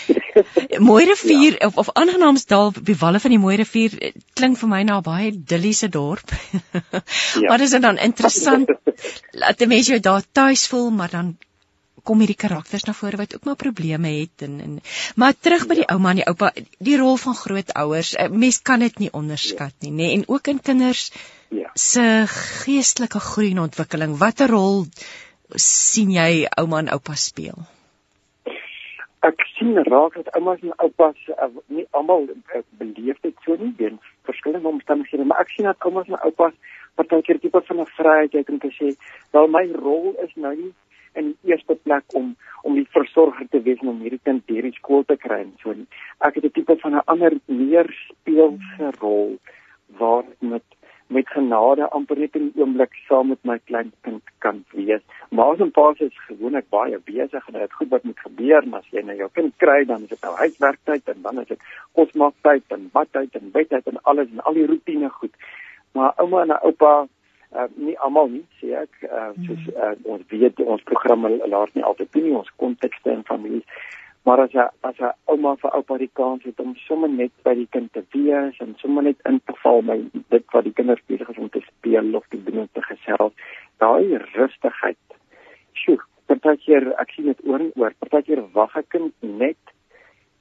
Mooi 0.84 1.06
rivier 1.08 1.54
ja. 1.54 1.68
of 1.68 1.78
of 1.84 1.90
aangenaamsdal 2.00 2.74
by 2.88 2.96
walle 3.00 3.20
van 3.24 3.32
die 3.32 3.40
Mooi 3.40 3.56
rivier 3.62 3.94
eh, 4.04 4.12
klink 4.36 4.60
vir 4.60 4.72
my 4.72 4.82
na 4.84 4.98
'n 5.00 5.06
baie 5.06 5.30
idilliese 5.30 5.88
dorp. 5.90 6.34
ja. 7.44 7.48
Wat 7.48 7.64
is 7.64 7.72
dit 7.72 7.82
dan 7.82 7.98
interessant 8.08 8.68
laat 9.42 9.58
die 9.60 9.70
mense 9.72 9.94
jou 9.94 10.00
daar 10.00 10.26
tuis 10.32 10.68
voel 10.68 10.90
maar 10.92 11.12
dan 11.12 11.38
kom 12.08 12.24
hierdie 12.24 12.40
karakters 12.46 12.86
na 12.88 12.96
vore 12.98 13.20
wat 13.22 13.36
ook 13.36 13.46
maar 13.50 13.60
probleme 13.60 14.14
het 14.20 14.46
en 14.48 14.60
en 14.66 14.80
maar 15.16 15.36
terug 15.48 15.68
by 15.70 15.80
die 15.82 15.88
ouma 15.92 16.14
en 16.14 16.22
die 16.22 16.28
oupa 16.32 16.52
die 16.90 16.98
rol 17.02 17.18
van 17.26 17.38
grootouers 17.42 18.16
eh, 18.16 18.30
mens 18.46 18.62
kan 18.62 18.86
dit 18.86 19.00
nie 19.04 19.12
onderskat 19.22 19.74
nie 19.86 19.94
nê 20.00 20.12
en 20.16 20.26
ook 20.28 20.52
in 20.54 20.62
kinders 20.72 21.12
ja. 21.50 21.72
se 21.74 22.06
geestelike 22.32 23.22
groei 23.30 23.52
en 23.52 23.66
ontwikkeling 23.68 24.18
watter 24.22 24.52
rol 24.52 24.86
sien 25.70 26.12
jy 26.12 26.46
ouma 26.58 26.84
en 26.86 26.94
oupa 26.98 27.18
speel 27.28 27.66
ek 29.26 29.46
sien 29.58 29.78
raak 29.90 30.18
dat 30.20 30.30
oumas 30.38 30.62
en 30.62 30.74
oupas 30.86 31.30
uh, 31.34 31.50
nie 31.74 31.86
almal 31.98 32.28
uh, 32.30 32.62
beleef 32.82 33.18
dit 33.26 33.46
so 33.46 33.58
nie 33.62 33.74
deur 33.80 33.96
verskillende 34.30 34.70
omstandighede 34.70 35.26
maar 35.26 35.42
ek 35.46 35.54
sien 35.56 35.70
dat 35.70 35.88
oumas 35.90 36.10
en 36.12 36.20
oupas 36.30 36.54
partykeer 37.00 37.40
tipe 37.44 37.62
van 37.68 37.82
'n 37.82 37.94
vryheid 37.98 38.38
het 38.40 38.50
om 38.50 38.60
te 38.60 38.72
sê 38.78 38.92
wel 39.38 39.48
my 39.58 39.66
rol 39.86 40.14
is 40.26 40.34
nou 40.36 40.54
nie 40.56 40.74
in 41.16 41.34
die 41.34 41.52
eerste 41.54 41.76
plek 41.76 42.04
om 42.14 42.36
om 42.64 42.76
die 42.76 42.88
versorger 42.90 43.48
te 43.52 43.62
wees 43.62 43.82
en 43.82 43.92
om 43.94 44.00
hierdie 44.02 44.24
kind 44.24 44.48
deur 44.48 44.66
die 44.66 44.78
skool 44.78 45.04
te 45.04 45.18
kry. 45.18 45.44
So 45.62 45.76
ek 46.20 46.36
het 46.36 46.46
'n 46.46 46.52
tipe 46.52 46.78
van 46.82 46.96
'n 46.96 47.06
ander 47.06 47.34
meer 47.46 47.88
speelse 48.08 48.92
rol 49.00 49.38
waar 50.00 50.26
met 50.40 50.64
met 51.08 51.28
genade 51.30 51.86
amper 51.90 52.18
net 52.18 52.36
in 52.36 52.48
die 52.50 52.62
oomblik 52.62 52.96
saam 53.08 53.28
met 53.30 53.42
my 53.46 53.60
klein 53.70 53.92
kind 54.02 54.24
kan 54.42 54.64
wees. 54.74 55.02
Maar 55.30 55.54
ons 55.54 55.72
paas 55.72 56.00
is 56.00 56.18
gewoonlik 56.28 56.70
baie 56.74 56.98
besig 57.06 57.48
en 57.48 57.60
dit 57.60 57.74
goed 57.74 57.90
wat 57.90 58.04
moet 58.04 58.20
gebeur, 58.20 58.66
maar 58.68 58.80
as 58.80 58.90
jy 58.90 59.04
nou 59.06 59.18
jou 59.18 59.30
kind 59.34 59.54
kry, 59.62 59.84
dan 59.86 60.08
is 60.08 60.10
dit 60.10 60.22
nou 60.26 60.34
huiswerktyd 60.40 61.14
en 61.14 61.22
dan 61.22 61.42
is 61.44 61.48
dit 61.48 61.68
kosmaaktyd 61.92 62.64
en 62.78 62.90
badtyd 62.94 63.38
en 63.38 63.52
bedtyd 63.52 63.92
en 63.92 64.02
alles 64.04 64.32
en 64.34 64.42
al 64.50 64.58
die 64.58 64.66
rotine 64.66 65.10
goed. 65.20 65.38
Maar 65.94 66.18
ouma 66.18 66.42
en 66.42 66.58
oupa 66.58 66.94
uh, 67.56 67.68
nie 67.76 67.98
almal 68.06 68.30
nie 68.30 68.46
sê 68.60 68.74
ek. 68.84 69.04
Uh, 69.08 69.32
soos 69.48 69.68
uh, 69.74 69.94
ons 70.04 70.24
weet 70.32 70.60
ons 70.60 70.88
programme 70.92 71.32
laat 71.48 71.76
nie 71.76 71.84
altyd 71.84 72.12
toe 72.12 72.24
nie 72.26 72.36
ons 72.36 72.52
kontekste 72.62 73.12
en 73.12 73.24
families. 73.30 73.66
Maar 74.26 74.42
as 74.46 74.56
jy 74.58 74.66
as 74.90 75.00
'n 75.00 75.14
ouma 75.32 75.56
vir 75.62 75.76
oupa 75.78 75.98
die 75.98 76.12
kans 76.20 76.44
het 76.44 76.60
om 76.60 76.76
sommer 76.88 77.10
net 77.10 77.32
by 77.44 77.54
die 77.54 77.68
kind 77.72 77.94
te 77.94 78.04
wees 78.14 78.58
en 78.60 78.74
sommer 78.82 79.04
net 79.04 79.20
in 79.30 79.40
te 79.46 79.54
val 79.64 79.82
by 79.82 79.98
dit 80.34 80.46
wat 80.54 80.64
die 80.64 80.74
kinders 80.74 81.04
besig 81.08 81.30
is 81.30 81.38
om 81.38 81.50
te 81.50 81.62
speel 81.68 82.16
of 82.16 82.26
te 82.30 82.44
doen 82.44 82.64
of 82.64 82.72
te 82.74 82.82
gesels 82.82 83.34
daai 83.78 84.18
rustigheid. 84.34 85.06
Sjoe 85.74 86.02
partykeer 86.26 86.90
ek 87.02 87.14
sien 87.14 87.30
dit 87.30 87.46
oor 87.46 87.62
en 87.62 87.72
oor 87.76 87.94
partykeer 88.02 88.42
wag 88.58 88.76
'n 88.78 88.90
kind 88.90 89.14
net 89.22 89.75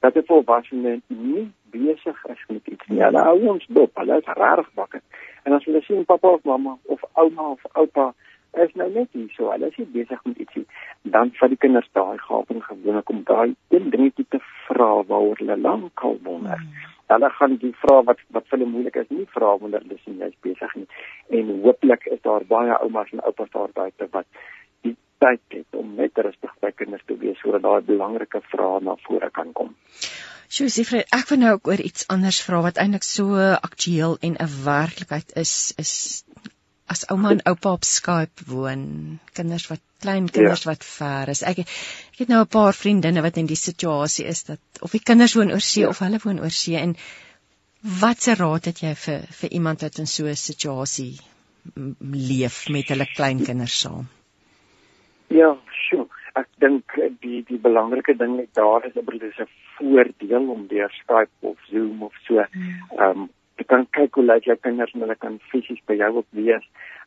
dat 0.05 0.17
'n 0.17 0.27
volwassene 0.31 0.99
nie 1.07 1.45
besig 1.75 2.25
is 2.33 2.43
met 2.47 2.73
iets 2.73 2.87
nie 2.87 3.03
hulle 3.03 3.27
hou 3.29 3.39
ons 3.55 3.65
dop 3.79 4.03
hulle 4.03 4.17
is 4.23 4.33
rarig 4.41 4.69
wakker 4.81 5.01
En 5.45 5.53
as 5.53 5.65
hulle 5.65 5.81
sien 5.85 6.05
pappa 6.09 6.27
of 6.27 6.43
mamma 6.43 6.77
of 6.93 7.03
ouma 7.13 7.43
of 7.51 7.65
oupa 7.73 8.13
is 8.63 8.71
nou 8.79 8.87
net 8.93 9.09
hier 9.11 9.29
so, 9.35 9.51
hulle 9.51 9.67
is 9.69 9.91
besig 9.93 10.21
met 10.25 10.39
ietsie, 10.41 10.63
dan 11.15 11.31
vat 11.39 11.51
die 11.53 11.59
kinders 11.65 11.89
daai 11.97 12.17
gaping 12.23 12.63
gewoonlik 12.65 13.11
om 13.13 13.21
daai 13.27 13.53
een 13.75 13.91
dingetjie 13.93 14.25
te 14.33 14.39
vra 14.65 14.89
waaroor 15.11 15.37
hulle 15.43 15.57
lankal 15.67 16.17
wonder. 16.23 16.57
Hmm. 16.63 16.89
Hulle 17.13 17.29
gaan 17.37 17.57
die 17.61 17.73
vrae 17.83 18.01
wat 18.09 18.23
wat 18.37 18.47
vir 18.47 18.57
hulle 18.57 18.71
moeilik 18.71 18.97
is, 19.03 19.11
nie 19.13 19.27
vra 19.35 19.51
wanneer 19.61 19.85
hulle 19.85 19.99
sien 20.01 20.17
jy's 20.23 20.37
besig 20.47 20.73
nie. 20.79 20.87
En 21.41 21.51
hooplik 21.67 22.09
is 22.15 22.21
daar 22.25 22.47
baie 22.55 22.79
oumas 22.79 23.13
en 23.13 23.21
oupas 23.29 23.51
daar 23.53 23.75
buite 23.81 24.09
wat 24.17 24.25
die 24.31 24.41
tyd 25.23 25.57
het 25.57 25.79
om 25.79 25.95
net 25.95 26.17
rustig 26.17 26.53
by 26.61 26.71
kinders 26.75 27.03
te 27.07 27.17
wees 27.17 27.39
sodat 27.41 27.63
daai 27.65 27.81
belangrike 27.87 28.41
vrae 28.51 28.81
na 28.83 28.95
vore 29.07 29.29
kan 29.31 29.53
kom. 29.53 29.75
Sjoe, 30.47 30.69
Siefred, 30.69 31.07
ek 31.15 31.31
wil 31.31 31.41
nou 31.41 31.55
ook 31.55 31.67
oor 31.71 31.81
iets 31.81 32.05
anders 32.13 32.41
vra 32.45 32.61
wat 32.61 32.77
eintlik 32.81 33.03
so 33.07 33.39
aktueel 33.55 34.17
en 34.21 34.37
'n 34.39 34.51
werklikheid 34.65 35.33
is, 35.41 35.73
is 35.81 36.23
as 36.93 37.05
ouma 37.09 37.31
en 37.33 37.41
oupa 37.49 37.71
op 37.71 37.83
Skype 37.83 38.45
woon, 38.47 39.19
kinders 39.33 39.67
wat 39.71 39.81
klein 40.05 40.29
kinders 40.29 40.65
ja. 40.65 40.71
wat 40.71 40.83
ver 40.85 41.31
is. 41.33 41.41
Ek 41.41 41.63
ek 41.65 42.19
het 42.19 42.27
nou 42.29 42.41
'n 42.43 42.53
paar 42.57 42.73
vriendinne 42.73 43.21
wat 43.25 43.37
in 43.41 43.49
die 43.49 43.61
situasie 43.61 44.25
is 44.25 44.43
dat 44.43 44.59
of 44.81 44.91
die 44.91 45.03
kinders 45.09 45.33
woon 45.33 45.51
oor 45.51 45.65
see 45.67 45.81
ja. 45.81 45.89
of 45.89 45.99
hulle 46.05 46.19
woon 46.23 46.39
oor 46.39 46.53
see 46.53 46.77
en 46.77 46.95
watse 48.01 48.35
raad 48.35 48.65
het 48.65 48.83
jy 48.83 48.93
vir 49.05 49.25
vir 49.39 49.49
iemand 49.59 49.81
wat 49.81 49.99
in 49.99 50.07
so 50.07 50.27
'n 50.27 50.35
situasie 50.35 51.19
leef 51.99 52.69
met 52.69 52.89
hulle 52.93 53.09
kleinkinders 53.15 53.79
saam? 53.79 54.07
Ja, 55.27 55.55
sure. 55.87 56.07
Ek 56.35 56.47
dink 56.59 56.91
die 57.23 57.43
die 57.47 57.59
belangrike 57.61 58.13
ding 58.19 58.35
net 58.35 58.51
daar 58.53 58.85
is 58.85 58.93
dat 58.93 59.05
dit 59.07 59.23
is 59.23 59.39
'n 59.39 59.47
voordeel 59.77 60.49
om 60.49 60.67
deur 60.67 60.91
Skype 60.91 61.31
of 61.39 61.57
Zoom 61.71 62.03
of 62.03 62.13
so 62.27 62.43
hmm. 62.43 62.73
ehm 62.97 63.09
um, 63.09 63.29
jy 63.57 63.63
kan 63.63 63.87
kyk 63.89 64.15
hoe 64.15 64.25
lyk 64.25 64.43
jou 64.43 64.55
kinders 64.55 64.93
en 64.93 65.05
hulle 65.05 65.15
kan 65.15 65.39
fisies 65.51 65.79
by 65.87 65.95
jou 65.95 66.11
op 66.21 66.27
wees. 66.29 66.65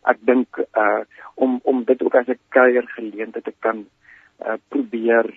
Ek 0.08 0.18
dink 0.20 0.58
uh 0.84 1.02
om 1.34 1.60
om 1.62 1.84
dit 1.84 2.02
ook 2.02 2.14
as 2.14 2.28
'n 2.28 2.40
kuier 2.48 2.86
geleentheid 2.96 3.44
te 3.44 3.54
kan 3.60 3.86
uh 4.46 4.56
probeer 4.68 5.28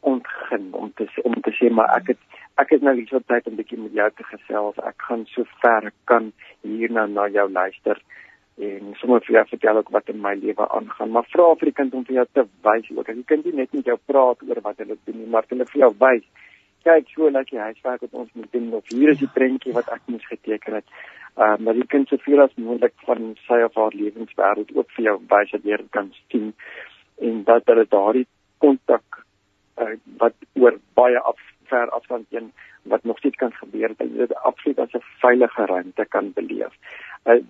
ontgin 0.00 0.68
om 0.72 0.92
te 0.92 1.06
om 1.22 1.40
te 1.40 1.52
sê 1.58 1.70
maar 1.70 1.90
ek 1.96 2.06
het 2.12 2.18
ek 2.56 2.70
het 2.70 2.82
nou 2.82 2.96
iets 2.96 3.14
wat 3.16 3.26
tyd 3.26 3.46
om 3.46 3.52
'n 3.52 3.56
bietjie 3.56 3.78
met 3.78 3.92
jou 3.92 4.10
te 4.10 4.24
gesels. 4.24 4.76
Ek 4.76 5.02
gaan 5.08 5.26
so 5.26 5.44
ver 5.62 5.92
kan 6.04 6.32
hier 6.62 6.90
nou 6.92 7.08
na 7.08 7.28
jou 7.28 7.50
luister 7.50 7.96
en 8.58 8.94
sommer 9.00 9.22
vir 9.26 9.38
jou 9.38 9.44
vertel 9.54 9.80
ook 9.80 9.90
wat 9.94 10.08
in 10.12 10.20
my 10.20 10.34
lewe 10.34 10.68
aangaan. 10.68 11.10
Maar 11.10 11.28
vra 11.32 11.54
vir 11.54 11.70
die 11.70 11.78
kind 11.80 11.94
om 11.94 12.04
vir 12.04 12.20
jou 12.20 12.26
te 12.32 12.46
wys 12.68 12.90
ook. 12.90 13.08
As 13.08 13.16
die 13.16 13.28
kind 13.32 13.44
nie 13.44 13.56
net 13.62 13.72
met 13.72 13.88
jou 13.88 13.98
praat 14.06 14.42
oor 14.48 14.60
wat 14.62 14.82
hulle 14.84 14.96
doen 15.04 15.18
nie, 15.18 15.30
maar 15.32 15.48
hulle 15.48 15.66
vir 15.72 15.84
jou 15.86 15.92
wys 16.04 16.26
kyk 16.82 17.10
so 17.14 17.30
net 17.30 17.50
die 17.50 17.60
huiswerk 17.62 18.02
wat 18.04 18.20
ons 18.22 18.30
moet 18.38 18.52
doen 18.52 18.72
of 18.78 18.88
hier 18.90 19.12
is 19.12 19.20
die 19.20 19.30
prentjie 19.34 19.74
wat 19.76 19.90
ek 19.94 20.02
moes 20.10 20.26
geteken 20.30 20.80
het. 20.80 20.88
Ehm 21.38 21.54
uh, 21.54 21.58
maar 21.64 21.78
jy 21.78 21.86
kan 21.88 22.06
soveel 22.10 22.42
as 22.44 22.56
moontlik 22.60 22.94
van 23.06 23.32
sy 23.46 23.62
of 23.66 23.78
haar 23.80 23.94
lewenswêreld 23.96 24.74
ook 24.76 24.90
vir 24.96 25.06
jou 25.08 25.16
wys 25.30 25.54
dat 25.54 25.68
jy 25.70 25.78
kan 25.96 26.10
sien 26.18 26.50
en 27.28 27.42
dat 27.48 27.70
hulle 27.70 27.86
daardie 27.94 28.26
kontak 28.64 29.22
uh, 29.80 29.94
wat 30.20 30.36
oor 30.60 30.76
baie 30.98 31.22
af 31.32 31.40
ver 31.72 31.90
afstand 31.98 32.26
heen 32.30 32.52
wat 32.92 33.04
nog 33.08 33.18
steeds 33.18 33.40
kan 33.42 33.52
gebeur 33.58 33.94
dat 33.96 34.08
jy 34.08 34.26
dit 34.26 34.34
absoluut 34.50 34.78
as 34.84 34.94
'n 34.94 35.04
veilige 35.24 35.66
ruimte 35.74 36.04
kan 36.14 36.32
beleef. 36.38 36.74
Uh, 37.24 37.40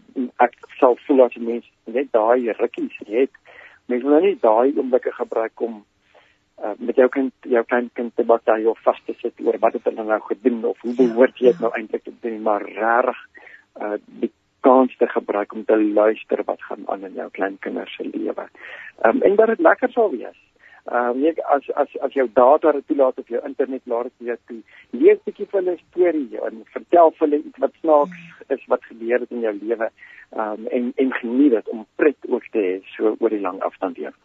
ek 0.46 0.58
sal 0.80 0.98
voel 1.06 1.24
as 1.24 1.34
jy 1.34 1.42
mens 1.42 1.70
net 1.84 2.12
daai 2.12 2.52
rukkies 2.58 2.98
het, 3.06 3.32
mens 3.86 4.02
wil 4.02 4.10
nou 4.16 4.22
nie 4.26 4.38
daai 4.40 4.76
oomblikke 4.76 5.12
gebruik 5.12 5.60
om 5.60 5.84
uh, 6.62 6.74
met 6.78 6.96
jou 6.96 7.08
kind 7.08 7.32
jou 7.40 7.64
klein 7.64 7.90
kind 7.98 8.14
te 8.16 8.24
baie 8.24 8.68
of 8.70 8.78
vas 8.86 9.00
te 9.06 9.14
sit 9.22 9.40
oor 9.40 9.58
wat 9.58 9.72
het 9.78 9.88
hulle 9.90 10.04
nou 10.04 10.20
gedoen 10.28 10.64
of 10.64 10.80
hoe 10.80 10.94
behoort 10.94 11.38
jy 11.38 11.50
dit 11.50 11.60
nou 11.60 11.72
eintlik 11.76 12.04
te 12.04 12.14
doen 12.20 12.42
maar 12.42 12.62
reg 12.68 13.18
uh, 13.80 13.96
die 14.06 14.30
kans 14.62 14.94
te 14.96 15.08
gebruik 15.10 15.52
om 15.52 15.64
te 15.64 15.76
luister 15.82 16.44
wat 16.46 16.62
gaan 16.62 16.86
aan 16.86 17.04
in 17.08 17.18
jou 17.18 17.28
klein 17.30 17.58
kinders 17.58 17.94
se 17.96 18.06
lewe. 18.12 18.46
Ehm 19.02 19.16
um, 19.16 19.22
en 19.22 19.36
dat 19.36 19.46
dit 19.54 19.64
lekker 19.68 19.90
sal 19.90 20.10
wees. 20.10 20.38
Ehm 20.90 21.10
um, 21.10 21.18
jy 21.22 21.30
as 21.54 21.68
as 21.78 21.92
as 22.02 22.14
jou 22.18 22.24
data 22.34 22.72
dit 22.74 22.86
toelaat 22.90 23.18
op 23.18 23.28
jou 23.30 23.40
internet 23.46 23.82
laat 23.86 24.08
dit 24.08 24.26
weer 24.26 24.38
toe. 24.46 24.62
Lees 24.90 25.18
'n 25.18 25.24
bietjie 25.28 25.46
van 25.50 25.68
'n 25.70 25.78
storie 25.90 26.40
en 26.46 26.64
vertel 26.74 27.10
vir 27.10 27.28
hulle 27.28 27.38
iets 27.44 27.58
wat 27.64 27.74
snaaks 27.80 28.18
is 28.48 28.64
wat 28.66 28.82
gebeur 28.90 29.20
het 29.20 29.30
in 29.30 29.44
jou 29.46 29.54
lewe. 29.60 29.90
Ehm 30.32 30.40
um, 30.40 30.66
en 30.66 30.92
en 30.96 31.12
geniet 31.12 31.50
dit 31.50 31.68
om 31.68 31.86
pret 31.96 32.18
ook 32.28 32.46
te 32.50 32.58
hê 32.58 32.74
so 32.96 33.14
oor 33.18 33.30
die 33.30 33.40
lang 33.40 33.60
afstand 33.62 33.96
heen. 33.96 34.16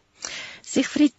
Siegfried 0.62 1.14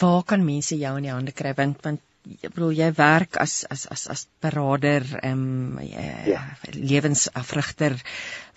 waar 0.00 0.22
kan 0.24 0.44
mense 0.44 0.78
jou 0.78 0.96
in 0.96 1.02
die 1.08 1.16
hande 1.16 1.32
kry 1.32 1.52
want 1.56 1.82
want 1.82 2.00
ek 2.44 2.54
bedoel 2.54 2.76
jy 2.78 2.90
werk 2.94 3.36
as 3.42 3.64
as 3.70 3.86
as 3.90 4.06
as 4.14 4.28
berader 4.44 5.02
ehm 5.22 5.78
um, 5.78 5.80
ja. 6.26 6.42
lewensafrigter 6.74 7.98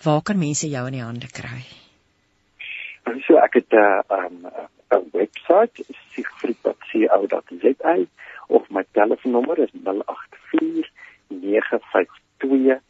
waar 0.04 0.22
kan 0.22 0.38
mense 0.38 0.68
jou 0.68 0.86
in 0.86 0.98
die 0.98 1.02
hande 1.02 1.26
kry 1.26 1.64
so 3.26 3.36
ek 3.42 3.58
het 3.60 3.72
'n 3.72 3.82
uh, 3.82 4.18
um, 4.18 4.46
'n 4.90 5.04
webwerf 5.12 5.70
siegfried.co.za 6.12 7.96
of 8.46 8.68
my 8.70 8.84
telefoonnommer 8.92 9.58
is 9.58 9.70
084 9.72 10.90
952 11.28 12.80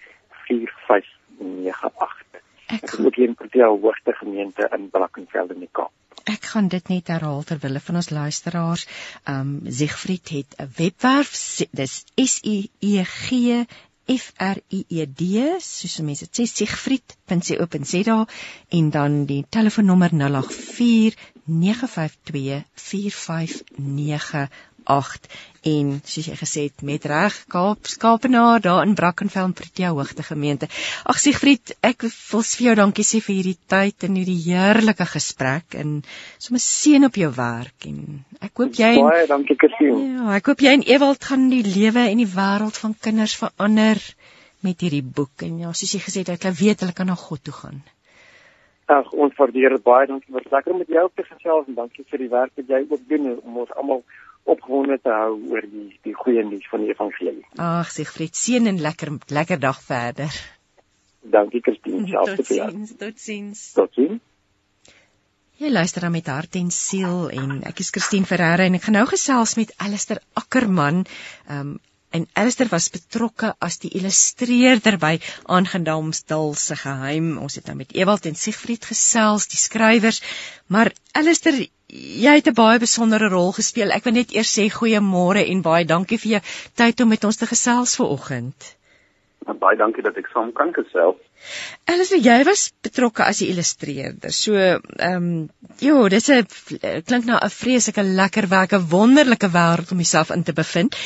4598 0.47 2.43
ek 2.67 2.81
het 2.91 3.01
ook 3.07 3.17
in 3.17 3.35
Pretoria 3.35 3.69
hoogte 3.69 4.13
gemeente 4.13 4.71
in 4.77 4.91
Brackenfell 4.91 5.49
in 5.55 5.59
die 5.59 5.69
Kaap 5.73 5.93
Ek 6.25 6.45
gaan 6.55 6.69
dit 6.73 6.89
net 6.89 7.11
herhaal 7.13 7.43
ter 7.45 7.59
wille 7.61 7.81
van 7.85 7.99
ons 8.01 8.11
luisteraars. 8.11 8.87
Um 9.29 9.61
Siegfried 9.69 10.29
het 10.33 10.55
'n 10.57 10.71
webwerf, 10.77 11.33
dis 11.81 12.05
S 12.17 12.41
U 12.45 12.57
E 12.81 13.05
G 13.05 13.67
F 14.07 14.33
R 14.37 14.59
I 14.69 14.85
E 14.89 15.07
D, 15.07 15.21
soos 15.65 15.99
mense 16.05 16.27
dit 16.29 16.41
sê 16.41 16.45
siegfried.co.za 16.49 18.17
en 18.79 18.91
dan 18.91 19.25
die 19.25 19.45
telefoonnommer 19.49 20.13
084 20.13 21.17
952 21.45 22.63
4598 22.75 24.49
8 24.85 25.29
en 25.65 25.93
soos 26.05 26.27
jy 26.29 26.35
gesê 26.37 26.65
het 26.69 26.83
met 26.85 27.05
reg 27.09 27.37
Kaap 27.53 27.89
Skaapenaar 27.89 28.61
daar 28.65 28.83
in 28.85 28.95
Brackenfell 28.95 29.53
Pretoria 29.57 29.93
hoogte 29.97 30.23
gemeente. 30.23 30.69
Ag 31.09 31.19
Siegfried, 31.21 31.75
ek 31.81 32.05
wil 32.05 32.45
vir 32.45 32.67
jou 32.67 32.75
dankie 32.81 33.07
sê 33.09 33.21
vir 33.25 33.37
hierdie 33.39 33.57
tyd 33.73 34.07
en 34.09 34.19
hierdie 34.21 34.41
heerlike 34.45 35.07
gesprek 35.15 35.79
en 35.81 35.97
sommer 36.39 36.63
seën 36.65 37.09
op 37.09 37.17
jou 37.21 37.33
werk 37.37 37.89
en 37.89 37.99
ek 38.41 38.53
hoop 38.61 38.77
jy 38.81 38.93
Baie 39.01 39.27
dankie 39.31 39.57
Kirsien. 39.57 40.05
Ja, 40.19 40.37
ek 40.37 40.53
hoop 40.53 40.65
jy 40.65 40.77
en 40.77 40.87
Ewald 40.97 41.25
gaan 41.25 41.49
die 41.53 41.65
lewe 41.65 42.07
en 42.11 42.21
die 42.21 42.31
wêreld 42.37 42.79
van 42.85 42.97
kinders 43.09 43.37
verander 43.41 44.01
met 44.65 44.81
hierdie 44.85 45.05
boek 45.05 45.45
en 45.49 45.59
ja, 45.65 45.73
soos 45.77 45.97
jy 45.97 46.05
gesê 46.05 46.25
het, 46.25 46.37
ek 46.37 46.49
weet 46.61 46.85
hulle 46.85 46.97
kan 46.97 47.09
na 47.09 47.17
God 47.19 47.45
toe 47.45 47.57
gaan. 47.57 47.83
Ag, 48.87 49.11
ons 49.13 49.37
waardeer 49.39 49.77
dit 49.77 49.85
baie. 49.85 50.07
Dankie 50.07 50.33
vir 50.35 50.47
lekker 50.51 50.77
met 50.77 50.91
jou 50.93 51.07
te 51.15 51.25
gesels 51.25 51.69
en 51.71 51.79
dankie 51.79 52.05
vir 52.11 52.25
die 52.25 52.29
werk 52.33 52.53
wat 52.59 52.69
jy 52.69 52.83
ook 52.91 53.09
doen 53.09 53.31
om 53.39 53.63
ons 53.63 53.73
almal 53.81 54.03
opgewonde 54.45 54.99
te 55.01 55.13
hou 55.13 55.39
oor 55.53 55.65
die 55.65 55.87
die 56.05 56.13
goeie 56.19 56.45
nuus 56.45 56.67
van 56.69 56.85
die 56.85 56.93
evangelie. 56.93 57.47
Ag, 57.57 57.89
Siegfried, 57.95 58.37
seën 58.37 58.69
en 58.69 58.83
lekker 58.85 59.17
lekker 59.33 59.61
dag 59.63 59.81
verder. 59.87 60.37
Dankie 61.25 61.63
Christine, 61.65 62.05
selfs 62.11 62.49
vir 62.51 62.57
jou. 62.59 62.71
Totsiens. 63.01 63.65
Totsiens. 63.73 64.21
Jy 65.63 65.71
luister 65.71 66.03
dan 66.03 66.13
met 66.13 66.29
hart 66.29 66.57
en 66.59 66.71
siel 66.75 67.29
en 67.31 67.61
ek 67.71 67.81
is 67.81 67.93
Christine 67.95 68.27
Ferreira 68.29 68.67
en 68.67 68.77
ek 68.77 68.89
gaan 68.89 68.99
nou 68.99 69.07
gesels 69.09 69.55
met 69.57 69.73
Alistair 69.79 70.21
Ackerman. 70.41 71.05
Ehm 71.49 71.75
um, 71.75 71.75
en 72.15 72.27
Alistair 72.41 72.71
was 72.71 72.91
betrokke 72.95 73.53
as 73.59 73.81
die 73.83 73.91
illustreerder 73.99 74.99
by 75.03 75.19
Aangedamsdal 75.57 76.55
se 76.55 76.77
geheim. 76.79 77.33
Ons 77.43 77.59
het 77.59 77.67
nou 77.71 77.77
met 77.81 77.95
Ewald 77.99 78.29
en 78.31 78.39
Siegfried 78.39 78.87
gesels, 78.91 79.49
die 79.51 79.61
skrywers, 79.61 80.23
maar 80.67 80.93
Alistair 81.13 81.67
jy 81.95 82.37
het 82.39 82.49
'n 82.49 82.55
baie 82.55 82.79
besondere 82.79 83.29
rol 83.29 83.53
gespeel. 83.53 83.91
Ek 83.91 84.05
wil 84.05 84.15
net 84.15 84.33
eers 84.33 84.55
sê 84.59 84.71
goeiemôre 84.71 85.45
en 85.51 85.63
baie 85.63 85.85
dankie 85.85 86.19
vir 86.19 86.31
jou 86.31 86.41
tyd 86.75 87.01
om 87.01 87.09
met 87.09 87.25
ons 87.25 87.37
te 87.37 87.47
gesels 87.47 87.97
vanoggend. 87.97 88.77
Baie 89.61 89.77
dankie 89.77 90.03
dat 90.03 90.17
ek 90.17 90.29
saam 90.33 90.53
kan 90.53 90.73
gesels. 90.73 91.21
Wat 91.87 92.25
jy 92.25 92.45
was 92.45 92.73
betrokke 92.83 93.25
as 93.25 93.39
die 93.39 93.51
illustreerder. 93.53 94.33
So, 94.33 94.55
ehm, 94.57 94.81
um, 95.17 95.51
jo, 95.79 96.09
dis 96.09 96.31
'n 96.31 96.47
klink 97.05 97.25
na 97.27 97.39
'n 97.39 97.51
vreeslike 97.51 98.03
lekker 98.03 98.49
werk, 98.49 98.73
'n 98.73 98.89
wonderlike 98.89 99.51
wêreld 99.51 99.93
om 99.93 99.99
jouself 99.99 100.31
in 100.31 100.43
te 100.43 100.53
bevind. 100.53 100.97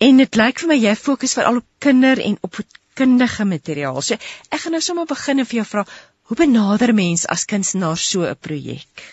En 0.00 0.16
dit 0.16 0.36
lyk 0.40 0.62
vir 0.62 0.70
my 0.70 0.76
jy 0.80 0.92
fokus 0.96 1.34
veral 1.36 1.58
op 1.60 1.66
kinder 1.84 2.20
en 2.24 2.38
op 2.46 2.54
kundige 2.96 3.44
materiaal. 3.44 4.00
So, 4.00 4.16
ek 4.48 4.62
gaan 4.62 4.72
nou 4.76 4.80
sommer 4.84 5.08
begin 5.08 5.42
en 5.42 5.48
vir 5.48 5.60
jou 5.60 5.66
vra, 5.72 5.84
hoe 6.30 6.38
benader 6.38 6.94
mens 6.96 7.26
as 7.34 7.44
kunstenaar 7.50 8.00
so 8.00 8.24
'n 8.28 8.38
projek? 8.46 9.04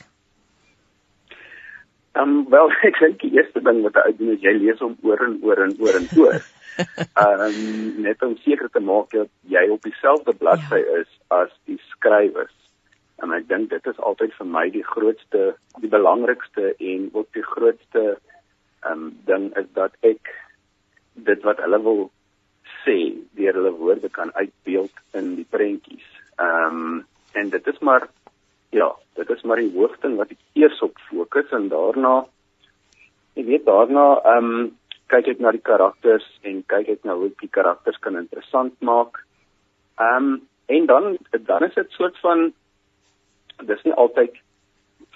Ehm 2.16 2.38
um, 2.38 2.46
wel 2.50 2.72
ek 2.90 3.02
dink 3.04 3.20
die 3.26 3.34
eerste 3.36 3.64
ding 3.68 3.82
wat 3.84 4.00
ek 4.04 4.18
doen 4.18 4.32
is 4.38 4.46
jy 4.48 4.56
lees 4.62 4.80
hom 4.80 4.96
oor 5.04 5.26
en 5.28 5.36
oor 5.44 5.64
en 5.66 5.76
oor 5.80 6.00
en 6.00 6.08
oor. 6.22 6.40
Ehm 7.24 7.46
um, 7.50 8.02
net 8.08 8.24
om 8.24 8.38
seker 8.48 8.70
te 8.72 8.80
maak 8.80 9.12
dat 9.12 9.30
jy 9.58 9.68
op 9.76 9.84
dieselfde 9.84 10.34
bladsy 10.40 10.82
ja. 10.86 11.04
is 11.04 11.12
as 11.28 11.54
die 11.66 11.80
skrywers. 11.92 12.56
En 13.20 13.34
ek 13.34 13.48
dink 13.52 13.70
dit 13.76 13.92
is 13.92 14.00
altyd 14.00 14.34
vir 14.40 14.52
my 14.56 14.70
die 14.70 14.88
grootste, 14.96 15.56
die 15.84 15.90
belangrikste 15.90 16.76
en 16.80 17.10
ook 17.14 17.32
die 17.34 17.48
grootste 17.54 18.04
ehm 18.88 18.92
um, 18.94 19.08
ding 19.28 19.52
is 19.60 19.74
dat 19.76 19.92
ek 20.16 20.38
dit 21.26 21.44
wat 21.44 21.60
hulle 21.64 21.80
wil 21.84 22.02
sê 22.84 22.98
deur 23.38 23.60
hulle 23.60 23.74
woorde 23.82 24.10
kan 24.10 24.32
uitbeeld 24.34 25.04
in 25.20 25.36
die 25.40 25.48
prentjies. 25.50 26.08
Ehm 26.38 26.82
um, 26.82 27.06
en 27.38 27.50
dit 27.54 27.68
is 27.68 27.80
maar 27.86 28.08
ja, 28.74 28.88
dit 29.16 29.30
is 29.30 29.42
maar 29.42 29.60
die 29.62 29.74
hoofding 29.74 30.16
wat 30.18 30.32
ek 30.34 30.40
eers 30.58 30.80
op 30.82 30.98
fokus 31.10 31.52
en 31.58 31.68
daarna 31.74 32.16
ek 33.36 33.46
weet 33.46 33.66
daarna 33.66 34.06
ehm 34.34 34.52
um, 34.52 34.68
kyk 35.12 35.28
ek 35.34 35.40
na 35.44 35.54
die 35.56 35.64
karakters 35.64 36.26
en 36.44 36.64
kyk 36.74 36.90
ek 36.98 37.06
na 37.08 37.16
hoe 37.16 37.30
die 37.42 37.52
karakters 37.60 38.00
kan 38.04 38.20
interessant 38.20 38.76
maak. 38.92 39.24
Ehm 40.00 40.32
um, 40.34 40.38
en 40.68 40.86
dan 40.86 41.18
dan 41.48 41.64
is 41.64 41.76
dit 41.76 41.92
soort 41.96 42.18
van 42.24 42.50
dis 43.70 43.84
nie 43.84 43.94
altyd 43.94 44.34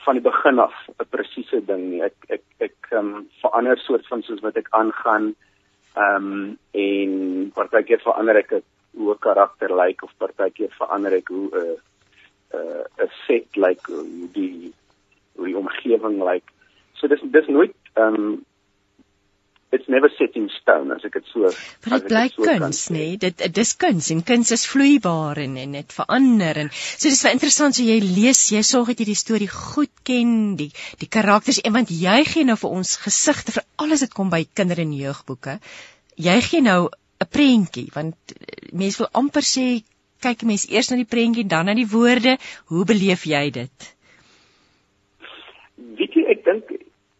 van 0.05 0.17
die 0.17 0.23
begin 0.25 0.59
af 0.59 0.75
'n 0.97 1.09
presiese 1.09 1.59
ding 1.65 1.89
nie. 1.89 2.03
Ek 2.03 2.15
ek 2.29 2.43
ek 2.59 2.91
ehm 2.91 3.15
um, 3.15 3.29
verander 3.41 3.79
soort 3.79 4.07
van 4.07 4.23
soos 4.23 4.43
wat 4.47 4.57
ek 4.57 4.67
aangaan. 4.71 5.31
Ehm 5.31 5.50
um, 5.95 6.57
en 6.71 7.51
partykeer 7.55 8.01
verander 8.03 8.35
ek 8.43 8.61
hoe 8.97 9.13
'n 9.13 9.19
karakter 9.19 9.69
lyk 9.69 9.87
like, 9.87 10.03
of 10.03 10.13
partykeer 10.17 10.71
verander 10.77 11.13
ek 11.13 11.27
hoe 11.29 11.49
'n 11.51 11.57
uh, 11.61 11.77
'n 12.53 12.83
uh, 12.99 13.05
'n 13.05 13.11
set 13.27 13.47
lyk 13.55 13.65
like, 13.65 13.85
hoe 13.91 14.27
die 14.33 14.73
hoe 15.35 15.45
die 15.45 15.57
omgewing 15.57 16.19
lyk. 16.19 16.25
Like. 16.25 16.49
So 16.93 17.07
dis 17.07 17.21
dis 17.23 17.47
nooit 17.47 17.75
ehm 17.93 18.15
um, 18.15 18.45
it's 19.71 19.87
never 19.87 20.09
set 20.17 20.35
in 20.35 20.49
stone 20.53 20.91
as 20.95 21.05
ek 21.07 21.17
dit 21.19 21.29
so 21.31 21.47
Maar 21.47 21.99
dit 21.99 22.07
bly 22.09 22.23
so 22.33 22.45
kuns, 22.47 22.81
nê? 22.91 22.97
Nee? 22.97 23.19
Dit 23.23 23.43
dis 23.55 23.73
kuns 23.83 24.09
en 24.13 24.23
kuns 24.27 24.51
is 24.55 24.65
vloeibaar 24.69 25.39
en 25.45 25.55
en 25.61 25.77
dit 25.79 25.95
verander 25.97 26.59
en 26.65 26.71
so 26.75 27.07
dis 27.07 27.23
baie 27.25 27.37
interessant 27.37 27.77
so 27.77 27.85
jy 27.87 27.99
lees, 28.03 28.41
jy 28.51 28.63
sorg 28.67 28.91
dat 28.91 29.03
jy 29.03 29.09
die 29.11 29.19
storie 29.21 29.49
goed 29.51 29.93
ken, 30.07 30.33
die 30.59 30.71
die 31.01 31.09
karakters 31.17 31.61
en 31.63 31.77
want 31.77 31.93
jy 31.95 32.17
gee 32.33 32.47
nou 32.47 32.57
vir 32.59 32.75
ons 32.81 32.97
gesigte 33.05 33.55
vir 33.55 33.65
alles 33.83 34.03
wat 34.05 34.17
kom 34.17 34.33
by 34.33 34.43
kinder- 34.45 34.83
en 34.83 34.93
jeugboeke. 34.95 35.59
Jy 36.17 36.37
gee 36.49 36.61
nou 36.61 36.89
'n 37.21 37.29
prentjie 37.29 37.89
want 37.95 38.35
eh, 38.35 38.69
mense 38.73 38.99
wil 38.99 39.11
amper 39.13 39.45
sê 39.45 39.83
kyk 40.21 40.43
mense 40.43 40.69
eers 40.69 40.91
na 40.91 40.99
die 40.99 41.09
prentjie 41.09 41.47
dan 41.47 41.65
na 41.65 41.73
die 41.73 41.87
woorde. 41.87 42.37
Hoe 42.69 42.85
beleef 42.85 43.25
jy 43.25 43.49
dit? 43.49 43.91
Weet 45.97 46.13
jy, 46.13 46.25
ek 46.33 46.43
dink 46.45 46.71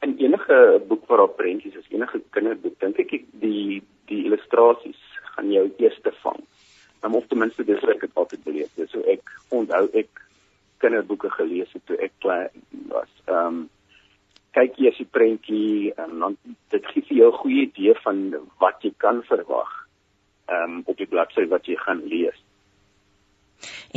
in 0.06 0.18
enige 0.52 0.86
boek 0.88 1.07
waar 1.07 1.18
daar 1.18 1.36
prentjies 1.36 1.76
is, 1.76 1.88
enige 1.90 2.22
kinderboek, 2.30 2.80
dink 2.80 2.99
ek 2.99 3.11
die 3.41 3.82
die 4.10 4.26
illustrasies 4.28 4.99
gaan 5.36 5.52
jou 5.52 5.69
eerste 5.80 6.11
vang. 6.22 6.41
Um, 7.03 7.15
of 7.15 7.28
ten 7.28 7.40
minste 7.40 7.64
dis 7.64 7.80
wat 7.82 7.95
ek 7.95 8.02
het 8.02 8.18
altyd 8.19 8.44
beleef. 8.44 8.72
Dis 8.76 8.91
so 8.91 9.02
ek 9.10 9.23
onthou 9.49 9.88
ek 9.98 10.10
kinderboeke 10.84 11.32
gelees 11.38 11.72
het 11.73 11.86
toe 11.88 11.98
ek 11.98 12.14
klein 12.19 12.65
was. 12.91 13.11
Ehm 13.28 13.48
um, 13.48 13.61
kyk 14.52 14.76
jy 14.76 14.90
as 14.91 14.98
die 14.99 15.07
prentjie 15.07 15.94
en 15.95 16.18
dan 16.19 16.34
dit 16.73 16.88
gee 16.91 17.06
vir 17.07 17.18
jou 17.18 17.30
'n 17.32 17.40
goeie 17.40 17.61
idee 17.69 17.94
van 18.03 18.18
wat 18.60 18.84
jy 18.84 18.91
kan 18.98 19.23
verwag. 19.23 19.72
Ehm 20.49 20.64
um, 20.64 20.84
op 20.86 20.98
die 20.98 21.07
bladsy 21.07 21.48
wat 21.48 21.65
jy 21.65 21.78
gaan 21.80 22.03
lees. 22.03 22.40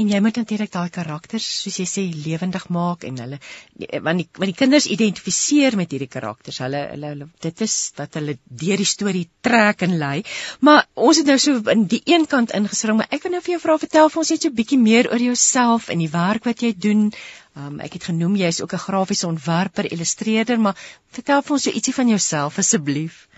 En 0.00 0.08
jy 0.08 0.20
moet 0.20 0.36
natuurlik 0.36 0.72
daai 0.72 0.90
karakters, 0.90 1.46
soos 1.62 1.78
jy 1.78 1.86
sê, 1.88 2.04
lewendig 2.26 2.68
maak 2.68 3.04
en 3.04 3.20
hulle 3.22 3.38
want 4.04 4.22
die 4.22 4.28
want 4.38 4.50
die 4.50 4.58
kinders 4.58 4.86
identifiseer 4.90 5.76
met 5.76 5.92
hierdie 5.94 6.10
karakters. 6.10 6.58
Hulle 6.64 6.82
hulle, 6.92 7.12
hulle 7.14 7.28
dit 7.46 7.64
is 7.66 7.76
wat 7.98 8.18
hulle 8.18 8.36
deur 8.64 8.82
die 8.82 8.88
storie 8.88 9.26
trek 9.46 9.84
en 9.86 9.96
lei. 9.98 10.24
Maar 10.60 10.84
ons 10.94 11.20
het 11.20 11.30
nou 11.30 11.38
so 11.38 11.62
in 11.74 11.86
die 11.90 12.02
een 12.04 12.26
kant 12.30 12.54
ingespring, 12.56 12.98
maar 13.00 13.12
ek 13.14 13.26
wil 13.26 13.36
nou 13.36 13.42
vir 13.44 13.56
jou 13.56 13.62
vra 13.64 13.78
vertel 13.84 14.12
vir 14.12 14.22
ons 14.24 14.34
net 14.34 14.42
so 14.42 14.48
'n 14.50 14.58
bietjie 14.60 14.80
meer 14.80 15.10
oor 15.12 15.22
jouself 15.28 15.88
en 15.88 15.98
die 15.98 16.10
werk 16.10 16.44
wat 16.44 16.62
jy 16.62 16.74
doen. 16.88 17.10
Um, 17.54 17.78
ek 17.80 17.92
het 17.98 18.04
genoem 18.10 18.34
jy 18.36 18.48
is 18.50 18.62
ook 18.62 18.72
'n 18.74 18.86
grafiese 18.88 19.26
ontwerper, 19.26 19.86
illustreerder, 19.92 20.58
maar 20.58 20.74
vertel 21.14 21.42
vir 21.42 21.52
ons 21.52 21.62
so 21.62 21.70
ietsie 21.70 21.94
van 21.94 22.08
jouself 22.08 22.58
asseblief. 22.58 23.28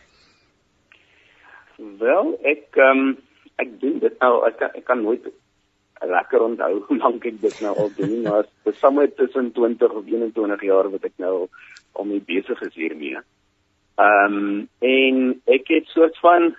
Wel, 1.76 2.38
ek 2.42 2.76
um, 2.76 3.18
ek 3.56 3.80
doen 3.80 3.98
dit 3.98 4.14
nou 4.20 4.46
ek 4.48 4.56
kan, 4.58 4.70
ek 4.74 4.84
kan 4.84 5.02
nooit 5.02 5.26
lekker 6.00 6.42
onthou 6.42 6.80
hoe 6.88 6.98
lank 6.98 7.24
ek 7.24 7.40
dit 7.40 7.60
nou 7.60 7.76
al 7.76 7.90
doen, 7.96 8.22
maar 8.22 8.42
dit 8.42 8.74
is 8.74 8.78
sommer 8.78 9.14
tussen 9.14 9.52
20 9.52 9.92
of 9.92 10.06
21 10.06 10.62
jaar 10.62 10.90
wat 10.90 11.04
ek 11.04 11.16
nou 11.22 11.48
al 11.92 12.04
mee 12.04 12.20
besig 12.20 12.60
is 12.68 12.74
hiermee. 12.74 13.18
Ehm 13.96 14.34
um, 14.36 14.68
en 14.84 15.40
ek 15.44 15.68
het 15.72 15.86
soort 15.88 16.18
van 16.20 16.54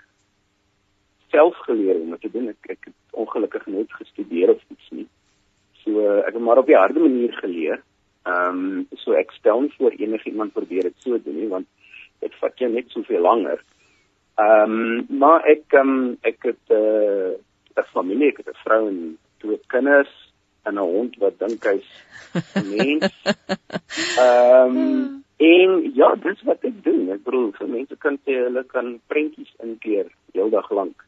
self 1.30 1.58
geleer 1.68 2.00
om 2.00 2.18
te 2.18 2.32
doen. 2.32 2.50
Ek 2.50 2.72
ek 2.78 2.90
het 2.90 2.98
ongelukkig 3.12 3.66
nooit 3.66 3.94
gestudeer 3.94 4.56
of 4.56 4.62
iets 4.74 4.90
nie. 4.90 5.08
So 5.84 6.02
ek 6.24 6.34
het 6.34 6.44
maar 6.44 6.64
op 6.64 6.70
die 6.70 6.80
harde 6.80 7.00
manier 7.00 7.34
geleer. 7.42 7.84
Ehm 8.26 8.64
um, 8.64 8.88
so 9.04 9.14
ek 9.14 9.32
stel 9.38 9.62
nie 9.62 9.74
voor 9.78 9.94
enigiemand 9.98 10.54
probeer 10.54 10.90
dit 10.90 11.06
so 11.06 11.18
doen 11.18 11.38
nie 11.38 11.52
want 11.52 11.68
dit 12.26 12.34
vat 12.42 12.58
jou 12.58 12.72
net 12.74 12.90
soveel 12.90 13.22
langer. 13.22 13.62
Ehm 14.42 14.74
um, 14.80 15.06
maar 15.22 15.46
ek 15.46 15.78
um, 15.78 16.18
ek 16.22 16.42
het 16.50 16.74
'n 16.74 17.38
uh, 17.78 17.86
familie, 17.94 18.34
ek 18.34 18.38
het 18.44 18.50
'n 18.50 18.62
vrou 18.64 18.88
en 18.88 19.18
twee 19.44 19.60
kinders 19.74 20.14
en 20.68 20.76
'n 20.76 20.88
hond 20.94 21.16
wat 21.24 21.40
dink 21.40 21.64
hy's 21.64 21.90
'n 22.56 22.68
mens. 22.76 23.14
Ehm 24.18 24.78
um, 24.78 25.26
en 25.38 25.92
ja, 25.94 26.16
dis 26.16 26.42
wat 26.50 26.64
ek 26.66 26.84
doen. 26.84 27.12
Ek 27.14 27.24
bedoel, 27.24 27.52
vir 27.60 27.68
mense 27.70 27.96
kan 28.06 28.18
sê 28.26 28.40
hulle 28.46 28.64
kan 28.74 29.00
prentjies 29.08 29.54
inkeer 29.64 30.10
heeldag 30.34 30.70
lank. 30.72 31.06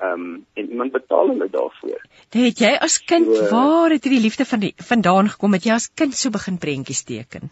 Ehm 0.00 0.12
um, 0.12 0.46
en 0.54 0.70
iemand 0.70 0.92
betaal 0.92 1.32
hulle 1.34 1.48
daarvoor. 1.50 2.02
Dit 2.28 2.42
het 2.48 2.58
jy 2.64 2.74
as 2.88 2.98
kind, 3.12 3.30
so, 3.36 3.48
waar 3.54 3.90
het 3.94 4.04
hierdie 4.04 4.26
liefde 4.26 4.44
van 4.44 4.60
die 4.66 4.74
vandaan 4.92 5.28
gekom? 5.28 5.52
Het 5.52 5.70
jy 5.70 5.78
as 5.78 5.90
kind 5.94 6.14
so 6.14 6.30
begin 6.30 6.58
prentjies 6.58 7.02
teken? 7.04 7.50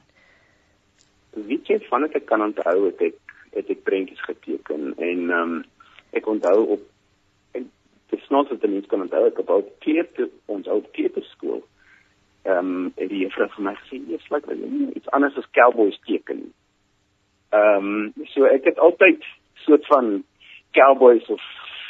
Weet 1.31 1.69
jy 1.71 1.79
van 1.89 2.09
ek 2.09 2.27
kan 2.27 2.43
onthou 2.43 2.79
het 2.87 3.03
ek 3.11 3.19
het 3.55 3.71
ek 3.71 3.83
prentjies 3.85 4.23
geteken 4.31 4.95
en 4.97 5.31
ehm 5.31 5.43
um, 5.43 5.59
ek 6.19 6.27
onthou 6.27 6.59
op 6.79 6.85
dis 8.11 8.25
snaaks 8.27 8.51
dat 8.51 8.71
mense 8.71 8.89
kan 8.89 9.05
onthou 9.05 9.27
ek 9.27 9.37
het 9.43 9.51
al 9.51 9.67
kleuter 9.85 10.31
ons 10.47 10.69
ou 10.69 10.81
kleuterskool 10.93 11.63
ehm 12.49 12.71
um, 12.77 12.93
die 12.97 13.25
juffrou 13.25 13.49
vir 13.55 13.65
my 13.67 13.75
gesê 13.81 13.99
jy's 14.09 14.31
like 14.33 14.55
iets 14.97 15.11
anders 15.17 15.37
as 15.41 15.51
cowboys 15.59 15.99
teken. 16.07 16.47
Ehm 17.53 17.89
um, 17.89 18.27
so 18.33 18.49
ek 18.49 18.65
het 18.71 18.79
altyd 18.79 19.25
soort 19.65 19.87
van 19.93 20.25
cowboys 20.79 21.29
of 21.35 21.45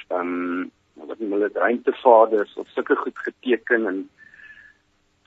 ehm 0.08 0.32
um, 0.32 0.70
wat 1.08 1.20
nie 1.20 1.30
hulle 1.30 1.50
ruimtevaders 1.54 2.56
of 2.56 2.70
sulke 2.74 2.96
goed 2.96 3.18
geteken 3.26 3.86
en 3.92 4.00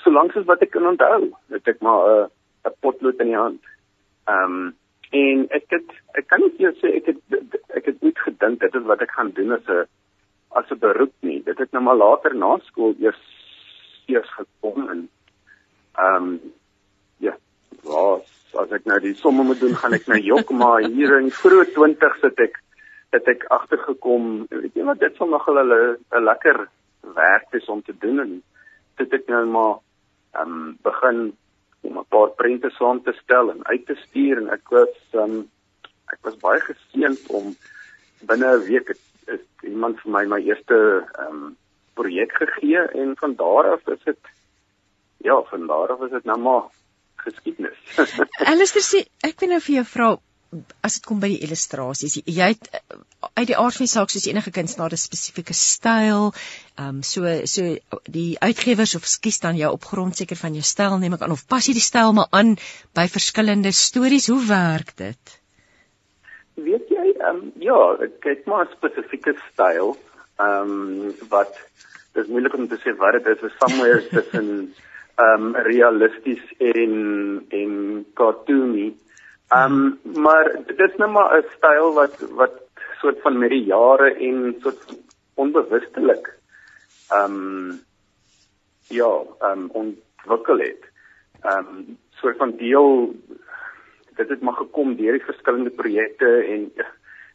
solank 0.03 0.35
as 0.35 0.49
wat 0.49 0.63
ek 0.65 0.73
kan 0.75 0.89
onthou, 0.89 1.31
het 1.55 1.67
ek 1.67 1.79
maar 1.85 2.03
'n 2.07 2.25
uh, 2.25 2.69
'n 2.69 2.75
potlood 2.83 3.23
in 3.23 3.31
die 3.31 3.41
hand. 3.43 3.63
Ehm 4.27 4.59
um, 4.59 4.75
en 5.11 5.47
ek 5.51 5.65
het 5.75 5.89
ek 6.19 6.27
kan 6.27 6.39
nie 6.41 6.53
vir 6.57 6.67
jou 6.67 6.75
sê 6.81 6.95
ek 6.99 7.11
het 7.11 7.57
ek 7.79 7.85
het 7.85 8.01
nooit 8.01 8.19
gedink 8.27 8.59
dit 8.59 8.75
is 8.75 8.87
wat 8.91 9.01
ek 9.01 9.11
gaan 9.11 9.31
doen 9.39 9.51
as 9.51 9.67
'n 9.67 9.87
as 10.53 10.69
'n 10.71 10.79
beroep 10.79 11.13
nie. 11.19 11.43
Dit 11.43 11.57
het 11.57 11.71
nou 11.71 11.83
maar 11.83 11.95
later 11.95 12.35
na 12.35 12.57
skool 12.63 12.95
eers 12.99 13.21
eers 14.05 14.31
gekom 14.33 14.89
en 14.89 15.09
ehm 15.95 16.15
um, 16.15 16.39
ja, 17.17 17.35
was 17.83 18.27
as 18.53 18.71
ek 18.71 18.85
nou 18.85 18.99
die 18.99 19.15
somme 19.15 19.43
moet 19.43 19.59
doen, 19.59 19.75
gaan 19.75 19.93
ek 19.93 20.07
nou 20.07 20.19
jok 20.19 20.51
maar 20.61 20.83
hier 20.83 21.17
in 21.19 21.31
vroeë 21.31 21.71
20 21.75 22.19
sit 22.23 22.39
ek 22.39 22.59
het 23.11 23.27
ek 23.27 23.43
agtergekom, 23.51 24.45
weet 24.49 24.75
jy 24.75 24.83
wat 24.87 24.99
dit 24.99 25.15
sal 25.15 25.27
nog 25.27 25.45
hulle 25.45 25.97
'n 26.15 26.23
lekker 26.23 26.67
werk 27.15 27.53
is 27.59 27.67
om 27.67 27.81
te 27.83 27.95
doen 27.99 28.19
en 28.19 28.43
dit 28.97 29.11
het 29.11 29.27
nou 29.27 29.45
maar 29.45 29.75
ehm 30.39 30.51
um, 30.51 30.77
begin 30.83 31.37
om 31.81 31.97
'n 31.97 32.09
paar 32.09 32.29
prente 32.41 32.69
saam 32.69 33.03
te 33.03 33.13
stel 33.23 33.51
en 33.51 33.65
uit 33.65 33.85
te 33.85 33.95
stuur 33.95 34.37
en 34.37 34.49
ek 34.49 34.69
was 34.69 34.95
ehm 35.11 35.23
um, 35.23 35.49
ek 36.13 36.19
was 36.27 36.37
baie 36.37 36.59
geseënd 36.59 37.27
om 37.27 37.55
binne 38.27 38.47
'n 38.55 38.67
week 38.67 38.89
het 39.25 39.39
is 39.39 39.69
iemand 39.69 39.99
vir 40.03 40.11
my 40.11 40.25
my 40.35 40.41
eerste 40.45 40.77
ehm 41.13 41.27
um, 41.27 41.57
projek 41.93 42.31
gegee 42.39 42.81
en 43.01 43.15
van 43.19 43.35
daar 43.35 43.71
af 43.71 43.87
is 43.87 44.03
dit 44.03 44.17
ja, 45.17 45.41
van 45.49 45.67
daar 45.67 45.91
af 45.91 46.01
is 46.01 46.11
dit 46.11 46.23
nou 46.23 46.39
maar 46.39 46.69
geskiedenis. 47.15 47.79
Alistair 48.51 48.85
sê 48.85 49.05
ek 49.27 49.39
wil 49.39 49.53
nou 49.53 49.61
vir 49.61 49.75
jou 49.81 49.87
vra 49.93 50.11
as 50.83 50.97
dit 50.97 51.05
kom 51.07 51.21
by 51.23 51.29
die 51.31 51.43
illustrasies. 51.45 52.17
Jy 52.27 52.47
het 52.51 52.65
uit 53.39 53.47
die 53.47 53.55
aard 53.55 53.77
van 53.77 53.85
die 53.85 53.91
saak 53.91 54.11
soos 54.11 54.27
enige 54.27 54.51
kunstenaar 54.51 54.91
'n 54.91 54.99
spesifieke 54.99 55.55
styl. 55.55 56.33
Ehm 56.75 56.87
um, 56.87 57.03
so 57.03 57.23
so 57.45 57.75
die 58.17 58.39
uitgewers 58.39 58.95
of 58.95 59.07
skies 59.07 59.39
dan 59.39 59.55
jou 59.55 59.71
op 59.71 59.87
grond 59.91 60.17
seker 60.17 60.35
van 60.35 60.57
jou 60.57 60.63
styl 60.63 60.97
neem 60.97 61.13
ek 61.13 61.21
aan 61.21 61.37
of 61.37 61.47
pas 61.47 61.67
jy 61.67 61.73
die 61.73 61.87
styl 61.89 62.13
maar 62.13 62.27
aan 62.31 62.57
by 62.93 63.07
verskillende 63.07 63.71
stories. 63.71 64.27
Hoe 64.27 64.43
werk 64.47 64.97
dit? 64.97 65.39
Weet 66.53 66.90
ja, 67.61 67.95
het 68.19 68.45
maar 68.45 68.67
spesifieke 68.71 69.35
styl. 69.51 69.95
Ehm 70.35 70.71
um, 70.71 71.13
wat 71.29 71.59
dis 72.13 72.27
moeilik 72.27 72.55
om 72.57 72.67
te 72.67 72.79
sê 72.81 72.95
wat 72.97 73.13
dit 73.19 73.27
is, 73.35 73.43
is 73.49 73.57
somewhere 73.59 74.07
tussen 74.15 74.73
ehm 75.15 75.45
um, 75.45 75.55
realisties 75.67 76.41
en 76.57 77.45
en 77.49 78.05
cartoony. 78.13 78.87
Ehm 79.47 79.77
um, 79.77 80.21
maar 80.23 80.51
dit 80.65 80.79
is 80.79 80.97
nou 80.97 81.11
maar 81.11 81.37
'n 81.37 81.45
styl 81.57 81.93
wat 81.93 82.19
wat 82.41 82.61
soort 83.01 83.21
van 83.21 83.37
met 83.37 83.49
die 83.49 83.63
jare 83.63 84.13
en 84.13 84.55
soort 84.61 84.97
onbewustelik 85.33 86.33
ehm 87.09 87.35
um, 87.35 87.79
ja, 88.87 89.13
ehm 89.39 89.59
um, 89.59 89.69
ontwikkel 89.71 90.59
het. 90.59 90.83
Ehm 91.41 91.57
um, 91.57 91.97
soort 92.09 92.37
van 92.37 92.55
deel 92.57 93.15
dit 94.15 94.29
het 94.29 94.41
maar 94.41 94.53
gekom 94.53 94.95
deur 94.95 95.11
die 95.17 95.29
verskillende 95.29 95.69
projekte 95.69 96.29
en 96.55 96.71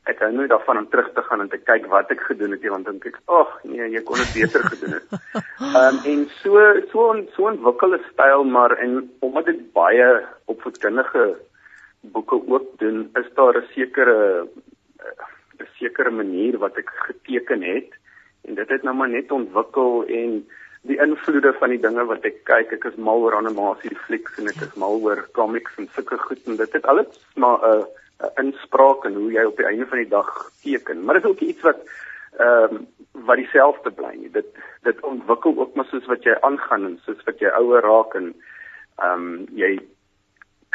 ek 0.06 0.20
hou 0.22 0.30
nooit 0.32 0.50
daarvan 0.50 0.78
om 0.78 0.88
terug 0.88 1.08
te 1.14 1.22
gaan 1.22 1.40
en 1.40 1.48
te 1.48 1.58
kyk 1.58 1.86
wat 1.90 2.10
ek 2.14 2.20
gedoen 2.28 2.54
het 2.54 2.62
nie 2.62 2.70
want 2.70 2.86
dink 2.86 3.06
ek 3.10 3.18
ag 3.38 3.52
nee 3.64 3.88
jy 3.94 4.02
kon 4.06 4.20
dit 4.22 4.32
beter 4.36 4.66
gedoen 4.70 4.96
het. 4.98 5.06
Ehm 5.66 5.76
um, 5.82 5.98
en 6.12 6.24
so 6.42 6.62
so 6.92 7.08
so 7.36 7.50
'n 7.50 7.62
wikkelde 7.64 8.00
styl 8.12 8.44
maar 8.44 8.76
en 8.78 9.10
omdat 9.20 9.50
dit 9.50 9.72
baie 9.72 10.08
opvoedkundige 10.44 11.26
boeke 12.00 12.38
ook 12.46 12.78
doen 12.78 13.10
is 13.22 13.28
daar 13.34 13.58
'n 13.58 13.68
sekere 13.74 14.46
'n 15.60 15.68
sekere 15.78 16.10
manier 16.10 16.58
wat 16.58 16.76
ek 16.76 16.90
geteken 17.08 17.62
het 17.62 17.90
en 18.46 18.54
dit 18.54 18.68
het 18.68 18.82
nou 18.82 18.94
maar 18.94 19.08
net 19.08 19.30
ontwikkel 19.30 20.04
en 20.06 20.46
die 20.82 21.00
invloede 21.02 21.52
van 21.58 21.72
die 21.74 21.80
dinge 21.80 22.04
wat 22.04 22.24
ek 22.24 22.44
kyk. 22.44 22.72
Ek 22.72 22.84
is 22.84 22.96
mal 22.96 23.18
oor 23.24 23.34
animasie 23.34 23.96
flieks 24.06 24.38
en 24.38 24.46
ek 24.46 24.60
is 24.62 24.74
mal 24.74 25.00
oor 25.02 25.28
comics 25.32 25.74
en 25.78 25.88
sulke 25.94 26.18
goed 26.18 26.42
en 26.46 26.56
dit 26.56 26.72
het 26.72 26.86
alles 26.86 27.10
maar 27.34 27.58
'n 27.58 27.80
uh, 27.80 27.82
'n 27.82 28.05
inspraak 28.40 29.04
in 29.04 29.14
hoe 29.14 29.32
jy 29.32 29.44
op 29.44 29.56
die 29.56 29.66
einde 29.66 29.86
van 29.86 29.98
die 29.98 30.10
dag 30.10 30.30
teken. 30.62 31.04
Maar 31.04 31.18
dit 31.18 31.24
is 31.24 31.30
ook 31.30 31.40
iets 31.40 31.62
wat 31.62 31.80
ehm 32.36 32.76
um, 32.76 32.86
wat 33.26 33.40
dieselfde 33.40 33.90
bly 33.90 34.12
nie. 34.16 34.30
Dit 34.30 34.48
dit 34.84 35.00
ontwikkel 35.00 35.56
ook 35.56 35.74
maar 35.74 35.88
soos 35.90 36.06
wat 36.06 36.24
jy 36.24 36.36
aangaan 36.40 36.84
en 36.84 36.98
soos 37.04 37.22
wat 37.24 37.40
jy 37.40 37.52
ouer 37.60 37.82
raak 37.84 38.14
en 38.14 38.32
ehm 38.96 39.26
um, 39.26 39.46
jy 39.56 39.72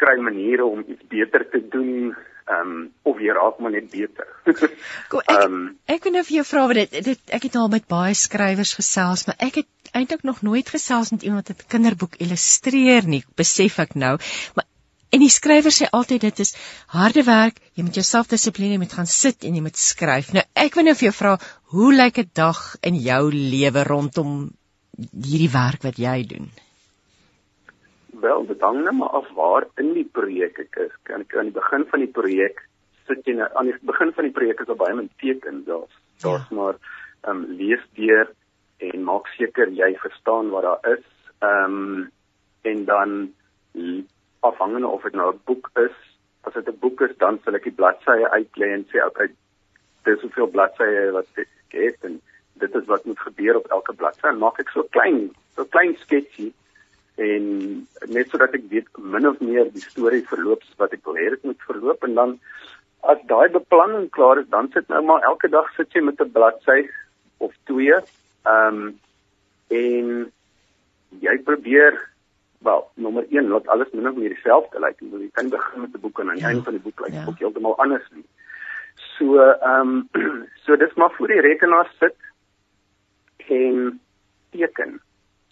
kry 0.02 0.16
maniere 0.18 0.64
om 0.64 0.84
iets 0.86 1.06
beter 1.08 1.48
te 1.50 1.62
doen 1.68 2.14
ehm 2.46 2.70
um, 2.70 2.88
of 3.02 3.20
jy 3.22 3.34
raak 3.36 3.58
maar 3.58 3.70
net 3.70 3.90
beter. 3.90 4.26
Kom 5.10 5.22
ek 5.22 5.44
um, 5.44 5.60
ek 5.86 6.06
wil 6.06 6.16
nou 6.16 6.24
vir 6.26 6.36
jou 6.40 6.46
vra 6.48 6.66
wat 6.70 6.80
dit, 6.80 6.98
dit 7.10 7.34
ek 7.38 7.46
het 7.48 7.58
al 7.60 7.70
met 7.74 7.86
baie 7.90 8.14
skrywers 8.18 8.74
gesels, 8.78 9.26
maar 9.28 9.38
ek 9.46 9.62
het 9.62 9.92
eintlik 9.92 10.24
nog 10.26 10.42
nooit 10.42 10.68
gesels 10.74 11.12
met 11.14 11.22
iemand 11.28 11.48
wat 11.52 11.62
'n 11.62 11.70
kinderboek 11.74 12.18
illustreer 12.24 13.06
nie, 13.06 13.22
besef 13.36 13.78
ek 13.78 13.94
nou. 13.94 14.16
Maar 14.56 14.61
en 15.12 15.20
die 15.20 15.32
skrywer 15.32 15.74
sê 15.74 15.88
altyd 15.92 16.24
dit 16.28 16.42
is 16.44 16.54
harde 16.94 17.24
werk, 17.28 17.60
jy 17.76 17.84
moet 17.84 18.00
jouself 18.00 18.30
dissiplineer, 18.32 18.78
jy 18.78 18.82
moet 18.84 18.96
gaan 18.98 19.10
sit 19.10 19.44
en 19.44 19.54
jy 19.54 19.62
moet 19.64 19.78
skryf. 19.78 20.32
Nou 20.32 20.44
ek 20.64 20.78
wil 20.78 20.88
nou 20.88 20.96
vir 20.96 21.10
jou 21.10 21.14
vra, 21.20 21.36
hoe 21.76 21.92
lyk 21.92 22.18
'n 22.18 22.30
dag 22.34 22.60
in 22.82 22.96
jou 22.96 23.22
lewe 23.30 23.84
rondom 23.84 24.50
hierdie 24.98 25.52
werk 25.52 25.82
wat 25.82 25.98
jy 25.98 26.18
doen? 26.34 26.50
Wel, 28.22 28.46
dit 28.46 28.60
hang 28.60 28.84
net 28.84 28.94
maar 28.94 29.08
af 29.20 29.28
waar 29.34 29.66
in 29.78 29.94
die 29.94 30.08
projek 30.18 30.58
ek 30.58 30.76
is. 30.86 30.92
Kan 31.02 31.22
ek 31.22 31.36
aan 31.36 31.50
die 31.50 31.58
begin 31.60 31.84
van 31.90 32.00
die 32.00 32.12
projek 32.12 32.60
sit 33.06 33.26
jy 33.26 33.34
nou 33.38 33.48
aan 33.58 33.70
die 33.70 33.78
begin 33.82 34.12
van 34.16 34.28
die 34.28 34.34
projek 34.36 34.60
is 34.60 34.68
daar 34.70 34.80
baie 34.80 34.94
min 34.94 35.10
tekens 35.18 35.66
daar's. 35.66 35.94
Daar's 36.22 36.48
ja. 36.50 36.56
maar 36.56 36.78
ehm 37.24 37.36
um, 37.36 37.56
lees 37.58 37.82
deur 37.98 38.30
en 38.78 39.04
maak 39.04 39.26
seker 39.36 39.68
jy 39.70 39.92
verstaan 40.02 40.50
wat 40.50 40.62
daar 40.68 40.92
is. 40.96 41.04
Ehm 41.40 41.78
um, 41.78 42.10
en 42.62 42.84
dan 42.84 43.32
afhangende 44.48 44.88
of 44.88 45.02
dit 45.02 45.14
nou 45.14 45.32
'n 45.32 45.40
boek 45.44 45.70
is, 45.86 45.96
as 46.42 46.54
dit 46.54 46.68
'n 46.68 46.78
boek 46.80 47.00
is, 47.00 47.16
dan 47.18 47.40
sal 47.44 47.54
ek 47.54 47.68
die 47.70 47.78
bladsye 47.80 48.28
uitlei 48.30 48.72
en 48.72 48.86
sê 48.90 49.04
okay, 49.06 49.28
dis 50.04 50.20
hoeveel 50.20 50.50
bladsye 50.56 51.10
wat 51.12 51.26
ek 51.36 51.48
het 51.70 51.98
en 52.04 52.20
dit 52.54 52.74
is 52.74 52.86
wat 52.86 53.04
moet 53.04 53.18
gebeur 53.18 53.56
op 53.56 53.66
elke 53.66 53.94
bladsy. 53.94 54.26
En 54.26 54.38
maak 54.38 54.58
ek 54.58 54.68
so 54.68 54.82
klein, 54.90 55.30
so 55.54 55.64
klein 55.64 55.96
sketsie 55.96 56.52
en 57.20 57.86
net 58.08 58.30
sodat 58.30 58.54
ek 58.56 58.68
weet 58.72 58.88
min 58.96 59.28
of 59.28 59.40
meer 59.40 59.68
die 59.72 59.84
storie 59.84 60.24
verloop 60.28 60.62
wat 60.80 60.94
ek 60.96 61.04
wil 61.04 61.18
hê 61.20 61.28
dit 61.34 61.44
moet 61.44 61.66
verloop 61.68 62.04
en 62.08 62.14
dan 62.14 62.38
as 63.12 63.20
daai 63.28 63.48
beplanning 63.52 64.08
klaar 64.16 64.40
is 64.40 64.48
dan 64.48 64.70
sit 64.72 64.88
nou 64.88 65.02
maar 65.04 65.26
elke 65.28 65.50
dag 65.52 65.68
sit 65.76 65.92
jy 65.92 66.00
met 66.00 66.20
'n 66.20 66.32
bladsy 66.32 66.88
of 67.38 67.52
twee 67.68 67.92
ehm 67.92 68.80
um, 68.80 68.98
en 69.68 70.32
jy 71.20 71.36
probeer 71.44 72.00
wel 72.62 72.90
nommer 72.94 73.26
1 73.30 73.48
laat 73.48 73.68
alles 73.68 73.90
min 73.92 74.08
of 74.08 74.16
meer 74.16 74.34
dieselfde 74.34 74.80
lyk 74.80 75.00
like. 75.00 75.18
jy 75.24 75.30
kan 75.32 75.48
begin 75.48 75.80
met 75.80 75.94
'n 75.94 76.00
boek 76.00 76.18
en 76.18 76.28
aan 76.28 76.34
die 76.34 76.42
ja. 76.42 76.48
einde 76.48 76.62
van 76.62 76.72
die 76.72 76.82
boek 76.82 77.00
lyk 77.00 77.14
like, 77.14 77.30
ja. 77.30 77.34
heeltemal 77.38 77.78
anders 77.78 78.08
nie 78.10 78.26
so 78.94 79.38
ehm 79.40 80.08
um, 80.12 80.46
so 80.64 80.76
dis 80.76 80.94
maar 80.94 81.12
voor 81.16 81.28
die 81.28 81.40
rekenaar 81.40 81.90
sit 81.98 82.16
en 83.46 84.00
teken 84.50 85.00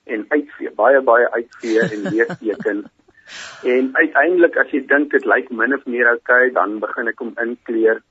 en 0.05 0.25
uitvee, 0.29 0.71
baie 0.71 1.01
baie 1.01 1.31
uitvee 1.31 1.81
en 1.81 2.03
leesteken. 2.03 2.85
en 3.75 3.91
uiteindelik 3.93 4.57
as 4.59 4.73
jy 4.75 4.81
dink 4.91 5.13
dit 5.15 5.27
lyk 5.29 5.51
min 5.55 5.75
of 5.77 5.85
meer 5.87 6.09
oukei, 6.11 6.49
okay, 6.49 6.55
dan 6.57 6.79
begin 6.83 7.11
ek 7.13 7.21
om 7.21 7.35
inkleer. 7.45 8.03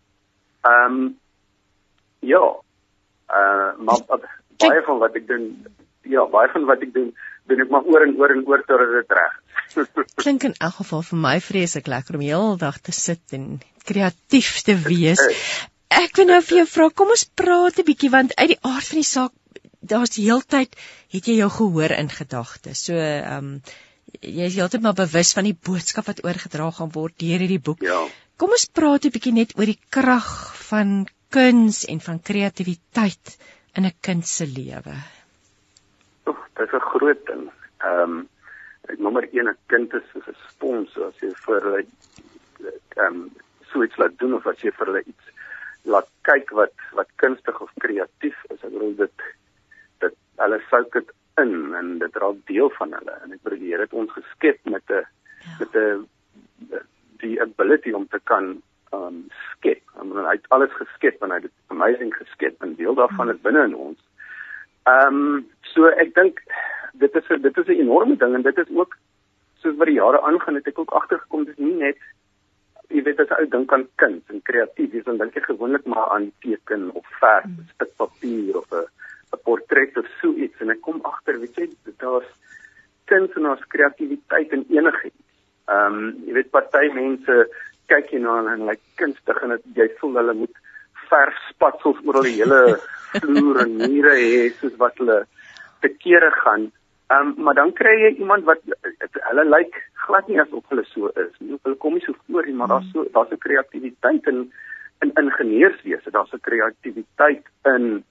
Ehm 0.67 0.99
um, 0.99 1.17
ja. 2.19 2.45
Uh 3.39 3.71
maar 3.85 4.05
baie 4.59 4.81
van 4.87 4.97
wat 5.03 5.15
ek 5.15 5.27
doen, 5.27 5.51
ja, 6.01 6.25
baie 6.27 6.49
van 6.55 6.65
wat 6.71 6.81
ek 6.87 6.93
doen, 6.93 7.11
doen 7.49 7.65
ek 7.65 7.73
maar 7.73 7.87
oor 7.89 8.05
en 8.05 8.15
oor 8.21 8.35
en 8.35 8.45
oor 8.47 8.63
tot 8.67 8.85
dit 8.93 9.17
reg 9.19 9.33
is. 9.39 9.89
Klink 10.23 10.45
in 10.49 10.55
elk 10.57 10.79
geval 10.81 11.03
vir 11.09 11.19
my 11.25 11.35
vreeslik 11.43 11.89
lekker 11.91 12.17
om 12.19 12.25
heeldag 12.25 12.79
te 12.85 12.95
sit 12.95 13.35
en 13.37 13.59
kreatief 13.89 14.61
te 14.67 14.75
wees. 14.85 15.21
Ek 15.89 16.15
wil 16.17 16.29
nou 16.29 16.39
vir 16.45 16.61
jou 16.61 16.67
vra, 16.69 16.89
kom 16.93 17.13
ons 17.15 17.25
praat 17.41 17.79
'n 17.79 17.85
bietjie 17.85 18.13
want 18.13 18.35
uit 18.37 18.53
die 18.53 18.61
aard 18.61 18.87
van 18.91 19.01
die 19.01 19.11
saak 19.11 19.33
daar's 19.79 20.15
die 20.15 20.25
heeltyd 20.27 20.75
het 21.13 21.27
jy 21.27 21.37
jou 21.39 21.49
gehoor 21.49 21.93
in 21.95 22.09
gedagtes. 22.13 22.85
So 22.89 22.97
ehm 22.97 23.37
um, 23.37 23.61
jy 24.25 24.47
is 24.49 24.57
heeltyd 24.57 24.81
maar 24.81 24.97
bewus 24.97 25.35
van 25.37 25.45
die 25.45 25.53
boodskap 25.67 26.07
wat 26.09 26.23
oorgedra 26.25 26.71
gaan 26.73 26.91
word 26.95 27.13
deur 27.21 27.43
hierdie 27.43 27.61
boek. 27.61 27.83
Ja. 27.85 28.01
Kom 28.41 28.55
ons 28.55 28.65
praat 28.65 29.05
'n 29.05 29.13
bietjie 29.13 29.33
net 29.33 29.55
oor 29.57 29.69
die 29.69 29.79
krag 29.89 30.29
van 30.69 31.07
kuns 31.29 31.85
en 31.85 31.99
van 32.01 32.19
kreatiwiteit 32.19 33.37
in 33.77 33.85
'n 33.85 33.93
kind 34.01 34.27
se 34.27 34.45
lewe. 34.45 34.95
Oek, 36.27 36.41
dit 36.57 36.67
is 36.67 36.73
'n 36.73 36.88
groot 36.99 37.25
ding. 37.31 37.47
Ehm 37.79 38.19
um, 38.19 38.27
nommer 38.97 39.27
1 39.31 39.47
'n 39.47 39.57
kind 39.67 39.93
is 39.93 40.05
soos 40.11 40.27
'n 40.27 40.37
spons 40.47 40.97
as 41.07 41.19
jy 41.21 41.31
vir 41.45 41.61
hulle 41.67 41.83
ehm 42.97 43.05
um, 43.05 43.19
so 43.71 43.83
iets 43.83 43.97
laat 44.01 44.17
doen 44.19 44.33
of 44.33 44.47
as 44.47 44.61
jy 44.63 44.71
vir 44.77 44.91
hulle 44.91 45.03
iets 45.05 45.25
laat 45.83 46.09
kyk 46.29 46.51
wat 46.59 46.75
wat 46.99 47.09
kunstig 47.15 47.61
of 47.61 47.71
kreatief 47.85 48.39
is. 48.49 48.63
Ek 48.63 48.73
bedoel 48.73 48.95
dit 49.03 49.27
dit 50.05 50.15
hulle 50.43 50.61
sout 50.69 50.91
dit 50.97 51.11
in 51.43 51.75
en 51.81 51.97
dit 51.99 52.15
raak 52.23 52.39
deel 52.51 52.71
van 52.77 52.95
hulle 52.97 53.19
en 53.23 53.35
ek 53.35 53.43
bedoel 53.43 53.59
die 53.59 53.71
Here 53.73 53.85
het 53.87 53.93
ons 53.93 54.11
geskep 54.17 54.59
met 54.75 54.83
'n 54.89 55.03
ja. 55.03 55.57
met 55.59 55.75
'n 55.75 56.07
die 57.19 57.41
ability 57.41 57.91
om 57.91 58.07
te 58.07 58.19
kan 58.23 58.61
um 58.93 59.27
skep. 59.51 59.81
En 60.01 60.11
hy 60.11 60.35
het 60.35 60.49
alles 60.49 60.73
geskep 60.73 61.21
en 61.23 61.29
hy 61.29 61.35
het 61.35 61.47
dit 61.47 61.57
amazing 61.67 62.13
geskep 62.15 62.63
en 62.63 62.75
deel 62.75 62.95
daarvan 62.95 63.29
is 63.29 63.41
binne 63.41 63.63
in 63.63 63.75
ons. 63.75 63.99
Um 64.89 65.45
so 65.73 65.87
ek 65.87 66.13
dink 66.15 66.41
dit 66.93 67.15
is 67.15 67.27
dit 67.41 67.57
is 67.57 67.67
'n 67.67 67.81
enorme 67.85 68.15
ding 68.17 68.35
en 68.35 68.41
dit 68.41 68.57
is 68.57 68.71
ook 68.75 68.97
soos 69.61 69.75
wat 69.77 69.87
die 69.87 69.99
jare 69.99 70.21
aangaan 70.21 70.55
het 70.55 70.67
ek 70.67 70.79
ook 70.79 70.93
agtergekom 71.01 71.45
dis 71.45 71.57
nie 71.57 71.75
net 71.75 71.97
jy 72.89 73.03
weet 73.05 73.19
as 73.19 73.31
ou 73.37 73.45
dink 73.45 73.73
aan 73.73 73.87
kind 74.01 74.23
en 74.33 74.41
kreatief 74.41 75.03
dan 75.05 75.17
dink 75.21 75.35
jy 75.37 75.43
gewoonlik 75.45 75.85
maar 75.85 76.09
aan 76.15 76.31
teken 76.41 76.89
of 76.93 77.05
verf, 77.19 77.45
mm. 77.45 77.67
stuk 77.75 77.91
papier 78.01 78.57
of 78.57 78.71
'n 78.71 78.85
'n 79.33 79.41
portret 79.43 79.97
of 79.97 80.07
so 80.21 80.33
iets 80.33 80.61
en 80.61 80.71
ek 80.73 80.81
kom 80.81 80.99
agter, 81.03 81.39
weet 81.39 81.55
jy, 81.55 81.67
daar's 82.01 82.29
kunstenaars 83.05 83.65
kreatiwiteit 83.73 84.53
in 84.57 84.65
enigiets. 84.69 85.25
Ehm 85.69 85.97
um, 85.97 86.15
jy 86.25 86.33
weet 86.33 86.51
party 86.55 86.89
mense 86.93 87.35
kyk 87.89 88.09
jy 88.13 88.21
na 88.23 88.39
en 88.39 88.49
hulle 88.53 88.71
like 88.71 88.85
kunstig 89.01 89.41
en 89.43 89.53
dit 89.55 89.81
jy 89.81 89.87
voel 90.01 90.17
hulle 90.21 90.35
moet 90.41 90.55
verf 91.09 91.37
spatsels 91.49 92.01
oor 92.05 92.21
al 92.21 92.29
die 92.29 92.37
hele 92.41 92.61
vloer 93.21 93.63
en 93.65 93.77
mure 93.77 94.15
hê 94.17 94.49
soos 94.57 94.75
wat 94.81 94.97
hulle 95.01 95.23
te 95.81 95.93
kere 96.01 96.31
gaan. 96.41 96.71
Ehm 97.09 97.27
um, 97.27 97.43
maar 97.43 97.53
dan 97.57 97.71
kry 97.73 97.95
jy 98.01 98.09
iemand 98.21 98.43
wat 98.45 98.59
hulle 99.29 99.45
lyk 99.45 99.55
like, 99.57 99.79
glad 100.05 100.27
nie 100.27 100.41
asof 100.41 100.65
hulle 100.69 100.83
so 100.85 101.07
is 101.23 101.31
nie. 101.39 101.57
Hulle 101.63 101.77
kom 101.81 101.95
nie 101.97 102.03
so 102.05 102.13
voor 102.27 102.45
nie, 102.45 102.53
maar 102.53 102.69
daar's 102.69 102.91
so 102.93 103.05
daar's 103.15 103.31
'n 103.33 103.41
kreatiwiteit 103.45 104.27
in 104.27 104.53
in 105.01 105.11
ingenieurswese, 105.21 106.11
daar's 106.11 106.33
'n 106.33 106.45
kreatiwiteit 106.49 107.45
in 107.73 108.03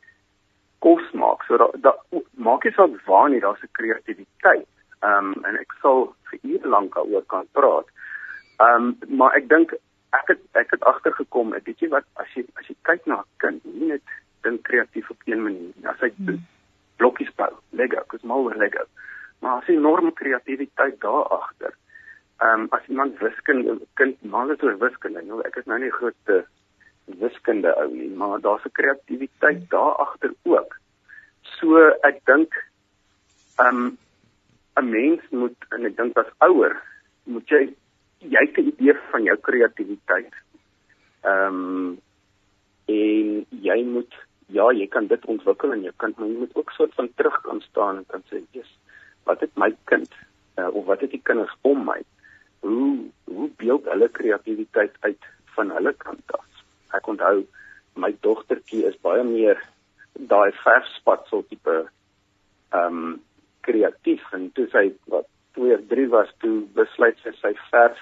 kos 0.78 1.12
maak. 1.12 1.42
So 1.46 1.56
dat 1.56 1.78
da, 1.82 1.94
maak 2.34 2.64
jy 2.64 2.72
saak 2.72 2.98
waar 3.06 3.30
nie 3.30 3.40
daar's 3.40 3.62
'n 3.62 3.76
kreatiwiteit. 3.78 4.66
Ehm 5.00 5.32
um, 5.32 5.44
en 5.44 5.58
ek 5.58 5.72
sal 5.82 6.14
vir 6.30 6.38
ure 6.42 6.68
lank 6.68 6.94
daaroor 6.94 7.26
kan 7.26 7.46
praat. 7.52 7.86
Ehm 8.58 8.74
um, 8.74 9.16
maar 9.18 9.34
ek 9.36 9.48
dink 9.48 9.72
ek 10.10 10.26
het 10.26 10.42
ek 10.52 10.70
het 10.70 10.84
agtergekom, 10.84 11.50
weet 11.50 11.80
jy 11.80 11.88
wat 11.88 12.04
as 12.14 12.34
jy 12.34 12.46
as 12.54 12.66
jy 12.66 12.74
kyk 12.82 13.06
na 13.06 13.22
'n 13.22 13.24
kind, 13.36 13.64
nie 13.64 13.88
net 13.88 14.02
dink 14.42 14.62
kreatief 14.62 15.10
op 15.10 15.22
een 15.24 15.42
manier 15.42 15.70
nie. 15.74 15.86
As 15.86 16.00
hy 16.00 16.10
hmm. 16.16 16.46
Blokkies 16.98 17.30
bou, 17.36 17.50
Lego, 17.70 18.02
kus 18.10 18.22
mal 18.22 18.46
oor 18.46 18.56
Lego. 18.58 18.84
Maar 19.40 19.60
as 19.60 19.70
jy 19.70 19.78
enorme 19.78 20.12
kreatiwiteit 20.12 21.00
daar 21.00 21.28
agter. 21.40 21.74
Ehm 22.42 22.66
um, 22.66 22.68
as 22.70 22.86
iemand 22.86 23.18
wiskunde 23.18 23.78
kind 23.98 24.22
mal 24.22 24.50
is 24.50 24.62
oor 24.62 24.78
wiskunde, 24.78 25.22
nou 25.26 25.40
ek 25.46 25.56
is 25.58 25.66
nou 25.66 25.78
nie 25.82 25.94
groot 25.94 26.34
uh, 26.34 26.42
wiskunde 27.22 27.72
ou 27.82 27.88
nie, 27.94 28.10
maar 28.10 28.40
daar's 28.40 28.64
'n 28.64 28.76
kreatiwiteit 28.78 29.70
daar 29.70 29.94
agter 30.04 30.34
ook. 30.42 30.76
So 31.58 31.88
ek 32.02 32.20
dink 32.24 32.54
um 33.58 33.98
'n 34.76 34.90
mens 34.90 35.22
moet 35.30 35.58
en 35.70 35.86
ek 35.86 35.96
dink 35.96 36.18
as 36.18 36.30
ouer 36.38 36.76
moet 37.24 37.48
jy 37.48 37.74
jy 38.18 38.42
het 38.46 38.58
'n 38.58 38.70
idee 38.72 38.94
van 39.10 39.22
jou 39.22 39.36
kreatiwiteit. 39.36 40.34
Um 41.24 41.98
en 42.86 43.46
jy 43.50 43.84
moet 43.84 44.14
ja, 44.52 44.68
jy 44.72 44.86
kan 44.88 45.06
dit 45.06 45.24
ontwikkel 45.26 45.72
en 45.72 45.84
jy 45.84 45.92
kan 45.96 46.14
maar 46.16 46.28
jy 46.28 46.42
moet 46.44 46.56
ook 46.56 46.70
soort 46.76 46.94
van 46.94 47.10
terug 47.14 47.40
kan 47.46 47.60
staan 47.60 48.02
en 48.02 48.06
kan 48.06 48.22
sê, 48.30 48.42
"Jesus, 48.52 48.78
wat 49.24 49.40
het 49.40 49.56
my 49.56 49.74
kind 49.84 50.12
uh, 50.58 50.68
of 50.74 50.84
wat 50.84 51.00
het 51.00 51.10
die 51.10 51.22
kinders 51.22 51.54
om 51.62 51.84
my? 51.84 52.00
Hoe 52.60 53.08
hoe 53.24 53.50
beeld 53.56 53.84
hulle 53.84 54.08
kreatiwiteit 54.08 54.96
uit 55.00 55.24
van 55.54 55.70
hulle 55.70 55.92
kant 55.92 56.32
af?" 56.32 56.48
ek 56.96 57.08
onthou 57.08 57.44
my 57.98 58.12
dogtertjie 58.24 58.84
is 58.88 58.98
baie 59.04 59.24
meer 59.26 59.60
daai 60.32 60.52
verspatsel 60.64 61.44
tipe 61.48 61.78
ehm 62.72 63.00
um, 63.00 63.16
kreatief 63.68 64.22
en 64.32 64.46
toe 64.56 64.64
sy 64.72 64.84
wat 65.12 65.26
2 65.58 65.74
of 65.74 65.82
3 65.90 66.06
was 66.14 66.30
toe 66.42 66.54
besluit 66.76 67.18
sy 67.24 67.32
sy 67.40 67.52
verf 67.68 68.00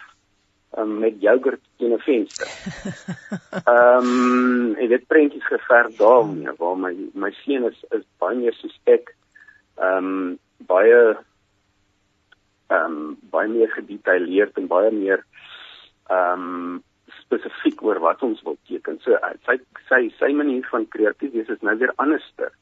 um, 0.76 0.98
met 0.98 1.20
yoghurt 1.20 1.60
in 1.76 1.92
'n 1.92 1.98
venster. 1.98 2.48
Ehm 3.64 4.06
um, 4.06 4.74
ek 4.74 4.90
het 4.90 5.06
prentjies 5.06 5.46
geverf 5.46 5.96
daar 5.96 6.24
waar 6.56 6.78
my 6.78 6.94
my 7.14 7.30
seun 7.30 7.64
is 7.64 7.84
is 7.90 8.04
baie 8.18 8.36
meer 8.36 8.54
soos 8.54 8.80
ek 8.84 9.14
ehm 9.76 9.96
um, 9.96 10.38
baie 10.58 11.16
ehm 12.66 12.84
um, 12.84 13.16
baie 13.30 13.48
meer 13.48 13.70
gedetailleerd 13.70 14.56
en 14.56 14.66
baie 14.66 14.90
meer 14.90 15.24
ehm 16.08 16.42
um, 16.42 16.82
spesifiek 17.26 17.82
oor 17.82 17.98
wat 17.98 18.22
ons 18.22 18.42
wil 18.42 18.58
teken. 18.68 19.00
So 19.00 19.12
uh, 19.12 19.34
sy 19.46 19.58
sy 19.88 20.08
sy 20.18 20.32
manier 20.32 20.66
van 20.70 20.88
kreatief 20.88 21.32
wees 21.32 21.48
is 21.48 21.62
nou 21.62 21.76
weer 21.78 21.92
anderster. 21.96 22.52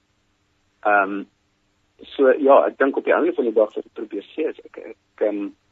Ehm 0.85 1.03
um, 1.03 1.27
so 2.16 2.32
ja, 2.39 2.65
ek 2.66 2.78
dink 2.78 2.97
op 2.97 3.05
die 3.05 3.15
einde 3.15 3.32
van 3.35 3.45
die 3.45 3.55
dag 3.55 3.74
wat 3.74 3.85
ek 3.85 3.99
probeer 3.99 4.24
sê 4.35 4.49
is 4.51 4.59
ek 4.65 4.78
ek 4.95 5.28
um, 5.28 5.45
dit 5.47 5.64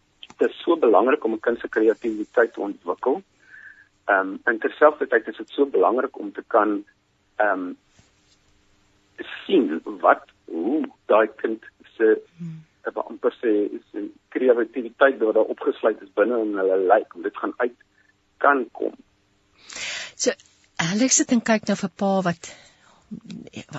is 0.49 0.63
so 0.65 0.77
belangrik 0.77 1.25
om 1.25 1.35
'n 1.35 1.41
kind 1.41 1.61
se 1.61 1.69
kreatiwiteit 1.69 2.53
te 2.53 2.61
ontwikkel. 2.61 3.23
Ehm 4.05 4.19
um, 4.19 4.41
en 4.45 4.59
terselfdertyd 4.59 5.29
is 5.29 5.37
dit 5.37 5.51
so 5.51 5.67
belangrik 5.67 6.19
om 6.19 6.33
te 6.33 6.45
kan 6.47 6.85
ehm 7.37 7.61
um, 7.61 7.79
sien 9.47 9.81
wat 9.85 10.25
hoe 10.45 10.83
daai 11.07 11.29
kind 11.37 11.65
se 11.97 12.09
hmm. 12.39 12.61
amper 12.95 13.33
sê 13.41 13.53
is 13.79 13.87
'n 13.95 14.11
kreatiwiteit 14.29 15.19
wat 15.19 15.35
daar 15.35 15.53
opgesluit 15.55 16.03
is 16.03 16.13
binne 16.15 16.41
in 16.45 16.59
hulle 16.61 16.79
lyk 16.93 17.15
om 17.15 17.23
dit 17.23 17.37
gaan 17.37 17.55
uit 17.57 17.77
kan 18.39 18.69
kom. 18.73 18.95
So 20.17 20.31
Alex 20.77 21.19
het 21.19 21.31
en 21.31 21.43
kyk 21.43 21.67
nou 21.69 21.77
vir 21.77 21.93
pa 21.97 22.13
wat 22.29 22.55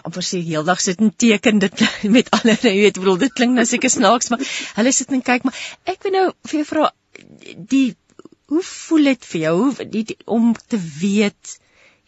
amper 0.04 0.26
sê 0.26 0.42
heeldag 0.46 0.82
sit 0.82 1.02
en 1.02 1.12
teken 1.24 1.60
dit 1.64 1.84
met 2.16 2.30
alle 2.38 2.56
jy 2.62 2.76
weet 2.82 3.00
bedoel 3.02 3.20
dit 3.26 3.34
klink 3.40 3.58
nou 3.58 3.66
seker 3.70 3.92
snaaks 3.94 4.32
maar 4.34 4.46
hulle 4.78 4.94
sit 5.00 5.12
en 5.16 5.26
kyk 5.32 5.48
maar 5.48 5.60
ek 5.94 6.06
wil 6.06 6.16
nou 6.18 6.26
vir 6.52 6.60
jou 6.60 6.68
vra 6.72 6.92
die 7.74 7.88
hoe 8.54 8.64
voel 8.70 9.12
dit 9.12 9.30
vir 9.32 9.42
jou 9.46 9.56
hoe 9.60 9.88
die, 9.96 10.04
die, 10.12 10.18
om 10.26 10.52
te 10.54 10.80
weet 11.00 11.58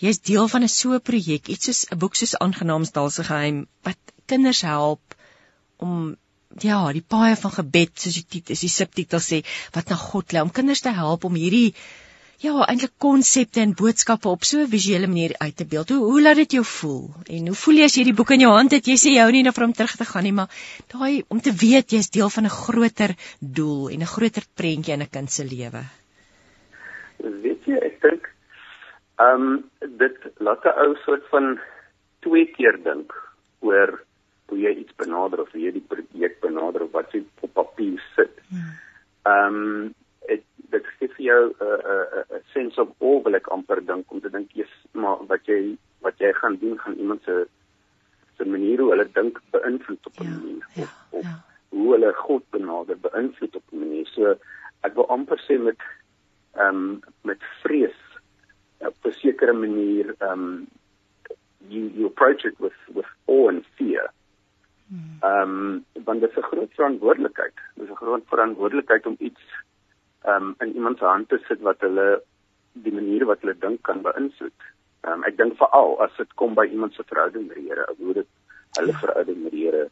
jy's 0.03 0.21
deel 0.29 0.47
van 0.51 0.63
'n 0.67 0.71
so 0.71 0.93
'n 0.93 1.07
projek 1.09 1.49
iets 1.55 1.71
soos 1.71 1.81
'n 1.91 1.99
boek 2.03 2.15
soos 2.19 2.37
aangenaamsdalse 2.45 3.23
geheim 3.31 3.65
wat 3.87 4.15
kinders 4.25 4.61
help 4.61 5.15
om 5.77 6.15
ja 6.61 6.79
die 6.95 7.05
paai 7.15 7.35
van 7.35 7.51
gebed 7.51 7.93
soos 7.99 8.17
die 8.19 8.27
titel 8.35 8.55
is 8.55 8.63
die 8.65 8.73
subtitel 8.77 9.23
sê 9.23 9.43
wat 9.77 9.89
na 9.89 9.95
God 9.95 10.31
lei 10.31 10.43
om 10.45 10.51
kinders 10.59 10.83
te 10.85 10.93
help 11.01 11.23
om 11.23 11.35
hierdie 11.35 11.75
ja 12.43 12.65
eintlik 12.67 12.93
konsepte 12.97 13.61
en 13.61 13.73
boodskappe 13.73 14.27
op 14.29 14.43
so 14.43 14.59
'n 14.59 14.69
visuele 14.69 15.07
manier 15.07 15.33
uit 15.37 15.55
te 15.57 15.65
beeld. 15.65 15.89
Hoe 15.89 15.97
hoe 15.97 16.21
laat 16.21 16.35
dit 16.35 16.51
jou 16.51 16.65
voel? 16.65 17.09
En 17.25 17.47
hoe 17.47 17.55
voel 17.55 17.75
jy 17.75 17.83
as 17.83 17.95
jy 17.95 18.03
die 18.03 18.13
boek 18.13 18.31
in 18.31 18.39
jou 18.39 18.51
hand 18.51 18.71
het? 18.71 18.85
Jy 18.85 18.97
sê 18.97 19.09
jy 19.15 19.21
hou 19.21 19.31
nie 19.31 19.43
vir 19.43 19.63
hom 19.63 19.73
terug 19.73 19.95
te 19.95 20.05
gaan 20.05 20.23
nie, 20.23 20.31
maar 20.31 20.49
daai 20.87 21.23
om 21.27 21.41
te 21.41 21.51
weet 21.51 21.91
jy's 21.91 22.09
deel 22.09 22.29
van 22.29 22.45
'n 22.45 22.57
groter 22.63 23.15
doel 23.39 23.89
en 23.89 23.99
'n 24.01 24.13
groter 24.15 24.43
prentjie 24.55 24.93
in 24.93 25.01
'n 25.01 25.09
kind 25.09 25.31
se 25.31 25.43
lewe. 25.43 25.83
Weet 27.17 27.65
jy, 27.65 27.75
ek 27.75 28.01
dink 28.01 28.29
ehm 29.17 29.41
um, 29.41 29.69
dit 29.97 30.17
laat 30.37 30.65
'n 30.65 30.79
ou 30.83 30.95
soort 31.05 31.23
van 31.29 31.59
twee 32.19 32.45
keer 32.45 32.83
dink 32.83 33.13
oor 33.59 34.03
hoe 34.47 34.59
jy 34.59 34.73
iets 34.81 34.95
benader 34.95 35.41
of 35.41 35.51
hoe 35.51 35.61
jy 35.61 35.71
die 35.71 35.87
projek 35.87 36.39
benader 36.41 36.81
of 36.81 36.91
wat 36.91 37.11
jy 37.11 37.23
op 37.41 37.53
papier 37.53 38.01
sit. 38.15 38.33
Hmm. 38.49 38.73
Ehm 39.23 39.55
um, 39.55 39.93
dit 40.69 40.85
gee 40.97 41.07
vir 41.07 41.25
jou 41.25 41.41
'n 41.49 41.53
uh, 41.61 41.77
'n 41.77 41.91
uh, 41.95 42.23
'n 42.29 42.35
uh, 42.35 42.43
sense 42.53 42.81
of 42.81 42.89
awe 43.01 43.23
wil 43.23 43.35
ek 43.35 43.47
amper 43.47 43.85
dink 43.85 44.11
om 44.11 44.21
te 44.21 44.29
dink 44.29 44.51
jy's 44.51 44.73
maar 44.93 45.17
wat 45.27 45.45
jy 45.45 45.77
wat 46.01 46.17
jy 46.17 46.33
gaan 46.33 46.57
doen 46.61 46.79
gaan 46.79 46.97
iemand 46.97 47.23
se 47.23 47.47
se 48.37 48.45
manier 48.45 48.79
hoe 48.79 48.89
hulle 48.91 49.07
dink 49.11 49.41
beïnvloed 49.51 50.05
op 50.05 50.19
'n 50.19 50.23
ja, 50.23 50.29
manier 50.29 50.65
ja, 50.73 50.83
of, 50.83 50.91
of 51.09 51.23
ja. 51.23 51.35
hoe 51.69 51.91
hulle 51.93 52.13
God 52.13 52.43
benader 52.49 52.97
beïnvloed 53.07 53.55
op 53.55 53.63
'n 53.71 53.79
manier. 53.79 54.07
So 54.07 54.35
ek 54.81 54.93
wil 54.95 55.07
amper 55.07 55.39
sê 55.47 55.59
met 55.59 55.79
ehm 56.55 56.75
um, 56.75 56.99
met 57.21 57.41
vrees 57.61 57.99
op 58.77 58.95
'n 59.05 59.11
sekere 59.11 59.53
manier 59.53 60.15
ehm 60.19 60.31
um, 60.31 60.67
you 61.67 61.91
you 61.95 62.05
approach 62.05 62.45
it 62.45 62.59
with 62.59 62.79
with 62.93 63.09
awe 63.25 63.47
and 63.49 63.65
fear. 63.75 64.11
Hmm. 64.87 65.17
Ehm 65.21 65.41
um, 65.41 65.85
want 66.03 66.21
dit 66.21 66.29
is 66.29 66.37
'n 66.37 66.49
groot 66.51 66.73
verantwoordelikheid. 66.73 67.55
Dit 67.75 67.83
is 67.83 67.91
'n 67.91 68.03
groot 68.03 68.23
verantwoordelikheid 68.27 69.05
om 69.05 69.15
iets 69.19 69.41
um, 70.27 70.55
in 70.59 70.73
iemand 70.75 70.97
se 70.97 71.05
hand 71.05 71.29
te 71.29 71.39
sit 71.47 71.61
wat 71.61 71.83
hulle 71.85 72.07
die 72.85 72.93
manier 72.93 73.25
wat 73.25 73.41
hulle 73.41 73.57
dink 73.59 73.81
kan 73.87 74.01
beïnvloed. 74.05 74.69
Um, 75.07 75.23
ek 75.29 75.37
dink 75.37 75.57
veral 75.59 75.95
as 76.05 76.15
dit 76.17 76.31
kom 76.39 76.55
by 76.57 76.65
iemand 76.71 76.95
se 76.95 77.05
verhouding 77.07 77.47
met 77.47 77.59
die 77.61 77.69
Here, 77.69 77.87
hoe 77.99 78.13
dit 78.21 78.29
hulle 78.79 78.97
verhouding 79.03 79.43
met 79.43 79.55
die 79.55 79.65
Here 79.67 79.85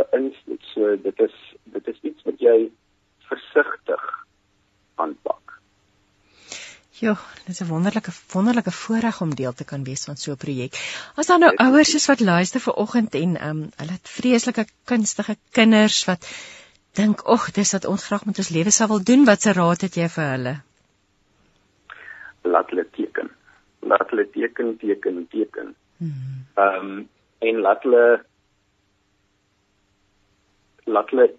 beïnvloed. 0.00 0.70
So 0.74 0.96
dit 1.08 1.26
is 1.28 1.36
dit 1.76 1.92
is 1.94 2.00
iets 2.10 2.28
wat 2.28 2.40
jy 2.48 2.56
versigtig 3.30 4.06
aanpak. 4.96 5.56
Jo, 6.96 7.12
dit 7.44 7.52
is 7.52 7.60
'n 7.60 7.68
wonderlike 7.68 8.12
wonderlike 8.32 8.72
voorreg 8.72 9.20
om 9.20 9.34
deel 9.34 9.52
te 9.52 9.64
kan 9.64 9.84
wees 9.84 10.04
van 10.04 10.16
so 10.16 10.32
'n 10.32 10.36
projek. 10.36 10.72
As 11.14 11.26
daar 11.26 11.38
nou 11.38 11.52
ouers 11.56 11.94
is 11.94 12.06
wat 12.06 12.20
luister 12.20 12.60
vir 12.60 12.74
oggend 12.74 13.14
en 13.14 13.36
ehm 13.36 13.50
um, 13.50 13.70
hulle 13.76 13.92
het 13.92 14.08
vreeslike 14.08 14.64
kunstige 14.84 15.36
kinders 15.50 16.04
wat 16.04 16.24
dink, 16.96 17.22
"Ag, 17.34 17.50
dis 17.52 17.72
wat 17.72 17.86
ons 17.92 18.06
graag 18.06 18.24
met 18.26 18.38
ons 18.38 18.54
lewe 18.56 18.70
sou 18.70 18.88
wil 18.88 19.02
doen." 19.10 19.24
Watse 19.24 19.52
raad 19.52 19.80
het 19.86 19.94
jy 19.94 20.08
vir 20.16 20.28
hulle? 20.34 20.54
Laat 22.42 22.70
hulle 22.70 22.86
teken. 22.98 23.30
Laat 23.80 24.10
hulle 24.10 24.26
teken, 24.30 24.76
teken, 24.78 25.26
teken. 25.28 25.74
Hmm. 25.98 26.46
Ehm 26.54 26.90
um, 26.90 27.08
en 27.38 27.60
laat 27.60 27.82
hulle 27.82 28.24
laat 30.84 31.10
hulle 31.10 31.34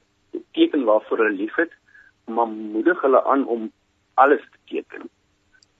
teken 0.51 0.83
waarvoor 0.83 1.17
hulle 1.17 1.37
liefhet, 1.37 1.71
maar 2.25 2.47
moedig 2.47 3.01
hulle 3.01 3.23
aan 3.23 3.47
om 3.47 3.71
alles 4.13 4.43
te 4.51 4.59
teken. 4.65 5.09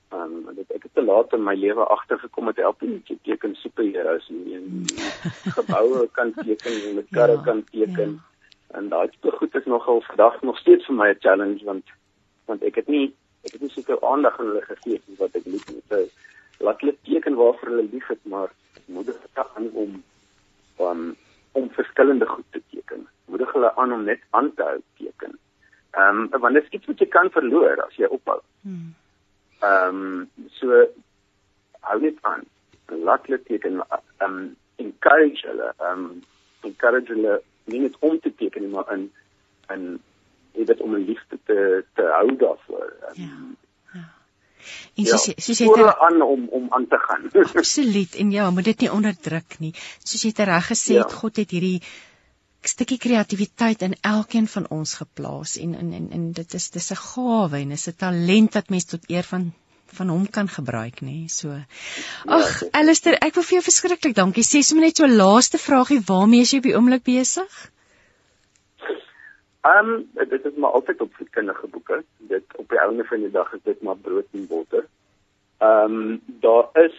Ehm 0.10 0.22
um, 0.22 0.56
dit 0.56 0.72
ek 0.72 0.84
het 0.84 0.94
te 0.94 1.04
laat 1.04 1.34
in 1.34 1.44
my 1.44 1.56
lewe 1.56 1.84
agtergekom 1.98 2.46
met 2.46 2.58
help 2.58 2.82
net 2.82 3.14
teken 3.24 3.56
superheroes 3.56 4.30
en 4.30 4.86
geboue 5.58 6.08
kan 6.12 6.34
teken 6.34 6.74
en 6.90 7.06
karre 7.12 7.38
ja, 7.38 7.44
kan 7.44 7.64
teken. 7.72 8.12
Ja 8.12 8.36
en 8.76 8.90
daai 8.90 9.08
tipe 9.10 9.32
goed 9.32 9.56
is 9.56 9.66
nogal 9.66 10.02
vandag 10.02 10.42
nog 10.42 10.58
steeds 10.58 10.86
vir 10.86 10.96
my 10.96 11.10
'n 11.10 11.20
challenge 11.20 11.64
want 11.64 11.86
want 12.46 12.64
ek 12.64 12.76
het 12.76 12.88
nie 12.88 13.14
ek 13.46 13.52
het 13.52 13.62
nie 13.62 13.70
soveel 13.70 14.02
aandag 14.12 14.40
aan 14.40 14.50
hulle 14.52 14.62
gegee 14.62 15.02
soos 15.06 15.18
wat 15.24 15.36
ek 15.36 15.46
moet 15.46 15.70
nie. 15.72 15.82
So 15.90 16.66
laat 16.66 16.82
hulle 16.82 16.96
teken 17.08 17.36
waarvoor 17.40 17.70
hulle 17.70 17.88
lief 17.92 18.10
is, 18.10 18.24
maar 18.24 18.52
moedig 18.86 19.18
hulle 19.24 19.48
aan 19.56 19.70
om 19.84 20.04
om 20.76 21.16
om 21.52 21.70
verskillende 21.80 22.26
goed 22.26 22.46
te 22.52 22.62
teken. 22.72 23.08
Moedig 23.26 23.54
hulle 23.54 23.76
aan 23.76 23.94
om 23.94 24.04
net 24.04 24.22
aan 24.30 24.54
te 24.54 24.64
hou 24.64 24.80
teken. 24.98 25.38
Ehm 25.92 26.28
um, 26.34 26.40
want 26.42 26.54
dit 26.54 26.64
is 26.64 26.80
iets 26.80 26.86
wat 26.92 27.00
jy 27.00 27.08
kan 27.08 27.32
verloor 27.40 27.82
as 27.86 27.96
jy 27.96 28.10
ophou. 28.20 28.40
Ehm 29.60 30.02
um, 30.04 30.30
so 30.60 30.86
hou 31.90 32.00
net 32.02 32.18
aan. 32.22 32.44
Laat 32.88 33.26
hulle 33.28 33.44
teken 33.44 33.84
ehm 33.88 34.26
um, 34.26 34.56
encourage 34.76 35.48
hulle 35.48 35.74
ehm 35.78 36.04
um, 36.06 36.24
encourage 36.62 37.14
hulle 37.14 37.42
nie 37.68 37.80
net 37.86 37.96
om 38.00 38.20
te 38.20 38.34
teken 38.36 38.62
nie, 38.62 38.72
maar 38.72 38.92
in 38.94 39.12
in 39.74 39.88
dit 40.66 40.82
om 40.82 40.96
'n 40.96 41.06
liefde 41.06 41.40
te 41.46 41.86
te 41.94 42.02
hou 42.02 42.36
daarvoor. 42.36 42.94
Um, 43.10 43.24
ja. 43.24 43.38
ja. 43.94 44.06
En 44.96 45.06
soos 45.06 45.26
jy 45.26 45.34
soos 45.38 45.60
jy 45.60 45.70
dit 45.76 46.00
aan 46.08 46.22
om 46.22 46.48
om 46.48 46.68
aan 46.70 46.88
te 46.88 47.00
gaan. 47.00 47.30
Absoluut. 47.62 48.16
En 48.16 48.32
ja, 48.32 48.50
moet 48.52 48.64
dit 48.64 48.80
nie 48.80 48.92
onderdruk 48.92 49.60
nie. 49.60 49.74
Soos 50.04 50.24
jy 50.24 50.34
reg 50.36 50.72
gesê 50.72 51.00
het, 51.02 51.12
ja. 51.12 51.18
God 51.22 51.36
het 51.44 51.52
hierdie 51.52 51.82
stukkie 52.68 52.98
kreatiwiteit 52.98 53.82
in 53.82 53.96
elkeen 54.02 54.48
van 54.48 54.66
ons 54.70 54.94
geplaas 55.00 55.58
en 55.58 55.76
en 55.76 55.94
en, 55.94 56.10
en 56.12 56.32
dit 56.32 56.54
is 56.54 56.70
dis 56.70 56.92
'n 56.92 57.02
gawe 57.04 57.58
en 57.58 57.72
is 57.72 57.88
'n 57.88 57.96
talent 57.96 58.54
wat 58.54 58.70
mens 58.70 58.86
tot 58.86 59.10
eer 59.10 59.24
van 59.24 59.54
van 59.94 60.10
hom 60.10 60.28
kan 60.28 60.48
gebruik 60.48 61.02
nê. 61.02 61.28
So. 61.28 61.50
Ja, 61.50 61.64
Ag, 62.40 62.64
Alistair, 62.72 63.18
ek 63.22 63.36
wil 63.36 63.46
vir 63.48 63.58
jou 63.58 63.64
verskriklik 63.70 64.16
dankie. 64.16 64.44
Sê 64.44 64.62
sommer 64.66 64.88
net 64.88 65.00
so 65.00 65.08
laaste 65.08 65.60
vragie, 65.62 66.02
waarmee 66.08 66.46
is 66.46 66.54
jy 66.54 66.62
op 66.62 66.70
die 66.70 66.76
oomblik 66.76 67.04
besig? 67.08 67.60
Ehm, 69.68 69.94
um, 69.94 70.30
dit 70.34 70.46
is 70.46 70.56
maar 70.56 70.78
altyd 70.80 71.02
op 71.02 71.14
kinderlike 71.32 71.68
boeke. 71.68 72.04
Dit 72.32 72.58
op 72.58 72.70
die 72.70 72.80
einde 72.80 73.04
van 73.04 73.26
die 73.26 73.32
dag 73.32 73.54
is 73.54 73.64
dit 73.64 73.82
maar 73.82 73.98
brood 73.98 74.28
en 74.34 74.48
botter. 74.48 74.88
Ehm, 75.58 76.02
um, 76.02 76.22
daar 76.44 76.70
is 76.86 76.98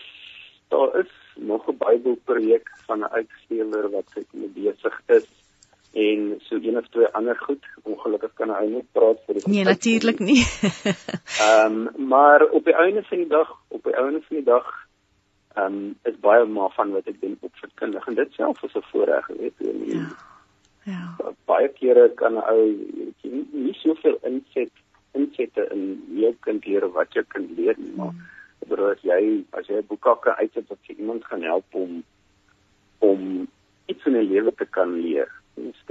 daar 0.68 0.98
is 1.00 1.12
nog 1.34 1.68
'n 1.68 1.76
Bybelprojek 1.78 2.70
van 2.86 3.00
'n 3.00 3.12
uitsteller 3.20 3.90
wat 3.90 4.04
sy 4.14 4.24
mee 4.32 4.48
besig 4.48 5.00
is 5.06 5.28
en 5.98 6.34
so 6.46 6.54
een 6.62 6.76
of 6.78 6.88
twee 6.88 7.06
ander 7.06 7.36
goed. 7.36 7.64
Ongelukkig 7.82 8.32
kan 8.38 8.50
hy 8.54 8.66
nie 8.70 8.84
praat 8.92 9.22
vir 9.26 9.38
die 9.38 9.50
Nee, 9.50 9.64
natuurlik 9.64 10.18
nie. 10.18 10.42
Ehm 11.46 11.88
um, 11.96 12.08
maar 12.10 12.44
op 12.48 12.64
die 12.64 12.74
einde 12.74 13.02
van 13.02 13.24
die 13.24 13.30
dag, 13.30 13.50
op 13.68 13.84
die 13.84 13.94
einde 13.94 14.20
van 14.28 14.36
die 14.36 14.46
dag 14.46 14.68
ehm 15.54 15.66
um, 15.66 15.96
is 16.10 16.18
baie 16.20 16.44
maar 16.46 16.70
van 16.76 16.94
wat 16.94 17.10
ek 17.10 17.20
doen 17.20 17.36
op 17.40 17.62
verkundig 17.64 18.06
en 18.06 18.18
dit 18.20 18.32
self 18.40 18.62
is 18.62 18.76
'n 18.78 18.84
voorreg, 18.90 19.26
weet 19.26 19.54
jy. 19.58 19.74
Ja. 19.94 20.06
Ja. 20.88 21.32
Baie 21.44 21.68
kere 21.80 22.10
kan 22.14 22.38
'n 22.38 22.46
ou 22.52 22.62
nie, 23.22 23.46
nie 23.52 23.74
soveel 23.74 24.18
inset 24.22 24.70
insette 25.12 25.66
in 25.74 26.02
jou 26.14 26.34
kind 26.46 26.66
leer 26.66 26.86
wat 26.92 27.14
jy 27.14 27.24
kan 27.34 27.48
leer 27.56 27.74
nie, 27.78 27.92
maar 27.96 28.14
hmm. 28.14 28.68
bedoel 28.68 28.90
as 28.92 29.02
jy 29.02 29.44
as 29.50 29.66
jy 29.66 29.80
'n 29.82 29.88
boek 29.90 30.22
kan 30.22 30.38
uitsit 30.38 30.68
wat 30.68 30.94
iemand 30.96 31.24
gaan 31.24 31.42
help 31.42 31.74
om 31.74 32.04
om 32.98 33.48
iets 33.86 34.06
in 34.06 34.16
'n 34.16 34.30
lewe 34.30 34.54
te 34.54 34.66
kan 34.66 34.94
leer 35.00 35.28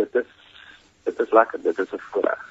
dit 0.01 0.21
is 0.21 0.35
dit 1.07 1.19
is 1.23 1.31
lekker, 1.31 1.61
dit 1.63 1.79
is 1.79 1.91
'n 1.93 2.03
voorreg. 2.11 2.47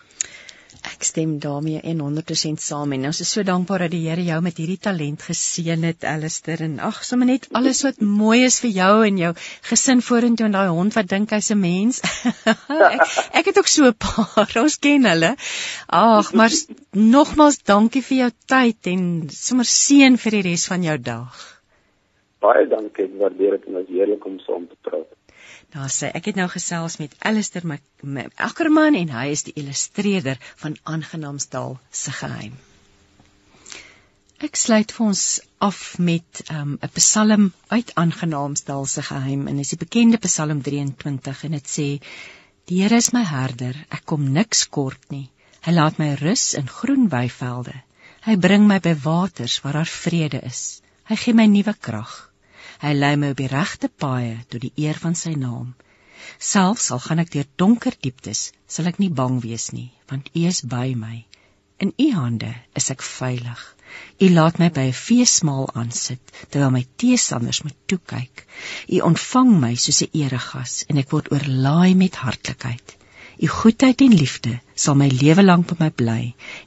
Ek 0.86 1.02
stem 1.02 1.38
daarmee 1.42 1.80
100% 1.82 2.60
saam 2.62 2.92
en 2.92 3.06
ons 3.08 3.20
is 3.20 3.30
so 3.32 3.42
dankbaar 3.42 3.82
dat 3.84 3.90
die 3.90 4.04
Here 4.08 4.22
jou 4.22 4.36
met 4.44 4.58
hierdie 4.60 4.78
talent 4.86 5.24
geseën 5.26 5.82
het, 5.82 6.04
Alistair. 6.04 6.62
En 6.66 6.78
ag, 6.88 7.02
sommer 7.04 7.26
net 7.26 7.48
alles 7.58 7.82
wat 7.86 7.98
mooi 8.00 8.44
is 8.46 8.60
vir 8.64 8.70
jou 8.76 8.92
en 9.08 9.18
jou 9.18 9.32
gesin 9.70 10.02
vorentoe 10.08 10.46
en 10.46 10.56
daai 10.56 10.68
hond 10.68 10.94
wat 10.98 11.10
dink 11.10 11.34
hy's 11.34 11.50
'n 11.50 11.60
mens. 11.60 12.00
ek, 12.94 13.04
ek 13.40 13.50
het 13.50 13.58
ook 13.58 13.72
so 13.72 13.90
'n 13.90 13.98
paar. 14.06 14.52
Ons 14.64 14.78
ken 14.78 15.10
hulle. 15.10 15.34
Ag, 15.88 16.32
maar 16.32 16.54
nogmals 16.92 17.58
dankie 17.58 18.02
vir 18.02 18.18
jou 18.18 18.30
tyd 18.46 18.92
en 18.94 19.28
sommer 19.30 19.68
seën 19.72 20.16
vir 20.16 20.38
die 20.38 20.46
res 20.52 20.66
van 20.66 20.82
jou 20.82 20.98
dag. 20.98 21.44
Baie 22.40 22.66
dankie, 22.68 23.10
waardeer 23.18 23.58
dit 23.58 23.66
en 23.66 23.82
is 23.82 23.88
heerlik 23.88 24.24
om 24.24 24.38
saam 24.38 24.68
te 24.68 24.76
praat. 24.82 25.15
Daar 25.76 25.92
sê 25.92 26.08
ek 26.16 26.30
het 26.30 26.38
nou 26.40 26.46
gesels 26.48 26.94
met 26.96 27.14
Alistair 27.28 27.64
Ackerman 28.48 28.94
en 28.96 29.10
hy 29.12 29.26
is 29.34 29.42
die 29.44 29.52
illustreerder 29.60 30.38
van 30.62 30.76
Aangenaamsdal 30.92 31.76
se 32.02 32.14
geheim. 32.16 32.54
Ek 34.46 34.56
sluit 34.56 34.92
vir 34.92 35.06
ons 35.06 35.24
af 35.66 35.80
met 35.98 36.40
um, 36.50 36.72
'n 36.76 36.88
um, 36.88 36.94
Psalm 36.96 37.44
uit 37.68 37.92
Aangenaamsdal 37.94 38.86
se 38.86 39.02
geheim 39.02 39.46
en 39.48 39.56
dit 39.56 39.64
is 39.64 39.74
die 39.74 39.82
bekende 39.84 40.20
Psalm 40.24 40.62
23 40.62 41.44
en 41.44 41.58
dit 41.58 41.68
sê 41.76 41.88
Die 42.66 42.82
Here 42.82 42.96
is 42.96 43.12
my 43.12 43.22
herder, 43.22 43.76
ek 43.90 44.04
kom 44.04 44.32
niks 44.32 44.64
kort 44.68 45.10
nie. 45.10 45.28
Hy 45.62 45.72
laat 45.72 45.98
my 45.98 46.14
rus 46.14 46.54
in 46.54 46.66
groen 46.68 47.08
weivelde. 47.08 47.74
Hy 48.24 48.36
bring 48.36 48.66
my 48.66 48.80
by 48.80 48.96
waters 49.04 49.60
waar 49.60 49.72
daar 49.82 49.92
vrede 49.92 50.40
is. 50.40 50.80
Hy 51.04 51.16
gee 51.16 51.34
my 51.34 51.46
nuwe 51.46 51.76
krag. 51.78 52.25
Hy 52.82 52.92
lei 52.92 53.14
my 53.16 53.30
op 53.32 53.40
die 53.40 53.52
regte 53.52 53.88
paaie 53.88 54.36
tot 54.52 54.60
die 54.64 54.72
eer 54.84 54.98
van 55.02 55.14
sy 55.14 55.32
naam. 55.40 55.74
Selfs 56.50 56.90
al 56.94 57.00
gaan 57.04 57.22
ek 57.22 57.32
deur 57.34 57.46
donker 57.62 57.94
dieptes, 58.06 58.50
sal 58.68 58.90
ek 58.90 58.98
nie 59.02 59.12
bang 59.20 59.38
wees 59.44 59.70
nie, 59.72 59.88
want 60.10 60.28
U 60.34 60.42
is 60.50 60.60
by 60.74 60.92
my. 60.98 61.24
In 61.84 61.92
U 62.00 62.08
hande 62.16 62.52
is 62.80 62.90
ek 62.92 63.04
veilig. 63.04 63.62
U 64.24 64.28
laat 64.32 64.58
my 64.60 64.68
by 64.76 64.84
'n 64.90 64.98
feesmaal 64.98 65.68
aansit 65.82 66.32
terwyl 66.50 66.72
my 66.74 66.84
teestanders 67.02 67.62
moet 67.64 67.76
toe 67.92 67.98
kyk. 68.12 68.44
U 68.94 69.00
ontvang 69.08 69.52
my 69.64 69.74
soos 69.84 70.02
'n 70.04 70.22
eregas 70.24 70.74
en 70.88 71.00
ek 71.02 71.12
word 71.14 71.32
oorlaai 71.32 71.94
met 72.02 72.20
hartlikheid. 72.24 72.96
U 73.44 73.46
goedheid 73.58 74.00
en 74.00 74.16
liefde 74.22 74.54
sal 74.84 74.96
my 75.00 75.08
lewe 75.22 75.42
lank 75.44 75.66
by 75.70 75.76
my 75.84 75.90
bly 76.02 76.22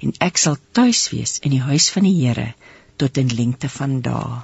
en 0.06 0.14
ek 0.30 0.38
sal 0.38 0.57
tuis 0.80 1.10
wees 1.14 1.40
in 1.40 1.57
die 1.57 1.65
huis 1.69 1.90
van 1.95 2.06
die 2.10 2.18
Here 2.22 2.53
tot 2.98 3.18
in 3.18 3.36
lengte 3.41 3.69
van 3.80 4.02
dae. 4.06 4.44